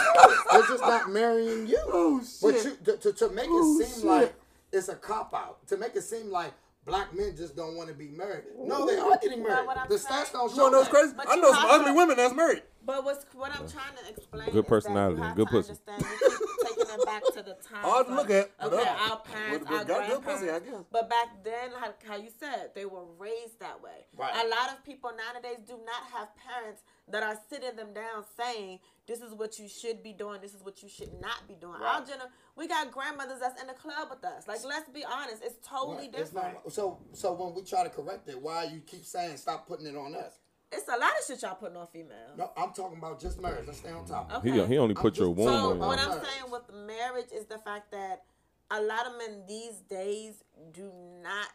They're 0.53 0.63
just 0.69 0.83
not 0.83 1.11
marrying 1.11 1.67
you. 1.67 1.79
Oh, 1.87 2.21
But 2.43 2.55
you, 2.65 2.77
to, 2.85 2.97
to, 2.99 3.13
to 3.15 3.29
make 3.31 3.47
Oh, 3.49 3.81
it 3.81 3.87
seem 3.87 3.95
shit. 4.01 4.05
like 4.05 4.35
it's 4.73 4.89
a 4.89 4.97
cop 4.97 5.33
out, 5.33 5.67
to 5.69 5.77
make 5.79 5.95
it 5.97 6.03
seem 6.03 6.31
like 6.31 6.53
black 6.91 7.15
men 7.15 7.35
just 7.37 7.57
don't 7.57 7.77
want 7.77 7.89
to 7.89 7.95
be 7.95 8.09
married. 8.09 8.45
No, 8.59 8.85
they 8.87 8.97
are 8.99 9.17
getting 9.23 9.43
married. 9.43 9.69
The 9.89 9.99
saying- 9.99 10.25
stats 10.25 10.33
don't 10.33 10.51
show 10.55 10.65
wanna 10.65 10.73
know 10.73 10.79
what's 10.79 10.91
crazy? 10.91 11.15
I 11.27 11.37
know 11.37 11.53
some 11.53 11.71
ugly 11.71 11.93
to- 11.93 11.95
women 11.95 12.17
that's 12.17 12.35
married. 12.35 12.63
But 12.85 13.05
what's 13.05 13.25
what 13.35 13.53
I'm 13.53 13.69
trying 13.69 13.95
to 14.03 14.09
explain 14.11 14.51
Good 14.51 14.65
is 14.65 14.69
personality, 14.69 15.17
that 15.17 15.23
you 15.23 15.29
have 15.29 15.37
good 15.37 15.47
to 15.49 15.53
pussy. 15.53 15.75
understand. 16.93 17.23
You 17.25 17.33
keep 17.33 17.35
taking 17.35 17.35
it 17.35 17.35
back 17.35 17.35
to 17.35 17.43
the 17.43 17.69
time. 17.69 17.83
Hard 17.91 18.07
to 18.09 18.15
look 18.15 18.31
at, 18.31 18.51
but 18.59 18.73
Okay, 18.73 18.89
our 18.89 19.17
parents, 19.21 19.67
our 19.71 19.79
but 19.79 19.87
got 19.87 19.87
good 19.87 20.23
grandparents. 20.23 20.27
pussy, 20.27 20.51
I 20.51 20.59
guess. 20.61 20.85
But 20.91 21.11
back 21.11 21.45
then, 21.45 21.73
like 21.73 22.05
how 22.05 22.17
you 22.17 22.31
said, 22.39 22.71
they 22.75 22.85
were 22.85 23.05
raised 23.19 23.59
that 23.61 23.81
way. 23.83 24.05
Right. 24.17 24.33
A 24.45 24.49
lot 24.49 24.71
of 24.73 24.85
people 24.85 25.11
nowadays 25.17 25.59
do 25.67 25.75
not 25.85 26.03
have 26.13 26.29
parents 26.37 26.83
that 27.09 27.23
are 27.23 27.39
sitting 27.49 27.75
them 27.77 27.93
down 27.93 28.25
saying, 28.37 28.79
"This 29.07 29.21
is 29.21 29.33
what 29.35 29.59
you 29.59 29.69
should 29.69 30.03
be 30.03 30.13
doing. 30.13 30.41
This 30.41 30.55
is 30.55 30.63
what 30.63 30.83
you 30.83 30.89
should 30.89 31.13
not 31.21 31.47
be 31.49 31.55
doing." 31.55 31.81
Right. 31.81 31.97
Our 31.97 32.03
gener- 32.03 32.31
we 32.57 32.69
got 32.69 32.91
grandmothers 32.93 33.41
that's 33.41 33.61
in 33.61 33.67
the 33.67 33.73
club 33.75 34.09
with 34.11 34.25
us. 34.25 34.47
Like, 34.47 34.63
let's 34.65 34.89
be 34.91 35.05
honest, 35.05 35.43
it's 35.43 35.57
totally 35.67 36.09
Right, 36.09 36.15
it's 36.15 36.31
different. 36.31 36.55
not- 36.65 36.73
so, 36.73 36.99
so 37.13 37.33
when 37.33 37.55
we 37.55 37.63
try 37.63 37.83
to 37.85 37.91
correct 37.91 38.29
it, 38.29 38.41
why 38.41 38.65
you 38.65 38.81
keep 38.81 39.05
saying 39.05 39.37
stop 39.39 39.67
putting 39.67 39.87
it 39.87 39.97
on 39.97 40.15
us? 40.15 40.39
It's 40.73 40.87
a 40.89 40.93
lot 40.93 41.11
of 41.19 41.25
shit 41.27 41.43
y'all 41.43 41.57
putting 41.57 41.77
on 41.77 41.89
females. 41.93 42.37
No, 42.39 42.51
I'm 42.57 42.73
talking 42.73 42.99
about 42.99 43.21
just 43.21 43.41
marriage. 43.41 43.65
Let's 43.67 43.79
stay 43.81 43.91
on 43.91 44.05
top. 44.07 44.31
Okay. 44.37 44.51
He, 44.53 44.67
he 44.67 44.79
only 44.79 44.95
put 44.95 45.17
I'm 45.19 45.25
your 45.25 45.35
just- 45.35 45.39
womb 45.39 45.49
So 45.49 45.71
on 45.73 45.79
what. 45.81 45.99
I'm 45.99 46.09
Marriage. 46.09 46.25
saying 46.29 46.51
with 46.51 46.63
marriage 46.87 47.33
is 47.35 47.47
the 47.47 47.59
fact 47.59 47.91
that 47.91 48.23
a 48.71 48.81
lot 48.81 49.07
of 49.07 49.19
men 49.19 49.43
these 49.49 49.79
days 49.89 50.45
do 50.73 50.93
not 51.23 51.49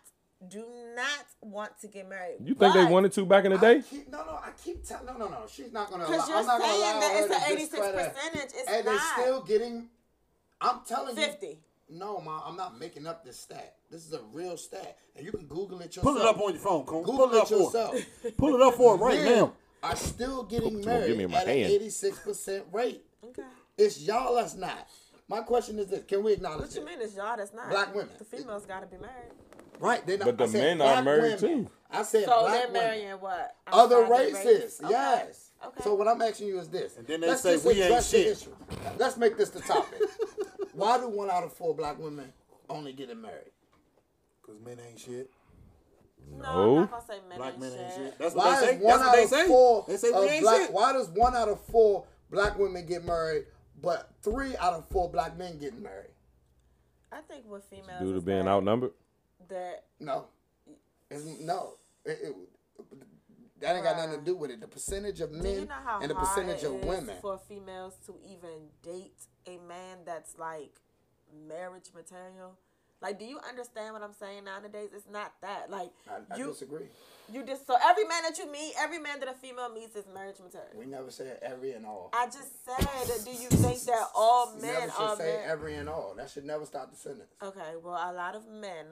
do 0.49 0.65
not 0.95 1.25
want 1.41 1.79
to 1.79 1.87
get 1.87 2.09
married. 2.09 2.35
You 2.43 2.55
think 2.55 2.73
they 2.73 2.83
wanted 2.85 3.13
to 3.13 3.25
back 3.25 3.45
in 3.45 3.53
the 3.53 3.57
day? 3.57 3.81
keep, 3.89 4.11
no, 4.11 4.17
no, 4.25 4.31
I 4.33 4.49
keep 4.63 4.83
telling. 4.85 5.05
No, 5.05 5.13
no, 5.17 5.27
no. 5.29 5.43
She's 5.49 5.71
not 5.71 5.89
gonna. 5.89 6.05
Because 6.05 6.27
you're 6.27 6.37
I'm 6.37 6.45
not 6.45 6.59
gonna 6.59 6.73
saying 6.73 6.91
allow 6.91 6.99
that 6.99 7.15
it's 7.15 7.27
to 7.27 7.35
an 7.35 7.57
86 7.57 7.69
discredit- 7.71 8.13
percentage. 8.15 8.41
It's 8.53 8.69
and 8.69 8.85
not. 8.85 8.91
they 9.15 9.21
still 9.23 9.41
getting. 9.43 9.87
I'm 10.59 10.79
telling 10.85 11.15
you. 11.17 11.23
50. 11.23 11.59
No, 11.89 12.19
ma, 12.19 12.41
I'm 12.45 12.57
not 12.57 12.77
making 12.77 13.07
up 13.07 13.23
this 13.23 13.39
stat. 13.39 13.75
This 13.95 14.07
is 14.07 14.13
a 14.13 14.19
real 14.33 14.57
stat, 14.57 14.97
and 15.15 15.25
you 15.25 15.31
can 15.31 15.45
Google 15.45 15.79
it 15.79 15.95
yourself. 15.95 16.03
Pull 16.03 16.17
it 16.17 16.25
up 16.27 16.37
on 16.41 16.51
your 16.51 16.59
phone, 16.61 16.83
Coon. 16.83 17.03
Google 17.03 17.29
Pull 17.29 17.33
it 17.33 17.37
up 17.37 17.43
it 17.45 17.47
for 17.47 17.59
yourself. 17.61 17.95
it. 18.25 18.37
Pull 18.37 18.55
it 18.55 18.61
up 18.61 18.73
for 18.73 18.95
it 18.95 18.97
right 18.97 19.19
Men 19.21 19.37
now. 19.37 19.53
Are 19.83 19.95
still 19.95 20.43
getting 20.43 20.67
Come 20.71 20.77
give 20.79 20.85
married 20.85 21.17
me 21.17 21.25
my 21.27 21.37
at 21.37 21.47
an 21.47 21.57
hand. 21.59 21.71
86 21.71 22.19
percent 22.19 22.65
rate. 22.73 23.05
Okay. 23.23 23.43
It's 23.77 24.01
y'all 24.01 24.35
that's 24.35 24.55
not. 24.55 24.89
My 25.29 25.39
question 25.39 25.79
is 25.79 25.87
this: 25.87 26.03
Can 26.03 26.25
we 26.25 26.33
acknowledge 26.33 26.59
What 26.67 26.75
you 26.75 26.81
it? 26.81 26.85
mean 26.87 26.99
is 26.99 27.15
y'all 27.15 27.37
that's 27.37 27.53
not 27.53 27.69
Black 27.69 27.95
women. 27.95 28.09
The 28.17 28.25
females 28.25 28.65
got 28.65 28.81
to 28.81 28.87
be 28.87 28.97
married. 28.97 29.31
Right? 29.79 30.05
They 30.05 30.17
not, 30.17 30.25
But 30.25 30.37
the 30.39 30.47
men 30.49 30.81
are 30.81 31.01
black 31.01 31.05
married 31.05 31.41
women. 31.41 31.65
too. 31.65 31.71
I 31.89 32.03
said 32.03 32.25
So 32.25 32.41
black 32.41 32.51
they're 32.51 32.67
women. 32.67 32.73
marrying 32.83 33.11
what? 33.21 33.55
Other 33.71 34.03
Outside 34.03 34.09
their 34.11 34.19
races, 34.19 34.45
race? 34.45 34.79
Okay. 34.83 34.89
yes. 34.91 35.51
Okay. 35.65 35.83
So 35.85 35.93
what 35.95 36.09
I'm 36.09 36.21
asking 36.21 36.47
you 36.47 36.59
is 36.59 36.67
this. 36.67 36.97
And 36.97 37.07
then 37.07 37.21
they 37.21 37.27
Let's 37.29 37.43
say 37.43 37.53
just 37.53 37.65
we 37.65 37.81
ain't 37.81 37.95
the 37.95 38.01
shit. 38.01 38.27
issue. 38.27 38.53
Let's 38.97 39.15
make 39.15 39.37
this 39.37 39.51
the 39.51 39.61
topic. 39.61 40.01
Why 40.73 40.97
do 40.97 41.07
one 41.07 41.29
out 41.29 41.45
of 41.45 41.53
four 41.53 41.73
black 41.73 41.97
women 41.97 42.33
only 42.69 42.91
getting 42.91 43.21
married? 43.21 43.51
Because 44.45 44.61
men 44.61 44.77
ain't 44.87 44.99
shit. 44.99 45.29
No, 46.31 46.37
No. 46.41 46.69
I'm 46.71 46.75
not 46.81 46.91
gonna 46.91 47.03
say 47.07 47.19
men 47.29 47.37
Black 47.37 47.51
ain't 47.53 47.61
men 47.61 47.71
ain't 47.73 47.93
shit. 47.93 47.95
shit. 47.95 48.17
That's 48.19 48.35
what 48.35 48.45
Why 48.45 48.59
they 48.61 48.67
say. 48.67 48.75
is 48.75 48.81
one 48.81 48.99
That's 48.99 48.99
what 48.99 49.07
out 49.09 49.15
they 49.15 49.23
of 49.23 49.29
say. 49.29 49.47
four 49.47 49.85
They 49.87 49.97
say 49.97 50.11
we 50.11 50.17
of 50.17 50.23
ain't 50.31 50.41
black, 50.43 50.61
shit. 50.61 50.71
Why 50.73 50.93
does 50.93 51.09
one 51.09 51.35
out 51.35 51.49
of 51.49 51.61
four 51.65 52.05
black 52.31 52.57
women 52.57 52.85
get 52.85 53.05
married, 53.05 53.45
but 53.81 54.09
three 54.21 54.55
out 54.57 54.73
of 54.73 54.87
four 54.89 55.09
black 55.09 55.37
men 55.37 55.57
getting 55.59 55.81
married? 55.81 56.11
I 57.11 57.21
think 57.21 57.45
with 57.47 57.63
females 57.69 58.01
Due 58.01 58.13
to 58.13 58.21
being 58.21 58.45
that, 58.45 58.47
outnumbered. 58.51 58.91
that 59.49 59.85
No, 59.99 60.25
it's, 61.09 61.23
no. 61.39 61.75
It, 62.03 62.19
it, 62.23 62.35
that 63.61 63.75
ain't 63.75 63.85
got 63.85 63.95
nothing 63.97 64.19
to 64.19 64.25
do 64.25 64.35
with 64.35 64.51
it. 64.51 64.59
The 64.59 64.67
percentage 64.67 65.21
of 65.21 65.31
men 65.31 65.61
you 65.61 65.65
know 65.65 65.99
and 66.01 66.11
the 66.11 66.15
percentage 66.15 66.63
of 66.63 66.73
women. 66.83 67.15
for 67.21 67.39
females 67.47 67.93
to 68.05 68.15
even 68.25 68.69
date 68.83 69.15
a 69.47 69.57
man 69.67 69.99
that's 70.05 70.37
like 70.37 70.81
marriage 71.47 71.91
material? 71.95 72.57
Like, 73.01 73.19
do 73.19 73.25
you 73.25 73.39
understand 73.47 73.93
what 73.93 74.01
I'm 74.01 74.13
saying 74.13 74.45
nowadays? 74.45 74.89
It's 74.95 75.07
not 75.11 75.33
that. 75.41 75.69
Like, 75.69 75.91
I, 76.09 76.33
I 76.33 76.37
you 76.37 76.47
disagree. 76.47 76.85
you 77.31 77.43
just 77.43 77.67
so 77.67 77.75
every 77.83 78.05
man 78.05 78.23
that 78.23 78.37
you 78.37 78.51
meet, 78.51 78.73
every 78.79 78.99
man 78.99 79.19
that 79.19 79.29
a 79.29 79.33
female 79.33 79.69
meets 79.69 79.95
is 79.95 80.05
marriage 80.13 80.37
material. 80.43 80.69
We 80.75 80.85
never 80.85 81.11
said 81.11 81.37
every 81.41 81.73
and 81.73 81.85
all. 81.85 82.09
I 82.13 82.25
just 82.27 82.65
said, 82.65 83.25
do 83.25 83.31
you 83.31 83.49
think 83.49 83.81
that 83.83 84.07
all 84.15 84.53
men 84.55 84.73
never 84.73 84.91
should 84.91 85.01
are 85.01 85.15
say 85.17 85.37
mar- 85.43 85.51
every 85.51 85.75
and 85.75 85.89
all. 85.89 86.13
That 86.15 86.29
should 86.29 86.45
never 86.45 86.65
stop 86.65 86.89
the 86.91 86.97
sentence. 86.97 87.29
Okay, 87.43 87.73
well, 87.83 87.93
a 87.95 88.13
lot 88.13 88.35
of 88.35 88.47
men 88.47 88.85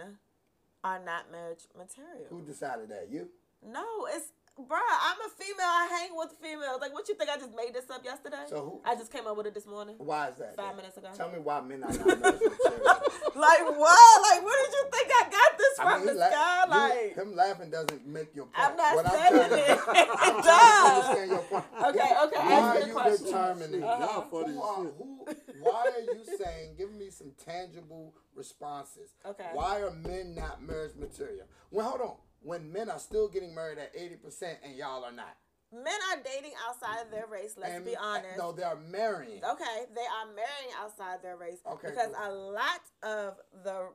are 0.83 0.99
not 1.03 1.31
marriage 1.31 1.63
material. 1.77 2.27
Who 2.29 2.41
decided 2.43 2.89
that? 2.89 3.07
You? 3.09 3.29
No, 3.65 3.85
it's 4.13 4.27
bruh. 4.59 4.77
I'm 4.77 5.17
a 5.25 5.29
female. 5.41 5.65
I 5.65 5.87
hang 5.99 6.17
with 6.17 6.33
females. 6.41 6.79
Like, 6.81 6.93
what 6.93 7.07
you 7.07 7.15
think? 7.15 7.29
I 7.29 7.37
just 7.37 7.55
made 7.55 7.73
this 7.73 7.89
up 7.89 8.03
yesterday. 8.03 8.43
So 8.49 8.81
who- 8.83 8.89
I 8.89 8.95
just 8.95 9.11
came 9.11 9.25
up 9.25 9.37
with 9.37 9.47
it 9.47 9.53
this 9.53 9.65
morning. 9.65 9.95
Why 9.97 10.27
is 10.27 10.35
that? 10.37 10.55
Five 10.57 10.67
then? 10.67 10.75
minutes 10.77 10.97
ago. 10.97 11.07
Tell 11.15 11.31
me 11.31 11.39
why 11.39 11.61
men 11.61 11.83
are 11.83 11.93
not 11.93 12.05
marriage 12.21 12.41
material. 12.63 12.99
Like 13.35 13.77
what? 13.77 14.21
Like 14.31 14.43
where 14.45 14.65
did 14.65 14.73
you 14.73 14.85
think 14.91 15.09
I 15.11 15.23
got 15.29 15.57
this 15.57 15.79
I 15.79 15.83
from 15.83 16.05
mean, 16.05 16.15
the 16.15 16.19
la- 16.21 16.29
sky? 16.29 16.63
you- 16.65 16.71
Like 16.71 17.15
him 17.15 17.35
laughing 17.35 17.69
doesn't 17.71 18.05
make 18.07 18.35
your 18.35 18.45
point. 18.45 18.55
I'm 18.57 18.75
not 18.77 18.95
what 18.95 19.11
saying 19.11 19.23
I'm 19.23 19.49
trying 19.49 19.51
it. 19.51 19.65
to, 19.65 19.73
it 19.91 20.09
I 20.13 20.41
does. 20.43 21.05
understand 21.07 21.31
your 21.31 21.39
point. 21.39 21.65
Okay, 21.87 22.11
okay. 22.23 22.37
Why 22.47 22.53
Ask 22.53 22.75
are 22.83 22.87
you 22.87 22.93
question. 22.93 23.25
determining? 23.25 23.83
Uh-huh. 23.83 24.05
Y'all 24.05 24.21
funny 24.43 24.53
who 24.53 24.61
are, 24.61 24.83
who, 24.83 25.25
why 25.61 25.85
are 25.95 26.01
you 26.13 26.23
saying? 26.37 26.75
Give 26.77 26.91
me 26.93 27.09
some 27.09 27.31
tangible 27.43 28.13
responses. 28.35 29.09
Okay. 29.25 29.49
Why 29.53 29.81
are 29.81 29.91
men 29.91 30.35
not 30.35 30.61
marriage 30.61 30.95
material? 30.95 31.45
Well, 31.71 31.87
hold 31.89 32.01
on. 32.01 32.15
When 32.41 32.71
men 32.73 32.89
are 32.89 32.99
still 32.99 33.29
getting 33.29 33.55
married 33.55 33.77
at 33.77 33.91
eighty 33.95 34.15
percent 34.15 34.59
and 34.63 34.75
y'all 34.75 35.03
are 35.05 35.11
not. 35.13 35.35
Men 35.73 35.97
are 36.11 36.21
dating 36.23 36.53
outside 36.67 37.01
of 37.03 37.11
their 37.11 37.25
race. 37.25 37.55
Let's 37.57 37.73
and, 37.73 37.85
be 37.85 37.93
eh, 37.93 37.99
honest. 37.99 38.37
No, 38.37 38.51
they 38.51 38.63
are 38.63 38.77
marrying. 38.91 39.43
Okay, 39.43 39.85
they 39.95 40.01
are 40.01 40.27
marrying 40.27 40.73
outside 40.79 41.23
their 41.23 41.35
race 41.35 41.59
Okay, 41.65 41.89
because 41.89 42.13
cool. 42.15 42.27
a 42.27 42.31
lot 42.31 42.81
of 43.01 43.33
the 43.63 43.87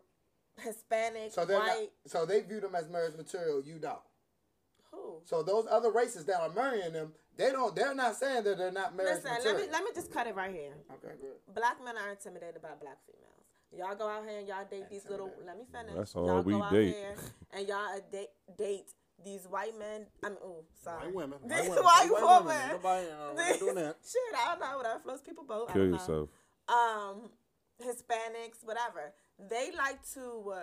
Hispanic, 0.60 1.32
So 1.32 1.44
they're 1.44 1.58
not, 1.58 1.76
so 2.06 2.26
they 2.26 2.40
view 2.40 2.60
them 2.60 2.74
as 2.74 2.88
marriage 2.88 3.16
material. 3.16 3.62
You 3.64 3.78
don't. 3.78 3.98
who? 4.90 5.20
So 5.24 5.42
those 5.42 5.66
other 5.70 5.90
races 5.90 6.24
that 6.24 6.40
are 6.40 6.50
marrying 6.50 6.92
them, 6.92 7.12
they 7.36 7.52
don't. 7.52 7.74
They're 7.76 7.94
not 7.94 8.16
saying 8.16 8.44
that 8.44 8.58
they're 8.58 8.72
not 8.72 8.96
marriage 8.96 9.22
Listen, 9.22 9.38
let 9.44 9.56
me 9.56 9.62
let 9.70 9.84
me 9.84 9.90
just 9.94 10.12
cut 10.12 10.26
it 10.26 10.34
right 10.34 10.52
here. 10.52 10.74
Okay, 10.94 11.14
good. 11.20 11.54
Black 11.54 11.82
men 11.84 11.96
are 11.96 12.10
intimidated 12.10 12.60
by 12.60 12.70
black 12.80 12.98
females. 13.06 13.38
Y'all 13.76 13.94
go 13.94 14.08
out 14.08 14.24
here 14.26 14.38
and 14.38 14.48
y'all 14.48 14.64
date 14.68 14.90
these 14.90 15.08
little. 15.08 15.30
Let 15.46 15.58
me 15.58 15.64
finish. 15.70 15.94
That's 15.94 16.16
all 16.16 16.26
y'all 16.26 16.42
we 16.42 16.54
go 16.54 16.62
out 16.62 16.72
date. 16.72 16.94
here 16.94 17.14
and 17.52 17.68
y'all 17.68 18.00
date 18.10 18.30
date 18.56 18.90
these 19.24 19.46
white 19.48 19.78
men. 19.78 20.06
I 20.22 20.28
mean, 20.30 20.38
oh, 20.44 20.64
sorry, 20.82 21.06
White 21.06 21.14
women. 21.14 21.38
These 21.44 21.58
White 21.68 21.68
women. 21.68 21.84
white 21.84 22.10
White 22.10 22.22
women. 22.22 22.46
women. 22.46 22.68
Nobody, 22.70 23.06
uh, 23.06 23.34
we're 23.34 23.58
doing 23.58 23.74
that. 23.76 23.96
Shit, 24.04 24.38
I 24.38 24.50
don't 24.54 24.60
know. 24.60 24.76
Whatever 24.78 25.00
floats 25.00 25.22
people 25.22 25.44
boat. 25.44 25.66
I 25.70 25.72
Kill 25.72 25.82
don't 25.82 25.90
know. 25.92 25.96
yourself. 25.98 26.28
Um, 26.68 27.30
Hispanics, 27.82 28.62
whatever. 28.64 29.14
They 29.38 29.70
like 29.76 29.98
to. 30.14 30.52
Uh, 30.54 30.60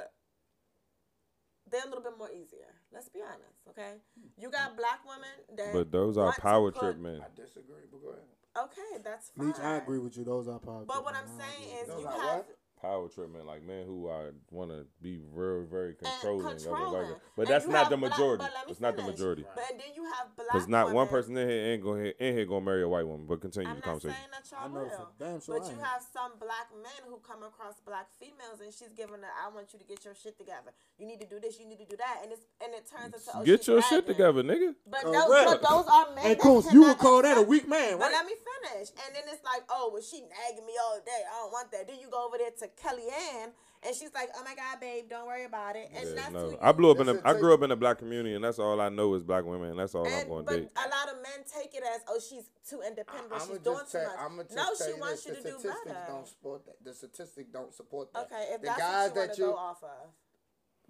they're 1.72 1.82
a 1.84 1.88
little 1.88 2.04
bit 2.04 2.14
more 2.18 2.30
easier. 2.32 2.70
Let's 2.94 3.10
be 3.10 3.20
honest, 3.22 3.60
okay? 3.70 3.94
You 4.38 4.52
got 4.52 4.78
black 4.78 5.00
women 5.06 5.58
that. 5.58 5.74
But 5.74 5.92
those 5.92 6.18
are 6.18 6.32
power 6.34 6.72
put- 6.72 6.80
trip 6.82 6.98
men. 7.00 7.22
I 7.22 7.28
disagree, 7.36 7.84
but 7.92 8.02
go 8.02 8.10
ahead. 8.10 8.22
Okay, 8.58 9.02
that's 9.04 9.32
fine. 9.36 9.48
Leach, 9.48 9.60
I 9.60 9.76
agree 9.78 10.00
with 10.00 10.16
you. 10.16 10.24
Those 10.24 10.48
are 10.48 10.60
power. 10.60 10.86
But 10.88 11.04
what. 11.04 11.14
I'm 11.16 11.28
saying 11.28 11.78
is, 11.82 11.88
Those 11.90 12.02
you 12.02 12.08
have. 12.08 12.16
what? 12.18 12.48
Power 12.86 13.08
trip 13.10 13.34
men, 13.34 13.48
like 13.48 13.64
men 13.66 13.84
who 13.88 14.10
I 14.10 14.30
want 14.52 14.70
to 14.70 14.86
be 15.02 15.18
very, 15.36 15.66
very 15.66 15.96
controlling. 15.96 16.46
of 16.46 16.62
the 16.62 16.70
controlling. 16.70 16.94
regular- 17.02 17.22
But 17.36 17.42
And 17.42 17.50
that's 17.50 17.66
not 17.66 17.90
the 17.90 17.98
majority. 17.98 18.44
but 18.46 18.54
let 18.54 18.66
me 18.68 18.72
It's 18.72 18.80
not 18.80 18.96
the 18.96 19.02
finish. 19.02 19.18
majority. 19.18 19.46
But 19.56 19.66
then 19.70 19.90
you 19.96 20.04
have 20.06 20.36
black. 20.36 20.48
Because 20.54 20.68
not 20.68 20.94
one 20.94 21.08
person 21.08 21.36
in 21.36 21.50
here 21.50 21.74
ain't 21.74 21.82
going 21.82 22.06
in 22.06 22.36
here 22.38 22.46
gonna 22.46 22.62
marry 22.62 22.84
a 22.84 22.88
white 22.88 23.08
woman. 23.08 23.26
But 23.26 23.42
continue 23.42 23.68
I'm 23.70 23.78
the 23.78 23.80
not 23.82 23.86
conversation. 23.98 24.16
saying 24.22 24.30
that 24.38 24.46
I 24.54 24.62
y'all 24.62 24.70
know 24.70 24.80
will. 24.86 25.10
damn 25.18 25.42
sure 25.42 25.58
but 25.60 25.68
I 25.68 25.72
you 25.72 25.80
have 25.82 26.02
some 26.14 26.32
black 26.38 26.70
men 26.78 27.02
who 27.10 27.18
come 27.26 27.42
across 27.42 27.80
black 27.82 28.08
females, 28.20 28.62
and 28.62 28.72
she's 28.72 28.94
giving 28.94 29.18
her, 29.24 29.34
"I 29.34 29.50
want 29.50 29.74
you 29.74 29.80
to 29.80 29.86
get 29.86 30.06
your 30.06 30.14
shit 30.14 30.38
together. 30.38 30.70
You 31.00 31.08
need 31.08 31.20
to 31.22 31.28
do 31.28 31.40
this. 31.40 31.58
You 31.60 31.66
need 31.66 31.80
to 31.80 31.86
do 31.86 31.98
that." 31.98 32.20
And 32.22 32.32
it's 32.34 32.46
and 32.62 32.72
it 32.76 32.86
turns 32.86 33.16
into, 33.16 33.32
oh, 33.34 33.44
Get 33.44 33.66
your 33.66 33.82
shit 33.82 34.06
nagging. 34.06 34.14
together, 34.14 34.44
nigga. 34.44 34.76
But 34.86 35.02
Correct. 35.02 35.26
those, 35.28 35.46
but 35.58 35.62
those 35.70 35.88
are 35.90 36.06
men. 36.14 36.24
Hey, 36.24 36.34
that 36.36 36.40
Coons, 36.42 36.72
you 36.72 36.82
would 36.84 36.98
call 37.00 37.24
that 37.24 37.38
a 37.38 37.42
weak 37.42 37.68
man, 37.68 37.98
But 37.98 38.12
let 38.12 38.26
me 38.28 38.34
finish. 38.38 38.90
And 38.92 39.16
then 39.16 39.24
it's 39.34 39.44
like, 39.44 39.64
oh, 39.70 39.90
well, 39.92 40.02
she 40.04 40.22
nagging 40.22 40.66
me 40.66 40.74
all 40.78 41.00
day. 41.02 41.24
I 41.26 41.34
don't 41.42 41.52
want 41.52 41.72
that. 41.72 41.88
Then 41.88 42.00
you 42.00 42.10
go 42.10 42.26
over 42.28 42.38
there 42.38 42.52
to 42.52 42.68
Kellyanne, 42.82 43.52
and 43.86 43.96
she's 43.96 44.14
like, 44.14 44.30
oh 44.36 44.44
my 44.44 44.56
God, 44.56 44.80
babe, 44.80 45.06
don't 45.10 45.28
worry 45.28 45.46
about 45.46 45.76
it. 45.76 45.90
And 45.96 46.10
Yeah, 46.10 46.16
that's 46.16 46.28
who 46.28 46.34
no, 46.34 46.50
you 46.52 46.58
I 46.62 46.72
blew 46.72 46.92
up 46.92 47.00
in 47.00 47.10
a, 47.10 47.22
I 47.24 47.34
grew 47.34 47.54
up 47.54 47.62
in 47.62 47.72
a 47.72 47.76
black 47.76 48.00
community, 48.00 48.34
and 48.36 48.44
that's 48.44 48.60
all 48.60 48.80
I 48.82 48.90
know 48.90 49.14
is 49.14 49.24
black 49.24 49.46
women, 49.46 49.70
and 49.72 49.80
that's 49.80 49.94
all 49.96 50.08
I'm 50.08 50.28
going 50.28 50.46
to 50.46 50.58
date. 50.62 50.70
But 50.74 50.86
a 50.86 50.90
lot 50.90 51.10
of 51.16 51.22
men 51.22 51.46
take 51.46 51.74
it 51.76 51.84
as, 51.96 52.02
oh, 52.08 52.20
she's 52.20 52.50
too 52.68 52.82
independent. 52.86 53.32
I'm 53.34 53.40
she's 53.48 53.60
doing 53.60 53.78
just 53.80 53.92
too 53.92 53.98
tell, 54.00 54.08
much. 54.08 54.20
I'm 54.20 54.38
just 54.38 54.56
no, 54.56 54.64
tell 54.64 54.76
she 54.88 54.94
you 54.94 55.00
wants 55.00 55.24
this, 55.24 55.38
you 55.38 55.44
the 55.44 55.50
to 55.52 55.58
do 55.64 55.70
better. 55.86 56.00
don't 56.08 56.28
support 56.28 56.66
that. 56.66 56.76
The 56.84 56.94
statistics 56.94 57.50
don't 57.52 57.74
support 57.74 58.14
that. 58.14 58.26
Okay, 58.32 58.44
if 58.54 58.62
the 58.62 58.68
that's 58.68 58.80
guys 58.80 59.12
what 59.12 59.16
you 59.16 59.20
want 59.22 59.30
that 59.30 59.36
to 59.36 59.42
you, 59.42 59.48
go 59.48 59.56
off 59.56 59.84
of. 59.84 60.10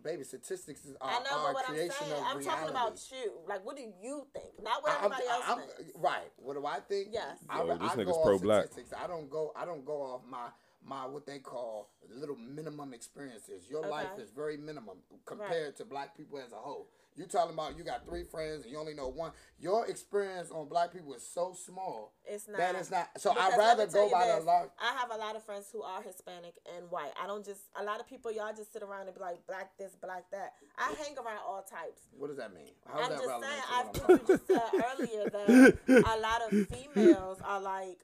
baby, 0.04 0.24
statistics 0.24 0.86
is, 0.86 0.96
are, 1.02 1.10
I 1.10 1.20
know, 1.24 1.38
are 1.38 1.44
but 1.44 1.50
a 1.50 1.54
what 1.54 1.66
I'm 1.70 1.76
creation 1.76 1.96
saying, 2.00 2.12
of 2.14 2.18
I'm 2.20 2.38
reality. 2.38 2.46
talking 2.46 2.70
about 2.70 3.02
you. 3.12 3.32
Like, 3.48 3.66
what 3.66 3.76
do 3.76 3.82
you 4.02 4.28
think? 4.34 4.46
Not 4.64 4.84
what 4.84 4.92
I'm- 4.94 5.04
everybody 5.06 5.28
else 5.28 5.44
I'm- 5.48 5.58
thinks. 5.60 5.92
Right. 5.98 6.32
What 6.38 6.54
do 6.56 6.66
I 6.66 6.80
think? 6.80 7.10
Yes. 7.12 7.40
I, 7.50 7.60
Yo, 7.60 7.68
this 7.78 7.92
I 7.92 7.96
nigga's 7.96 8.06
go 8.06 8.12
off 8.14 8.24
pro-black. 8.26 8.66
statistics. 8.66 8.94
I 8.98 9.08
don't 9.08 9.30
go. 9.30 9.52
I 9.56 9.66
don't 9.66 9.84
go 9.86 10.02
off 10.02 10.22
my 10.30 10.48
my 10.86 11.06
what 11.06 11.26
they 11.26 11.40
call 11.40 11.90
little 12.14 12.36
minimum 12.36 12.94
experiences. 12.94 13.64
Your 13.70 13.88
life 13.88 14.20
is 14.20 14.30
very 14.30 14.58
minimum 14.58 14.98
compared 15.26 15.76
to 15.78 15.86
black 15.86 16.16
people 16.16 16.40
as 16.40 16.52
a 16.52 16.58
whole. 16.58 16.90
You 17.18 17.26
talking 17.26 17.54
about 17.54 17.78
you 17.78 17.86
got 17.86 18.06
three 18.06 18.26
friends 18.26 18.64
and 18.64 18.72
you 18.72 18.78
only 18.78 18.94
know 18.94 19.08
one. 19.08 19.32
Your 19.58 19.88
experience 19.88 20.52
on 20.52 20.68
black 20.68 20.92
people 20.92 21.14
is 21.14 21.26
so 21.26 21.54
small. 21.54 22.12
It's 22.26 22.48
not. 22.48 22.58
That 22.58 22.76
is 22.76 22.92
not. 22.92 23.10
So 23.18 23.32
I'd 23.32 23.58
rather 23.58 23.88
go 23.88 24.10
by 24.12 24.28
the 24.28 24.36
this, 24.36 24.46
large. 24.46 24.70
I 24.78 24.94
have 25.00 25.12
a 25.12 25.16
lot 25.16 25.38
of 25.38 25.44
friends 25.44 25.68
who 25.72 25.82
are 25.82 26.02
Hispanic 26.02 26.56
and 26.76 26.92
white. 26.92 27.14
I 27.22 27.26
don't 27.26 27.46
just 27.46 27.62
a 27.80 27.84
lot 27.86 28.02
of 28.02 28.10
people 28.10 28.34
y'all 28.34 28.54
just 28.56 28.74
sit 28.74 28.84
around 28.84 29.08
and 29.08 29.16
be 29.16 29.22
like 29.22 29.48
black 29.48 29.78
this, 29.80 29.96
black 29.96 30.26
that. 30.32 30.54
I 30.78 30.94
hang 31.02 31.16
around 31.16 31.40
all 31.48 31.64
types. 31.64 32.02
What 32.18 32.28
does 32.28 32.38
that 32.38 32.54
mean? 32.54 32.74
How 32.86 33.00
I'm 33.00 33.10
that 33.10 33.22
just 33.22 33.30
saying, 33.30 33.62
I 33.72 33.84
what 33.84 34.10
I'm 34.10 34.20
you 34.20 34.28
just 34.28 34.48
said 34.48 34.62
earlier 34.74 35.30
that 35.30 35.78
a 35.88 36.20
lot 36.20 36.42
of 36.52 36.68
females 36.68 37.40
are 37.46 37.62
like, 37.62 38.00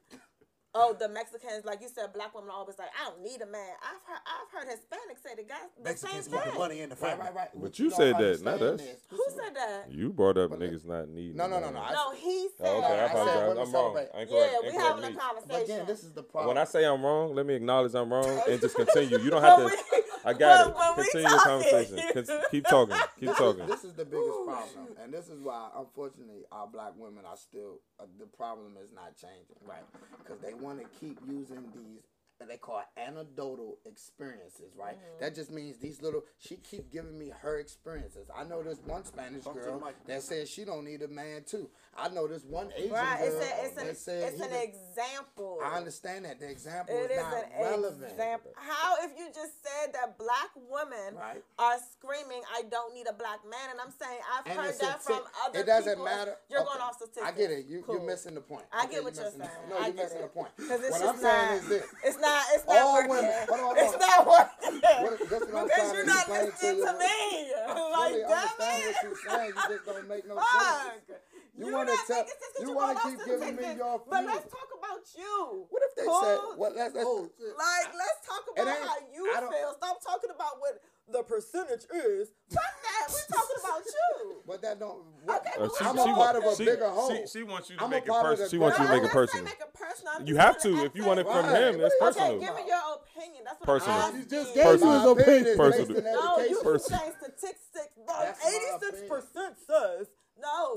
oh, 0.74 0.96
the 0.98 1.08
Mexicans, 1.08 1.64
like 1.64 1.80
you 1.82 1.88
said, 1.88 2.12
black 2.14 2.34
women 2.34 2.50
are 2.50 2.56
always 2.56 2.78
like, 2.78 2.88
I 3.00 3.08
don't 3.10 3.22
need 3.22 3.40
a 3.42 3.46
man. 3.46 3.74
I've 3.82 4.02
heard, 4.08 4.22
I've 4.24 4.50
heard 4.68 4.68
Hispanics 4.78 5.22
say 5.22 5.34
the 5.36 5.42
guys 5.42 5.68
the 5.76 5.84
Mexicans 5.84 6.24
same 6.24 6.32
keep 6.32 6.44
the 6.44 6.50
thing. 6.50 6.58
money 6.58 6.80
in 6.80 6.88
the 6.90 6.96
Right, 6.96 7.10
family. 7.10 7.24
right, 7.26 7.34
right. 7.34 7.48
But 7.52 7.62
What 7.62 7.78
you 7.78 7.90
said 7.90 8.16
that, 8.18 8.42
not 8.42 8.54
understand 8.62 8.80
us. 8.80 8.80
is- 8.80 9.02
Who 9.10 9.24
said 9.36 9.54
that? 9.56 9.90
You 9.90 10.10
brought 10.12 10.38
up 10.38 10.50
But 10.50 10.60
niggas 10.60 10.84
not 10.86 11.08
needing. 11.08 11.36
No, 11.36 11.46
no, 11.46 11.60
no, 11.60 11.70
no. 11.70 11.80
I 11.80 11.92
No, 11.92 12.10
said- 12.12 12.18
he 12.20 12.48
said. 12.56 12.66
Oh, 12.66 12.78
okay, 12.78 12.86
I 12.86 13.04
I 13.04 13.08
said 13.08 13.16
apologize. 13.16 13.50
I'm 13.50 13.56
wrong. 13.56 13.66
celebrate. 13.72 14.20
Incorrect, 14.22 14.30
Yeah, 14.32 14.60
we 14.60 14.66
incorrect 14.68 14.86
having 14.88 15.02
me. 15.02 15.08
a 15.08 15.12
But 15.12 15.20
conversation. 15.20 15.62
again, 15.74 15.86
this 15.86 16.04
is 16.04 16.12
the 16.12 16.22
problem. 16.22 16.48
When. 16.48 16.58
I 16.58 16.64
say 16.64 16.84
I'm 16.84 17.02
wrong, 17.04 17.34
let 17.34 17.46
me 17.46 17.54
acknowledge 17.54 17.94
I'm 17.94 18.12
wrong 18.12 18.42
and 18.48 18.60
just 18.60 18.74
continue. 18.82 19.18
You 19.18 19.30
don't 19.30 19.42
have 19.42 19.58
to. 19.58 20.02
I 20.24 20.32
got 20.34 20.72
But 20.72 20.76
when 20.78 20.86
it. 20.86 20.96
we 20.96 21.02
Continue 21.04 21.28
the 21.30 21.36
talking- 21.36 21.70
conversation. 21.70 22.42
Keep 22.52 22.64
talking. 22.66 22.96
Keep 23.20 23.36
talking. 23.36 23.66
This 23.66 23.84
is 23.84 23.94
the 23.94 24.04
biggest 24.04 24.38
problem, 24.46 24.96
and 25.02 25.12
this 25.12 25.28
is 25.28 25.40
why, 25.40 25.68
unfortunately, 25.76 26.44
our 26.52 26.68
black 26.68 26.92
women 26.96 27.24
are 27.26 27.36
still 27.36 27.80
uh, 27.98 28.04
the 28.20 28.26
problem 28.26 28.76
is 28.82 28.90
not 28.94 29.16
changing, 29.16 29.56
right? 29.66 29.82
Because 30.18 30.38
they 30.40 30.54
want 30.62 30.80
to 30.80 30.86
keep 30.98 31.18
using 31.26 31.64
these. 31.74 32.02
that 32.38 32.48
They 32.48 32.56
call 32.56 32.82
anecdotal 32.96 33.78
experiences, 33.84 34.72
right? 34.76 34.96
Mm-hmm. 34.96 35.20
That 35.20 35.34
just 35.34 35.50
means 35.50 35.78
these 35.78 36.02
little. 36.02 36.24
She 36.38 36.56
keep 36.56 36.90
giving 36.90 37.18
me 37.18 37.32
her 37.42 37.58
experiences. 37.58 38.28
I 38.36 38.44
know 38.44 38.62
this 38.62 38.80
one 38.84 39.04
Spanish 39.04 39.44
girl 39.44 39.82
that 40.06 40.22
says 40.22 40.50
she 40.50 40.64
don't 40.64 40.84
need 40.84 41.02
a 41.02 41.08
man 41.08 41.44
too. 41.44 41.68
I 41.94 42.08
know 42.08 42.26
this 42.26 42.42
one 42.44 42.72
Asian 42.74 42.90
Right. 42.92 43.18
girl 43.20 43.28
It's, 43.28 43.36
a, 43.36 43.64
it's, 43.84 44.06
an, 44.08 44.16
it's 44.24 44.40
an 44.40 44.52
example. 44.56 45.58
I 45.62 45.76
understand 45.76 46.24
that 46.24 46.40
the 46.40 46.48
example 46.48 46.96
It 46.96 47.10
is 47.10 47.18
is 47.18 47.22
not 47.22 47.34
an 47.36 47.50
relevant. 47.60 48.10
example. 48.10 48.50
How 48.56 48.96
if 49.04 49.12
you 49.18 49.28
just 49.28 49.60
said 49.62 49.92
that 49.92 50.16
black 50.16 50.48
women 50.56 51.14
Right. 51.20 51.44
are 51.58 51.76
screaming, 51.92 52.40
"I 52.56 52.62
don't 52.62 52.94
need 52.94 53.06
a 53.08 53.12
black 53.12 53.44
man," 53.44 53.70
and 53.70 53.78
I'm 53.80 53.92
saying 53.92 54.18
I've 54.24 54.46
And 54.46 54.58
heard 54.58 54.74
that 54.80 55.02
from 55.02 55.20
other 55.44 55.60
It 55.60 55.66
doesn't 55.66 55.92
people. 56.00 56.04
matter. 56.04 56.36
You're 56.48 56.60
Okay. 56.60 56.68
going 56.72 56.80
off 56.80 56.96
statistics. 56.96 57.26
I 57.26 57.32
get 57.32 57.50
it. 57.50 57.66
You, 57.66 57.82
Cool. 57.82 57.96
You're 57.96 58.04
missing 58.04 58.34
the 58.34 58.40
point. 58.40 58.64
I 58.72 58.84
Okay, 58.84 58.94
get 58.94 59.04
what 59.04 59.14
you're 59.14 59.30
saying. 59.30 59.50
No, 59.68 59.78
you're 59.78 59.92
missing 59.94 60.18
it. 60.18 60.22
the 60.22 60.28
point. 60.28 60.56
Because 60.56 60.80
it's 60.80 60.90
What 60.98 61.02
I'm 61.14 61.18
saying 61.20 61.52
is 61.60 61.68
this. 61.68 61.86
It's 62.04 62.18
not. 62.18 62.44
It's 62.54 62.66
not 62.66 62.76
All 62.78 62.94
working. 62.94 63.10
women- 63.10 63.46
hold 63.48 63.60
on, 63.60 63.66
hold 63.66 63.78
it's 63.78 63.98
not 64.00 64.26
working. 64.26 64.80
What- 64.80 65.28
that's 65.28 65.44
what 65.44 65.54
I'm 65.54 65.64
because 65.68 65.92
you're 65.92 66.06
not 66.06 66.28
listening 66.28 66.86
to, 66.86 66.92
me. 66.98 67.52
Like, 67.92 68.12
damn 68.58 68.80
it. 68.80 68.96
You 69.04 69.54
just 69.68 69.84
don't 69.84 70.08
make 70.08 70.26
no 70.26 70.36
sense. 70.40 71.20
Fuck. 71.52 71.60
You 71.60 71.66
You're 71.66 71.76
wanna 71.76 71.92
not 71.92 72.06
tell- 72.06 72.16
making 72.24 72.32
sense 72.40 72.52
'cause 72.56 72.62
you 72.66 72.72
wanna 72.74 72.94
going 72.94 72.96
off 72.96 73.02
keep 73.12 73.24
giving 73.26 73.40
me 73.40 73.46
statistics. 73.62 73.78
your 73.78 73.98
But 74.08 74.24
let's 74.24 74.48
talk 74.52 74.68
about 74.78 75.02
you. 75.16 75.66
What 75.68 75.82
if 75.84 75.94
they 75.96 76.04
Cool. 76.06 76.20
said? 76.22 76.38
What? 76.56 76.76
Let's, 76.76 76.94
let's, 76.94 77.06
Oh. 77.06 77.28
Like, 77.58 77.94
let's 77.94 78.26
talk 78.26 78.44
about 78.52 78.68
how 78.68 78.96
you 79.12 79.32
I 79.36 79.40
don't- 79.40 79.52
feel. 79.52 79.74
Stop 79.76 80.02
talking 80.02 80.30
about 80.30 80.60
what 80.60 80.80
the 81.08 81.22
percentage 81.22 81.84
is. 81.92 82.32
Fuck 82.48 82.62
that. 82.82 83.08
We're 83.12 83.36
talking 83.36 83.56
about 83.60 83.84
you. 83.84 84.42
but 84.46 84.62
that 84.62 84.78
don't. 84.80 85.04
What, 85.24 85.40
Okay, 85.44 85.50
Uh, 85.58 85.68
but 85.68 85.76
she, 85.76 85.84
I'm 85.84 85.94
we 85.96 86.00
a 86.00 86.04
she, 86.04 86.12
part 86.14 86.36
of 86.36 86.44
a 86.44 86.56
she, 86.56 86.64
bigger 86.64 86.88
whole. 86.88 87.10
she, 87.10 87.26
she 87.26 87.42
wants 87.42 87.68
you 87.70 87.76
to 87.76 87.84
I'm 87.84 87.92
a 87.92 87.96
make 87.96 88.06
it 88.06 88.12
personal. 88.12 88.48
She 88.48 88.58
wants 88.58 88.78
you 88.78 88.84
to 88.86 88.90
make 88.90 89.02
it 89.02 89.04
I'm 89.04 89.04
not 89.04 89.12
saying 89.12 89.26
personal. 89.26 89.44
Make 89.44 89.60
it 89.60 89.74
personal. 89.74 90.12
I'm 90.16 90.26
You 90.26 90.36
have 90.36 90.62
gonna 90.62 90.82
If 90.84 90.96
you 90.96 91.04
want 91.04 91.20
it 91.20 91.26
from 91.26 91.44
Right. 91.46 91.62
him, 91.62 91.80
it's 91.80 91.82
What 91.82 91.82
are 91.82 91.84
you 91.84 91.98
personal. 92.00 92.28
Okay, 92.32 92.46
give 92.46 92.54
me 92.56 92.66
your 92.66 92.94
opinion. 92.96 93.44
That's 93.44 93.60
what 93.60 93.66
Personal. 93.66 93.98
I'm 94.00 94.16
You 94.16 94.24
just 94.24 94.48
you. 94.48 94.62
gave 94.62 94.80
my 94.80 94.94
his 94.96 95.06
opinion. 95.06 95.56
Personal. 95.58 96.02
No, 96.02 96.12
you 96.22 96.32
education. 96.32 96.54
keep 96.54 96.62
Personal. 96.64 96.98
saying 97.00 97.14
statistics. 97.20 97.92
That's 98.06 98.46
Eighty-six 98.46 99.08
percent 99.08 99.56
says 99.66 100.06
no. 100.38 100.76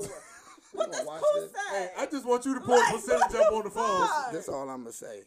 What 0.76 0.92
does 0.92 1.00
Pooh 1.06 1.48
say? 1.48 1.78
Hey, 1.78 1.90
I 1.98 2.06
just 2.06 2.24
want 2.26 2.44
you 2.44 2.54
to 2.54 2.60
pull 2.60 2.74
the 2.76 2.80
Like, 2.80 2.94
percentage 2.94 3.34
up 3.36 3.52
on 3.52 3.64
the 3.64 3.70
phone. 3.70 4.08
That's 4.32 4.48
all 4.48 4.68
I'm 4.68 4.82
gonna 4.82 4.92
say. 4.92 5.22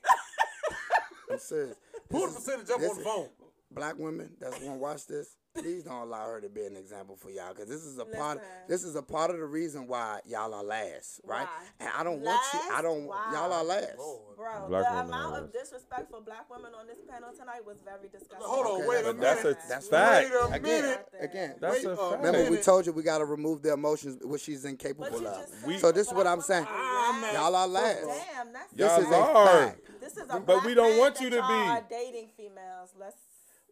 I'm 1.31 1.39
serious. 1.39 1.75
Pull 2.09 2.27
the 2.27 2.33
percentage 2.33 2.69
up 2.69 2.81
on 2.81 2.97
the 2.97 3.03
phone. 3.03 3.29
Black 3.71 3.97
women 3.99 4.31
that's 4.39 4.57
gonna 4.59 4.77
watch 4.77 5.05
this, 5.07 5.35
please 5.55 5.83
don't 5.83 6.01
allow 6.03 6.25
her 6.27 6.41
to 6.41 6.49
be 6.49 6.63
an 6.65 6.75
example 6.77 7.15
for 7.15 7.29
y'all, 7.29 7.49
because 7.53 7.67
this 7.69 7.83
is 7.83 7.97
a 7.97 8.05
part. 8.05 8.37
Listen. 8.37 8.51
This 8.67 8.83
is 8.83 8.95
a 8.95 9.01
part 9.01 9.31
of 9.31 9.37
the 9.37 9.45
reason 9.45 9.87
why 9.87 10.19
y'all 10.25 10.53
are 10.53 10.63
last, 10.63 11.21
right? 11.25 11.47
Why? 11.47 11.65
And 11.79 11.89
I 11.97 12.03
don't 12.03 12.21
want 12.21 12.41
you. 12.53 12.59
I 12.71 12.81
don't. 12.81 13.05
Wow. 13.05 13.29
Y'all 13.31 13.53
are 13.53 13.63
last. 13.63 13.95
Bro, 13.97 14.67
Black 14.69 14.83
the 14.85 14.99
amount 14.99 15.35
of 15.35 15.51
disrespect 15.51 16.09
for 16.09 16.21
black 16.21 16.49
women 16.49 16.71
on 16.79 16.87
this 16.87 16.99
panel 17.09 17.29
tonight 17.37 17.65
was 17.65 17.77
very 17.83 18.07
disgusting. 18.09 18.37
Hold 18.41 18.65
on, 18.65 18.71
Okay, 18.79 18.87
wait 18.87 19.01
a 19.01 19.03
but 19.07 19.17
minute. 19.17 19.43
that's 19.43 19.65
a- 19.65 19.67
That's 19.69 19.87
fact. 19.89 20.29
Wait 20.31 20.33
a 20.39 20.45
Again, 20.53 20.81
minute. 20.83 21.07
again. 21.19 21.55
That's 21.59 21.75
Wait 21.75 21.85
a 21.85 21.91
a 21.91 21.97
fact. 22.11 22.23
Remember, 22.23 22.51
we 22.51 22.57
told 22.61 22.85
you 22.85 22.93
we 22.93 23.03
gotta 23.03 23.25
remove 23.25 23.61
the 23.61 23.73
emotions, 23.73 24.17
which 24.23 24.41
she's 24.43 24.63
incapable 24.65 25.27
of. 25.27 25.65
We- 25.65 25.77
So 25.79 25.91
this 25.91 26.07
is 26.07 26.13
what 26.13 26.25
I'm 26.27 26.41
saying. 26.41 26.63
women 26.65 26.77
I'm 26.79 27.21
last. 27.21 27.33
Y'all 27.33 27.55
are 27.55 27.67
last. 27.67 28.01
Damn, 28.05 28.53
that's 28.53 28.71
This 28.73 28.87
Y'all 28.91 29.01
is 29.01 29.11
a 29.11 29.15
are. 29.17 29.47
fact. 29.65 29.81
This 29.99 30.13
is 30.13 30.23
a 30.23 30.27
But 30.27 30.45
black 30.45 30.65
we 30.65 30.73
don't 30.73 30.97
want 30.97 31.19
you 31.19 31.29
to 31.31 31.35
y'all 31.35 31.47
be. 31.47 31.69
Are 31.69 31.83
dating 31.89 32.29
females. 32.37 32.93
Let's. 32.97 33.17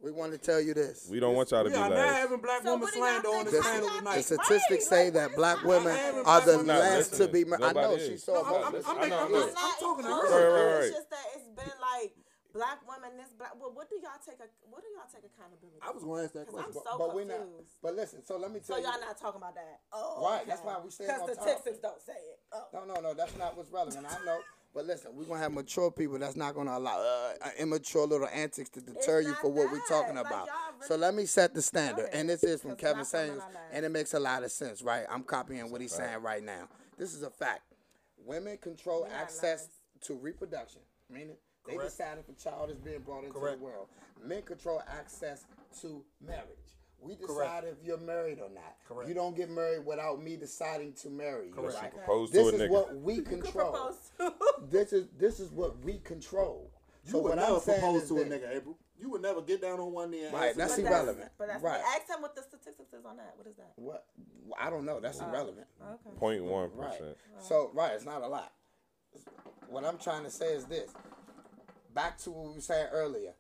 We 0.02 0.12
want 0.12 0.32
to 0.32 0.38
tell 0.38 0.62
you 0.62 0.74
this. 0.76 1.08
We 1.10 1.20
don't 1.20 1.34
want 1.36 1.50
y'all 1.52 1.64
to 1.64 1.70
We 1.70 1.76
be 1.76 1.82
are 1.82 1.90
not 1.90 1.98
last. 1.98 2.16
having 2.16 2.40
black 2.40 2.62
So 2.62 2.70
women 2.78 2.82
what 2.82 2.94
do 2.94 3.00
y'all 3.00 3.08
slander 3.10 3.28
on 3.30 3.34
think? 3.34 3.50
this 3.50 3.58
The- 3.66 3.72
panel 3.72 3.90
How 3.90 3.98
tonight. 4.00 4.16
The 4.16 4.24
statistics 4.24 4.70
Right, 4.70 4.82
say 4.84 5.04
like, 5.06 5.14
that 5.14 5.36
black 5.36 5.64
women 5.64 5.98
are 6.26 6.42
the 6.42 6.58
She's 6.58 6.66
not 6.68 6.80
last 6.80 7.10
to 7.18 7.26
listening. 7.26 7.32
be 7.34 7.44
married. 7.50 7.64
I 7.66 7.72
know 7.74 7.82
Nobody 7.82 8.04
she's 8.06 8.12
is. 8.22 8.24
so 8.24 8.34
No, 8.34 8.42
I'm, 8.46 8.54
I'm. 8.54 8.76
I'm, 8.76 8.86
I 8.86 8.94
making, 8.94 9.10
know. 9.10 9.26
I'm, 9.26 9.32
Look. 9.32 9.50
I'm, 9.58 9.66
I'm 9.66 9.80
talking 9.80 10.06
to 10.06 10.12
her. 10.14 10.22
Right, 10.22 10.76
right, 10.78 10.84
It's 10.86 10.96
just 10.96 11.10
that 11.10 11.26
it's 11.36 11.48
been 11.50 11.78
like 11.82 12.12
black 12.54 12.80
women. 12.88 13.18
This 13.18 13.34
black. 13.34 13.54
Well, 13.58 13.74
what 13.74 13.90
do 13.90 13.96
y'all 13.98 14.22
take? 14.22 14.38
A, 14.38 14.48
what 14.70 14.86
do 14.86 14.90
y'all 14.94 15.10
take 15.10 15.26
accountability? 15.26 15.82
I 15.82 15.90
was 15.90 16.04
going 16.06 16.20
to 16.22 16.26
ask 16.30 16.34
that 16.38 16.46
Because 16.46 16.62
I'm 16.62 16.72
question. 16.78 16.94
so 16.94 16.98
But 17.02 17.10
we're 17.18 17.26
not. 17.26 17.42
confused. 17.42 17.74
But 17.82 17.94
listen. 17.98 18.20
So 18.22 18.38
let 18.38 18.54
me 18.54 18.62
So 18.62 18.78
tell 18.78 18.86
you. 18.86 18.90
y'all 18.94 19.02
not 19.02 19.18
talking 19.18 19.42
about 19.42 19.58
that? 19.58 19.82
Oh, 19.92 20.22
Right, 20.22 20.46
that's 20.46 20.62
why 20.62 20.78
we 20.78 20.94
staying 20.94 21.10
on 21.10 21.26
Because 21.26 21.42
the 21.42 21.42
top. 21.42 21.50
Texans 21.58 21.80
don't 21.82 22.02
say 22.06 22.14
it. 22.22 22.38
Oh. 22.54 22.70
No, 22.70 22.86
no, 22.86 22.96
no. 23.02 23.12
That's 23.18 23.34
not 23.36 23.58
what's 23.58 23.74
relevant. 23.74 24.06
I 24.06 24.14
know. 24.24 24.40
But 24.74 24.86
listen, 24.86 25.12
we're 25.16 25.24
gonna 25.26 25.40
have 25.40 25.54
mature 25.54 25.90
people 25.90 26.20
that's 26.20 26.36
not 26.36 26.54
gonna 26.54 26.78
allow 26.78 27.00
uh, 27.00 27.50
immature 27.58 28.06
little 28.06 28.28
antics 28.32 28.70
to 28.72 28.82
deter 28.82 29.22
you 29.22 29.30
not 29.30 29.42
for 29.42 29.52
what 29.52 29.72
we're 29.72 29.80
talking 29.88 30.16
Like, 30.16 30.26
about. 30.28 30.48
y'all 30.48 30.88
so 30.88 30.96
let 30.96 31.16
me 31.16 31.26
set 31.26 31.54
the 31.56 31.62
standard, 31.62 32.06
Okay. 32.10 32.20
and 32.20 32.30
this 32.30 32.44
is 32.44 32.62
from 32.62 32.76
Kevin 32.76 32.98
black 32.98 33.08
Samuels, 33.08 33.44
and 33.72 33.86
it 33.86 33.90
makes 33.90 34.14
a 34.14 34.20
lot 34.20 34.44
of 34.44 34.52
sense, 34.52 34.84
right? 34.84 35.06
I'm 35.10 35.24
copying 35.24 35.72
what 35.72 35.82
he's 35.82 35.94
saying 35.94 36.22
right 36.22 36.44
now. 36.44 36.68
This 36.98 37.14
is 37.16 37.24
a 37.24 37.30
fact. 37.32 37.62
Women 38.24 38.58
control 38.58 39.08
We're 39.10 39.16
access 39.16 39.62
last. 39.62 39.70
to 40.08 40.14
reproduction, 40.16 40.82
meaning 41.10 41.38
they 41.66 41.74
Correct. 41.76 41.90
decide 41.92 42.18
if 42.20 42.30
a 42.30 42.40
child 42.40 42.70
is 42.70 42.78
being 42.78 43.00
brought 43.00 43.24
into 43.24 43.40
Correct. 43.40 43.58
the 43.60 43.64
world. 43.64 43.88
Men 44.24 44.42
control 44.44 44.82
access 44.88 45.46
to 45.82 46.04
marriage. 46.26 46.77
We 47.00 47.16
decide 47.16 47.62
Correct. 47.64 47.66
if 47.80 47.86
you're 47.88 47.98
married 48.00 48.40
or 48.40 48.50
not. 48.50 48.76
Correct. 48.88 49.08
You 49.08 49.16
don't 49.16 49.36
get 49.36 49.50
married 49.50 49.86
without 49.86 50.22
me 50.22 50.36
deciding 50.36 50.94
to 50.94 51.10
marry 51.10 51.48
you. 51.48 51.54
Correct. 51.54 51.76
Right? 51.82 51.94
Propose 51.94 52.32
to 52.32 52.38
This 52.38 52.54
a 52.54 52.56
is 52.56 52.62
nigga. 52.64 52.70
what 52.70 52.96
we 53.02 53.14
You 53.18 53.22
could 53.22 53.44
control. 53.44 53.92
This 54.70 54.92
is 54.94 55.08
this 55.18 55.40
is 55.40 55.52
what 55.52 55.80
we 55.84 56.00
control. 56.00 56.72
You 57.06 57.12
So 57.12 57.18
would 57.20 57.30
what 57.30 57.36
never 57.38 57.54
I'm 57.56 57.60
saying 57.62 57.80
propose 57.82 58.04
is 58.04 58.10
to 58.10 58.22
a 58.22 58.26
nigga, 58.26 58.56
April. 58.58 58.78
You 59.00 59.12
would 59.12 59.22
never 59.22 59.42
get 59.42 59.62
down 59.62 59.80
on 59.80 59.92
one 59.94 60.10
knee 60.12 60.24
and 60.26 60.34
Right, 60.34 60.56
that's 60.56 60.76
But 60.76 60.84
nigga. 60.84 60.88
irrelevant. 60.90 61.32
But 61.38 61.48
that's 61.48 61.64
Right. 61.64 61.80
Ask 61.96 62.10
him 62.10 62.22
what 62.22 62.36
the 62.36 62.42
statistics 62.42 62.92
is 62.94 63.06
on 63.06 63.18
that. 63.18 63.34
What 63.38 63.46
is 63.48 63.56
that? 63.58 63.72
What 63.76 64.06
I 64.60 64.70
don't 64.72 64.86
know. 64.86 65.00
That's 65.00 65.20
irrelevant. 65.22 65.68
Okay. 65.82 66.16
Point 66.18 66.44
one 66.44 66.72
Right. 66.76 66.90
percent. 66.98 67.18
So 67.40 67.70
right, 67.74 67.94
it's 67.94 68.06
not 68.06 68.24
a 68.24 68.28
lot. 68.28 68.52
What 69.70 69.86
I'm 69.86 69.98
trying 70.00 70.24
to 70.24 70.32
say 70.32 70.54
is 70.54 70.66
this. 70.66 70.92
Back 71.94 72.18
to 72.20 72.32
what 72.32 72.48
we 72.50 72.56
were 72.56 72.62
saying 72.62 72.88
earlier. 72.92 73.34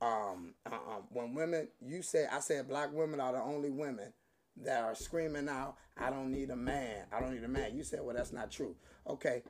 Um, 0.00 0.54
uh, 0.70 0.74
um, 0.74 1.02
when 1.10 1.34
women, 1.34 1.68
you 1.80 2.02
said, 2.02 2.28
I 2.30 2.40
said, 2.40 2.68
black 2.68 2.92
women 2.92 3.20
are 3.20 3.32
the 3.32 3.40
only 3.40 3.70
women 3.70 4.12
that 4.62 4.82
are 4.82 4.94
screaming 4.94 5.48
out, 5.48 5.76
"I 5.96 6.10
don't 6.10 6.30
need 6.30 6.50
a 6.50 6.56
man. 6.56 7.06
I 7.12 7.20
don't 7.20 7.34
need 7.34 7.44
a 7.44 7.48
man." 7.48 7.76
You 7.76 7.84
said, 7.84 8.00
"Well, 8.02 8.16
that's 8.16 8.32
not 8.32 8.50
true." 8.50 8.74
Okay, 9.06 9.42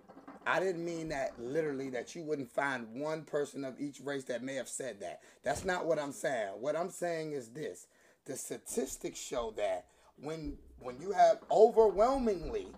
I 0.47 0.61
didn't 0.61 0.84
mean 0.84 1.09
that 1.09 1.40
literally. 1.40 1.90
That 1.90 2.14
you 2.14 2.22
wouldn't 2.22 2.51
find 2.51 3.01
one 3.01 3.22
person 3.22 3.64
of 3.64 3.80
each 3.80 4.01
race 4.01 4.24
that 4.24 4.42
may 4.42 4.55
have 4.55 4.68
said 4.68 5.01
that. 5.01 5.20
That's 5.42 5.64
not 5.64 5.86
what 5.86 5.99
I'm 5.99 6.12
saying. 6.12 6.55
What 6.61 6.76
I'm 6.76 6.90
saying 6.90 7.32
is 7.32 7.51
this: 7.51 7.86
the 8.24 8.36
statistics 8.36 9.20
show 9.20 9.53
that 9.57 9.86
when 10.16 10.59
when 10.80 11.01
you 11.01 11.12
have 11.12 11.38
overwhelmingly 11.51 12.68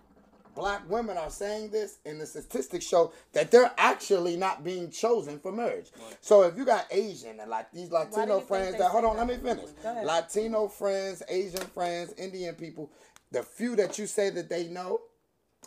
black 0.55 0.89
women 0.89 1.17
are 1.17 1.29
saying 1.29 1.69
this, 1.69 1.99
and 2.05 2.19
the 2.19 2.25
statistics 2.25 2.85
show 2.85 3.13
that 3.33 3.51
they're 3.51 3.71
actually 3.77 4.37
not 4.37 4.63
being 4.63 4.89
chosen 4.89 5.39
for 5.39 5.51
marriage. 5.51 5.91
So 6.21 6.43
if 6.43 6.57
you 6.57 6.65
got 6.65 6.85
Asian 6.91 7.39
and 7.39 7.49
like 7.49 7.71
these 7.71 7.91
Latino 7.91 8.39
friends 8.39 8.77
that 8.77 8.91
hold 8.91 9.03
say 9.03 9.09
on, 9.09 9.17
let 9.17 9.27
me 9.27 9.37
finish. 9.37 9.69
Latino 10.03 10.67
friends, 10.67 11.23
Asian 11.29 11.65
friends, 11.67 12.13
Indian 12.17 12.55
people, 12.55 12.91
the 13.31 13.43
few 13.43 13.75
that 13.75 13.97
you 13.97 14.07
say 14.07 14.29
that 14.31 14.49
they 14.49 14.67
know 14.67 15.01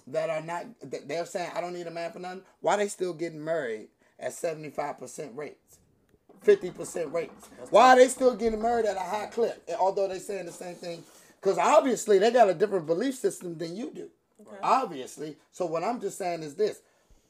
that 0.06 0.30
are 0.30 0.42
not 0.42 0.66
that 0.82 1.08
they're 1.08 1.26
saying 1.26 1.50
I 1.54 1.60
don't 1.60 1.74
need 1.74 1.86
a 1.86 1.90
man 1.90 2.12
for 2.12 2.18
nothing, 2.18 2.42
why 2.60 2.76
they 2.76 2.88
still 2.88 3.12
getting 3.12 3.44
married 3.44 3.88
at 4.18 4.32
75% 4.32 5.36
rates? 5.36 5.78
50% 6.44 7.12
rates. 7.12 7.48
Why 7.70 7.90
are 7.90 7.96
they 7.96 8.08
still 8.08 8.34
getting 8.34 8.60
married 8.60 8.86
at 8.86 8.96
a 8.96 9.00
high 9.00 9.26
clip? 9.26 9.62
And 9.68 9.76
Although 9.76 10.08
they're 10.08 10.18
saying 10.18 10.46
the 10.46 10.52
same 10.52 10.74
thing. 10.74 11.04
Because 11.40 11.58
obviously 11.58 12.18
they 12.18 12.30
got 12.30 12.48
a 12.48 12.54
different 12.54 12.86
belief 12.86 13.16
system 13.16 13.58
than 13.58 13.76
you 13.76 13.90
do. 13.92 14.08
Obviously. 14.62 15.36
So 15.50 15.66
what 15.66 15.84
I'm 15.84 16.00
just 16.00 16.18
saying 16.18 16.42
is 16.42 16.54
this. 16.54 16.80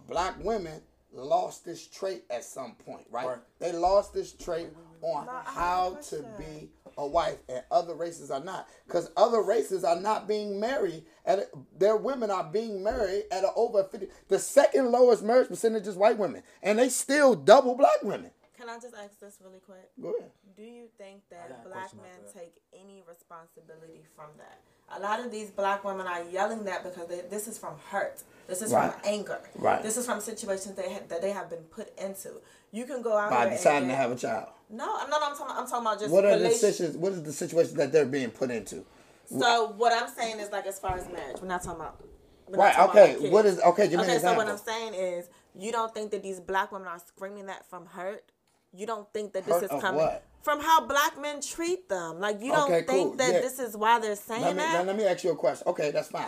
Black 0.09 0.35
women 0.43 0.81
lost 1.13 1.65
this 1.65 1.87
trait 1.87 2.25
at 2.31 2.45
some 2.45 2.75
point, 2.87 3.07
right? 3.11 3.27
Right. 3.27 3.39
They 3.59 3.73
lost 3.73 4.15
this 4.15 4.33
trait 4.33 4.69
on 5.03 5.27
Now, 5.27 5.43
I 5.47 5.51
have 5.51 5.57
a 5.57 5.61
how 5.61 5.95
to 6.11 6.25
be 6.39 6.71
a 6.99 7.07
wife 7.07 7.39
and 7.49 7.63
other 7.71 7.95
races 7.95 8.31
are 8.31 8.43
not 8.43 8.69
because 8.87 9.11
other 9.17 9.43
races 9.43 9.85
are 9.85 10.01
not 10.01 10.29
being 10.29 10.61
married 10.61 11.05
and 11.25 11.45
their 11.79 11.97
women 11.97 12.31
are 12.31 12.45
being 12.45 12.83
married 12.83 13.25
at 13.31 13.45
a 13.45 13.53
over 13.57 13.85
50 13.85 14.09
the 14.29 14.39
second 14.39 14.91
lowest 14.91 15.23
marriage 15.23 15.49
percentage 15.49 15.87
is 15.87 15.97
white 15.97 16.19
women 16.19 16.43
and 16.63 16.79
they 16.79 16.89
still 16.89 17.35
double 17.35 17.75
black 17.75 18.03
women 18.03 18.31
Can 18.63 18.71
I 18.71 18.79
just 18.79 18.95
ask 18.95 19.19
this 19.19 19.39
really 19.45 19.59
quick? 19.59 19.91
go 20.01 20.11
ahead 20.17 20.31
Do 20.57 20.63
you 20.63 20.85
think 20.97 21.23
that 21.31 21.65
black 21.65 21.93
men 21.97 22.05
that. 22.25 22.33
take 22.33 22.55
any 22.73 23.03
responsibility 23.09 24.03
from 24.15 24.27
that? 24.39 24.61
A 24.97 25.01
lot 25.01 25.19
of 25.19 25.33
these 25.33 25.51
black 25.51 25.83
women 25.83 26.07
are 26.07 26.23
yelling 26.31 26.63
that 26.67 26.85
because 26.85 27.09
they, 27.09 27.23
this 27.29 27.49
is 27.49 27.59
from 27.59 27.75
hurt. 27.89 28.23
This 28.47 28.63
is 28.63 28.73
Right. 28.73 28.93
from 28.93 29.01
anger. 29.05 29.41
Right. 29.57 29.83
This 29.83 29.97
is 29.97 30.07
from 30.07 30.21
situations 30.21 30.77
they 30.77 30.93
ha- 30.93 31.01
that 31.09 31.21
they 31.23 31.33
have 31.33 31.51
been 31.51 31.65
put 31.65 31.89
into. 31.99 32.41
You 32.71 32.85
can 32.85 33.03
go 33.03 33.17
out 33.19 33.31
by 33.31 33.49
deciding 33.49 33.83
and 33.85 33.91
to 33.91 33.97
have 33.97 34.13
a 34.13 34.17
child 34.17 34.51
No, 34.71 34.97
I'm 34.97 35.11
not. 35.11 35.23
I'm 35.25 35.37
talking. 35.37 35.57
I'm 35.59 35.67
talking 35.67 35.85
about 35.87 35.99
just 35.99 36.13
what 36.13 36.25
are 36.25 36.39
the 36.39 36.51
situations 36.51 36.97
what 36.97 37.13
is 37.15 37.25
the 37.25 37.33
situation 37.33 37.77
that 37.79 37.91
they're 37.91 38.07
being 38.07 38.31
put 38.31 38.53
into 38.53 38.85
So 39.27 39.73
what 39.77 39.93
I'm 39.93 40.09
saying 40.09 40.39
is 40.39 40.53
like 40.53 40.67
as 40.67 40.79
far 40.79 40.97
as 40.97 41.09
marriage, 41.09 41.39
we're 41.43 41.49
not 41.49 41.65
talking 41.65 41.81
about. 41.81 42.01
we're 42.47 42.59
Right, 42.59 42.79
okay, 42.91 43.17
about 43.17 43.33
what 43.33 43.45
is- 43.45 43.59
okay, 43.61 43.89
give 43.89 43.99
me 43.99 44.05
an 44.05 44.11
Okay, 44.11 44.19
so 44.21 44.35
what. 44.37 44.47
I'm 44.49 44.57
saying 44.57 44.95
is 44.95 45.29
you 45.55 45.73
don't 45.73 45.93
think 45.93 46.13
that 46.13 46.23
these 46.23 46.39
black 46.39 46.71
women 46.71 46.87
are 46.87 47.01
screaming 47.01 47.47
that 47.47 47.69
from 47.69 47.87
hurt. 47.87 48.31
You 48.77 48.87
don't 48.87 49.11
think 49.13 49.33
that 49.35 49.45
this 49.45 49.55
Hurt 49.55 49.65
is 49.65 49.81
coming 49.81 50.01
what? 50.01 50.25
from 50.43 50.61
how 50.61 50.87
black 50.87 51.21
men 51.21 51.41
treat 51.41 51.89
them. 51.89 52.21
Like 52.21 52.41
you 52.43 52.53
don't 52.53 52.71
Okay, 52.71 52.83
think 52.87 53.09
cool. 53.11 53.17
that 53.17 53.35
Yeah. 53.35 53.41
this 53.41 53.59
is 53.59 53.77
why 53.77 53.99
they're 53.99 54.17
saying 54.17 54.43
Let 54.43 54.57
me, 54.57 54.63
that. 54.63 54.73
now, 54.73 54.83
let 54.83 54.97
me 54.97 55.05
ask 55.05 55.25
you 55.25 55.31
a 55.33 55.37
question. 55.37 55.67
Okay, 55.69 55.91
that's 55.91 56.09
fine. 56.09 56.25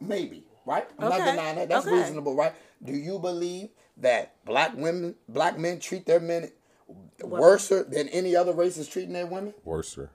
Maybe, 0.00 0.44
right? 0.66 0.88
I'm 0.98 1.08
not 1.10 1.20
Okay, 1.20 1.30
denying 1.30 1.56
that. 1.56 1.68
That's 1.68 1.86
okay. 1.86 1.96
reasonable, 1.96 2.34
right? 2.34 2.52
Do 2.82 2.92
you 2.92 3.18
believe 3.18 3.68
that 3.98 4.34
black 4.44 4.76
women, 4.76 5.14
black 5.28 5.58
men 5.58 5.78
treat 5.78 6.06
their 6.06 6.20
men 6.20 6.50
worse 7.22 7.68
than 7.68 8.08
any 8.08 8.34
other 8.36 8.52
race 8.52 8.76
is 8.76 8.88
treating 8.88 9.12
their 9.12 9.26
women? 9.26 9.54
Worser. 9.64 10.10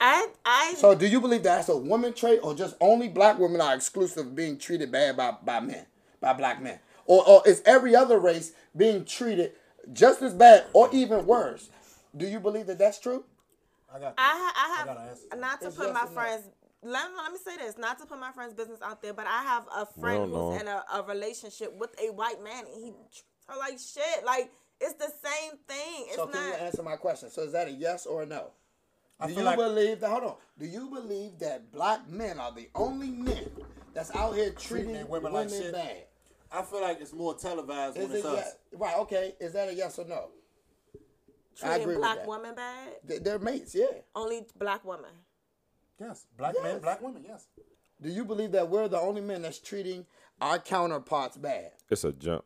I 0.00 0.28
I 0.44 0.74
So 0.76 0.94
do 0.94 1.06
you 1.06 1.20
believe 1.20 1.42
that's 1.44 1.68
a 1.68 1.76
woman 1.76 2.12
trait 2.12 2.40
or 2.42 2.54
just 2.54 2.74
only 2.80 3.08
black 3.08 3.38
women 3.38 3.60
are 3.60 3.74
exclusive 3.74 4.34
being 4.34 4.58
treated 4.58 4.90
bad 4.90 5.16
by, 5.16 5.34
by 5.44 5.60
men, 5.60 5.86
by 6.20 6.32
black 6.32 6.60
men? 6.60 6.80
Or, 7.06 7.26
or 7.26 7.42
is 7.46 7.62
every 7.64 7.94
other 7.94 8.18
race 8.18 8.52
being 8.76 9.04
treated 9.04 9.52
just 9.92 10.22
as 10.22 10.34
bad 10.34 10.64
or 10.72 10.88
even 10.92 11.26
worse? 11.26 11.70
Do 12.16 12.26
you 12.26 12.40
believe 12.40 12.66
that 12.66 12.78
that's 12.78 12.98
true? 12.98 13.24
I 13.94 13.98
got. 14.00 14.14
I, 14.18 14.22
ha- 14.52 14.82
I 14.82 14.84
gotta 14.86 15.00
have 15.00 15.08
answer. 15.10 15.36
not 15.38 15.60
to 15.60 15.68
It's 15.68 15.76
put 15.76 15.92
my 15.92 16.02
or 16.04 16.06
friends. 16.08 16.44
Let, 16.82 17.10
let 17.16 17.32
me 17.32 17.38
say 17.44 17.56
this, 17.56 17.76
not 17.78 17.98
to 17.98 18.06
put 18.06 18.18
my 18.20 18.30
friend's 18.32 18.54
business 18.54 18.80
out 18.82 19.02
there, 19.02 19.12
but 19.12 19.26
I 19.26 19.42
have 19.42 19.64
a 19.76 19.86
friend 20.00 20.30
don't 20.30 20.32
know. 20.32 20.52
who's 20.52 20.60
in 20.62 20.68
a, 20.68 20.84
a 20.94 21.02
relationship 21.02 21.74
with 21.78 21.90
a 22.00 22.12
white 22.12 22.42
man, 22.42 22.64
and 22.72 22.84
he 22.84 22.90
treats 22.90 23.24
her 23.48 23.56
like 23.58 23.78
shit. 23.78 24.24
Like 24.24 24.50
it's 24.80 24.94
the 24.94 25.10
same 25.22 25.52
thing. 25.66 26.06
It's 26.08 26.16
So 26.16 26.26
can 26.26 26.46
you 26.48 26.54
answer 26.54 26.82
my 26.82 26.96
question? 26.96 27.30
So 27.30 27.42
is 27.42 27.52
that 27.52 27.68
a 27.68 27.72
yes 27.72 28.06
or 28.06 28.22
a 28.22 28.26
no? 28.26 28.50
I 29.18 29.28
Do 29.28 29.32
you 29.34 29.42
like- 29.42 29.56
believe 29.56 30.00
that? 30.00 30.10
Hold 30.10 30.24
on. 30.24 30.34
Do 30.58 30.66
you 30.66 30.88
believe 30.90 31.38
that 31.40 31.72
black 31.72 32.08
men 32.08 32.38
are 32.38 32.52
the 32.52 32.68
only 32.74 33.10
men 33.10 33.48
that's 33.94 34.14
out 34.14 34.34
here 34.34 34.50
treating, 34.50 34.92
their 34.92 35.06
women, 35.06 35.32
women 35.32 35.50
like 35.50 35.62
shit? 35.62 35.72
bad? 35.72 36.04
I 36.56 36.62
feel 36.62 36.80
like 36.80 37.00
it's 37.00 37.12
more 37.12 37.34
televised 37.34 37.96
Is 37.96 38.04
when 38.08 38.12
it 38.12 38.18
it's 38.18 38.26
us. 38.26 38.36
yes? 38.36 38.56
Right. 38.72 38.96
Okay. 38.98 39.34
Is 39.40 39.52
that 39.52 39.68
a 39.68 39.74
yes 39.74 39.98
or 39.98 40.06
no? 40.06 40.28
I 41.62 41.66
treating 41.68 41.82
agree 41.82 41.94
with 41.94 42.02
black 42.02 42.16
that. 42.18 42.28
women 42.28 42.54
bad. 42.54 42.88
They- 43.04 43.18
They're 43.18 43.38
mates. 43.38 43.74
Yeah. 43.74 43.86
Only 44.14 44.46
black 44.58 44.84
women. 44.84 45.10
Yes, 45.98 46.26
black 46.36 46.54
men, 46.62 46.78
black 46.80 47.00
women. 47.00 47.24
Yes. 47.26 47.46
Do 48.02 48.10
you 48.10 48.24
believe 48.26 48.52
that 48.52 48.68
we're 48.68 48.88
the 48.88 49.00
only 49.00 49.22
men 49.22 49.40
that's 49.42 49.58
treating 49.58 50.04
our 50.42 50.58
counterparts 50.58 51.38
bad? 51.38 51.72
It's 51.88 52.04
a 52.04 52.12
jump. 52.12 52.44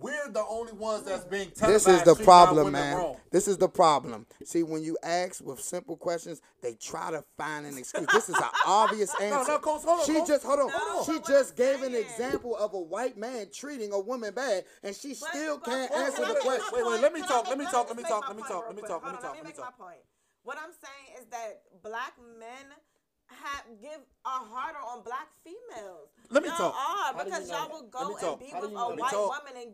We're 0.00 0.28
the 0.30 0.44
only 0.48 0.72
ones 0.72 1.02
that's 1.04 1.24
being 1.24 1.50
televised. 1.50 1.86
This 1.86 1.98
is 1.98 2.02
the 2.04 2.14
problem, 2.24 2.72
man. 2.72 3.16
This 3.32 3.48
is 3.48 3.58
the 3.58 3.68
problem. 3.68 4.26
See, 4.44 4.62
when 4.62 4.82
you 4.82 4.96
ask 5.02 5.44
with 5.44 5.60
simple 5.60 5.96
questions, 5.96 6.40
they 6.62 6.74
try 6.74 7.10
to 7.10 7.24
find 7.36 7.66
an 7.66 7.76
excuse. 7.76 8.06
This 8.12 8.28
is 8.28 8.36
an 8.36 8.44
obvious 8.66 9.12
answer. 9.20 9.52
no, 9.52 9.58
Coach, 9.58 9.82
hold 9.82 10.00
on, 10.00 10.06
she 10.06 10.14
Coach. 10.14 10.28
just 10.28 10.44
hold 10.44 10.60
on. 10.60 10.68
No, 10.68 11.02
she 11.04 11.18
but 11.18 11.26
just 11.26 11.58
what 11.58 11.66
I'm 11.68 11.74
gave 11.80 11.82
an 11.82 11.94
example 11.94 12.56
of 12.56 12.74
a 12.74 12.78
white 12.80 13.16
man 13.18 13.48
treating 13.52 13.92
a 13.92 13.98
woman 13.98 14.32
bad, 14.34 14.64
and 14.82 14.94
she 14.94 15.08
But- 15.10 15.28
still 15.30 15.58
but- 15.58 15.64
can't 15.66 15.90
but- 15.90 15.98
answer 15.98 16.22
the 16.22 16.34
make 16.34 16.40
question. 16.42 16.64
Wait, 16.72 16.86
wait, 16.86 17.00
let 17.00 17.12
me 17.12 17.20
talk, 17.22 17.48
let 17.48 17.58
me 17.58 17.64
talk, 17.64 17.88
let 17.88 17.96
me 17.96 18.02
talk, 18.04 18.28
let 18.28 18.36
me 18.36 18.42
talk, 18.42 18.66
let 18.66 18.76
me 18.76 18.82
talk, 18.82 19.02
let 19.04 19.12
me 19.14 19.18
talk, 19.18 19.22
let 19.22 19.34
let 19.34 19.44
me 19.44 19.50
me 19.50 19.56
talk. 19.56 19.74
my 19.78 19.84
point. 19.86 20.00
What 20.44 20.56
I'm 20.58 20.70
saying 20.72 21.20
is 21.20 21.26
that 21.30 21.62
black 21.82 22.14
men 22.38 22.72
have 23.26 23.64
give 23.82 24.00
a 24.24 24.28
harder 24.30 24.78
on 24.78 25.02
black 25.02 25.28
females. 25.44 26.08
Let 26.30 26.42
me 26.42 26.48
y'all 26.48 26.56
talk. 26.58 26.74
Are 26.74 27.12
How 27.12 27.12
do 27.12 27.18
you 27.18 27.24
because 27.24 27.48
y'all 27.50 27.68
that? 27.68 27.70
will 27.72 27.82
go 27.92 28.16
and 28.16 28.38
be 28.40 28.46
with 28.54 28.70
a 28.72 28.88
white 28.96 29.12
woman 29.12 29.54
and 29.60 29.72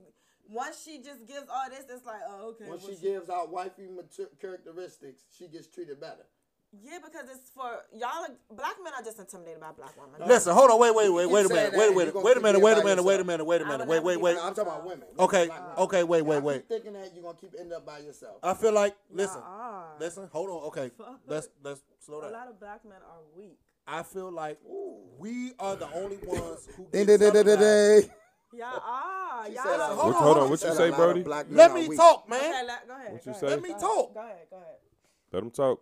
once 0.51 0.83
she 0.85 0.99
just 0.99 1.27
gives 1.27 1.49
all 1.53 1.69
this, 1.71 1.85
it's 1.91 2.05
like, 2.07 2.21
oh 2.29 2.49
okay. 2.51 2.65
When 2.69 2.79
well, 2.79 2.89
she 2.89 2.97
gives 2.97 3.29
out 3.31 3.51
wifey 3.51 3.89
mater- 3.89 4.31
characteristics, 4.41 5.25
she 5.37 5.49
gets 5.49 5.67
treated 5.69 6.01
better. 6.01 6.27
yeah, 6.83 6.99
because 7.05 7.29
it's 7.31 7.51
for 7.51 7.71
y'all. 7.95 8.25
are- 8.25 8.55
Black 8.55 8.77
men 8.83 8.93
are 8.99 9.03
just 9.03 9.19
intimidated 9.19 9.61
by 9.61 9.73
black 9.73 9.95
women. 9.97 10.27
Listen, 10.29 10.55
hold 10.55 10.71
on, 10.71 10.79
wait, 10.81 10.95
wait, 10.95 11.09
wait, 11.09 11.27
wait 11.27 11.47
a 11.47 11.49
minute, 11.49 11.73
that 11.73 11.79
wait 11.79 11.91
a 11.91 11.95
minute, 11.95 12.15
wait 12.15 12.37
a 12.37 12.41
minute, 12.41 12.61
wait 12.61 12.79
a 12.79 12.85
minute, 12.85 13.05
wait 13.05 13.21
a 13.21 13.25
minute, 13.25 13.45
wait 13.45 13.61
a 13.61 13.65
I 13.65 13.69
minute, 13.69 13.87
wait, 13.89 14.03
wait, 14.03 14.21
wait. 14.21 14.37
I'm 14.37 14.55
talking 14.55 14.73
about 14.73 14.85
women. 14.87 15.07
Okay, 15.19 15.49
okay, 15.79 16.03
wait, 16.05 16.23
wait, 16.23 16.37
Y'all 16.37 16.43
wait. 16.45 16.57
keep 16.57 16.69
thinking 16.69 16.93
that 16.95 17.13
you're 17.15 17.23
gonna 17.25 17.39
keep 17.39 17.55
ending 17.59 17.73
up 17.77 17.87
by 17.87 17.99
yourself. 17.99 18.37
I 18.43 18.55
feel 18.55 18.73
like 18.73 18.97
listen, 19.11 19.41
are. 19.45 19.95
listen, 20.01 20.29
hold 20.33 20.51
on, 20.51 20.63
okay, 20.69 20.91
let's 21.27 21.49
let's 21.63 21.81
slow 22.01 22.19
A 22.21 22.31
lot 22.31 22.49
of 22.49 22.59
black 22.61 22.85
men 22.85 22.99
are 23.09 23.23
weak. 23.37 23.59
I 23.87 24.03
feel 24.03 24.33
like 24.33 24.59
we 25.19 25.53
are 25.59 25.77
the 25.77 25.89
only 25.93 26.17
ones 26.25 26.69
who 26.77 26.89
Y'all 28.57 28.83
are. 28.85 29.47
She 29.47 29.53
Y'all 29.55 29.65
said 29.65 29.81
are. 29.81 29.95
Hold 29.95 30.15
on, 30.15 30.23
hold 30.23 30.25
hold 30.25 30.39
on, 30.39 30.51
what 30.51 30.63
you 30.63 30.75
say, 30.75 30.91
Brody? 30.91 31.23
black 31.23 31.47
Let 31.51 31.75
me 31.75 31.89
weak. 31.89 31.99
talk, 31.99 32.25
Okay, 32.31 32.41
man. 32.41 32.67
let, 32.67 32.89
go 32.89 32.95
ahead. 32.95 33.13
What 33.13 33.25
go 33.25 33.31
you 33.31 33.31
ahead, 33.33 33.41
say? 33.41 33.47
Let 33.49 33.63
me 33.63 33.69
ahead, 33.71 33.81
talk. 33.81 34.15
Go 34.15 34.21
ahead. 34.21 34.37
Go 34.51 34.57
ahead. 34.57 34.77
Let 35.33 35.43
him 35.43 35.51
talk. 35.51 35.81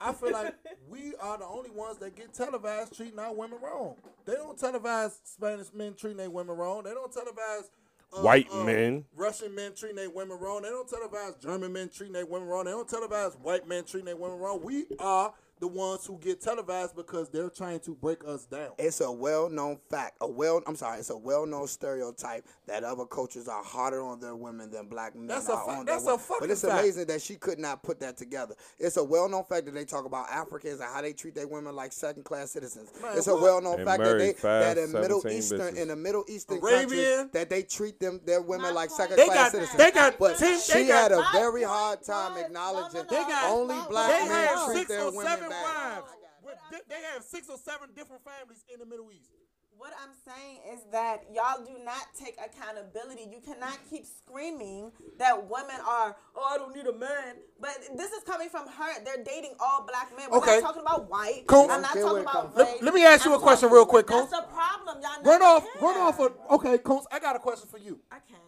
I 0.00 0.12
feel 0.12 0.32
like 0.32 0.54
we 0.90 1.14
are 1.20 1.38
the 1.38 1.44
only 1.46 1.70
ones 1.70 1.98
that 1.98 2.16
get 2.16 2.32
televised 2.32 2.96
treating 2.96 3.18
our 3.18 3.34
women 3.34 3.58
wrong. 3.62 3.96
They 4.24 4.34
don't 4.34 4.58
televise 4.58 5.12
Spanish 5.24 5.68
men 5.74 5.94
treating 5.94 6.16
their 6.16 6.30
women 6.30 6.56
wrong. 6.56 6.84
They 6.84 6.90
don't 6.90 7.12
televise 7.12 7.64
uh, 8.12 8.22
White 8.22 8.48
uh, 8.52 8.64
men. 8.64 9.04
Russian 9.14 9.54
men 9.54 9.72
treating 9.76 9.96
their 9.96 10.10
women 10.10 10.38
wrong. 10.38 10.62
They 10.62 10.70
don't 10.70 10.88
televise 10.88 11.40
German 11.40 11.72
men 11.72 11.90
treating 11.94 12.14
their 12.14 12.26
women 12.26 12.48
wrong. 12.48 12.64
They 12.64 12.70
don't 12.72 12.88
televise 12.88 13.38
white 13.40 13.68
men 13.68 13.84
treating 13.84 14.06
their 14.06 14.16
women 14.16 14.38
wrong. 14.38 14.60
We 14.62 14.86
are 14.98 15.32
the 15.60 15.68
ones 15.68 16.06
who 16.06 16.18
get 16.18 16.40
televised 16.40 16.96
because 16.96 17.28
they're 17.28 17.50
trying 17.50 17.80
to 17.80 17.94
break 17.94 18.24
us 18.26 18.46
down. 18.46 18.70
It's 18.78 19.00
a 19.00 19.12
well-known 19.12 19.78
fact. 19.90 20.16
A 20.22 20.26
well, 20.30 20.62
I'm 20.66 20.74
sorry, 20.76 20.98
it's 21.00 21.10
a 21.10 21.16
well-known 21.16 21.66
stereotype 21.66 22.46
that 22.66 22.82
other 22.82 23.04
cultures 23.04 23.46
are 23.46 23.62
harder 23.62 24.02
on 24.02 24.20
their 24.20 24.34
women 24.34 24.70
than 24.70 24.86
black 24.88 25.14
men 25.14 25.26
That's 25.26 25.48
a 25.48 25.52
are 25.52 25.64
fa- 25.64 25.70
on 25.72 25.84
their 25.86 25.94
that's 25.96 26.04
a 26.04 26.06
women. 26.06 26.18
fucking 26.20 26.36
But 26.40 26.50
it's 26.50 26.62
fact. 26.62 26.72
amazing 26.80 27.06
that 27.08 27.20
she 27.22 27.34
could 27.36 27.58
not 27.58 27.82
put 27.82 28.00
that 28.00 28.16
together. 28.16 28.54
It's 28.78 28.96
a 28.96 29.04
well-known 29.04 29.44
fact 29.44 29.66
that 29.66 29.74
they 29.74 29.84
talk 29.84 30.06
about 30.06 30.30
Africans 30.30 30.80
and 30.80 30.88
how 30.92 31.02
they 31.02 31.12
treat 31.12 31.34
their 31.34 31.46
women 31.46 31.76
like 31.76 31.92
second-class 31.92 32.50
citizens. 32.52 32.90
Man, 33.02 33.16
it's 33.18 33.26
a 33.26 33.36
well-known 33.36 33.80
And 33.80 33.84
fact 33.88 34.02
that 34.02 34.18
they 34.18 34.32
five, 34.32 34.76
that 34.76 34.78
in 34.78 34.92
Middle 34.92 35.26
Eastern 35.28 35.60
bitches. 35.60 35.76
in 35.76 35.88
the 35.88 35.96
Middle 35.96 36.24
Eastern 36.28 36.58
Arabian. 36.58 36.86
countries 36.88 37.26
that 37.32 37.50
they 37.50 37.62
treat 37.62 38.00
them 38.00 38.20
their 38.24 38.40
women 38.40 38.68
My 38.68 38.70
like 38.70 38.88
point- 38.90 39.10
second-class 39.10 39.28
They 39.28 39.34
got 39.34 39.50
citizens. 39.52 39.78
they 39.78 39.90
got 39.90 40.18
But 40.18 40.38
ten. 40.38 40.58
she 40.58 40.86
got 40.86 41.10
had 41.10 41.12
a 41.12 41.24
very 41.32 41.64
hard 41.64 42.02
time 42.02 42.38
acknowledging 42.38 43.04
only 43.44 43.76
black 43.88 44.28
men 44.28 44.66
treat 44.66 44.88
their 44.88 45.04
women 45.10 45.24
seven 45.26 45.48
bad. 45.48 45.49
Wives. 45.50 46.10
With- 46.42 46.56
They 46.70 46.78
they 46.88 47.02
have 47.14 47.22
six 47.22 47.48
or 47.48 47.58
seven 47.58 47.90
different 47.94 48.22
families 48.24 48.64
in 48.72 48.80
the 48.80 48.86
Middle 48.86 49.10
East. 49.12 49.30
What 49.76 49.92
I'm 49.96 50.12
saying 50.28 50.58
is 50.74 50.80
that 50.92 51.24
y'all 51.32 51.64
do 51.64 51.72
not 51.82 52.04
take 52.18 52.36
accountability. 52.36 53.22
You 53.32 53.40
cannot 53.40 53.78
keep 53.88 54.04
screaming 54.04 54.92
that 55.18 55.48
women 55.48 55.76
are, 55.88 56.16
oh, 56.36 56.46
I 56.52 56.58
don't 56.58 56.76
need 56.76 56.86
a 56.86 56.92
man. 56.92 57.36
But 57.58 57.78
this 57.96 58.12
is 58.12 58.22
coming 58.24 58.50
from 58.50 58.66
her. 58.68 59.02
They're 59.04 59.24
dating 59.24 59.54
all 59.58 59.86
black 59.86 60.14
men. 60.14 60.28
We're 60.30 60.36
Okay. 60.38 60.60
not 60.60 60.66
talking 60.66 60.82
about 60.82 61.08
white. 61.08 61.46
Coach- 61.46 61.70
I'm 61.70 61.80
not 61.80 61.92
Care 61.94 62.02
talking 62.02 62.18
it 62.18 62.28
about 62.28 62.54
race. 62.58 62.76
from. 62.76 62.84
Let 62.84 62.94
me 62.94 63.04
ask 63.06 63.24
you 63.24 63.32
I'm 63.32 63.38
a 63.38 63.40
question 63.42 63.68
talking- 63.70 63.76
real 63.76 63.86
quick, 63.86 64.06
That's 64.06 64.30
Coach. 64.30 64.42
the 64.42 64.52
problem. 64.52 65.00
Y'all 65.00 65.22
Run 65.22 65.42
off, 65.42 65.64
care. 65.64 65.82
run 65.82 65.96
off. 65.96 66.18
A, 66.20 66.52
okay, 66.54 66.76
Coach, 66.78 67.04
I 67.10 67.18
got 67.18 67.36
a 67.36 67.38
question 67.38 67.68
for 67.70 67.78
you. 67.78 68.00
I 68.10 68.18
can't. 68.18 68.40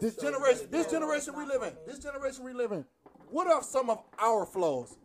This 0.00 0.14
generation, 0.14 0.68
this 0.70 0.86
generation 0.88 1.34
we 1.36 1.44
live 1.44 1.62
in, 1.64 1.76
this 1.88 1.98
generation 1.98 2.44
we 2.44 2.52
live 2.52 2.70
in. 2.70 2.84
What 3.30 3.48
are 3.48 3.64
some 3.64 3.90
of 3.90 4.04
our 4.18 4.46
flaws? 4.46 4.96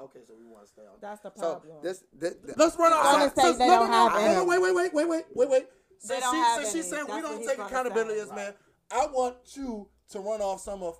Okay, 0.00 0.20
so 0.26 0.34
we 0.38 0.44
want 0.44 0.64
to 0.64 0.68
stay 0.68 0.82
on. 0.82 0.96
That's 1.00 1.20
the 1.20 1.30
So 1.36 1.40
problem. 1.60 1.76
this, 1.82 2.02
this, 2.12 2.34
this 2.44 2.56
Let's 2.56 2.76
run 2.76 2.92
off. 2.92 3.04
I'm 3.06 3.12
gonna 3.12 3.22
since- 3.24 3.34
say 3.34 3.42
since- 3.42 3.58
they 3.58 3.66
no, 3.68 3.78
don't 3.80 3.90
no, 3.90 4.08
no, 4.08 4.08
have 4.08 4.12
hold 4.12 4.24
any. 4.38 4.46
Wait, 4.48 4.60
wait, 4.60 4.74
wait, 4.74 4.94
wait, 4.94 5.08
wait, 5.08 5.24
wait, 5.34 5.50
wait. 5.50 5.66
Since 5.98 6.20
don't 6.20 6.34
she, 6.34 6.40
have 6.40 6.60
since 6.62 6.72
she's 6.72 6.90
saying 6.90 7.06
we 7.14 7.20
don't 7.22 7.46
take 7.46 7.58
accountability 7.58 8.20
as 8.20 8.32
men, 8.32 8.54
I 8.90 9.06
want 9.06 9.36
you 9.54 9.88
to 10.10 10.20
run 10.20 10.40
off 10.40 10.60
some 10.60 10.82
of 10.82 10.98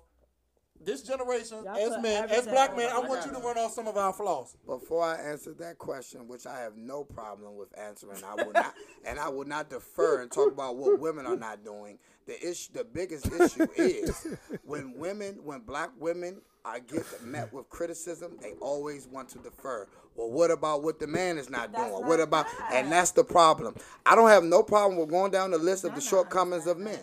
this 0.81 1.01
generation 1.03 1.63
Y'all 1.63 1.77
as 1.77 2.01
men, 2.01 2.29
as 2.29 2.47
black 2.47 2.75
men. 2.75 2.89
I 2.91 2.99
want 2.99 3.25
you 3.25 3.31
to 3.31 3.39
run 3.39 3.57
off 3.57 3.73
some 3.73 3.87
of 3.87 3.97
our 3.97 4.13
flaws. 4.13 4.55
Before 4.65 5.03
I 5.03 5.15
answer 5.15 5.53
that 5.59 5.77
question, 5.77 6.27
which 6.27 6.45
I 6.45 6.59
have 6.59 6.75
no 6.77 7.03
problem 7.03 7.55
with 7.55 7.77
answering, 7.77 8.21
I 8.23 8.43
will 8.43 8.51
not, 8.53 8.73
and 9.05 9.19
I 9.19 9.29
will 9.29 9.45
not 9.45 9.69
defer 9.69 10.21
and 10.21 10.31
talk 10.31 10.51
about 10.51 10.77
what 10.77 10.99
women 10.99 11.25
are 11.25 11.35
not 11.37 11.63
doing. 11.63 11.97
The 12.27 12.49
issue, 12.49 12.71
the 12.73 12.83
biggest 12.83 13.27
issue 13.27 13.67
is 13.75 14.27
when 14.63 14.97
women, 14.97 15.39
when 15.43 15.61
black 15.61 15.91
women 15.99 16.41
are 16.65 16.79
get 16.79 17.05
met 17.23 17.53
with 17.53 17.69
criticism, 17.69 18.37
they 18.41 18.53
always 18.59 19.07
want 19.07 19.29
to 19.29 19.37
defer. 19.39 19.87
Well, 20.15 20.31
what 20.31 20.49
about 20.49 20.81
what 20.81 20.99
the 20.99 21.07
man 21.07 21.37
is 21.37 21.49
not 21.49 21.71
That's 21.71 21.83
doing? 21.89 22.01
not 22.01 22.09
What 22.09 22.19
about, 22.19 22.47
and 22.73 22.91
that's 22.91 23.11
the 23.11 23.23
problem. 23.23 23.75
I 24.05 24.15
don't 24.15 24.29
have 24.29 24.43
no 24.43 24.63
problem 24.63 24.99
with 24.99 25.09
going 25.09 25.31
down 25.31 25.51
the 25.51 25.57
list 25.57 25.83
of 25.83 25.93
the 25.93 26.01
shortcomings 26.01 26.67
of 26.67 26.77
men, 26.77 26.99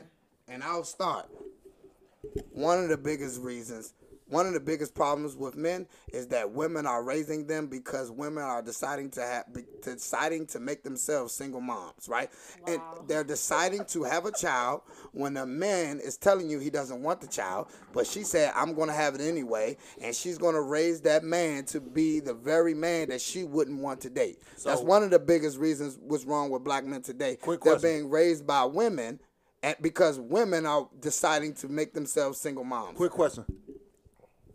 and 0.48 0.64
I'll 0.64 0.84
start. 0.84 1.26
One 2.51 2.78
of 2.82 2.89
the 2.89 2.97
biggest 2.97 3.40
reasons, 3.40 3.94
one 4.32 4.46
of 4.46 4.54
the 4.54 4.60
biggest 4.60 4.94
problems 4.94 5.36
with 5.36 5.56
men 5.56 5.86
is 6.12 6.26
that 6.28 6.50
women 6.50 6.86
are 6.86 7.04
raising 7.04 7.46
them 7.46 7.66
because 7.66 8.10
women 8.10 8.42
are 8.42 8.62
deciding 8.62 9.10
to 9.10 9.20
have 9.20 9.52
be- 9.52 9.64
deciding 9.82 10.46
to 10.46 10.59
make 10.59 10.82
themselves 10.82 11.34
single 11.34 11.60
moms, 11.60 12.09
right? 12.09 12.30
And 12.66 12.80
they're 13.06 13.24
deciding 13.24 13.84
to 13.86 14.04
have 14.04 14.24
a 14.24 14.32
child 14.32 14.82
when 15.12 15.36
a 15.36 15.44
man 15.44 16.00
is 16.00 16.16
telling 16.16 16.48
you 16.48 16.59
he 16.59 16.70
doesn't 16.70 17.02
want 17.02 17.20
the 17.20 17.26
child, 17.26 17.68
but 17.92 18.06
she 18.06 18.22
said 18.22 18.52
I'm 18.56 18.74
going 18.74 18.88
to 18.88 18.94
have 18.94 19.14
it 19.14 19.20
anyway, 19.20 19.76
and 20.00 20.14
she's 20.14 20.38
going 20.38 20.54
to 20.54 20.62
raise 20.62 21.02
that 21.02 21.24
man 21.24 21.64
to 21.66 21.80
be 21.80 22.20
the 22.20 22.34
very 22.34 22.74
man 22.74 23.10
that 23.10 23.20
she 23.20 23.44
wouldn't 23.44 23.80
want 23.80 24.00
to 24.02 24.10
date. 24.10 24.38
So, 24.56 24.70
That's 24.70 24.80
one 24.80 25.02
of 25.02 25.10
the 25.10 25.18
biggest 25.18 25.59
reasons 25.59 25.98
what's 26.00 26.24
wrong 26.24 26.50
with 26.50 26.64
black 26.64 26.84
men 26.86 27.02
today. 27.02 27.36
Quick 27.36 27.60
They're 27.60 27.74
question. 27.74 27.90
being 27.90 28.10
raised 28.10 28.46
by 28.46 28.64
women 28.64 29.20
and 29.62 29.76
because 29.80 30.18
women 30.18 30.66
are 30.66 30.88
deciding 31.00 31.54
to 31.54 31.68
make 31.68 31.94
themselves 31.94 32.40
single 32.40 32.64
moms. 32.64 32.96
Quick 32.96 33.12
question. 33.12 33.44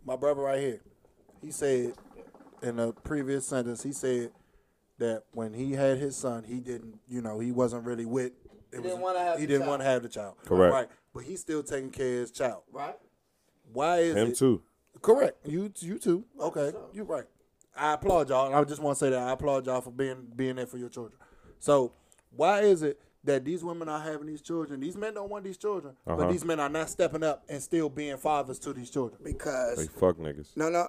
My 0.08 0.16
brother 0.16 0.40
right 0.40 0.58
here, 0.58 0.80
he 1.42 1.50
said 1.50 1.92
in 2.62 2.78
a 2.78 2.92
previous 2.92 3.46
sentence, 3.46 3.82
he 3.82 3.92
said 3.92 4.30
that 4.96 5.24
when 5.32 5.52
he 5.52 5.72
had 5.72 5.98
his 5.98 6.16
son, 6.16 6.44
he 6.44 6.60
didn't, 6.60 6.98
you 7.06 7.20
know, 7.20 7.40
he 7.40 7.52
wasn't 7.52 7.84
really 7.84 8.06
with 8.06 8.32
it 8.72 8.82
didn't 8.82 9.00
wanna 9.00 9.18
have 9.18 9.38
he 9.38 9.44
the 9.44 9.52
didn't 9.52 9.66
want 9.66 9.82
to 9.82 9.86
have 9.86 10.02
the 10.02 10.08
child. 10.08 10.36
Correct. 10.46 10.72
Right. 10.72 10.88
But 11.12 11.24
he's 11.24 11.40
still 11.40 11.62
taking 11.62 11.90
care 11.90 12.14
of 12.14 12.20
his 12.20 12.30
child. 12.30 12.62
Right. 12.72 12.96
Why 13.70 13.98
is 13.98 14.16
Him 14.16 14.28
it? 14.28 14.36
too. 14.38 14.62
Correct. 15.02 15.46
You 15.46 15.70
you 15.78 15.98
too. 15.98 16.24
Okay. 16.40 16.72
You're 16.94 17.04
right. 17.04 17.24
I 17.76 17.92
applaud 17.92 18.30
y'all. 18.30 18.46
And 18.46 18.54
I 18.54 18.64
just 18.64 18.80
want 18.80 18.98
to 18.98 19.04
say 19.04 19.10
that 19.10 19.18
I 19.18 19.32
applaud 19.32 19.66
y'all 19.66 19.82
for 19.82 19.90
being 19.90 20.26
being 20.34 20.56
there 20.56 20.66
for 20.66 20.78
your 20.78 20.88
children. 20.88 21.18
So 21.58 21.92
why 22.30 22.60
is 22.60 22.82
it 22.82 22.98
that 23.24 23.44
these 23.44 23.64
women 23.64 23.88
are 23.88 24.00
having 24.00 24.26
these 24.26 24.40
children? 24.40 24.80
These 24.80 24.96
men 24.96 25.14
don't 25.14 25.28
want 25.30 25.44
these 25.44 25.56
children, 25.56 25.96
but 26.06 26.12
Uh-huh. 26.20 26.30
these 26.32 26.44
men 26.44 26.60
are 26.60 26.68
not 26.68 26.88
stepping 26.88 27.22
up 27.22 27.44
and 27.48 27.62
still 27.62 27.88
being 27.88 28.16
fathers 28.16 28.58
to 28.60 28.72
these 28.72 28.90
children. 28.90 29.20
Because 29.22 29.76
They 29.78 29.86
fuck 29.86 30.16
niggas. 30.16 30.56
no, 30.56 30.68
no, 30.68 30.88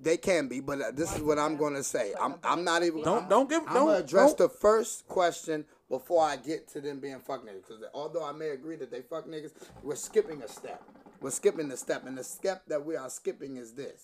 they 0.00 0.16
can 0.16 0.46
be. 0.48 0.60
But 0.60 0.80
uh, 0.80 0.90
this 0.92 1.14
is 1.14 1.22
what 1.22 1.38
I'm 1.38 1.56
gonna 1.56 1.82
say. 1.82 2.14
I'm 2.20 2.36
I'm 2.44 2.64
not 2.64 2.82
even. 2.82 3.02
Don't 3.02 3.28
don't 3.28 3.48
give 3.48 3.62
I'm 3.66 3.74
don't 3.74 3.86
gonna 3.86 3.98
address 3.98 4.34
don't- 4.34 4.50
the 4.50 4.56
first 4.58 5.06
question 5.08 5.64
before 5.88 6.22
I 6.24 6.36
get 6.36 6.68
to 6.68 6.80
them 6.80 7.00
being 7.00 7.20
fuck 7.20 7.44
niggas. 7.44 7.66
Because 7.66 7.82
although 7.94 8.24
I 8.24 8.32
may 8.32 8.50
agree 8.50 8.76
that 8.76 8.90
they 8.90 9.02
fuck 9.02 9.26
niggas, 9.26 9.52
we're 9.82 9.94
skipping 9.96 10.42
a 10.42 10.48
step. 10.48 10.82
We're 11.20 11.30
skipping 11.30 11.68
the 11.68 11.76
step, 11.76 12.06
and 12.06 12.16
the 12.18 12.24
step 12.24 12.64
that 12.66 12.84
we 12.84 12.94
are 12.94 13.08
skipping 13.08 13.56
is 13.56 13.72
this: 13.72 14.02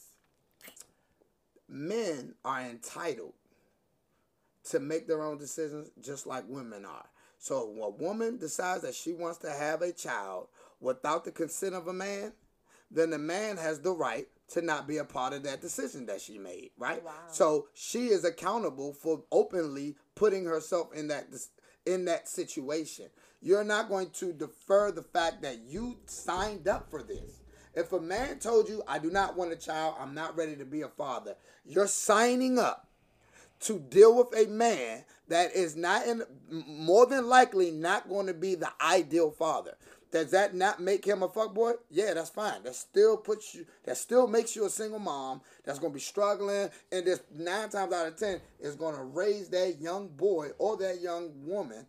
men 1.69 2.35
are 2.45 2.63
entitled 2.63 3.35
to 4.71 4.81
make 4.81 5.07
their 5.07 5.23
own 5.23 5.39
decisions, 5.39 5.91
just 6.01 6.27
like 6.27 6.45
women 6.49 6.85
are. 6.85 7.07
So, 7.39 7.69
when 7.69 7.83
a 7.83 7.91
woman 7.91 8.39
decides 8.39 8.83
that 8.83 8.95
she 8.95 9.13
wants 9.13 9.39
to 9.39 9.51
have 9.51 9.83
a 9.83 9.93
child 9.93 10.49
without 10.81 11.25
the 11.25 11.33
consent 11.33 11.75
of 11.75 11.89
a 11.89 11.93
man, 11.93 12.33
then 12.91 13.11
the 13.11 13.19
man 13.19 13.57
has 13.57 13.81
the 13.81 13.93
right 13.93 14.29
to 14.49 14.63
not 14.63 14.87
be 14.87 14.99
a 14.99 15.05
part 15.05 15.33
of 15.33 15.43
that 15.45 15.61
decision 15.61 16.07
that 16.07 16.21
she 16.21 16.39
made, 16.39 16.71
right? 16.77 17.03
So 17.31 17.69
she 17.73 18.09
is 18.09 18.25
accountable 18.25 18.93
for 18.93 19.25
openly 19.33 19.97
putting 20.15 20.45
herself 20.45 20.93
in 20.95 21.09
that 21.09 21.27
in 21.87 22.05
that 22.05 22.29
situation. 22.29 23.07
You're 23.41 23.65
not 23.65 23.89
going 23.89 24.11
to 24.11 24.33
defer 24.33 24.93
the 24.93 25.03
fact 25.03 25.43
that 25.43 25.61
you 25.67 25.99
signed 26.07 26.69
up 26.69 26.91
for 26.91 27.03
this. 27.03 27.41
If 27.75 27.93
a 27.93 28.01
man 28.01 28.39
told 28.39 28.69
you, 28.69 28.83
"I 28.87 28.99
do 28.99 29.11
not 29.11 29.37
want 29.37 29.53
a 29.53 29.57
child. 29.57 29.97
I'm 29.99 30.15
not 30.15 30.37
ready 30.37 30.55
to 30.57 30.65
be 30.65 30.83
a 30.83 30.89
father," 30.89 31.37
you're 31.65 31.89
signing 31.89 32.59
up 32.59 32.92
to 33.63 33.79
deal 33.79 34.17
with 34.17 34.37
a 34.37 34.51
man 34.51 35.05
that 35.29 35.55
is 35.55 35.77
not 35.77 36.07
in 36.07 36.23
more 36.51 37.07
than 37.07 37.29
likely 37.29 37.71
not 37.71 38.09
going 38.09 38.27
to 38.27 38.35
be 38.35 38.55
the 38.55 38.71
ideal 38.81 39.31
father. 39.31 39.77
Does 40.13 40.31
that 40.33 40.55
not 40.55 40.79
make 40.79 41.07
him 41.07 41.23
a 41.23 41.29
fuckboy? 41.29 41.73
Yeah, 41.91 42.13
that's 42.13 42.29
fine. 42.29 42.63
That 42.65 42.75
still 42.75 43.17
puts 43.17 43.55
you 43.55 43.65
that 43.85 43.97
still 43.97 44.27
makes 44.27 44.55
you 44.55 44.67
a 44.67 44.71
single 44.71 44.99
mom 44.99 45.41
that's 45.65 45.79
gonna 45.79 45.95
be 45.95 46.01
struggling 46.01 46.69
and 46.93 47.07
this 47.07 47.23
nine 47.35 47.71
times 47.71 47.95
out 47.95 48.07
of 48.07 48.17
ten 48.17 48.41
is 48.61 48.75
gonna 48.77 49.03
raise 49.03 49.49
that 49.49 49.81
young 49.81 50.09
boy 50.09 50.51
or 50.59 50.77
that 50.77 51.01
young 51.01 51.31
woman 51.47 51.87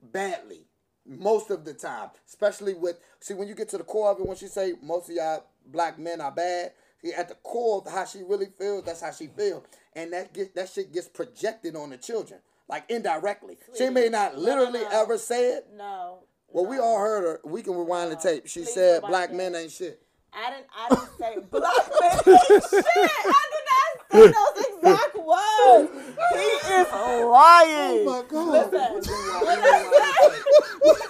badly 0.00 0.66
most 1.04 1.50
of 1.50 1.64
the 1.64 1.74
time 1.74 2.10
especially 2.28 2.74
with 2.74 2.98
see 3.18 3.34
when 3.34 3.48
you 3.48 3.54
get 3.54 3.68
to 3.68 3.78
the 3.78 3.84
core 3.84 4.10
of 4.12 4.20
it 4.20 4.26
when 4.26 4.36
she 4.36 4.46
say 4.46 4.74
most 4.80 5.08
of 5.08 5.16
y'all 5.16 5.44
black 5.66 5.98
men 5.98 6.20
are 6.20 6.32
bad 6.32 6.72
at 7.10 7.28
the 7.28 7.34
core 7.42 7.82
of 7.84 7.92
how 7.92 8.04
she 8.04 8.22
really 8.22 8.48
feels 8.58 8.84
that's 8.84 9.00
how 9.00 9.10
she 9.10 9.26
feels 9.26 9.64
and 9.94 10.12
that 10.12 10.32
get 10.32 10.54
that 10.54 10.68
shit 10.68 10.92
gets 10.92 11.08
projected 11.08 11.74
on 11.74 11.90
the 11.90 11.96
children 11.96 12.40
like 12.68 12.84
indirectly. 12.88 13.58
She 13.76 13.90
may 13.90 14.08
not 14.08 14.38
literally 14.38 14.80
no. 14.82 14.88
ever 14.92 15.18
say 15.18 15.50
it 15.54 15.66
No. 15.76 16.20
well 16.48 16.66
we 16.66 16.78
all 16.78 16.98
heard 16.98 17.22
her 17.24 17.40
we 17.44 17.62
can 17.62 17.74
rewind 17.74 18.12
the 18.12 18.16
tape. 18.16 18.46
She 18.46 18.60
Please 18.60 18.74
said 18.74 19.02
black 19.02 19.32
men 19.32 19.54
ain't 19.54 19.72
shit 19.72 20.00
I 20.34 20.50
didn't. 20.50 20.66
I 20.72 20.88
didn't 20.88 21.12
say 21.18 21.38
black 21.50 21.86
men. 22.00 22.12
ain't 22.12 22.64
shit. 22.64 22.84
I 22.86 23.42
did 23.52 23.66
not 23.72 23.92
say 24.10 24.24
those 24.32 24.56
exact 24.68 25.16
words. 25.16 25.88
He 26.32 26.48
is 26.72 26.88
lying. 26.92 28.00
Oh 28.00 28.04
my 28.04 28.22
God. 28.28 28.72
Listen, 28.72 28.80
I 28.80 29.72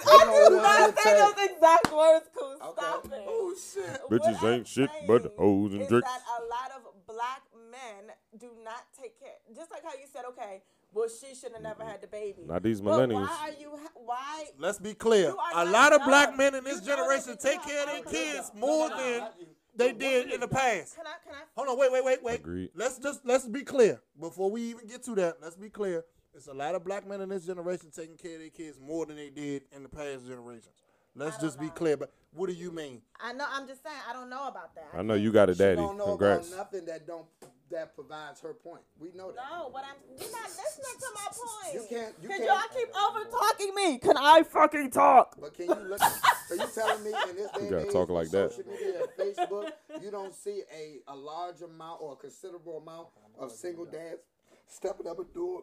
I 0.05 0.21
did 0.33 0.51
not 0.51 0.97
say 0.97 1.11
those 1.17 1.39
exact 1.49 1.91
words. 1.93 2.25
Cool. 2.37 2.55
Stop 2.73 3.05
it. 3.05 3.23
Oh 3.27 3.55
shit. 3.55 4.01
What 4.07 4.21
Bitches 4.21 4.43
I'm 4.43 4.53
ain't 4.53 4.67
shit 4.67 4.89
but 5.07 5.21
saying 5.23 5.31
hoes 5.37 5.73
and 5.73 5.81
is 5.83 5.89
that 5.89 6.03
a 6.03 6.41
lot 6.43 6.71
of 6.75 7.07
black 7.07 7.43
men 7.71 8.13
do 8.37 8.49
not 8.63 8.83
take 8.99 9.19
care. 9.19 9.39
Just 9.55 9.71
like 9.71 9.83
how 9.83 9.93
you 9.93 10.07
said, 10.11 10.25
okay, 10.29 10.61
well, 10.93 11.07
she 11.09 11.35
should 11.35 11.51
have 11.53 11.61
never 11.61 11.83
had 11.83 12.01
the 12.01 12.07
baby. 12.07 12.43
Not 12.45 12.63
these 12.63 12.81
But 12.81 12.91
millennials. 12.91 13.27
why 13.27 13.49
are 13.49 13.59
you? 13.61 13.79
Why? 13.95 14.45
Let's 14.57 14.79
be 14.79 14.93
clear. 14.93 15.29
A 15.53 15.65
not 15.65 15.67
lot 15.67 15.93
of 15.93 15.99
dumb. 15.99 16.09
black 16.09 16.37
men 16.37 16.55
in 16.55 16.63
this 16.63 16.81
You 16.81 16.87
generation 16.87 17.37
take 17.37 17.59
you 17.65 17.71
care 17.71 17.83
of 17.83 17.89
their 17.89 18.01
kids 18.03 18.51
No, 18.55 18.59
more 18.67 18.89
no, 18.89 18.97
than 18.97 19.19
no. 19.19 19.29
they 19.75 19.91
did 19.93 20.31
in 20.31 20.39
the 20.39 20.47
past. 20.47 20.95
Can 20.95 21.05
I? 21.05 21.15
Can 21.23 21.33
I? 21.33 21.43
Hold 21.55 21.67
on, 21.69 21.77
wait, 21.79 21.91
wait, 21.91 22.03
wait, 22.05 22.23
wait. 22.23 22.39
Agreed. 22.39 22.69
Let's 22.75 22.97
just 22.99 23.25
let's 23.25 23.47
be 23.47 23.63
clear 23.63 24.01
before 24.19 24.51
we 24.51 24.61
even 24.63 24.87
get 24.87 25.03
to 25.03 25.15
that. 25.15 25.37
Let's 25.41 25.55
be 25.55 25.69
clear. 25.69 26.03
It's 26.35 26.47
a 26.47 26.53
lot 26.53 26.73
of 26.75 26.83
black 26.83 27.07
men 27.07 27.21
in 27.21 27.29
this 27.29 27.45
generation 27.45 27.91
taking 27.95 28.17
care 28.17 28.33
of 28.35 28.39
their 28.39 28.49
kids 28.49 28.79
more 28.79 29.05
than 29.05 29.15
they 29.17 29.29
did 29.29 29.63
in 29.71 29.83
the 29.83 29.89
past 29.89 30.25
generations. 30.27 30.75
Let's 31.15 31.37
just 31.37 31.59
be 31.59 31.69
clear. 31.69 31.95
But 31.95 32.11
what 32.31 32.47
do 32.49 32.53
you 32.55 32.71
mean? 32.71 33.01
I 33.21 33.33
know. 33.33 33.45
I'm 33.47 33.67
just 33.67 33.83
saying. 33.83 33.95
I 34.09 34.13
don't 34.13 34.31
know 34.31 34.47
about 34.47 34.73
that. 34.73 34.87
I 34.95 35.03
know 35.03 35.13
you 35.13 35.31
got 35.31 35.49
a 35.49 35.53
she 35.53 35.59
daddy. 35.59 35.75
don't 35.75 35.95
know 35.97 36.05
Congrats. 36.07 36.47
about 36.47 36.57
nothing 36.57 36.85
that 36.87 37.05
don't 37.05 37.25
that 37.71 37.95
provides 37.95 38.39
her 38.41 38.53
point 38.53 38.81
we 38.99 39.11
know 39.13 39.31
that 39.31 39.43
No, 39.49 39.69
but 39.73 39.83
I'm. 39.83 39.95
You're 40.19 40.31
not 40.31 40.49
listening 40.49 40.99
to 40.99 41.07
my 41.15 41.27
point. 41.31 41.73
You 41.73 41.97
can't- 41.97 42.15
you 42.21 42.29
can't- 42.29 42.43
y'all 42.43 42.61
keep 42.73 42.89
over 42.95 43.25
talking 43.25 43.73
me. 43.75 43.97
Can 43.97 44.15
I 44.17 44.43
fucking 44.43 44.91
talk? 44.91 45.35
But 45.39 45.53
can 45.55 45.67
you 45.67 45.75
look? 45.75 46.01
Are 46.01 46.55
you 46.55 46.67
telling 46.75 47.03
me 47.03 47.11
in 47.29 47.35
this 47.35 47.51
day 47.51 47.59
and 47.61 47.69
gotta 47.69 47.85
age 47.87 47.91
talk 47.93 48.09
like 48.09 48.29
that. 48.29 48.51
social 48.51 48.71
media 48.71 49.01
and 49.03 49.09
Facebook, 49.35 49.71
you 50.01 50.11
don't 50.11 50.35
see 50.35 50.61
a, 50.75 50.99
a 51.07 51.15
large 51.15 51.61
amount 51.61 52.01
or 52.01 52.13
a 52.13 52.15
considerable 52.15 52.77
amount 52.77 53.07
of 53.39 53.51
single 53.51 53.85
dads 53.85 54.21
stepping 54.67 55.07
up 55.07 55.17
and 55.19 55.33
doing 55.33 55.61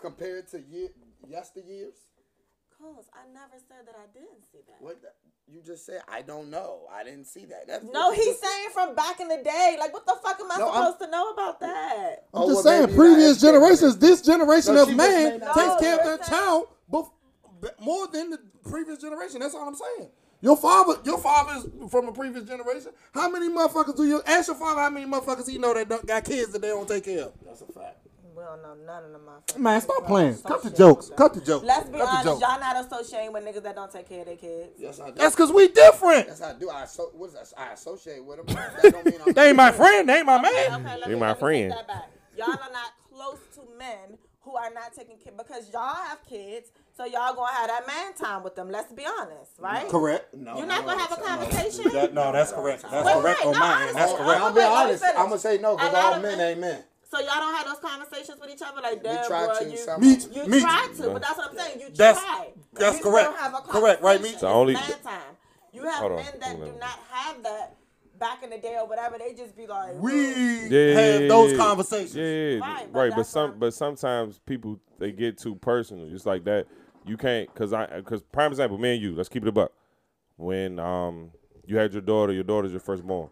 compared 0.00 0.48
to 0.48 0.60
year, 0.60 0.88
yesteryears? 1.28 1.96
Cause 2.80 3.10
I 3.12 3.28
never 3.32 3.60
said 3.68 3.84
that 3.86 3.94
I 3.94 4.06
didn't 4.12 4.40
see 4.50 4.60
that. 4.66 4.80
What 4.80 5.02
the, 5.02 5.08
you 5.52 5.60
just 5.60 5.84
said? 5.84 6.00
I 6.08 6.22
don't 6.22 6.48
know. 6.50 6.86
I 6.90 7.04
didn't 7.04 7.26
see 7.26 7.44
that. 7.46 7.66
That's 7.68 7.84
No, 7.92 8.10
he's 8.10 8.24
just- 8.24 8.40
saying 8.42 8.68
from 8.72 8.94
back 8.94 9.20
in 9.20 9.28
the 9.28 9.36
day. 9.42 9.76
Like, 9.78 9.92
what 9.92 10.06
the 10.06 10.16
fuck 10.22 10.40
am 10.40 10.50
I 10.50 10.56
No, 10.56 10.70
I'm- 10.70 10.84
supposed 10.84 11.00
to 11.00 11.10
know 11.10 11.30
about 11.30 11.60
that? 11.60 12.24
I'm 12.32 12.42
Oh, 12.42 12.46
just 12.48 12.54
well, 12.54 12.62
saying, 12.64 12.80
maybe 12.86 12.92
you're 12.94 13.04
not 13.04 13.12
previous 13.14 13.40
generations, 13.40 13.98
this 13.98 14.22
generation 14.22 14.74
No, 14.74 14.82
of 14.84 14.88
she 14.88 14.94
man 14.94 15.32
takes 15.40 15.44
No, 15.56 15.76
care 15.78 15.98
of 15.98 16.04
their 16.04 16.24
saying- 16.24 16.28
child 16.40 16.68
bef- 16.90 17.10
more 17.80 18.06
than 18.06 18.30
the 18.30 18.38
previous 18.68 18.98
generation. 18.98 19.40
That's 19.40 19.54
all 19.54 19.68
I'm 19.68 19.74
saying. 19.74 20.10
Your 20.40 20.56
father, 20.56 20.98
your 21.04 21.18
father 21.18 21.52
is 21.58 21.90
from 21.90 22.08
a 22.08 22.12
previous 22.12 22.44
generation. 22.44 22.92
How 23.12 23.28
many 23.28 23.50
motherfuckers 23.50 23.94
do 23.96 24.04
you 24.06 24.22
ask 24.24 24.46
your 24.48 24.56
father? 24.56 24.80
How 24.80 24.88
many 24.88 25.04
motherfuckers 25.04 25.46
he 25.50 25.58
know 25.58 25.74
that 25.74 25.86
don't, 25.86 26.06
got 26.06 26.24
kids 26.24 26.50
that 26.52 26.62
they 26.62 26.68
don't 26.68 26.88
take 26.88 27.04
care 27.04 27.24
of? 27.24 27.32
That's 27.44 27.60
a 27.60 27.66
fact. 27.66 27.98
We 28.40 28.46
don't 28.46 28.62
know 28.62 28.74
none 28.86 29.04
of 29.04 29.12
them 29.12 29.20
motherfuckers. 29.28 29.58
Man, 29.58 29.80
stop 29.82 30.06
playing. 30.06 30.38
Cut 30.38 30.62
the 30.62 30.70
jokes. 30.70 31.10
Cut 31.14 31.34
the 31.34 31.42
jokes. 31.42 31.62
Let's 31.66 31.90
be 31.90 31.98
Cut 31.98 32.04
the 32.04 32.08
honest. 32.10 32.24
jokes. 32.24 32.40
Y'all 32.40 32.58
not 32.60 32.86
associating 32.86 33.32
with 33.34 33.44
niggas 33.44 33.62
that 33.64 33.74
don't 33.74 33.92
take 33.92 34.08
care 34.08 34.20
of 34.20 34.26
their 34.26 34.36
kids. 34.36 34.70
Yes, 34.78 34.98
I 34.98 35.08
do. 35.10 35.12
That's 35.16 35.34
because 35.36 35.52
we 35.52 35.68
different. 35.68 36.26
That's 36.28 36.40
how 36.40 36.48
I 36.48 36.52
do. 36.54 36.70
I 36.70 36.86
so, 36.86 37.10
what 37.12 37.26
is 37.26 37.32
that? 37.34 37.52
I 37.58 37.72
associate 37.74 38.24
with 38.24 38.38
them. 38.38 38.46
That 38.46 38.92
don't 38.92 39.04
mean 39.04 39.20
I'm. 39.26 39.34
They 39.34 39.48
ain't 39.48 39.56
my 39.58 39.72
friend. 39.72 40.08
They 40.08 40.16
ain't 40.16 40.26
my 40.26 40.40
man. 40.40 40.52
Okay, 40.80 40.96
let 41.00 41.06
They 41.08 41.14
me, 41.14 41.20
my 41.20 41.26
let 41.28 41.36
me 41.36 41.40
friend. 41.40 41.72
That 41.72 41.86
back. 41.86 42.10
Y'all 42.38 42.48
are 42.48 42.72
not 42.72 42.92
close 43.12 43.40
to 43.56 43.60
men 43.78 44.16
who 44.40 44.56
are 44.56 44.70
not 44.72 44.94
taking 44.94 45.18
care 45.18 45.34
because 45.36 45.70
y'all 45.70 45.94
have 45.94 46.24
kids, 46.26 46.72
so 46.96 47.04
y'all 47.04 47.34
gonna 47.34 47.52
have 47.52 47.68
that 47.68 47.86
man 47.86 48.14
time 48.14 48.42
with 48.42 48.56
them. 48.56 48.70
Let's 48.70 48.90
be 48.90 49.04
honest, 49.04 49.50
right? 49.58 49.86
Correct. 49.90 50.34
No, 50.34 50.56
You're 50.56 50.66
not 50.66 50.86
no, 50.86 50.92
gonna 50.92 51.00
have 51.02 51.12
a 51.12 51.20
no. 51.20 51.26
conversation. 51.26 51.92
That, 51.92 52.14
no, 52.14 52.32
that's 52.32 52.52
correct. 52.52 52.86
That's 52.90 53.06
Wait, 53.06 53.12
correct 53.22 53.40
wait, 53.40 53.46
on 53.48 53.52
no, 53.52 53.58
my 53.60 53.86
end. 53.88 53.96
That's 53.96 54.12
honestly, 54.12 54.24
correct. 54.24 54.40
I'll 54.40 54.52
be 54.54 54.60
Let 54.60 54.70
me 54.70 54.76
honest. 54.76 55.02
finish. 55.04 55.18
I'm 55.18 55.26
gonna 55.28 55.38
say 55.38 55.58
no 55.58 55.72
A 55.74 55.76
because 55.76 55.92
lot 55.92 56.04
all 56.04 56.14
of 56.14 56.22
men 56.22 56.38
men- 56.38 56.48
ain't 56.52 56.60
men. 56.60 56.84
So 57.10 57.18
y'all 57.18 57.26
don't 57.40 57.54
have 57.54 57.66
those 57.66 57.78
conversations 57.80 58.38
with 58.40 58.50
each 58.50 58.62
other 58.62 58.80
like, 58.80 58.98
We 59.02 59.08
damn, 59.08 59.26
try 59.26 59.58
to. 59.58 59.68
you, 59.70 59.76
some 59.78 60.00
Me 60.00 60.14
of 60.14 60.22
them. 60.22 60.32
too. 60.32 60.40
you 60.40 60.46
Me 60.46 60.60
try 60.60 60.88
to, 60.96 61.02
but 61.10 61.22
that's 61.22 61.36
what 61.38 61.50
I'm 61.50 61.56
saying. 61.56 61.80
You 61.80 61.88
That's- 61.90 62.24
try. 62.24 62.48
that's 62.74 62.98
You 62.98 63.02
correct. 63.02 63.24
Don't 63.30 63.38
have 63.38 63.54
a 63.54 63.58
Correct, 63.62 64.02
right, 64.02 64.20
me? 64.22 64.28
conversation. 64.32 64.40
The 64.40 64.46
only- 64.48 64.74
man 64.74 64.82
time. 65.02 65.20
You 65.72 65.82
have 65.84 65.94
Hold 66.00 66.12
on, 66.12 66.18
men 66.18 66.34
that 66.40 66.56
do 66.56 66.72
not 66.78 66.98
have 67.10 67.42
that 67.42 67.76
back 68.18 68.42
in 68.44 68.50
the 68.50 68.58
day 68.58 68.76
or 68.80 68.86
whatever. 68.86 69.18
They 69.18 69.34
just 69.34 69.56
be 69.56 69.66
like, 69.66 69.94
We 70.00 70.12
Yeah, 70.68 70.94
have 70.94 71.20
yeah, 71.22 71.28
those 71.28 71.52
yeah. 71.52 71.58
conversations. 71.58 72.14
Yeah, 72.16 72.24
yeah, 72.24 72.58
Right, 72.60 72.88
right. 72.92 73.10
but 73.10 73.16
But, 73.16 73.26
some, 73.26 73.58
but 73.58 73.74
sometimes 73.74 74.38
people 74.46 74.78
they 74.98 75.10
get 75.10 75.36
too 75.38 75.54
personal. 75.56 76.08
Just 76.10 76.26
like 76.26 76.44
that, 76.44 76.66
you 77.06 77.16
can't. 77.16 77.52
Cause 77.54 77.72
I, 77.72 78.02
cause 78.02 78.22
prime 78.32 78.52
example, 78.52 78.78
me 78.78 78.92
and 78.94 79.02
you. 79.02 79.14
Let's 79.16 79.28
keep 79.28 79.42
it 79.42 79.48
a 79.48 79.52
buck. 79.52 79.72
When 80.36 80.78
um 80.78 81.30
you 81.66 81.76
had 81.76 81.92
your 81.92 82.02
daughter, 82.02 82.32
your 82.32 82.44
daughter's 82.44 82.70
your 82.72 82.80
firstborn, 82.80 83.30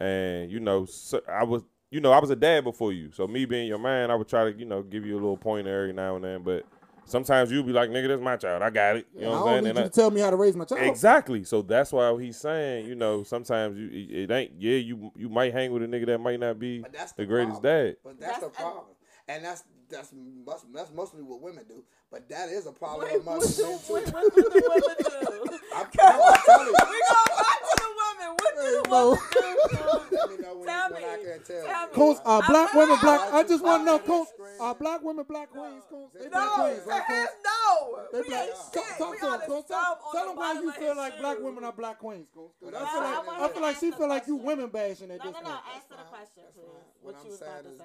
and 0.00 0.50
you 0.50 0.60
know 0.60 0.84
so 0.86 1.20
I 1.28 1.44
was, 1.44 1.62
you 1.94 2.00
know, 2.00 2.10
I 2.10 2.18
was 2.18 2.28
a 2.30 2.36
dad 2.36 2.64
before 2.64 2.92
you. 2.92 3.12
So 3.12 3.28
me 3.28 3.44
being 3.44 3.68
your 3.68 3.78
man, 3.78 4.10
I 4.10 4.16
would 4.16 4.26
try 4.28 4.50
to, 4.50 4.58
you 4.58 4.64
know, 4.64 4.82
give 4.82 5.06
you 5.06 5.14
a 5.14 5.20
little 5.20 5.36
pointer 5.36 5.82
every 5.82 5.92
now 5.92 6.16
and 6.16 6.24
then. 6.24 6.42
But 6.42 6.66
sometimes 7.04 7.52
you'll 7.52 7.62
be 7.62 7.72
like, 7.72 7.88
nigga, 7.88 8.08
that's 8.08 8.20
my 8.20 8.36
child. 8.36 8.62
I 8.62 8.70
got 8.70 8.96
it. 8.96 9.06
You 9.14 9.22
know 9.22 9.28
I 9.28 9.30
what 9.30 9.38
I'm 9.38 9.44
don't 9.44 9.52
saying? 9.52 9.64
need 9.64 9.68
And 9.70 9.78
you 9.78 9.84
I- 9.84 9.88
to 9.88 9.90
tell 9.94 10.10
me 10.10 10.20
how 10.20 10.30
to 10.30 10.36
raise 10.36 10.56
my 10.56 10.64
child. 10.64 10.82
Exactly. 10.82 11.44
So 11.44 11.62
that's 11.62 11.92
why 11.92 12.20
he's 12.20 12.36
saying, 12.36 12.86
you 12.86 12.96
know, 12.96 13.22
sometimes 13.22 13.78
you 13.78 13.86
it 13.92 14.24
it 14.24 14.30
ain't. 14.32 14.52
Yeah, 14.58 14.76
you 14.78 15.12
you 15.16 15.28
might 15.28 15.52
hang 15.52 15.70
with 15.72 15.84
a 15.84 15.86
nigga 15.86 16.06
that 16.06 16.18
might 16.18 16.40
not 16.40 16.58
be 16.58 16.80
the, 16.80 17.12
the, 17.16 17.26
greatest 17.26 17.62
problem. 17.62 17.86
dad. 17.86 17.96
But 18.02 18.18
that's, 18.20 18.32
That's- 18.32 18.40
the 18.42 18.48
problem, 18.62 18.84
and 19.28 19.44
that's 19.44 19.62
that's 19.94 20.12
mus- 20.12 20.66
that's 20.74 20.92
mostly 20.92 21.22
what 21.22 21.40
women 21.40 21.64
do. 21.68 21.82
But 22.10 22.28
that 22.28 22.48
is 22.48 22.66
a 22.66 22.72
problem 22.72 23.08
Wait, 23.10 23.20
among 23.22 23.38
what 23.38 23.56
do, 23.56 23.62
men 23.62 23.78
too. 23.78 23.92
what, 23.92 24.12
what 24.12 24.34
do 24.34 24.42
the 24.42 24.62
women 24.68 24.96
do? 24.98 25.58
I'm, 25.74 25.86
I'm 25.86 25.90
telling 25.90 26.66
you. 26.66 26.74
We 26.74 26.98
go 27.10 27.22
back 27.38 27.60
to 27.62 27.74
the 27.78 27.90
women. 28.02 28.30
What 28.38 28.54
do 28.54 28.60
Hey, 28.60 28.70
you 28.70 28.82
bro. 28.84 29.10
want 29.10 29.20
to 29.32 29.40
do? 29.40 29.56
Coons? 29.74 30.12
Let 30.12 30.30
me 30.30 30.36
know 30.38 30.54
when, 30.54 30.66
Tell 30.68 30.90
when 30.90 31.02
me. 31.02 31.08
I 31.08 31.16
can 31.16 31.42
tell. 31.42 31.64
Tell 31.66 31.86
me. 31.88 31.92
Coons, 31.94 32.18
are 32.24 32.38
uh, 32.38 32.42
I'm 32.44 32.50
black 32.52 32.74
not. 32.74 32.76
women 32.76 32.98
black? 33.02 33.20
I 33.20 33.30
Why 33.30 33.42
just 33.48 33.64
want 33.64 33.80
to 33.82 33.84
know, 33.86 33.98
Coons, 33.98 34.28
screaming? 34.28 34.60
are 34.60 34.74
black 34.74 35.02
women 35.02 35.24
black 35.28 35.50
queens? 35.50 35.84
Coons, 35.90 36.10
they 36.14 36.28
black 36.28 36.44
No, 36.44 36.54
queens, 36.62 36.82
right, 36.86 37.02
Coons? 37.08 37.28
no. 37.50 38.06
They 38.12 38.20
we 38.20 38.28
black. 38.28 38.42
ain't 38.44 38.54
Talk, 38.54 38.86
shit. 38.86 38.98
talk 38.98 39.10
we 39.10 39.18
to 39.18 39.26
on 39.26 39.34
him, 39.34 39.40
the 39.40 39.46
Coons. 39.46 39.64
Tell, 39.66 39.78
on 39.78 40.12
tell 40.14 40.22
the 40.22 40.28
them 40.30 40.36
why 40.38 40.52
you 40.54 40.72
feel 40.72 40.88
his 40.94 40.96
like 40.96 41.18
black 41.20 41.38
women 41.40 41.64
are 41.64 41.72
black 41.72 41.98
queens, 41.98 42.28
Coons. 42.32 42.52
'Cause 42.60 42.72
What 42.72 42.74
I 42.74 42.86
feel 42.92 43.02
like 43.02 43.18
is- 43.18 43.42
I 43.42 43.48
feel 43.48 43.62
like 43.62 43.76
she 43.80 43.90
feel 43.90 44.08
like 44.08 44.26
you 44.28 44.36
Question. 44.38 44.46
women 44.46 44.68
bashing 44.70 45.10
at 45.10 45.18
No, 45.18 45.24
this 45.24 45.34
no, 45.34 45.40
no. 45.40 45.50
point. 45.50 45.66
Answer 45.74 45.96
the 45.98 46.08
question, 46.08 46.42
please. 46.54 46.64
What, 47.02 47.14
What 47.14 47.14
you 47.14 47.20
I'm 47.24 47.30
was 47.34 47.42
about 47.42 47.62
to 47.64 47.70
is 47.70 47.78
say. 47.78 47.84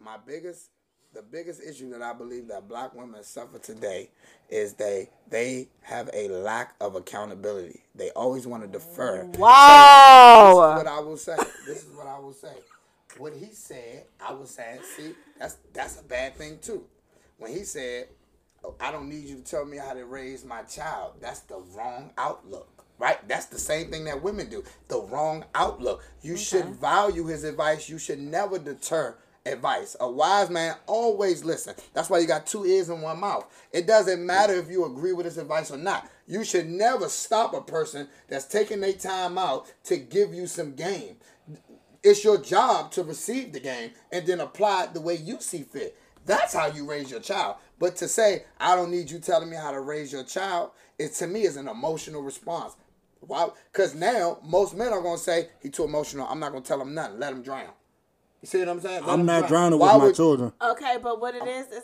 My 0.00 0.16
biggest, 0.26 0.70
the 1.12 1.22
biggest 1.22 1.60
issue 1.62 1.90
that 1.90 2.02
I 2.02 2.12
believe 2.12 2.48
that 2.48 2.68
black 2.68 2.94
women 2.94 3.22
suffer 3.22 3.58
today 3.58 4.10
is 4.48 4.74
they 4.74 5.10
they 5.28 5.68
have 5.82 6.10
a 6.12 6.28
lack 6.28 6.74
of 6.80 6.94
accountability. 6.94 7.82
They 7.94 8.10
always 8.10 8.46
want 8.46 8.62
to 8.62 8.68
defer. 8.68 9.24
Wow. 9.36 10.74
This 10.74 10.80
is 10.80 10.84
what 10.84 10.86
I 10.86 11.00
will 11.00 11.16
say. 11.16 11.36
This 11.66 11.84
is 11.84 11.96
what 11.96 12.06
I 12.06 12.18
will 12.18 12.32
say. 12.32 12.54
What 13.18 13.32
he 13.34 13.52
said, 13.52 14.04
I 14.24 14.32
was 14.32 14.50
saying, 14.50 14.80
see, 14.96 15.12
that's 15.38 15.56
that's 15.72 16.00
a 16.00 16.04
bad 16.04 16.36
thing 16.36 16.58
too. 16.62 16.84
When 17.38 17.52
he 17.52 17.64
said, 17.64 18.08
oh, 18.64 18.74
"I 18.80 18.92
don't 18.92 19.08
need 19.08 19.24
you 19.24 19.36
to 19.36 19.42
tell 19.42 19.64
me 19.64 19.78
how 19.78 19.94
to 19.94 20.04
raise 20.04 20.44
my 20.44 20.62
child," 20.62 21.14
that's 21.20 21.40
the 21.40 21.58
wrong 21.74 22.12
outlook. 22.16 22.68
Right? 22.98 23.26
That's 23.26 23.46
the 23.46 23.58
same 23.58 23.90
thing 23.90 24.04
that 24.04 24.22
women 24.22 24.50
do. 24.50 24.62
The 24.88 25.00
wrong 25.00 25.44
outlook. 25.54 26.04
You 26.22 26.36
should 26.36 26.66
value 26.66 27.24
his 27.24 27.44
advice. 27.44 27.88
You 27.88 27.98
should 27.98 28.20
never 28.20 28.58
deter 28.58 29.16
advice. 29.46 29.96
A 30.00 30.10
wise 30.10 30.50
man 30.50 30.76
always 30.86 31.44
listen. 31.44 31.74
That's 31.92 32.10
why 32.10 32.18
you 32.18 32.26
got 32.26 32.46
two 32.46 32.64
ears 32.64 32.88
and 32.88 33.02
one 33.02 33.20
mouth. 33.20 33.46
It 33.72 33.86
doesn't 33.86 34.24
matter 34.24 34.54
if 34.54 34.70
you 34.70 34.84
agree 34.84 35.12
with 35.12 35.26
his 35.26 35.38
advice 35.38 35.70
or 35.70 35.76
not. 35.76 36.08
You 36.26 36.44
should 36.44 36.68
never 36.68 37.08
stop 37.08 37.54
a 37.54 37.60
person 37.60 38.08
that's 38.28 38.46
taking 38.46 38.80
their 38.80 38.92
time 38.92 39.38
out 39.38 39.72
to 39.84 39.96
give 39.96 40.34
you 40.34 40.46
some 40.46 40.74
game. 40.74 41.16
It's 42.02 42.24
your 42.24 42.38
job 42.38 42.92
to 42.92 43.02
receive 43.02 43.52
the 43.52 43.60
game 43.60 43.90
and 44.12 44.26
then 44.26 44.40
apply 44.40 44.84
it 44.84 44.94
the 44.94 45.00
way 45.00 45.16
you 45.16 45.40
see 45.40 45.62
fit. 45.62 45.98
That's 46.26 46.54
how 46.54 46.66
you 46.66 46.88
raise 46.88 47.10
your 47.10 47.20
child. 47.20 47.56
But 47.78 47.96
to 47.96 48.08
say, 48.08 48.44
I 48.58 48.76
don't 48.76 48.90
need 48.90 49.10
you 49.10 49.18
telling 49.18 49.50
me 49.50 49.56
how 49.56 49.72
to 49.72 49.80
raise 49.80 50.12
your 50.12 50.24
child, 50.24 50.70
it 50.98 51.12
to 51.14 51.26
me 51.26 51.42
is 51.42 51.56
an 51.56 51.68
emotional 51.68 52.22
response. 52.22 52.76
Why? 53.20 53.48
Because 53.72 53.94
now 53.94 54.38
most 54.42 54.74
men 54.74 54.92
are 54.92 55.02
gonna 55.02 55.18
say 55.18 55.48
he 55.60 55.68
too 55.68 55.84
emotional. 55.84 56.26
I'm 56.28 56.40
not 56.40 56.52
gonna 56.52 56.64
tell 56.64 56.80
him 56.80 56.94
nothing. 56.94 57.18
Let 57.18 57.32
him 57.32 57.42
drown. 57.42 57.70
You 58.42 58.46
see 58.48 58.58
what 58.60 58.68
I'm 58.68 58.80
saying? 58.80 59.02
Let 59.04 59.10
I'm 59.10 59.26
not 59.26 59.40
drown. 59.40 59.48
drowning 59.50 59.78
Why 59.78 59.92
with 59.94 59.98
my 60.00 60.06
would- 60.06 60.14
children. 60.16 60.52
Okay, 60.62 60.96
but 61.02 61.20
what 61.20 61.34
it 61.34 61.46
is 61.46 61.66
is 61.68 61.82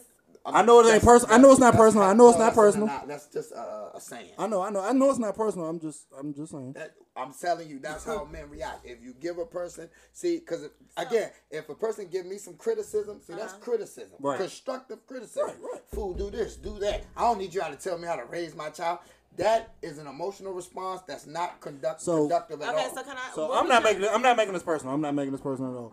I 0.49 0.63
know 0.63 0.79
it 0.79 0.85
ain't 0.85 1.03
That's- 1.03 1.05
personal. 1.05 1.35
I 1.35 1.39
know 1.39 1.51
it's 1.51 1.59
not 1.61 1.73
that's- 1.73 1.87
personal. 1.87 2.07
I 2.07 2.13
know 2.13 2.29
it's 2.29 2.39
no, 2.39 2.45
not 2.45 2.55
that's 2.55 2.57
personal. 2.57 2.87
not- 2.87 3.09
That's 3.09 3.27
just 3.27 3.51
a, 3.53 3.91
a 3.97 4.01
saying. 4.01 4.31
I 4.39 4.47
know, 4.47 4.63
I 4.63 4.71
know, 4.71 4.81
I 4.81 4.93
know 4.93 5.11
it's 5.11 5.19
not 5.19 5.35
personal. 5.35 5.67
I'm 5.69 5.81
just, 5.81 6.07
I'm 6.17 6.33
just 6.33 6.53
saying. 6.53 6.73
That, 6.75 6.95
I'm 7.17 7.33
telling 7.35 7.69
you, 7.69 7.81
that's 7.81 8.05
how 8.05 8.25
men 8.27 8.49
react. 8.49 8.87
If 8.87 9.03
you 9.03 9.13
give 9.15 9.39
a 9.39 9.45
person, 9.45 9.89
see, 10.13 10.39
because 10.39 10.69
again, 10.97 11.31
if 11.51 11.69
a 11.69 11.75
person 11.75 12.07
give 12.13 12.27
me 12.27 12.39
some 12.39 12.55
criticism, 12.55 13.21
see, 13.27 13.33
that's 13.35 13.55
uh-huh. 13.55 13.63
criticism, 13.63 14.19
Right. 14.21 14.39
constructive 14.39 15.05
criticism. 15.09 15.51
Fool, 15.93 16.15
do 16.15 16.31
this, 16.31 16.55
do 16.57 16.79
that. 16.79 17.03
I 17.17 17.23
don't 17.23 17.39
need 17.39 17.53
you 17.53 17.61
to 17.63 17.77
tell 17.77 17.99
me 17.99 18.07
how 18.07 18.15
to 18.15 18.25
raise 18.27 18.55
my 18.55 18.71
child. 18.71 19.01
That 19.39 19.75
is 19.83 19.99
an 19.99 20.07
emotional 20.07 20.53
response. 20.53 21.03
That's 21.09 21.27
not 21.27 21.61
conduct, 21.61 22.03
So- 22.03 22.21
conductive 22.21 22.63
at 22.63 22.69
okay. 22.73 22.85
all. 22.85 22.95
So 22.95 23.03
can 23.03 23.17
I? 23.17 23.31
So 23.35 23.49
what 23.49 23.59
I'm 23.59 23.65
was 23.65 23.69
not 23.69 23.83
your- 23.83 24.01
making 24.01 24.15
I'm 24.15 24.23
not 24.23 24.37
making 24.37 24.53
this 24.55 24.63
personal. 24.63 24.95
I'm 24.95 25.01
not 25.01 25.15
making 25.15 25.33
this 25.33 25.41
personal 25.41 25.73
at 25.73 25.77
all. 25.79 25.93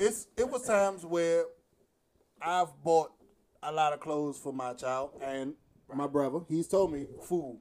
It's 0.00 0.28
it 0.38 0.48
was 0.48 0.62
times 0.62 1.04
where 1.04 1.44
I've 2.40 2.68
bought 2.82 3.12
a 3.62 3.70
lot 3.70 3.92
of 3.92 4.00
clothes 4.00 4.38
for 4.38 4.50
my 4.50 4.72
child 4.72 5.10
and 5.22 5.52
my 5.94 6.06
brother. 6.06 6.38
He's 6.48 6.66
told 6.66 6.90
me, 6.90 7.06
"Fool, 7.22 7.58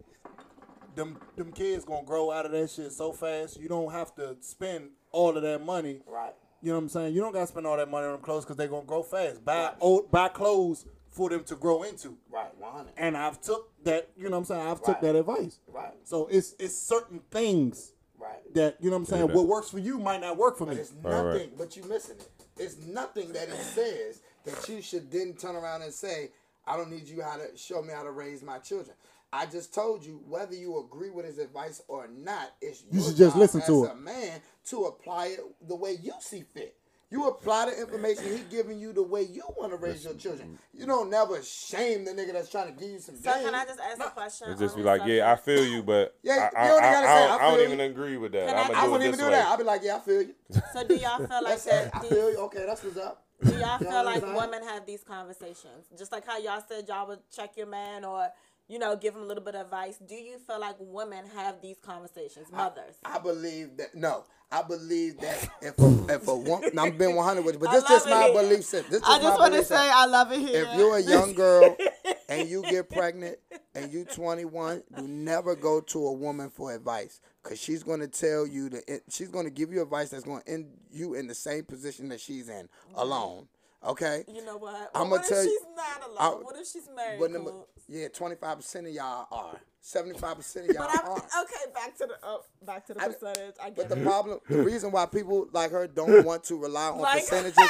them 0.96 1.20
them 1.36 1.52
kids 1.52 1.84
gonna 1.84 2.06
grow 2.06 2.32
out 2.32 2.46
of 2.46 2.54
that 2.54 2.70
shit 2.70 2.94
so 2.94 3.12
fast. 3.12 3.60
You 3.60 3.68
don't 3.68 3.92
have 3.92 4.16
to 4.16 4.38
spend 4.40 4.92
all 5.12 5.36
of 5.36 5.44
that 5.44 5.66
money. 5.66 6.02
right. 6.08 6.34
You 6.62 6.70
know 6.72 6.76
what 6.76 6.84
I'm 6.84 6.90
saying? 6.90 7.14
You 7.14 7.22
don't 7.22 7.34
gotta 7.34 7.48
spend 7.48 7.68
all 7.68 7.76
that 7.76 7.90
money 7.90 8.06
on 8.06 8.14
them 8.14 8.22
clothes 8.22 8.46
because 8.46 8.56
they're 8.56 8.68
gonna 8.70 8.86
grow 8.86 9.04
fast. 9.04 9.44
Buy 9.44 9.74
old, 9.82 10.10
buy 10.10 10.30
clothes 10.30 10.86
for 11.10 11.30
them 11.30 11.44
to 11.46 11.56
grow 11.56 11.84
into. 11.84 12.18
Right. 12.30 12.58
100. 12.58 12.94
And 12.96 13.18
I've 13.18 13.42
took 13.42 13.74
that. 13.84 14.12
You 14.16 14.26
know 14.26 14.32
what 14.32 14.38
I'm 14.38 14.46
saying? 14.46 14.68
I've 14.68 14.82
took 14.82 15.02
that 15.02 15.16
advice. 15.16 15.60
Right. 15.68 15.94
So 16.06 16.28
it's 16.28 16.56
it's 16.58 16.78
certain 16.78 17.20
things 17.32 17.94
Right. 18.20 18.54
that 18.56 18.78
you 18.82 18.90
know 18.90 18.98
what 18.98 19.02
I'm 19.02 19.06
saying. 19.06 19.28
that- 19.28 19.36
What 19.36 19.48
works 19.48 19.70
for 19.70 19.80
you 19.80 19.98
might 19.98 20.22
not 20.22 20.38
work 20.38 20.58
for 20.58 20.66
me. 20.66 20.76
But 20.76 20.82
it's 20.82 20.94
nothing, 21.04 21.24
right. 21.26 21.58
but 21.58 21.76
you 21.78 21.84
missing 21.84 22.18
it. 22.18 22.30
It's 22.58 22.78
nothing 22.86 23.32
that 23.34 23.48
it 23.50 23.56
says 23.56 24.22
that 24.46 24.68
you 24.68 24.82
should 24.82 25.10
then 25.12 25.34
turn 25.34 25.56
around 25.56 25.82
and 25.82 25.94
say, 25.94 26.32
I 26.68 26.76
don't 26.78 26.92
need 26.92 27.08
you 27.08 27.22
how 27.22 27.38
to 27.38 27.56
show 27.58 27.82
me 27.82 27.94
how 27.94 28.04
to 28.04 28.12
raise 28.12 28.44
my 28.44 28.60
children. 28.60 28.96
I 29.32 29.46
just 29.46 29.74
told 29.74 30.04
you 30.04 30.22
whether 30.28 30.56
you 30.56 30.80
agree 30.80 31.12
with 31.12 31.26
his 31.26 31.38
advice 31.38 31.82
or 31.88 32.08
not, 32.08 32.52
it's 32.62 32.82
You 32.92 33.00
your 33.00 33.04
should 33.10 33.18
just 33.18 33.34
job 33.36 33.40
listen 33.40 33.62
as 33.62 33.68
to 33.68 33.86
a 33.86 33.92
it. 33.92 34.00
man 34.02 34.42
to 34.66 34.86
apply 34.86 35.28
it 35.28 35.40
the 35.68 35.76
way 35.76 35.98
you 36.02 36.12
see 36.20 36.44
fit. 36.54 36.76
You 37.12 37.28
apply 37.28 37.72
the 37.72 37.82
information 37.82 38.26
he 38.38 38.44
giving 38.52 38.78
you 38.80 38.94
the 38.94 39.02
way 39.02 39.24
you 39.24 39.42
want 39.58 39.72
to 39.72 39.78
raise 39.78 40.04
your 40.04 40.14
children. 40.14 40.60
Mm. 40.76 40.80
You 40.80 40.86
don't 40.86 41.10
never 41.10 41.42
shame 41.42 42.06
the 42.06 42.12
nigga 42.12 42.34
that's 42.34 42.50
trying 42.50 42.68
to 42.74 42.80
give 42.80 42.92
you 42.92 43.00
some 43.00 43.16
So 43.18 43.34
game. 43.34 43.46
can 43.46 43.56
I 43.56 43.66
just 43.66 43.80
ask 43.80 44.00
a 44.00 44.12
question? 44.12 44.52
It's 44.52 44.60
just 44.60 44.76
be 44.76 44.84
this 44.84 44.88
like, 44.88 45.02
yeah, 45.08 45.32
I 45.32 45.36
feel 45.36 45.66
you, 45.66 45.82
but 45.82 46.16
Yeah, 46.24 46.50
I, 46.56 46.66
you 46.68 46.72
only 46.74 46.84
I, 46.88 46.92
gotta 46.94 47.08
I, 47.08 47.16
say, 47.16 47.28
don't, 47.28 47.32
I 47.32 47.36
I 47.46 47.50
don't 47.50 47.58
feel 47.58 47.66
even 47.68 47.80
agree 47.80 48.18
with 48.18 48.32
that. 48.34 48.48
Can 48.50 48.56
I- 48.58 48.62
I'm 48.62 48.72
I 48.72 48.74
I 48.74 48.74
gonna 48.74 48.86
do 48.86 48.92
wouldn't 48.92 49.08
even 49.08 49.20
do 49.20 49.26
way. 49.26 49.32
that. 49.32 49.48
I'll 49.48 49.58
be 49.58 49.64
like, 49.64 49.82
yeah, 49.84 49.96
I 49.96 50.00
feel 50.00 50.22
you. 50.22 50.36
So 50.74 50.84
do 50.88 50.96
y'all 50.96 51.18
feel 51.18 51.44
like 51.44 51.64
That's 51.64 51.66
it. 51.68 51.90
I 51.94 52.00
feel 52.00 52.32
you. 52.32 52.38
Okay, 52.42 52.66
that's 52.68 52.84
what's 52.84 52.98
up. 52.98 53.26
do 53.44 53.52
y'all 53.54 53.60
You 53.80 53.86
know 53.86 53.92
feel 53.92 54.04
like 54.06 54.22
women 54.36 54.64
have 54.68 54.86
these 54.86 55.04
conversations? 55.04 55.88
Just 55.98 56.12
like 56.12 56.28
how 56.28 56.38
y'all 56.38 56.62
said 56.68 56.88
y'all 56.88 57.08
would 57.08 57.20
check 57.36 57.58
your 57.58 57.68
man 57.68 58.06
or 58.06 58.28
you 58.68 58.78
know 58.78 58.96
give 58.96 59.16
him 59.16 59.22
a 59.24 59.26
little 59.26 59.44
bit 59.44 59.56
of 59.56 59.62
advice. 59.62 59.98
Do 59.98 60.14
you 60.14 60.38
feel 60.38 60.60
like 60.60 60.76
women 60.80 61.26
have 61.36 61.60
these 61.62 61.78
conversations, 61.84 62.52
mothers? 62.52 62.96
I 63.04 63.18
believe 63.18 63.78
that 63.78 63.96
no. 63.96 64.26
I 64.52 64.64
believe 64.64 65.20
that 65.20 65.50
if 65.62 65.78
a, 65.80 66.14
if 66.14 66.28
a 66.28 66.36
woman, 66.36 66.78
I'm 66.78 66.98
being 66.98 67.16
100 67.16 67.46
with 67.46 67.56
you, 67.56 67.60
but 67.60 67.72
this 67.72 67.90
is 67.90 68.06
my 68.08 68.24
here. 68.24 68.34
belief 68.34 68.66
system. 68.66 68.92
This 68.92 69.04
I 69.04 69.18
just 69.18 69.24
just 69.24 69.40
want 69.40 69.54
to 69.54 69.64
say 69.64 69.76
system. 69.76 69.92
I 69.94 70.06
love 70.06 70.32
it 70.32 70.40
here. 70.40 70.64
If 70.64 70.78
you're 70.78 70.98
a 70.98 71.02
young 71.02 71.34
girl 71.34 71.78
and 72.30 72.50
you 72.50 72.64
get 72.64 72.90
pregnant 72.90 73.38
and 73.76 73.92
you 73.92 74.06
21, 74.06 74.84
do 74.96 75.08
never 75.08 75.56
go 75.56 75.82
to 75.82 76.08
a 76.08 76.14
woman 76.14 76.50
for 76.50 76.74
advice 76.74 77.22
because 77.44 77.60
she's 77.60 77.84
going 77.84 78.00
to 78.00 78.08
tell 78.08 78.48
you 78.48 78.70
to. 78.70 79.02
She's 79.10 79.30
going 79.30 79.46
to 79.46 79.52
give 79.52 79.72
you 79.72 79.82
advice 79.82 80.10
that's 80.10 80.24
going 80.24 80.42
to 80.42 80.50
end 80.50 80.68
you 80.92 81.14
in 81.14 81.28
the 81.28 81.36
same 81.36 81.66
position 81.66 82.10
that 82.10 82.20
she's 82.20 82.50
in, 82.50 82.66
mm-hmm. 82.66 82.96
alone. 82.96 83.48
Okay. 83.86 84.24
You 84.28 84.44
know 84.46 84.58
what? 84.58 84.92
I'ma 84.94 85.10
what 85.12 85.22
if 85.22 85.28
tell 85.30 85.44
you- 85.44 85.50
she's 85.50 85.76
not 85.76 86.04
alone? 86.10 86.18
I- 86.20 86.44
what 86.44 86.56
if 86.58 86.68
she's 86.68 86.90
married? 86.96 87.20
But 87.20 87.32
number, 87.32 87.52
yeah, 87.88 88.08
25 88.10 88.58
percent 88.58 88.88
of 88.88 88.94
y'all 88.94 89.28
are. 89.32 89.60
75 89.82 90.36
percent 90.36 90.70
of 90.70 90.76
y'all 90.76 90.88
But 90.88 91.00
I'm, 91.06 91.10
are. 91.12 91.18
okay, 91.44 91.72
back 91.74 91.98
to 91.98 92.06
the 92.08 92.16
uh, 92.28 92.38
back 92.66 92.86
to 92.88 92.94
the 92.94 93.02
I- 93.02 93.08
percentage. 93.08 93.56
I 93.64 93.70
But 93.70 93.76
get 93.76 93.90
the 93.90 94.02
it. 94.02 94.04
problem, 94.04 94.40
the 94.50 94.64
reason 94.64 94.92
why 94.92 95.06
people 95.06 95.48
like 95.54 95.72
her 95.72 95.88
don't 95.88 96.26
want 96.26 96.44
to 96.46 96.58
rely 96.58 96.90
on 96.90 97.00
Like- 97.00 97.22
percentages, 97.22 97.70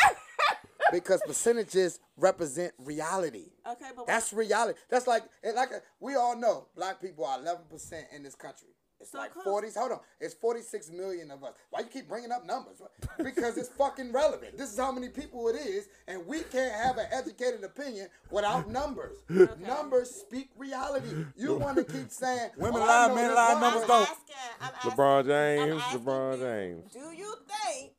because 0.91 1.21
percentages 1.27 1.99
represent 2.17 2.73
reality. 2.79 3.51
Okay, 3.69 3.89
but 3.95 4.07
That's 4.07 4.33
reality. 4.33 4.79
That's 4.89 5.05
like, 5.05 5.23
like 5.55 5.69
a, 5.71 5.81
we 5.99 6.15
all 6.15 6.35
know, 6.35 6.67
black 6.75 6.99
people 6.99 7.23
are 7.25 7.39
11 7.39 7.65
percent 7.69 8.07
in 8.15 8.23
this 8.23 8.33
country. 8.35 8.69
It's 9.01 9.11
So 9.11 9.17
like 9.17 9.33
close. 9.33 9.45
40s. 9.45 9.77
Hold 9.77 9.91
on, 9.93 9.99
it's 10.19 10.33
46 10.33 10.91
million 10.91 11.31
of 11.31 11.43
us. 11.43 11.53
Why 11.69 11.79
you 11.81 11.85
keep 11.87 12.07
bringing 12.09 12.31
up 12.31 12.45
numbers? 12.45 12.81
Because 13.23 13.57
it's 13.57 13.69
fucking 13.69 14.11
relevant. 14.13 14.57
This 14.57 14.71
is 14.71 14.77
how 14.79 14.91
many 14.93 15.09
people 15.09 15.47
it 15.49 15.55
is, 15.57 15.87
and 16.07 16.25
we 16.25 16.39
can't 16.41 16.73
have 16.73 16.97
an 16.97 17.07
educated 17.11 17.63
opinion 17.63 18.07
without 18.31 18.69
numbers. 18.69 19.17
Numbers 19.59 20.09
speak 20.11 20.49
reality. 20.57 21.09
You 21.35 21.55
want 21.55 21.77
to 21.77 21.83
keep 21.83 22.09
saying 22.11 22.51
Women 22.57 22.81
"Oh, 22.81 22.85
lie, 22.85 23.13
men 23.13 23.35
lie, 23.35 23.59
numbers 23.59 23.81
I'm 23.83 23.87
don't. 23.87 24.01
asking, 24.09 24.35
I'm 24.61 24.71
asking, 24.75 24.91
LeBron 24.91 25.19
I'm 25.19 25.25
James, 25.27 25.81
asking 25.83 25.99
LeBron 25.99 26.33
you, 26.37 26.43
James. 26.43 26.93
Do 26.93 26.99
you 27.17 27.35
think 27.47 27.91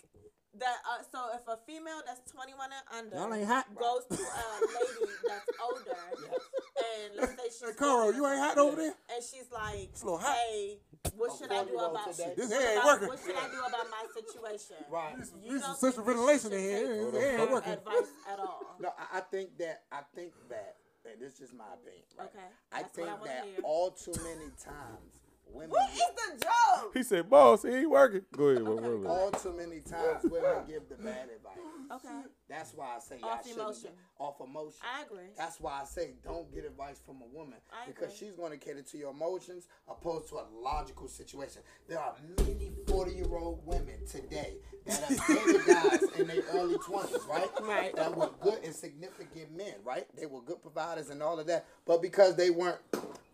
that 0.59 0.77
uh, 0.91 1.03
so 1.13 1.19
if 1.35 1.47
a 1.49 1.59
female 1.67 2.01
that's 2.07 2.31
21 2.33 2.69
and 2.73 2.99
under 3.05 3.17
Y'all 3.17 3.35
ain't 3.35 3.47
hot. 3.47 3.67
goes 3.75 4.05
to 4.11 4.15
a 4.15 4.45
lady 4.67 5.13
that's 5.29 5.47
older 5.65 5.99
and 6.31 7.17
let's 7.17 7.33
say 7.33 7.49
she's 7.51 7.69
Hey, 7.69 7.75
Carl, 7.77 8.13
you 8.15 8.27
ain't 8.27 8.39
hot 8.39 8.55
something, 8.57 8.73
over 8.73 8.77
there? 8.83 8.95
and 9.15 9.25
she's 9.25 9.47
like, 9.53 9.91
a 10.03 10.05
little 10.05 10.19
hot. 10.19 10.37
hey, 10.51 10.79
what 11.21 11.37
should 11.39 11.53
I 11.53 11.65
do 11.65 11.77
about 11.79 12.11
today. 12.11 12.33
This 12.37 12.51
what 12.51 12.61
hair 12.61 12.77
ain't 12.77 12.85
working. 12.85 13.09
What 13.09 13.19
should 13.21 13.37
I 13.37 13.49
do 13.53 13.61
about 13.61 13.87
my 13.91 14.05
situation? 14.15 14.77
Right. 14.91 15.15
You 15.45 15.51
There's 15.51 15.63
don't 15.63 15.77
some 15.77 15.93
central 15.93 16.07
ventilation 16.07 16.53
in 16.53 16.61
here. 16.61 16.87
take 16.87 17.13
This 17.13 17.23
hair 17.23 17.39
ain't 17.41 17.51
working. 17.51 17.73
Advice 17.73 18.11
at 18.33 18.39
all? 18.41 18.77
No, 18.81 18.89
I, 18.99 19.19
I 19.19 19.21
think 19.21 19.59
that 19.59 19.83
I 19.93 20.01
think 20.15 20.33
that, 20.49 20.77
and 21.05 21.21
this 21.21 21.35
is 21.35 21.39
just 21.39 21.55
my 21.55 21.65
opinion. 21.75 22.03
Right? 22.19 22.29
Okay, 22.29 22.49
I 22.73 22.83
that's 22.83 22.85
what 22.85 22.95
think 22.97 23.09
I 23.09 23.13
wanna 23.15 23.27
that 23.33 23.45
hear. 23.45 23.61
all 23.65 23.91
too 23.91 24.15
many 24.25 24.51
times 24.57 25.20
women 25.53 25.71
What 25.71 25.91
is 25.91 25.99
the 26.39 26.45
joke? 26.45 26.91
He 26.95 27.03
said, 27.03 27.29
"Boss, 27.31 27.63
he 27.63 27.69
ain't 27.71 27.91
working." 27.91 28.23
Go 28.37 28.49
ahead. 28.49 28.63
what- 28.67 28.83
what- 28.83 28.99
what? 29.01 29.11
all 29.11 29.31
too 29.31 29.53
many 29.53 29.81
times 29.81 30.25
women 30.25 30.65
give 30.67 30.89
the 30.89 30.97
bad 30.97 31.29
advice. 31.29 31.59
Okay, 31.93 32.23
That's 32.49 32.73
why 32.75 32.97
I 32.97 33.01
say 33.01 33.19
y'all 33.19 33.31
Off 33.31 33.43
shouldn't 33.47 33.61
emotion. 33.61 33.91
off 34.19 34.41
emotion. 34.41 34.81
I 34.83 35.03
agree. 35.03 35.31
That's 35.37 35.61
why 35.61 35.81
I 35.83 35.85
say 35.85 36.15
don't 36.25 36.53
get 36.55 36.65
advice 36.65 37.01
from 37.05 37.17
a 37.23 37.27
woman 37.27 37.59
I 37.73 37.87
because 37.87 38.15
agree. 38.15 38.29
she's 38.29 38.37
going 38.37 38.53
to 38.53 38.59
cater 38.59 38.83
to 38.83 38.99
your 38.99 39.11
emotions 39.11 39.67
opposed 39.89 40.29
to 40.31 40.37
a 40.39 40.47
logical 40.63 41.09
situation. 41.09 41.63
There 41.89 41.99
are 41.99 42.15
many 42.39 42.71
40 42.87 43.13
year 43.13 43.27
old 43.37 43.67
women 43.67 44.07
today 44.07 44.59
that 44.87 45.01
have 45.03 45.27
dated 45.27 45.67
guys 45.67 46.03
in 46.19 46.27
their 46.29 46.43
early 46.55 46.77
20s, 46.79 47.27
right? 47.29 47.51
Right. 47.61 47.95
That 47.97 48.17
were 48.17 48.31
good 48.41 48.63
and 48.65 48.75
significant 48.75 49.51
men, 49.57 49.75
right? 49.85 50.07
They 50.17 50.27
were 50.27 50.43
good 50.43 50.63
providers 50.63 51.11
and 51.11 51.23
all 51.23 51.39
of 51.41 51.47
that. 51.49 51.67
But 51.87 52.03
because 52.03 52.37
they 52.37 52.51
weren't 52.51 52.79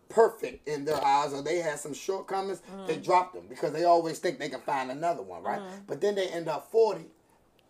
perfect 0.09 0.67
in 0.67 0.85
their 0.85 1.03
eyes 1.03 1.33
or 1.33 1.41
they 1.41 1.57
had 1.57 1.79
some 1.79 1.93
shortcomings, 1.93 2.61
they 2.87 2.97
mm. 2.97 3.03
drop 3.03 3.33
them 3.33 3.45
because 3.49 3.71
they 3.73 3.83
always 3.83 4.19
think 4.19 4.39
they 4.39 4.49
can 4.49 4.61
find 4.61 4.91
another 4.91 5.23
one, 5.23 5.43
right? 5.43 5.59
Mm. 5.59 5.87
But 5.87 6.01
then 6.01 6.15
they 6.15 6.27
end 6.27 6.47
up 6.47 6.71
40 6.71 7.05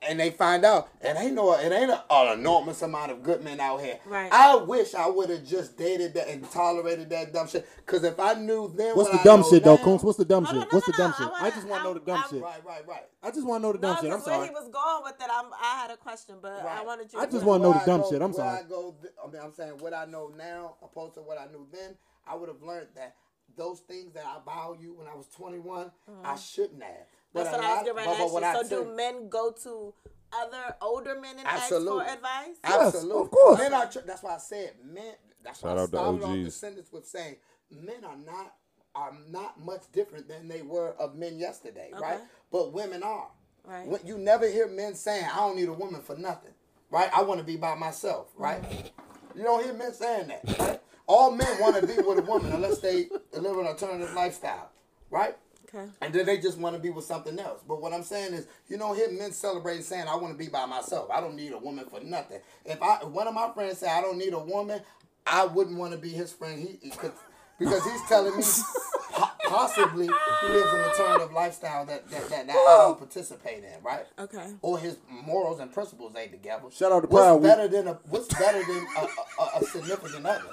and 0.02 0.20
they 0.20 0.30
find 0.30 0.64
out 0.64 0.90
it 1.02 1.18
ain't 1.18 1.34
no 1.34 1.54
it 1.54 1.72
ain't 1.72 1.90
a, 1.90 2.04
an 2.12 2.40
enormous 2.40 2.82
amount 2.82 3.12
of 3.12 3.24
good 3.24 3.44
men 3.44 3.60
out 3.60 3.82
here. 3.82 3.98
Right. 4.06 4.32
I 4.32 4.56
wish 4.56 4.94
I 4.94 5.08
would 5.08 5.30
have 5.30 5.46
just 5.46 5.78
dated 5.78 6.14
that 6.14 6.28
and 6.28 6.50
tolerated 6.52 7.10
that 7.10 7.34
dumb 7.34 7.48
shit. 7.48 7.68
Cause 7.86 8.04
if 8.04 8.20
I 8.20 8.34
knew 8.36 8.72
then 8.76 8.96
What's 8.96 9.10
what 9.10 9.16
the 9.16 9.22
I 9.22 9.24
dumb 9.24 9.42
know 9.42 9.50
shit 9.50 9.64
though, 9.64 9.76
now- 9.76 9.84
Coons? 9.84 10.04
What's 10.04 10.18
the 10.18 10.26
dumb 10.26 10.46
Oh, 10.48 10.52
shit? 10.52 10.60
no, 10.62 10.68
What's 10.70 10.86
the 10.86 10.94
dumb 10.94 11.14
no. 11.20 11.26
shit? 11.26 11.34
I 11.34 11.38
I 11.38 11.42
wanna- 11.42 11.56
just 11.56 11.68
want 11.68 11.82
to 11.82 11.88
know 11.88 11.94
the 11.94 12.00
dumb 12.02 12.18
I'm- 12.20 12.30
shit. 12.30 12.42
Right, 12.44 12.66
right, 12.66 12.88
right. 12.88 13.04
I 13.24 13.32
just 13.32 13.48
want 13.48 13.62
to 13.64 13.68
know 13.68 13.74
the 13.74 13.80
dumb 13.80 13.96
No, 13.96 14.02
shit. 14.02 14.12
I'm 14.12 14.18
'cause 14.20 14.28
where 14.28 14.36
sorry. 14.36 14.48
he 14.48 14.54
was 14.54 14.70
going 14.70 15.04
with 15.04 15.16
it, 15.20 15.30
I'm, 15.32 15.46
I 15.54 15.82
had 15.82 15.92
a 15.92 15.98
question, 15.98 16.36
but 16.42 16.52
I 16.66 16.84
wanted 16.84 17.12
you. 17.12 17.20
I 17.20 17.26
just 17.26 17.44
wanna 17.44 17.64
know 17.64 17.74
the 17.74 17.86
dumb 17.86 18.02
go- 18.02 18.10
shit. 18.12 18.22
I'm 18.22 18.34
sorry. 18.34 18.60
I 18.60 18.64
go, 18.64 18.96
I 19.26 19.32
mean, 19.32 19.42
I'm 19.44 19.54
saying 19.54 19.78
what 19.80 19.94
I 19.94 20.06
know 20.06 20.32
now, 20.38 20.76
opposed 20.84 21.16
to 21.16 21.22
what 21.22 21.40
I 21.40 21.48
knew 21.48 21.66
then. 21.72 21.96
I 22.30 22.36
would 22.36 22.50
have 22.50 22.62
learned 22.62 22.88
that 22.96 23.16
those 23.56 23.80
things 23.82 24.14
that 24.14 24.26
I 24.26 24.38
value 24.46 24.94
when 24.98 25.08
I 25.08 25.16
was 25.16 25.28
21, 25.36 25.92
I 26.08 26.12
mm-hmm. 26.12 26.36
shouldn't 26.38 26.84
have. 26.84 26.94
But 27.34 27.44
That's 27.46 27.58
what 27.58 27.66
I 27.66 27.74
was 27.74 27.80
getting 27.84 27.96
ready 27.96 28.10
but- 28.10 28.28
to 28.28 28.34
but 28.34 28.44
ask 28.44 28.64
you. 28.64 28.70
So, 28.70 28.76
do 28.80 28.86
tell- 28.86 28.96
men 28.96 29.30
go 29.30 29.52
to 29.64 29.94
other 30.34 30.76
older 30.82 31.20
men 31.20 31.40
and 31.40 31.48
Absolutely. 31.48 32.06
ask 32.06 32.10
for 32.12 32.18
advice? 32.18 32.56
Absolutely. 32.64 33.22
of 33.22 33.32
course. 33.32 33.60
Men 33.60 33.74
are, 33.74 33.90
tr- 33.90 34.00
that's 34.06 34.24
why 34.24 34.36
I 34.36 34.40
said 34.40 34.74
men. 34.84 35.14
That's 35.44 35.62
why 35.64 35.70
Shout 35.70 35.78
I 35.78 35.82
out 35.82 35.86
to 35.86 35.98
started 35.98 36.24
off 36.24 36.32
the 36.46 36.52
sentence 36.52 36.92
with 36.92 37.06
saying 37.08 37.38
men 37.72 38.04
are 38.04 38.18
not 38.18 38.54
are 38.96 39.14
not 39.30 39.64
much 39.64 39.84
different 39.94 40.28
than 40.28 40.48
they 40.48 40.64
were 40.64 40.94
of 41.00 41.16
men 41.16 41.38
yesterday, 41.38 41.92
right? 42.00 42.20
But 42.52 42.74
women 42.74 43.04
are. 43.04 43.28
Right. 43.64 43.86
When- 43.88 44.06
You 44.06 44.18
never 44.18 44.50
hear 44.50 44.68
men 44.68 44.96
saying, 44.96 45.26
"I 45.26 45.38
don't 45.38 45.56
need 45.56 45.70
a 45.70 45.74
woman 45.74 46.02
for 46.02 46.16
nothing," 46.16 46.54
right? 46.90 47.10
I 47.16 47.22
want 47.22 47.40
to 47.40 47.46
be 47.46 47.58
by 47.58 47.76
myself, 47.76 48.32
right? 48.36 48.62
Mm-hmm. 48.62 49.38
You 49.38 49.44
don't 49.44 49.64
hear 49.64 49.74
men 49.74 49.94
saying 49.94 50.28
that, 50.30 50.60
right? 50.60 50.82
All 51.08 51.32
men 51.32 51.60
want 51.60 51.78
to 51.78 51.88
be 51.88 51.94
with 51.96 52.20
a 52.20 52.22
woman 52.22 52.52
unless 52.52 52.80
they 52.80 53.08
live 53.34 53.58
an 53.58 53.66
alternative 53.66 54.14
lifestyle, 54.14 54.72
right? 55.10 55.36
Okay. 55.68 55.90
And 56.02 56.14
then 56.14 56.26
they 56.26 56.38
just 56.38 56.58
want 56.58 56.76
to 56.76 56.82
be 56.82 56.90
with 56.90 57.06
something 57.06 57.38
else. 57.40 57.62
But 57.68 57.82
what 57.82 57.94
I'm 57.94 58.04
saying 58.04 58.34
is, 58.34 58.48
you 58.70 58.78
don't 58.78 58.96
hear 58.96 59.12
men 59.12 59.32
celebrating 59.32 59.84
saying, 59.84 60.08
I 60.08 60.16
want 60.16 60.38
to 60.38 60.38
be 60.38 60.50
by 60.50 60.66
myself. 60.66 61.10
I 61.12 61.20
don't 61.22 61.36
need 61.36 61.52
a 61.52 61.58
woman 61.58 61.86
for 61.90 62.00
nothing. 62.02 62.40
If 62.66 62.82
I 62.82 63.00
if 63.02 63.08
one 63.10 63.28
of 63.28 63.34
my 63.34 63.52
friends 63.54 63.80
say 63.80 63.88
I 63.90 64.02
don't 64.02 64.18
need 64.18 64.34
a 64.34 64.40
woman, 64.40 64.82
I 65.26 65.46
wouldn't 65.46 65.78
want 65.78 65.92
to 65.94 65.98
be 65.98 66.10
his 66.10 66.32
friend. 66.32 66.60
He, 66.60 66.80
he 66.82 66.90
could, 66.92 67.12
because 67.60 67.84
he's 67.84 68.02
telling 68.08 68.38
me 68.38 68.44
possibly 69.50 70.08
he 70.08 70.48
lives 70.50 70.74
an 70.74 70.82
alternative 70.82 71.34
lifestyle 71.34 71.86
that, 71.86 72.10
that, 72.10 72.30
that, 72.30 72.48
that 72.48 72.56
I 72.56 72.78
don't 72.86 72.98
participate 72.98 73.64
in, 73.64 73.84
right? 73.84 74.06
Okay. 74.20 74.54
Or 74.62 74.78
his 74.80 74.98
morals 75.10 75.60
and 75.60 75.72
principles 75.72 76.16
ain't 76.16 76.32
together. 76.32 76.66
Shout 76.72 76.92
out 76.92 77.02
to 77.02 77.08
what's 77.08 77.26
Proud 77.26 77.44
better 77.44 77.68
than 77.68 77.88
a 77.88 77.94
what's 78.10 78.28
better 78.36 78.60
than 78.64 78.86
a, 78.98 79.08
a, 79.42 79.60
a 79.62 79.64
significant 79.66 80.26
other? 80.26 80.44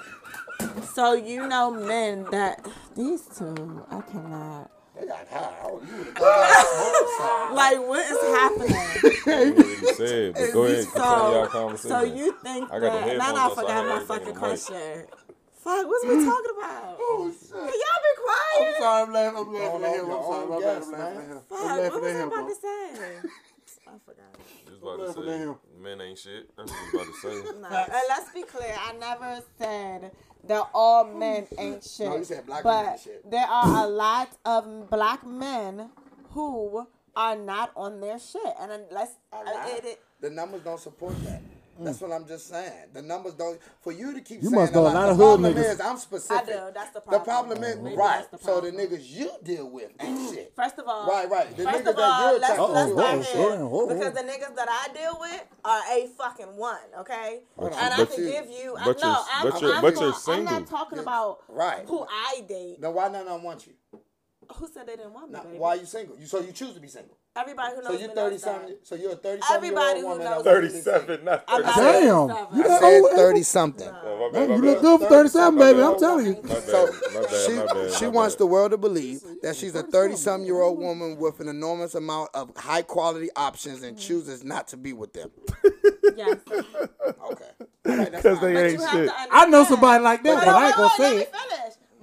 So 0.93 1.13
you 1.13 1.47
know 1.47 1.71
men 1.71 2.25
that 2.31 2.65
these 2.95 3.23
two, 3.37 3.85
I 3.91 4.01
cannot. 4.01 4.71
They 4.99 5.05
got 5.07 5.27
high. 5.29 5.69
You 5.69 5.97
would 5.97 6.07
have 6.07 6.17
thought 6.17 7.53
Like 7.53 7.79
what 7.79 8.05
is 8.11 8.21
happening? 8.21 8.75
I 9.27 9.39
don't 9.43 9.57
know 9.57 9.65
what 9.65 9.79
he 9.79 9.87
said, 9.87 10.37
but 10.37 10.51
go 10.51 10.63
ahead, 10.65 10.87
continue 10.91 11.27
your 11.29 11.45
So, 11.45 11.49
conversation. 11.51 11.89
so 11.89 12.03
you 12.03 12.31
think 12.43 12.71
I 12.71 12.79
got 12.79 12.93
the 12.93 13.01
that? 13.01 13.01
headphones 13.01 13.19
Now 13.19 13.35
I 13.35 13.49
on, 13.49 13.51
so 13.51 13.67
I 13.67 13.75
forgot 13.75 13.85
my 13.87 13.99
fucking 13.99 14.27
in 14.29 14.35
the 14.35 14.41
mic. 14.41 14.65
question. 14.65 15.05
Fuck, 15.65 15.87
what's 15.87 16.05
we 16.05 16.23
talking 16.23 16.51
about? 16.59 16.97
Oh, 16.99 17.33
shit. 17.33 17.49
Can 17.49 17.57
y'all 17.57 18.01
be 18.05 18.13
quiet? 18.21 18.61
I'm 18.61 18.81
sorry, 18.81 19.01
I'm 19.01 19.13
laughing. 19.13 19.39
I'm 19.39 19.53
laughing 19.53 19.83
at 19.83 19.89
on 19.89 20.05
him. 20.05 20.05
I'm 20.05 20.23
sorry, 20.23 20.43
own 20.43 20.49
my. 20.49 20.55
I'm 20.55 20.61
laughing 20.61 21.17
at 21.17 21.25
him. 21.25 21.41
Fuck, 21.49 21.59
I'm 21.59 21.77
what 21.77 22.01
was 22.01 22.15
at 22.15 22.21
I 22.21 22.25
about 22.25 22.47
to 22.49 22.55
say? 22.55 23.29
I 23.87 23.91
forgot. 24.05 24.31
Just 24.67 24.81
about 24.83 24.97
to 24.99 25.13
say, 25.13 25.81
men 25.81 26.01
ain't 26.01 26.19
shit. 26.19 26.55
That's 26.55 26.71
what 26.71 26.93
you 26.93 26.99
about 27.01 27.13
to 27.13 27.19
say. 27.19 27.59
No, 27.61 27.67
and 27.67 28.01
let's 28.09 28.31
be 28.31 28.43
clear. 28.43 28.75
I 28.79 28.93
never 28.93 29.41
said 29.57 30.11
that 30.47 30.69
all 30.71 31.03
men 31.05 31.47
ain't 31.57 31.83
shit. 31.83 32.09
No, 32.09 32.17
you 32.17 32.23
said 32.25 32.45
black 32.45 32.61
but 32.63 32.83
men 32.83 32.91
ain't 32.91 33.01
shit. 33.01 33.31
there 33.31 33.47
are 33.47 33.85
a 33.85 33.87
lot 33.87 34.29
of 34.45 34.89
black 34.91 35.25
men 35.25 35.89
who 36.33 36.85
are 37.15 37.35
not 37.35 37.71
on 37.75 38.01
their 38.01 38.19
shit, 38.19 38.53
and 38.59 38.69
then 38.69 38.81
let's. 38.91 39.13
A 39.33 39.37
uh, 39.37 39.41
it- 39.77 39.85
it- 39.85 39.99
The 40.21 40.29
numbers 40.29 40.61
don't 40.61 40.79
support 40.79 41.15
that. 41.25 41.41
That's 41.79 41.99
what 41.99 42.11
I'm 42.11 42.25
just 42.27 42.47
saying. 42.47 42.87
The 42.93 43.01
numbers 43.01 43.33
don't. 43.33 43.59
For 43.81 43.91
you 43.91 44.13
to 44.13 44.21
keep 44.21 44.41
You 44.41 44.49
saying 44.49 44.61
must 44.61 44.71
a 44.71 44.75
know 44.75 44.81
a 44.81 44.83
lot, 44.83 44.93
lot 44.93 45.05
the 45.05 45.11
of 45.11 45.17
hood 45.17 45.23
problem 45.41 45.53
niggas. 45.53 45.73
is 45.73 45.81
I'm 45.81 45.97
specific. 45.97 46.43
I 46.43 46.45
do. 46.45 46.71
That's 46.73 46.91
the 46.91 47.01
problem. 47.01 47.19
The 47.19 47.25
problem. 47.25 47.57
problem 47.57 47.63
is 47.63 47.77
Maybe 47.83 47.95
right. 47.97 48.25
that's 48.31 48.43
the 48.43 48.47
So 48.47 48.61
the 48.61 48.71
niggas 48.71 49.09
you 49.09 49.29
deal 49.43 49.69
with 49.69 49.91
ain't 49.99 50.17
mm-hmm. 50.19 50.33
shit. 50.35 50.53
First 50.55 50.79
of 50.79 50.87
all, 50.87 51.07
Right, 51.07 51.29
right. 51.29 51.55
The 51.57 51.63
first 51.63 51.75
niggas 51.83 51.89
of 51.89 51.95
that 51.97 52.21
you're 52.31 52.39
let's, 52.39 52.59
let's 52.59 52.89
to. 52.89 52.93
start 52.93 53.25
here 53.25 53.41
uh-oh, 53.51 53.65
uh-oh. 53.65 53.87
because 53.93 54.13
the 54.13 54.21
niggas 54.21 54.55
that 54.55 54.67
I 54.69 54.93
deal 54.93 55.17
with 55.19 55.43
are 55.65 55.81
a 55.91 56.07
fucking 56.17 56.55
one, 56.57 56.79
okay? 56.99 57.41
But 57.57 57.65
and 57.65 57.75
you- 57.75 57.81
I 57.81 57.97
but 57.97 58.11
can 58.15 58.23
you- 58.23 58.31
give 58.31 58.45
you. 58.49 58.75
but 58.85 59.01
no, 59.01 59.07
you're- 59.09 59.25
I'm, 59.33 59.49
but 59.51 59.61
you're- 59.61 59.73
I'm, 59.75 59.81
but 59.81 59.91
talk- 59.95 60.01
you're 60.01 60.13
I'm 60.13 60.19
single. 60.19 60.53
not 60.53 60.67
talking 60.67 60.99
about 60.99 61.39
Right. 61.49 61.85
who 61.87 62.05
I 62.09 62.41
date. 62.47 62.81
Then 62.81 62.93
why 62.93 63.07
none 63.09 63.21
of 63.21 63.33
them 63.33 63.43
want 63.43 63.67
you? 63.67 63.73
Who 64.57 64.67
said 64.67 64.87
they 64.87 64.95
didn't 64.95 65.13
want 65.13 65.31
me, 65.31 65.39
Now, 65.39 65.45
why 65.57 65.69
are 65.69 65.75
you 65.77 65.85
single? 65.85 66.17
You 66.19 66.27
so 66.27 66.39
you 66.39 66.51
choose 66.51 66.73
to 66.75 66.79
be 66.79 66.87
single. 66.87 67.17
Everybody 67.37 67.75
who 67.75 67.81
knows 67.81 67.91
So 67.93 67.99
you're 67.99 68.07
knows 68.07 68.15
thirty 68.15 68.37
something. 68.37 68.75
So 68.83 68.95
you're 68.95 69.11
a 69.11 69.15
thirty 69.15 69.41
something 69.41 69.71
year 69.71 69.79
Everybody 69.79 70.03
old 70.03 70.17
who 70.19 70.23
knows 70.23 70.43
that 70.45 70.45
wants 70.45 70.45
to 70.45 70.61
be 70.61 70.69
single. 70.69 71.01
37, 71.01 71.25
not 71.25 71.43
I'm 71.47 71.63
30. 71.63 71.67
not 71.67 71.75
Damn. 71.75 72.57
You 72.57 72.63
I 72.63 72.67
that 72.67 72.79
said 72.81 73.01
old? 73.01 73.11
Eh? 73.11 73.15
thirty 73.15 73.43
something. 73.43 73.89
Oh, 73.89 74.29
Man, 74.33 74.49
you 74.49 74.57
look 74.57 74.81
good 74.81 74.99
for 75.01 75.09
37, 75.09 75.59
baby. 75.59 75.81
I'm 75.81 75.99
telling 75.99 76.25
you. 76.27 76.33
My 76.43 76.53
bad, 76.53 76.63
So 76.63 76.85
my 77.13 77.21
bad, 77.21 77.29
she 77.45 77.53
my 77.53 77.65
bad, 77.65 77.91
she 77.93 78.05
my 78.05 78.11
wants 78.11 78.35
bad. 78.35 78.39
the 78.39 78.45
world 78.47 78.71
to 78.71 78.77
believe 78.77 79.21
that 79.41 79.55
she's 79.55 79.75
a 79.75 79.83
thirty 79.83 80.15
some 80.15 80.43
year 80.45 80.61
old 80.61 80.79
woman 80.79 81.17
with 81.17 81.39
an 81.41 81.49
enormous 81.49 81.95
amount 81.95 82.29
of 82.33 82.55
high 82.55 82.81
quality 82.83 83.29
options 83.35 83.83
and 83.83 83.97
mm-hmm. 83.97 84.07
chooses 84.07 84.43
not 84.45 84.67
to 84.69 84.77
be 84.77 84.93
with 84.93 85.13
them. 85.13 85.29
Yes. 86.15 86.37
Okay. 86.49 87.51
All 87.87 87.97
right, 87.97 88.11
that's 88.11 88.23
Because 88.23 88.39
fine. 88.39 88.53
they 88.53 88.53
But 88.53 88.65
ain't 88.71 88.81
shit. 88.91 89.09
I 89.31 89.45
know 89.47 89.63
somebody 89.65 90.03
like 90.03 90.23
that, 90.23 90.33
Hold 90.35 90.45
but 90.45 90.55
I 90.55 90.67
ain't 90.67 90.75
gonna 90.75 90.87
on, 90.89 90.97
say 90.97 91.17
it. 91.23 91.33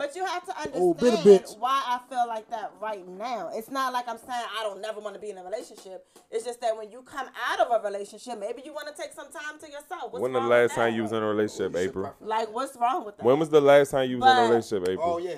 Me 0.02 0.08
finish. 0.08 0.14
But 0.14 0.16
you 0.16 0.24
have 0.26 0.44
to 0.46 0.52
Oh, 0.74 0.90
understand 0.92 1.24
bitter 1.24 1.44
bitch. 1.44 1.58
why 1.58 1.82
I 1.86 2.00
feel 2.08 2.26
like 2.28 2.48
that 2.50 2.72
right 2.80 3.06
now. 3.06 3.50
It's 3.54 3.70
not 3.70 3.92
like 3.92 4.08
I'm 4.08 4.18
saying 4.18 4.30
I 4.58 4.62
don't 4.62 4.80
never 4.80 5.00
want 5.00 5.14
to 5.14 5.20
be 5.20 5.30
in 5.30 5.38
a 5.38 5.44
relationship. 5.44 6.06
It's 6.30 6.44
just 6.44 6.60
that 6.60 6.76
when 6.76 6.90
you 6.90 7.02
come 7.02 7.28
out 7.48 7.60
of 7.60 7.80
a 7.80 7.84
relationship, 7.86 8.38
maybe 8.38 8.62
you 8.64 8.72
want 8.72 8.88
to 8.94 9.02
take 9.02 9.12
some 9.12 9.30
time 9.32 9.58
to 9.60 9.66
yourself. 9.66 10.12
What's 10.12 10.22
When 10.22 10.32
the 10.32 10.40
last 10.40 10.74
time 10.74 10.90
that? 10.92 10.96
you 10.96 11.02
was 11.02 11.12
in 11.12 11.22
a 11.22 11.26
relationship, 11.26 11.76
April? 11.76 12.14
Like, 12.20 12.52
what's 12.52 12.76
wrong 12.76 13.04
with 13.04 13.16
that? 13.18 13.24
When 13.24 13.38
was 13.38 13.50
the 13.50 13.60
last 13.60 13.90
time 13.90 14.08
you 14.10 14.18
was 14.18 14.30
in 14.30 14.36
a 14.38 14.42
relationship, 14.48 14.88
April? 14.88 15.14
Oh 15.14 15.18
yeah, 15.18 15.34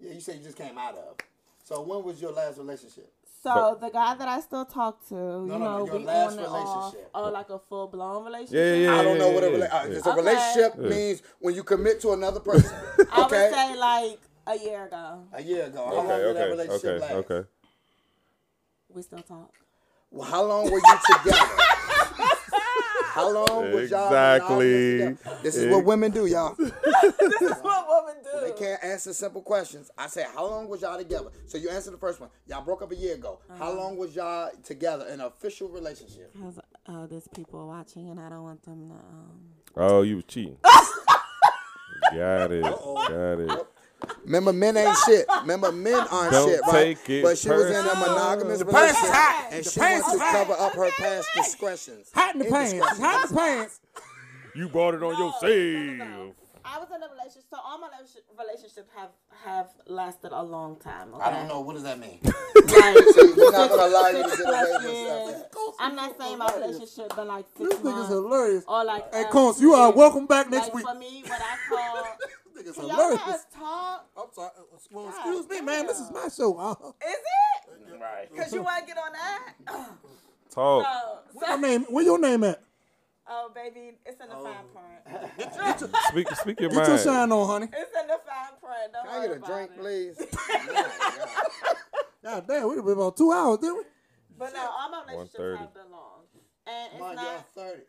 yeah. 0.00 0.12
You 0.12 0.20
said 0.20 0.36
you 0.36 0.44
just 0.44 0.56
came 0.56 0.78
out 0.78 0.96
of. 0.96 1.16
So 1.64 1.82
when 1.82 2.04
was 2.04 2.20
your 2.22 2.32
last 2.32 2.58
relationship? 2.58 3.12
So 3.46 3.78
the 3.80 3.90
guy 3.90 4.14
that 4.14 4.28
I 4.28 4.40
still 4.40 4.64
talk 4.64 5.06
to, 5.08 5.14
you 5.14 5.46
no, 5.46 5.58
no, 5.58 5.58
know, 5.58 5.86
your 5.86 5.98
we 5.98 6.04
last 6.04 6.32
on 6.32 6.38
and 6.38 6.46
off. 6.48 6.54
relationship. 6.94 7.10
Oh, 7.14 7.30
like 7.30 7.50
a 7.50 7.58
full 7.58 7.88
blown 7.88 8.24
relationship. 8.24 8.54
Yeah, 8.54 8.74
yeah, 8.74 8.92
yeah. 8.94 9.00
I 9.00 9.02
don't 9.04 9.18
know 9.18 9.30
what 9.30 9.44
a, 9.44 9.50
yeah, 9.50 9.56
rela- 9.56 9.74
uh, 9.74 9.86
yeah. 9.88 9.96
it's 9.96 10.06
a 10.06 10.10
Okay. 10.10 10.18
relationship 10.20 10.72
Yeah. 10.78 10.88
means 10.88 11.22
when 11.40 11.54
you 11.54 11.62
commit 11.62 12.00
to 12.02 12.12
another 12.12 12.40
person. 12.40 12.76
I 13.12 13.20
would 13.22 13.30
say 13.30 13.76
like 13.76 14.18
a 14.46 14.56
year 14.58 14.84
ago. 14.86 15.24
a 15.32 15.42
year 15.42 15.64
ago. 15.66 15.84
How 15.86 15.94
long 15.94 16.06
Okay, 16.10 16.16
did 16.22 16.36
that 16.36 16.42
okay, 16.42 16.50
relationship 16.50 16.84
okay, 17.02 17.14
last? 17.14 17.30
okay. 17.30 17.48
We 18.88 19.02
still 19.02 19.18
talk. 19.20 19.52
Well, 20.10 20.28
how 20.28 20.42
long 20.44 20.64
were 20.70 20.78
you 20.78 20.98
together? 21.24 21.46
How 23.16 23.32
long 23.32 23.72
was 23.72 23.90
y'all 23.90 24.06
Exactly. 24.06 24.66
monogamous 24.98 25.18
together? 25.18 25.38
This 25.42 25.56
is 25.56 25.72
what 25.74 25.84
women 25.84 26.10
do, 26.12 26.26
y'all. 26.26 26.54
this 26.58 27.42
is 27.42 27.52
what 27.62 27.86
women 27.88 28.22
do. 28.22 28.40
They 28.40 28.52
can't 28.58 28.82
answer 28.84 29.12
simple 29.12 29.42
questions. 29.42 29.90
I 29.96 30.06
said, 30.08 30.26
how 30.34 30.46
long 30.46 30.68
was 30.68 30.82
y'all 30.82 30.98
together? 30.98 31.30
So 31.46 31.58
you 31.58 31.70
answer 31.70 31.90
the 31.90 31.96
first 31.98 32.20
one. 32.20 32.30
Y'all 32.46 32.62
broke 32.64 32.82
up 32.82 32.92
a 32.92 32.96
year 32.96 33.14
ago. 33.14 33.40
How 33.58 33.70
Uh-huh. 33.70 33.72
long 33.80 33.96
was 33.96 34.14
y'all 34.14 34.50
together 34.62 35.06
in 35.06 35.14
an 35.20 35.26
official 35.26 35.68
relationship? 35.68 36.32
Because 36.34 36.58
uh, 36.86 37.06
there's 37.06 37.26
people 37.28 37.66
watching, 37.66 38.10
and 38.10 38.20
I 38.20 38.28
don't 38.28 38.42
want 38.42 38.62
them 38.64 38.88
to. 38.90 38.94
Um... 38.94 39.40
Oh, 39.76 40.02
you 40.02 40.16
was 40.16 40.24
cheating. 40.26 40.58
Got 42.14 42.52
it. 42.52 42.62
Got 42.62 43.40
it. 43.40 43.66
Remember, 44.24 44.52
men 44.52 44.76
ain't 44.76 44.96
shit. 45.06 45.26
Remember, 45.40 45.72
men 45.72 45.94
aren't 46.10 46.32
Don't 46.32 46.48
shit, 46.50 46.60
right? 46.62 46.72
take 46.98 47.10
it 47.10 47.22
but 47.22 47.38
she 47.38 47.48
was 47.48 47.66
in 47.66 47.76
a 47.76 47.94
monogamous 47.94 48.58
The 48.60 48.64
pants 48.66 49.00
relationship, 49.00 49.14
hot. 49.14 49.48
and 49.52 49.64
The 49.64 49.70
she 49.70 49.80
pants 49.80 50.06
wants 50.06 50.18
to 50.20 50.24
hot. 50.24 50.32
cover 50.46 50.52
up 50.62 50.72
her 50.74 50.90
past 50.98 51.28
discretions. 51.36 52.10
Hot 52.14 52.34
in 52.34 52.38
the 52.40 52.44
pants. 52.46 52.72
Hot 52.98 53.24
in 53.30 53.34
the 53.34 53.40
pants. 53.40 53.80
You 54.54 54.70
bought 54.70 54.94
it 54.94 55.02
on 55.02 55.12
No, 55.12 55.26
yourself. 55.26 55.42
no, 55.42 55.92
no, 55.92 56.04
no. 56.04 56.34
I 56.64 56.78
was 56.78 56.88
in 56.88 57.02
a 57.02 57.08
relationship, 57.12 57.44
so 57.50 57.58
all 57.62 57.78
my 57.78 57.88
relationships 58.38 58.88
have 58.96 59.10
have 59.44 59.68
lasted 59.86 60.32
a 60.32 60.42
long 60.42 60.76
time. 60.76 61.12
Okay? 61.14 61.24
I 61.24 61.30
don't 61.30 61.46
know. 61.46 61.60
What 61.60 61.74
does 61.74 61.82
that 61.82 61.98
mean? 61.98 62.18
Like, 62.24 62.96
We're 63.36 63.50
not 63.52 63.68
going 63.68 63.78
to 63.78 63.86
allow 63.86 64.08
you 64.08 64.22
to 64.22 64.36
get 64.36 64.48
away 64.48 65.26
with 65.28 65.36
stuff. 65.50 65.74
I'm 65.78 65.94
not 65.94 66.18
saying 66.18 66.38
my 66.38 66.52
relationship 66.56 67.14
been 67.14 67.28
like 67.28 67.44
six 67.56 67.68
This 67.70 67.78
nigga's 67.80 67.84
months 67.84 68.08
hilarious. 68.08 68.64
or 68.66 68.84
like. 68.84 69.14
Hey, 69.14 69.24
uh, 69.24 69.28
Combs, 69.30 69.60
you 69.60 69.74
are 69.74 69.92
welcome 69.92 70.26
back 70.26 70.48
next 70.50 70.68
like, 70.68 70.74
week. 70.74 70.86
For 70.86 70.94
me, 70.94 71.22
what 71.26 71.40
I 71.40 71.56
call. 71.68 72.04
This 72.56 72.66
nigga's 72.66 72.76
Can 72.76 72.88
y'all 72.88 73.10
let 73.10 73.28
us 73.28 73.46
talk? 73.54 74.08
I'm 74.16 74.24
sorry. 74.32 74.50
Well, 74.90 75.08
excuse 75.08 75.48
me, 75.48 75.60
man. 75.60 75.86
This 75.86 76.00
is 76.00 76.10
my 76.10 76.28
show. 76.28 76.56
Uh, 76.58 76.74
Is 77.06 77.14
it? 77.14 78.00
Right. 78.00 78.34
Cause 78.36 78.52
you 78.52 78.62
want 78.62 78.80
to 78.80 78.86
get 78.86 78.98
on 78.98 79.12
that? 79.12 79.54
Talk. 80.50 80.86
So, 81.32 81.40
my 81.40 81.46
so, 81.48 81.56
name. 81.60 81.82
Where 81.90 82.04
your 82.04 82.18
name 82.18 82.44
at? 82.44 82.62
oh 83.28 83.50
baby, 83.54 83.92
it's 84.06 84.20
in 84.20 84.28
the 84.28 84.36
fine 84.36 84.64
print. 84.72 85.90
Speak, 86.08 86.28
speak 86.36 86.60
your 86.60 86.70
Get 86.70 86.76
your 86.78 86.88
mind. 86.88 87.00
shine 87.00 87.32
on, 87.32 87.46
honey. 87.48 87.66
It's 87.72 87.90
in 88.00 88.06
the 88.06 88.18
fine 88.24 88.54
print. 88.60 88.92
Don't 88.92 89.04
Can 89.04 89.14
I 89.14 89.18
worry 89.18 89.28
get 89.28 89.36
a 89.36 89.52
drink, 89.52 89.70
it. 89.74 89.80
please? 89.80 90.16
My 90.32 90.66
God. 90.72 91.76
God 92.22 92.46
damn, 92.48 92.68
we 92.68 92.76
been 92.76 92.88
about 92.92 93.16
two 93.16 93.32
hours, 93.32 93.58
didn't 93.58 93.78
we? 93.78 93.82
But 94.38 94.52
no, 94.54 94.60
all 94.70 94.90
my 94.90 95.02
relationships 95.02 95.38
130. 95.38 95.58
have 95.58 95.74
been 95.74 95.90
long, 95.90 96.20
and 96.66 96.92
it's 96.92 97.00
Mind 97.00 97.16
not. 97.16 97.46
y'all 97.56 97.66
30. 97.66 97.82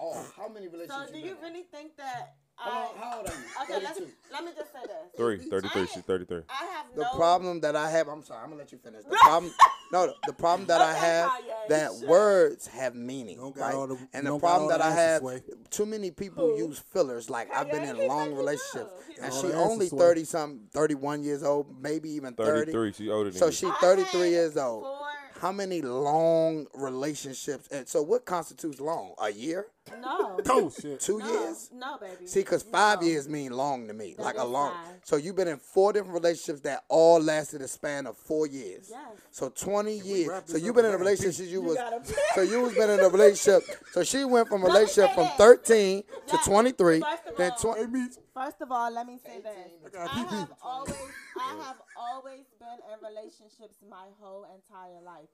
Oh, 0.00 0.26
how 0.36 0.48
many 0.48 0.68
relationships 0.68 1.08
So, 1.08 1.12
do 1.12 1.18
you 1.18 1.26
you 1.26 1.34
been 1.36 1.44
in? 1.48 1.52
really 1.52 1.64
think 1.70 1.96
that 1.98 2.34
I, 2.60 2.88
How 3.00 3.18
old 3.18 3.26
are 3.28 3.32
you? 3.32 3.38
okay, 3.74 3.84
let's, 3.84 3.98
32. 3.98 4.12
let 4.32 4.44
me 4.44 4.50
just 4.56 4.72
say 4.72 4.78
this. 4.82 5.16
Three, 5.16 5.38
33, 5.38 5.82
I- 5.82 5.86
she's 5.86 6.02
33. 6.02 6.42
I 6.48 6.64
have 6.66 6.86
The 6.94 7.02
no 7.02 7.10
problem 7.14 7.60
that 7.60 7.76
I 7.76 7.90
have, 7.90 8.08
I'm 8.08 8.22
sorry, 8.24 8.42
I'm 8.42 8.48
gonna 8.50 8.60
let 8.62 8.72
you 8.72 8.78
finish. 8.78 9.04
The 9.04 9.16
problem, 9.20 9.52
no, 9.92 10.12
the 10.26 10.32
problem 10.32 10.66
that 10.66 10.80
I 10.80 10.92
have 10.92 11.30
Kanye, 11.30 11.68
that 11.68 11.90
sure. 12.00 12.08
words 12.08 12.66
have 12.66 12.94
meaning, 12.94 13.36
Don't 13.38 13.56
right? 13.56 13.72
the- 13.88 13.98
and 14.12 14.26
the 14.26 14.38
problem 14.38 14.62
all 14.64 14.68
that 14.70 14.82
I 14.82 14.90
answers, 14.90 15.42
have, 15.48 15.70
too 15.70 15.86
many 15.86 16.10
people 16.10 16.48
Who? 16.48 16.58
use 16.68 16.78
fillers. 16.78 17.30
Like 17.30 17.48
I've 17.54 17.70
been 17.70 17.84
in 17.84 17.96
he 17.96 18.08
long 18.08 18.26
think 18.26 18.38
relationships, 18.38 18.90
and 19.22 19.32
she 19.32 19.52
only 19.52 19.88
thirty 19.88 20.24
something, 20.24 20.66
thirty 20.72 20.94
one 20.94 21.22
years 21.22 21.42
old, 21.44 21.80
maybe 21.80 22.10
even 22.10 22.34
thirty. 22.34 22.72
33, 22.72 22.92
she's 22.92 23.08
older 23.10 23.30
than 23.30 23.38
So 23.38 23.46
you. 23.46 23.52
she 23.52 23.70
33 23.80 24.30
years 24.30 24.56
old. 24.56 24.82
four- 24.84 24.94
How 25.40 25.52
many 25.52 25.80
long 25.82 26.66
relationships? 26.74 27.68
And 27.70 27.86
so, 27.88 28.02
what 28.02 28.24
constitutes 28.24 28.80
long? 28.80 29.14
A 29.22 29.30
year? 29.30 29.68
No. 30.00 30.40
Oh 30.50 30.70
shit. 30.70 31.00
Two 31.00 31.18
no, 31.18 31.26
years? 31.30 31.70
No, 31.72 31.98
baby. 31.98 32.26
See, 32.26 32.40
because 32.40 32.62
five 32.62 33.00
No. 33.00 33.06
years 33.06 33.28
mean 33.28 33.52
long 33.52 33.86
to 33.88 33.92
me, 33.94 34.14
That 34.16 34.22
like 34.24 34.38
a 34.38 34.44
long. 34.44 34.72
five. 34.72 34.94
So 35.04 35.16
you've 35.16 35.36
been 35.36 35.48
in 35.48 35.58
four 35.58 35.92
different 35.92 36.14
relationships 36.14 36.60
that 36.60 36.84
all 36.88 37.20
lasted 37.20 37.60
a 37.62 37.68
span 37.68 38.06
of 38.06 38.16
four 38.16 38.46
years. 38.46 38.88
Yes. 38.90 39.00
So 39.30 39.48
twenty 39.50 39.98
years. 39.98 40.30
So 40.46 40.56
you've 40.56 40.74
been 40.74 40.84
in 40.86 40.94
a 40.94 40.98
relationship. 40.98 41.46
You, 41.48 41.62
was. 41.62 41.78
So 42.34 42.42
you 42.42 42.60
was 42.62 42.74
been 42.74 42.90
in 42.90 43.00
a 43.00 43.08
relationship. 43.18 43.62
So 43.92 44.02
she 44.04 44.24
went 44.24 44.48
from 44.48 44.62
a 44.62 44.66
relationship 44.66 45.14
from 45.14 45.24
this. 45.24 45.34
thirteen 45.34 46.02
to 46.28 46.36
twenty 46.44 46.72
three. 46.72 47.00
First 47.00 47.26
of 47.26 47.36
Then 47.36 47.50
all- 47.50 47.74
twenty. 47.74 48.08
First 48.34 48.60
of 48.60 48.70
all, 48.70 48.90
let 48.92 49.04
me 49.06 49.18
say 49.24 49.40
this. 49.42 49.92
I 49.98 50.06
have 50.06 50.52
always, 50.62 50.94
I 51.40 51.62
have 51.66 51.76
always 51.98 52.44
been 52.60 52.78
in 52.92 52.98
relationships 53.08 53.78
my 53.90 54.06
whole 54.20 54.44
entire 54.44 55.00
life. 55.04 55.26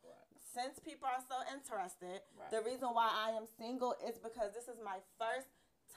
Since 0.55 0.79
people 0.87 1.09
are 1.11 1.23
so 1.29 1.35
interested, 1.53 2.23
the 2.51 2.63
reason 2.63 2.89
why 2.93 3.11
I 3.11 3.31
am 3.37 3.45
single 3.59 3.95
is 4.07 4.19
because 4.19 4.55
this 4.55 4.65
is 4.69 4.79
my 4.85 4.99
first 5.19 5.49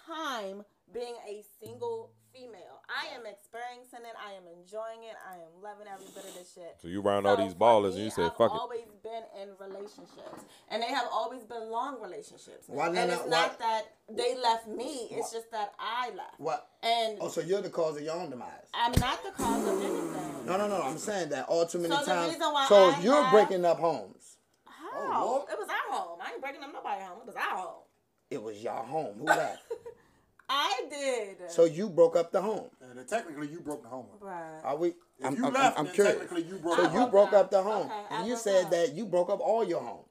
time 0.07 0.63
being 0.93 1.13
a 1.29 1.43
single 1.63 2.11
female. 2.33 2.81
I 2.89 3.13
am 3.13 3.25
experiencing 3.25 3.99
it. 4.01 4.15
I 4.17 4.33
am 4.33 4.43
enjoying 4.47 5.03
it. 5.03 5.13
I 5.29 5.35
am 5.35 5.61
loving 5.61 5.85
every 5.91 6.07
bit 6.15 6.23
of 6.25 6.33
this 6.33 6.53
shit. 6.55 6.77
So 6.81 6.87
you 6.87 7.01
round 7.01 7.27
all 7.27 7.35
these 7.37 7.53
for 7.53 7.59
ballers 7.59 7.91
me, 7.93 7.95
and 7.97 8.03
you 8.05 8.09
said, 8.09 8.25
I've 8.31 8.37
fuck 8.37 8.51
it. 8.53 8.57
always 8.59 8.87
been 9.03 9.23
in 9.41 9.49
relationships, 9.59 10.41
and 10.69 10.81
they 10.81 10.87
have 10.87 11.07
always 11.11 11.43
been 11.43 11.69
long 11.69 12.01
relationships. 12.01 12.65
Why 12.67 12.87
and 12.87 12.95
not- 12.95 13.09
it's 13.09 13.21
why- 13.23 13.29
not 13.29 13.59
that 13.59 13.83
they 14.09 14.37
left 14.37 14.67
me; 14.67 15.07
it's 15.11 15.31
just 15.31 15.51
that 15.51 15.73
I 15.79 16.09
left. 16.15 16.39
What? 16.39 16.69
And 16.81 17.17
Oh, 17.21 17.27
so 17.27 17.41
you're 17.41 17.61
the 17.61 17.69
cause 17.69 17.97
of 17.97 18.03
your 18.03 18.15
own 18.15 18.29
demise. 18.29 18.69
I'm 18.73 18.93
not 18.93 19.23
the 19.23 19.31
cause 19.31 19.67
of 19.67 19.81
anything. 19.83 20.45
No, 20.45 20.55
no, 20.57 20.67
no. 20.67 20.81
I'm 20.81 20.97
saying 20.97 21.29
that 21.29 21.47
all 21.49 21.65
too 21.65 21.79
many 21.79 21.93
So 21.93 21.99
the 21.99 22.05
times. 22.05 22.33
reason 22.33 22.53
why 22.53 22.65
so 22.69 22.89
I 22.91 22.99
you're 23.01 23.21
have- 23.23 23.31
breaking 23.31 23.65
up 23.65 23.79
homes. 23.79 24.16
How? 25.11 25.25
Lord. 25.25 25.43
it 25.51 25.57
was 25.59 25.67
our 25.69 25.93
home. 25.97 26.19
I 26.23 26.31
ain't 26.31 26.41
breaking 26.41 26.63
up 26.63 26.71
nobody's 26.73 27.03
home. 27.05 27.19
It 27.21 27.25
was 27.27 27.35
our 27.35 27.57
home. 27.57 27.83
It 28.29 28.43
was 28.43 28.57
your 28.63 28.73
home. 28.73 29.15
Who 29.19 29.25
left? 29.25 29.61
I 30.49 30.83
did. 30.89 31.51
so 31.51 31.65
you 31.65 31.89
broke 31.89 32.15
up 32.15 32.31
the 32.31 32.41
home. 32.41 32.69
And 32.81 32.97
then 32.97 33.05
technically, 33.05 33.47
you 33.49 33.59
broke 33.59 33.83
the 33.83 33.89
home 33.89 34.05
up. 34.13 34.21
Bruh. 34.21 34.63
Are 34.65 34.77
we? 34.77 34.93
I'm, 35.23 35.35
you 35.35 35.45
I'm, 35.45 35.53
left, 35.53 35.77
I'm 35.77 35.85
then 35.85 35.93
curious. 35.93 36.17
technically 36.19 36.43
you 36.43 36.55
broke 36.57 36.77
so 36.77 36.83
up. 36.85 36.93
you 36.93 36.99
broke 36.99 37.11
broke 37.11 37.27
up. 37.33 37.33
up 37.45 37.51
the 37.51 37.61
home, 37.63 37.87
Okay, 37.87 37.95
I 38.11 38.19
and 38.19 38.27
you 38.27 38.37
said 38.37 38.65
up. 38.65 38.71
that 38.71 38.93
you 38.95 39.05
broke 39.05 39.29
up 39.29 39.39
all 39.41 39.63
your 39.67 39.81
homes. 39.81 40.03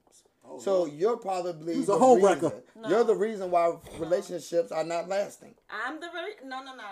Oh, 0.49 0.59
so 0.59 0.85
you're 0.85 1.17
probably 1.17 1.75
You's 1.75 1.89
a 1.89 1.93
the 1.93 1.97
home 1.97 2.23
reason, 2.23 2.33
wrecker. 2.43 2.63
You're 2.87 3.03
the 3.03 3.15
reason 3.15 3.51
why 3.51 3.73
relationships 3.99 4.71
are 4.71 4.83
not 4.83 5.09
lasting. 5.09 5.55
I'm 5.69 5.99
the 5.99 6.07
very 6.13 6.33
no 6.45 6.63
no 6.63 6.71
no 6.75 6.83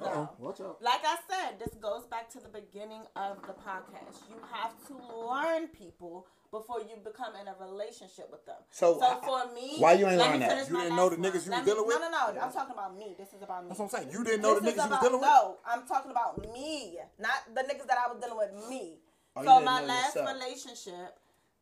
no. 0.00 0.04
Uh-oh, 0.06 0.28
watch 0.38 0.60
out. 0.60 0.82
Like 0.82 1.00
I 1.04 1.16
said, 1.30 1.58
this 1.58 1.74
goes 1.80 2.04
back 2.06 2.28
to 2.30 2.40
the 2.40 2.48
beginning 2.48 3.02
of 3.16 3.40
the 3.46 3.54
podcast. 3.54 4.18
You 4.28 4.36
have 4.52 4.72
to 4.88 4.94
learn 5.26 5.68
people 5.68 6.26
before 6.50 6.80
you 6.80 6.96
become 7.04 7.34
in 7.40 7.46
a 7.48 7.54
relationship 7.60 8.28
with 8.30 8.44
them. 8.46 8.56
So, 8.70 8.98
so 8.98 9.20
for 9.20 9.52
me, 9.54 9.76
why 9.78 9.92
you 9.94 10.06
ain't 10.06 10.18
let 10.18 10.30
learn 10.30 10.40
me 10.40 10.46
that? 10.46 10.68
You 10.68 10.76
didn't 10.78 10.96
know 10.96 11.08
the 11.10 11.16
niggas 11.16 11.44
you 11.46 11.52
was 11.52 11.64
dealing 11.64 11.86
with? 11.86 12.00
No, 12.00 12.08
no, 12.08 12.32
no. 12.32 12.40
I'm 12.40 12.52
talking 12.52 12.72
about 12.72 12.96
me. 12.96 13.14
This 13.18 13.28
is 13.34 13.42
about 13.42 13.64
me. 13.64 13.68
That's 13.68 13.80
what 13.80 13.86
I'm 13.86 13.90
saying. 13.90 14.12
You 14.12 14.24
didn't 14.24 14.42
know 14.42 14.54
the 14.54 14.60
This 14.60 14.74
niggas 14.74 14.78
is 14.78 14.84
you 14.84 14.90
was 14.90 14.98
about- 14.98 15.02
dealing 15.02 15.20
with. 15.20 15.28
No, 15.28 15.56
I'm 15.66 15.86
talking 15.86 16.10
about 16.10 16.52
me, 16.52 16.98
not 17.18 17.54
the 17.54 17.60
niggas 17.62 17.86
that 17.86 17.98
I 17.98 18.12
was 18.12 18.20
dealing 18.22 18.38
with. 18.38 18.68
Me. 18.70 18.98
Oh, 19.36 19.44
so 19.44 19.60
my 19.60 19.82
last 19.84 20.16
yourself. 20.16 20.34
relationship, 20.34 21.17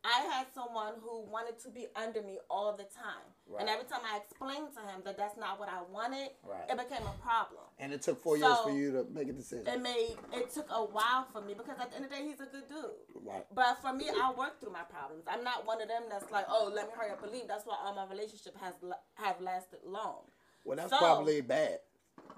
I 0.06 0.20
had 0.30 0.46
someone 0.54 0.94
who 1.02 1.22
wanted 1.26 1.58
to 1.64 1.68
be 1.70 1.88
under 1.96 2.22
me 2.22 2.38
all 2.48 2.76
the 2.76 2.84
time, 2.84 3.26
and 3.58 3.68
every 3.68 3.84
time 3.86 4.00
I 4.06 4.18
explained 4.18 4.68
to 4.74 4.80
him 4.86 5.02
that 5.04 5.16
that's 5.18 5.36
not 5.36 5.58
what 5.58 5.68
I 5.68 5.82
wanted, 5.82 6.30
Right. 6.44 6.62
it 6.70 6.76
became 6.78 7.04
a 7.06 7.12
problem. 7.20 7.64
And 7.78 7.92
it 7.92 8.02
took 8.02 8.22
four 8.22 8.36
years 8.36 8.56
for 8.62 8.70
you 8.70 8.92
to 8.92 9.04
make 9.10 9.28
a 9.28 9.32
decision. 9.32 9.66
It 9.66 9.80
made 9.80 10.16
it 10.32 10.50
took 10.54 10.66
a 10.70 10.84
while 10.84 11.26
for 11.32 11.40
me 11.40 11.54
because 11.54 11.76
at 11.80 11.90
the 11.90 11.96
end 11.96 12.04
of 12.04 12.10
the 12.10 12.16
day, 12.16 12.22
he's 12.22 12.40
a 12.40 12.46
good 12.46 12.68
dude. 12.68 12.94
Right. 13.24 13.44
But 13.52 13.82
for 13.82 13.92
me, 13.92 14.08
I 14.08 14.32
work 14.32 14.60
through 14.60 14.72
my 14.72 14.84
problems. 14.84 15.24
I'm 15.26 15.42
not 15.42 15.66
one 15.66 15.82
of 15.82 15.88
them 15.88 16.04
that's 16.08 16.30
like, 16.30 16.46
oh, 16.48 16.70
let 16.72 16.86
me 16.86 16.92
hurry 16.96 17.10
up 17.10 17.22
and 17.24 17.32
leave. 17.32 17.48
That's 17.48 17.66
why 17.66 17.76
all 17.82 17.94
my 17.94 18.06
relationship 18.06 18.56
has 18.60 18.74
have 19.14 19.40
lasted 19.40 19.80
long. 19.84 20.30
Well, 20.64 20.76
that's 20.76 20.90
So- 20.90 20.98
probably 20.98 21.40
bad. 21.40 21.80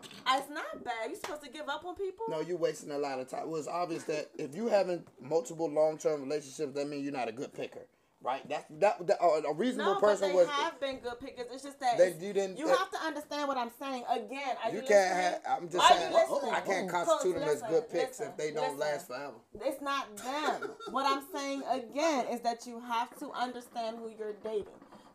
It's 0.03 0.51
not 0.51 0.85
bad. 0.85 1.09
You 1.11 1.17
supposed 1.17 1.43
to 1.43 1.51
give 1.51 1.69
up 1.69 1.85
on 1.85 1.95
people? 1.97 2.27
No, 2.29 2.41
you're 2.41 2.57
wasting 2.59 2.91
a 2.91 2.99
lot 2.99 3.19
of 3.19 3.29
time. 3.29 3.49
Well, 3.51 3.59
it's 3.59 3.69
obvious 3.69 4.05
that 4.05 4.31
if 4.39 4.55
you 4.55 4.69
having 4.69 5.03
multiple 5.21 5.71
long-term 5.71 6.23
relationships, 6.23 6.75
that 6.75 6.89
means 6.89 7.03
you're 7.05 7.13
not 7.13 7.29
a 7.29 7.33
good 7.33 7.53
picker, 7.55 7.87
right? 8.23 8.47
That's 8.49 8.65
that, 8.79 9.07
that 9.07 9.19
uh, 9.23 9.41
a 9.49 9.55
reasonable 9.55 9.95
No, 9.95 10.01
person 10.01 10.29
but 10.29 10.29
they 10.29 10.35
was. 10.35 10.49
have 10.49 10.79
been 10.81 10.99
good 10.99 11.19
pickers. 11.19 11.47
It's 11.53 11.63
just 11.65 11.81
that 11.81 11.97
They- 11.99 12.13
you 12.25 12.33
didn't- 12.33 12.59
You 12.59 12.67
that- 12.67 12.79
have 12.79 12.91
to 12.91 12.99
understand 12.99 13.49
what 13.49 13.57
I'm 13.57 13.71
saying. 13.81 14.05
Again, 14.09 14.29
you, 14.71 14.81
You 14.81 14.83
can't 14.83 14.89
listening? 14.89 15.17
have. 15.17 15.41
I'm 15.49 15.69
just 15.71 15.91
Are 15.91 15.97
saying. 15.97 16.15
I 16.55 16.61
can't 16.61 16.91
constitute 16.91 17.35
them 17.39 17.49
as 17.49 17.63
good 17.63 17.91
picks 17.91 18.19
listen, 18.21 18.29
if 18.29 18.37
they 18.37 18.51
don't 18.53 18.65
listen. 18.65 18.79
last 18.79 19.07
forever. 19.09 19.35
It's 19.63 19.81
not 19.83 20.15
them. 20.17 20.71
what 20.91 21.07
I'm 21.07 21.25
saying 21.35 21.63
again 21.71 22.27
is 22.29 22.41
that 22.43 22.67
you 22.67 22.81
have 22.81 23.19
to 23.19 23.31
understand 23.33 23.97
who 23.99 24.11
you're 24.17 24.35
dating. 24.45 24.67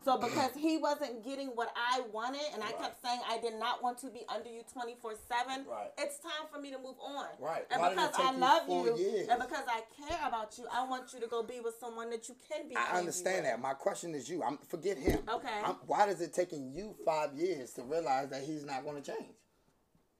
So 0.04 0.18
because 0.18 0.50
he 0.56 0.76
wasn't 0.76 1.24
getting 1.24 1.48
what 1.48 1.72
I 1.74 2.02
wanted, 2.12 2.42
and 2.52 2.62
I 2.62 2.72
kept 2.72 3.02
saying 3.02 3.20
I 3.28 3.38
did 3.38 3.54
not 3.58 3.82
want 3.82 3.96
to 3.98 4.08
be 4.10 4.20
under 4.28 4.50
you 4.50 4.62
24 4.72 5.14
seven, 5.28 5.64
Right. 5.66 5.90
it's 5.98 6.18
time 6.18 6.46
for 6.52 6.60
me 6.60 6.70
to 6.72 6.78
move 6.78 6.96
on. 7.02 7.26
Right. 7.40 7.66
And 7.70 7.80
Why 7.80 7.90
because 7.90 8.10
I 8.18 8.32
love 8.32 8.66
four 8.66 8.86
you, 8.86 8.96
years? 8.98 9.28
and 9.28 9.40
because 9.40 9.64
I 9.66 9.80
care 9.96 10.18
about 10.28 10.58
you, 10.58 10.64
I 10.72 10.86
want 10.86 11.12
you 11.14 11.20
to 11.20 11.26
go 11.26 11.42
be 11.42 11.60
with 11.60 11.74
someone 11.80 12.10
that 12.10 12.28
you 12.28 12.36
can 12.48 12.68
be. 12.68 12.76
I 12.76 12.98
understand 12.98 13.46
that. 13.46 13.60
My 13.60 13.72
question 13.72 14.14
is 14.14 14.28
you. 14.28 14.42
I'm 14.42 14.58
forget 14.68 14.98
him. 14.98 15.20
Okay. 15.28 15.60
I'm, 15.64 15.76
why 15.86 16.04
does 16.06 16.20
it 16.20 16.34
taking 16.34 16.70
you 16.72 16.94
five 17.04 17.34
years 17.34 17.72
to 17.74 17.82
realize 17.82 18.28
that 18.30 18.42
he's 18.42 18.64
not 18.64 18.84
going 18.84 19.02
to 19.02 19.12
change? 19.12 19.32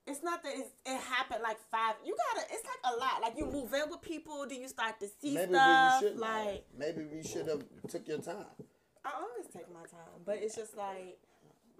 It's 0.06 0.22
not 0.22 0.42
that 0.42 0.52
it's, 0.54 0.68
it 0.84 1.00
happened 1.00 1.40
like 1.42 1.56
five. 1.70 1.94
You 2.04 2.14
gotta. 2.34 2.46
It's 2.52 2.64
like 2.64 2.92
a 2.94 2.96
lot. 2.96 3.22
Like 3.22 3.34
you 3.38 3.46
move 3.46 3.72
in 3.72 3.90
with 3.90 4.02
people, 4.02 4.46
then 4.48 4.60
you 4.60 4.68
start 4.68 4.98
to 5.00 5.06
see 5.20 5.34
Maybe 5.34 5.52
stuff. 5.54 6.02
we 6.02 6.08
should. 6.08 6.18
like 6.18 6.64
maybe 6.76 7.04
we 7.10 7.22
should 7.22 7.48
have 7.48 7.62
took 7.88 8.06
your 8.08 8.18
time. 8.18 8.44
I 9.04 9.10
always 9.20 9.46
take 9.52 9.68
my 9.72 9.84
time, 9.84 10.24
but 10.24 10.38
it's 10.40 10.56
just 10.56 10.76
like. 10.76 11.18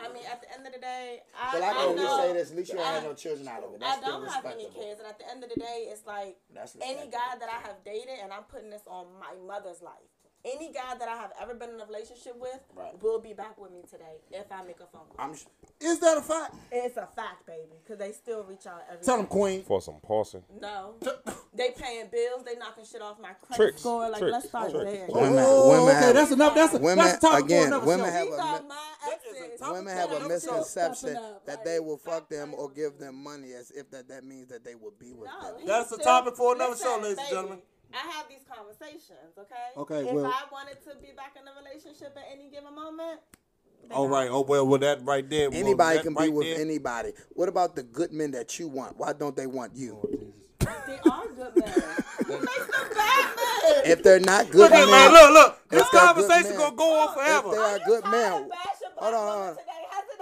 I 0.01 0.09
mean, 0.13 0.25
at 0.27 0.43
the 0.43 0.51
end 0.53 0.67
of 0.67 0.73
the 0.73 0.81
day, 0.81 1.21
I, 1.39 1.53
But 1.53 1.63
I 1.63 1.73
can 1.73 1.99
I 1.99 2.17
say 2.27 2.33
this: 2.33 2.51
at 2.51 2.57
least 2.57 2.73
you 2.73 2.79
don't 2.79 2.87
I- 2.87 2.93
have 2.95 3.05
no 3.05 3.15
children 3.15 3.47
out 3.47 3.63
of 3.63 3.75
it. 3.75 3.77
I 3.77 3.79
That's 3.79 4.03
still 4.03 4.21
don't 4.21 4.29
have 4.29 4.45
any 4.47 4.65
kids, 4.67 4.99
and 4.99 5.07
at 5.09 5.19
the 5.21 5.31
end 5.31 5.45
of 5.45 5.51
the 5.51 5.61
day, 5.61 5.87
it's 5.89 6.05
like 6.05 6.37
any 6.83 7.07
guy 7.11 7.39
that 7.39 7.49
I 7.49 7.61
have 7.63 7.79
dated, 7.85 8.19
and 8.21 8.33
I'm 8.33 8.43
putting 8.43 8.71
this 8.71 8.83
on 8.89 9.07
my 9.21 9.35
mother's 9.47 9.83
life. 9.83 10.11
Any 10.45 10.73
guy 10.73 10.95
that 10.99 11.09
I 11.09 11.17
have 11.17 11.33
ever 11.41 11.55
been 11.55 11.71
in 11.71 11.81
a 11.81 11.87
relationship 11.87 12.37
with 12.39 12.61
Right. 12.75 13.03
will 13.03 13.19
be 13.19 13.33
back 13.33 13.57
with 13.59 13.71
me 13.73 13.83
today 13.91 14.19
if 14.31 14.53
I 14.53 14.63
make 14.63 14.77
a 14.81 14.87
phone 14.87 15.07
call. 15.09 15.17
I'm. 15.19 15.35
sh- 15.35 15.47
Is 15.81 16.01
that 16.01 16.19
a 16.19 16.21
fact? 16.23 16.55
it's 16.71 16.99
a 16.99 17.07
fact, 17.17 17.47
baby, 17.47 17.73
because 17.83 17.99
they 17.99 18.13
still 18.13 18.45
reach 18.45 18.67
out 18.67 18.83
every 18.91 19.03
Tell 19.05 19.17
day. 19.17 19.23
him, 19.23 19.27
Queen. 19.29 19.63
For 19.63 19.81
some 19.81 20.01
pausing. 20.03 20.45
No, 20.61 20.97
they 21.55 21.71
paying 21.71 22.09
bills. 22.13 22.43
They 22.45 22.57
knocking 22.57 22.85
shit 22.85 23.01
off 23.01 23.19
my 23.19 23.33
credit 23.41 23.57
Tricks, 23.57 23.81
score. 23.81 24.11
Like 24.11 24.19
tricks, 24.19 24.33
let's 24.33 24.49
start 24.49 24.71
tricks. 24.71 24.85
there. 24.93 25.07
Women- 25.09 25.45
oh, 25.47 25.69
women 25.71 25.97
okay, 25.97 26.07
have- 26.07 26.15
that's 26.15 26.33
enough. 26.33 26.55
That's 26.55 26.75
a, 26.75 26.79
women 26.79 27.05
that's 27.07 27.17
a 27.19 27.21
topic 27.21 27.45
again. 27.47 27.63
for 27.63 27.67
another 27.69 27.87
Women 27.87 28.07
show. 28.07 28.13
have 28.13 28.27
These 28.27 28.35
a 28.35 28.43
are 28.43 28.63
my 28.63 28.89
a 29.07 29.13
exes. 29.13 29.61
Women 29.63 29.97
have 29.97 30.13
a 30.13 30.29
misconception 30.29 31.17
up, 31.17 31.47
that 31.47 31.57
like, 31.57 31.65
they 31.65 31.81
will 31.81 31.97
fuck 31.97 32.29
them 32.29 32.53
or 32.55 32.71
give 32.71 32.99
them 32.99 33.15
money 33.23 33.55
as 33.55 33.71
if 33.71 33.91
that, 33.93 34.09
that 34.09 34.25
means 34.25 34.49
that 34.49 34.63
they 34.63 34.75
will 34.75 34.93
be 34.99 35.15
with 35.15 35.31
No, 35.41 35.57
them. 35.57 35.67
That's 35.67 35.91
a 35.91 35.95
still- 35.95 36.05
topic 36.05 36.37
for 36.37 36.55
another 36.55 36.73
listen, 36.73 36.87
show, 36.87 36.99
ladies 37.01 37.19
and 37.19 37.29
gentlemen. 37.31 37.63
I 37.95 38.11
have 38.13 38.27
these 38.29 38.45
conversations, 38.51 39.33
okay? 39.39 39.71
Okay, 39.77 40.09
If 40.09 40.15
well- 40.15 40.27
I 40.27 40.43
wanted 40.53 40.83
to 40.85 40.95
be 41.01 41.13
back 41.17 41.37
in 41.41 41.47
a 41.47 41.53
relationship 41.63 42.17
at 42.17 42.25
any 42.33 42.51
given 42.51 42.75
moment, 42.75 43.21
then 43.83 43.93
All 43.93 44.07
I- 44.09 44.11
right. 44.25 44.31
Oh 44.31 44.41
well, 44.43 44.67
well 44.67 44.79
that 44.81 45.05
right 45.05 45.29
there. 45.29 45.49
Anybody 45.53 45.97
that 45.99 46.03
can 46.05 46.15
be 46.15 46.21
right 46.21 46.33
with 46.33 46.47
there- 46.47 46.61
anybody. 46.61 47.13
What 47.35 47.49
about 47.49 47.77
the 47.77 47.83
good 47.83 48.13
men 48.13 48.31
that 48.33 48.59
you 48.59 48.69
want? 48.69 48.97
Why 48.97 49.13
don't 49.13 49.37
they 49.37 49.47
want 49.47 49.77
you? 49.77 49.99
They 50.61 50.99
are 51.11 51.27
good 51.29 51.57
men. 51.57 51.69
Who 52.27 52.39
makes 52.39 52.67
them 52.67 52.89
bad 52.95 53.37
men? 53.37 53.83
If 53.85 54.03
they're 54.03 54.21
not 54.21 54.51
good 54.51 54.71
Look 54.71 54.73
at 54.73 54.89
men, 54.89 54.91
man. 54.91 55.13
Look, 55.13 55.31
look. 55.33 55.69
This 55.69 55.83
If 55.83 55.91
they're 55.93 56.01
good 56.01 56.15
conversation 56.15 56.51
men- 56.51 56.59
gonna 56.59 56.77
go 56.77 57.01
on 57.01 57.09
if 57.09 57.15
forever. 57.15 57.51
they 57.51 57.57
are 57.59 57.79
you 57.79 57.85
good 57.87 58.05
men, 58.05 58.33
of 58.33 58.49
bashing 58.51 58.79
black 58.97 59.13
hold 59.13 59.15
on, 59.15 59.21
hold 59.29 59.43
on. 59.51 59.57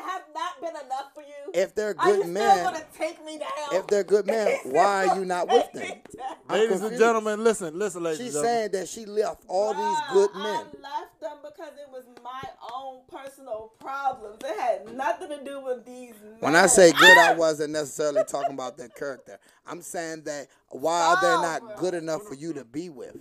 Today? 0.03 0.11
Has 0.11 0.21
it 0.21 0.27
have 0.27 0.35
not 0.35 0.61
been 0.61 0.87
enough 0.87 1.15
for 1.15 1.21
you? 1.21 1.53
If 1.55 1.75
they're 1.75 1.95
are 1.99 2.09
you 2.09 2.15
good 2.15 2.21
still 2.23 2.33
men, 2.33 2.65
gonna 2.65 2.85
take 2.97 3.25
me 3.25 3.39
down? 3.39 3.49
if 3.81 3.87
they're 3.87 4.05
good 4.05 4.27
men, 4.27 4.59
why 4.65 5.07
are 5.07 5.19
you 5.19 5.25
not 5.25 5.49
with 5.49 5.73
them? 5.73 5.93
Ladies 6.51 6.83
and 6.83 6.99
gentlemen, 6.99 7.43
listen, 7.43 7.79
listen, 7.79 8.03
ladies 8.03 8.19
She's 8.21 8.35
and 8.37 8.45
gentlemen. 8.45 8.61
saying 8.61 8.71
that 8.73 8.89
she 8.89 9.07
left 9.07 9.45
all 9.49 9.73
these 9.75 9.99
good 10.13 10.35
men. 10.35 10.45
I 10.45 11.01
left 11.01 11.21
them 11.21 11.39
because 11.43 11.73
it 11.79 11.91
was 11.91 12.05
my 12.23 12.43
own 12.75 13.01
personal 13.11 13.73
problems. 13.81 14.39
It 14.45 14.59
had 14.61 14.95
nothing 14.95 15.29
to 15.31 15.45
do 15.45 15.61
with 15.63 15.85
these 15.85 16.15
men. 16.23 16.37
When 16.41 16.57
I 16.57 16.67
say 16.67 16.93
good, 16.93 17.19
I 17.19 17.35
wasn't 17.37 17.73
necessarily 17.73 18.23
talking 18.27 18.55
about 18.55 18.77
their 18.77 18.89
character. 18.89 19.39
I'm 19.67 19.83
saying 19.83 20.23
that 20.25 20.49
why 20.69 21.01
are 21.01 21.21
they 21.21 21.43
not 21.43 21.77
good 21.77 21.95
enough 21.95 22.23
for 22.23 22.35
you 22.35 22.53
to 22.55 22.65
be 22.65 22.91
with? 22.91 23.17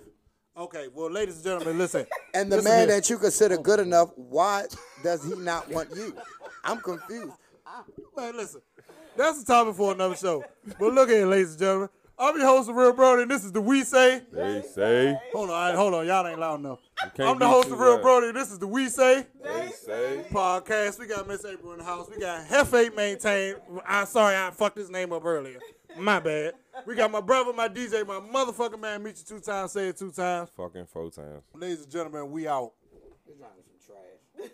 Okay, 0.56 0.88
well, 0.92 1.10
ladies 1.10 1.36
and 1.36 1.44
gentlemen, 1.44 1.78
listen. 1.78 2.06
And 2.34 2.50
the 2.50 2.56
Listen 2.56 2.70
man 2.72 2.88
here. 2.88 2.96
that 2.98 3.10
you 3.10 3.18
consider 3.18 3.58
good 3.58 3.78
enough, 3.80 4.10
why 4.16 4.64
does 5.02 5.22
he 5.22 5.34
not 5.34 5.68
want 5.70 5.94
you? 5.94 6.16
I'm 6.64 6.78
confused. 6.80 7.34
Man, 8.16 8.36
listen. 8.36 8.62
That's 9.16 9.40
the 9.40 9.44
topic 9.52 9.74
for 9.74 9.92
another 9.92 10.16
show. 10.16 10.42
But 10.78 10.94
look 10.94 11.10
here, 11.10 11.26
ladies 11.26 11.50
and 11.50 11.58
gentlemen. 11.58 11.88
I'm 12.18 12.36
your 12.38 12.46
host, 12.46 12.68
the 12.68 12.72
Real 12.74 12.92
Brody, 12.94 13.22
and 13.22 13.30
this 13.30 13.44
is 13.44 13.52
the 13.52 13.60
We 13.60 13.82
Say. 13.84 14.22
They 14.32 14.62
say. 14.62 15.18
Hold 15.34 15.50
on, 15.50 15.56
I- 15.72 15.74
hold 15.76 15.92
on, 15.94 16.06
y'all 16.06 16.26
ain't 16.26 16.38
loud 16.38 16.60
enough. 16.60 16.78
I'm 17.18 17.38
the 17.38 17.48
host 17.48 17.70
of 17.70 17.78
Real 17.80 17.94
loud. 17.94 18.02
Brody, 18.02 18.26
and 18.28 18.36
this 18.36 18.50
is 18.52 18.58
the 18.58 18.66
We 18.66 18.88
Say 18.88 19.26
They 19.42 19.70
say. 19.70 20.24
podcast. 20.30 20.98
We 20.98 21.06
got 21.06 21.26
Miss 21.28 21.44
April 21.44 21.72
in 21.72 21.78
the 21.78 21.84
house. 21.84 22.08
We 22.08 22.18
got 22.20 22.46
Hefe 22.46 22.94
maintained. 22.96 23.56
I'm 23.86 24.06
sorry, 24.06 24.36
I 24.36 24.50
fucked 24.52 24.78
his 24.78 24.88
name 24.90 25.12
up 25.12 25.24
earlier. 25.24 25.58
My 25.98 26.20
bad. 26.20 26.54
We 26.86 26.94
got 26.94 27.10
my 27.10 27.20
brother, 27.20 27.52
my 27.52 27.68
DJ, 27.68 28.06
my 28.06 28.20
motherfucking 28.20 28.80
man. 28.80 29.02
Meech 29.02 29.24
two 29.24 29.40
times, 29.40 29.72
say 29.72 29.88
it 29.88 29.96
two 29.96 30.10
times. 30.10 30.50
Fucking 30.56 30.86
four 30.86 31.10
times. 31.10 31.42
Ladies 31.54 31.82
and 31.82 31.90
gentlemen, 31.92 32.30
we 32.30 32.48
out. 32.48 32.72
This 33.26 33.36
is 33.36 33.40
some 33.40 33.50
trash. 33.86 34.50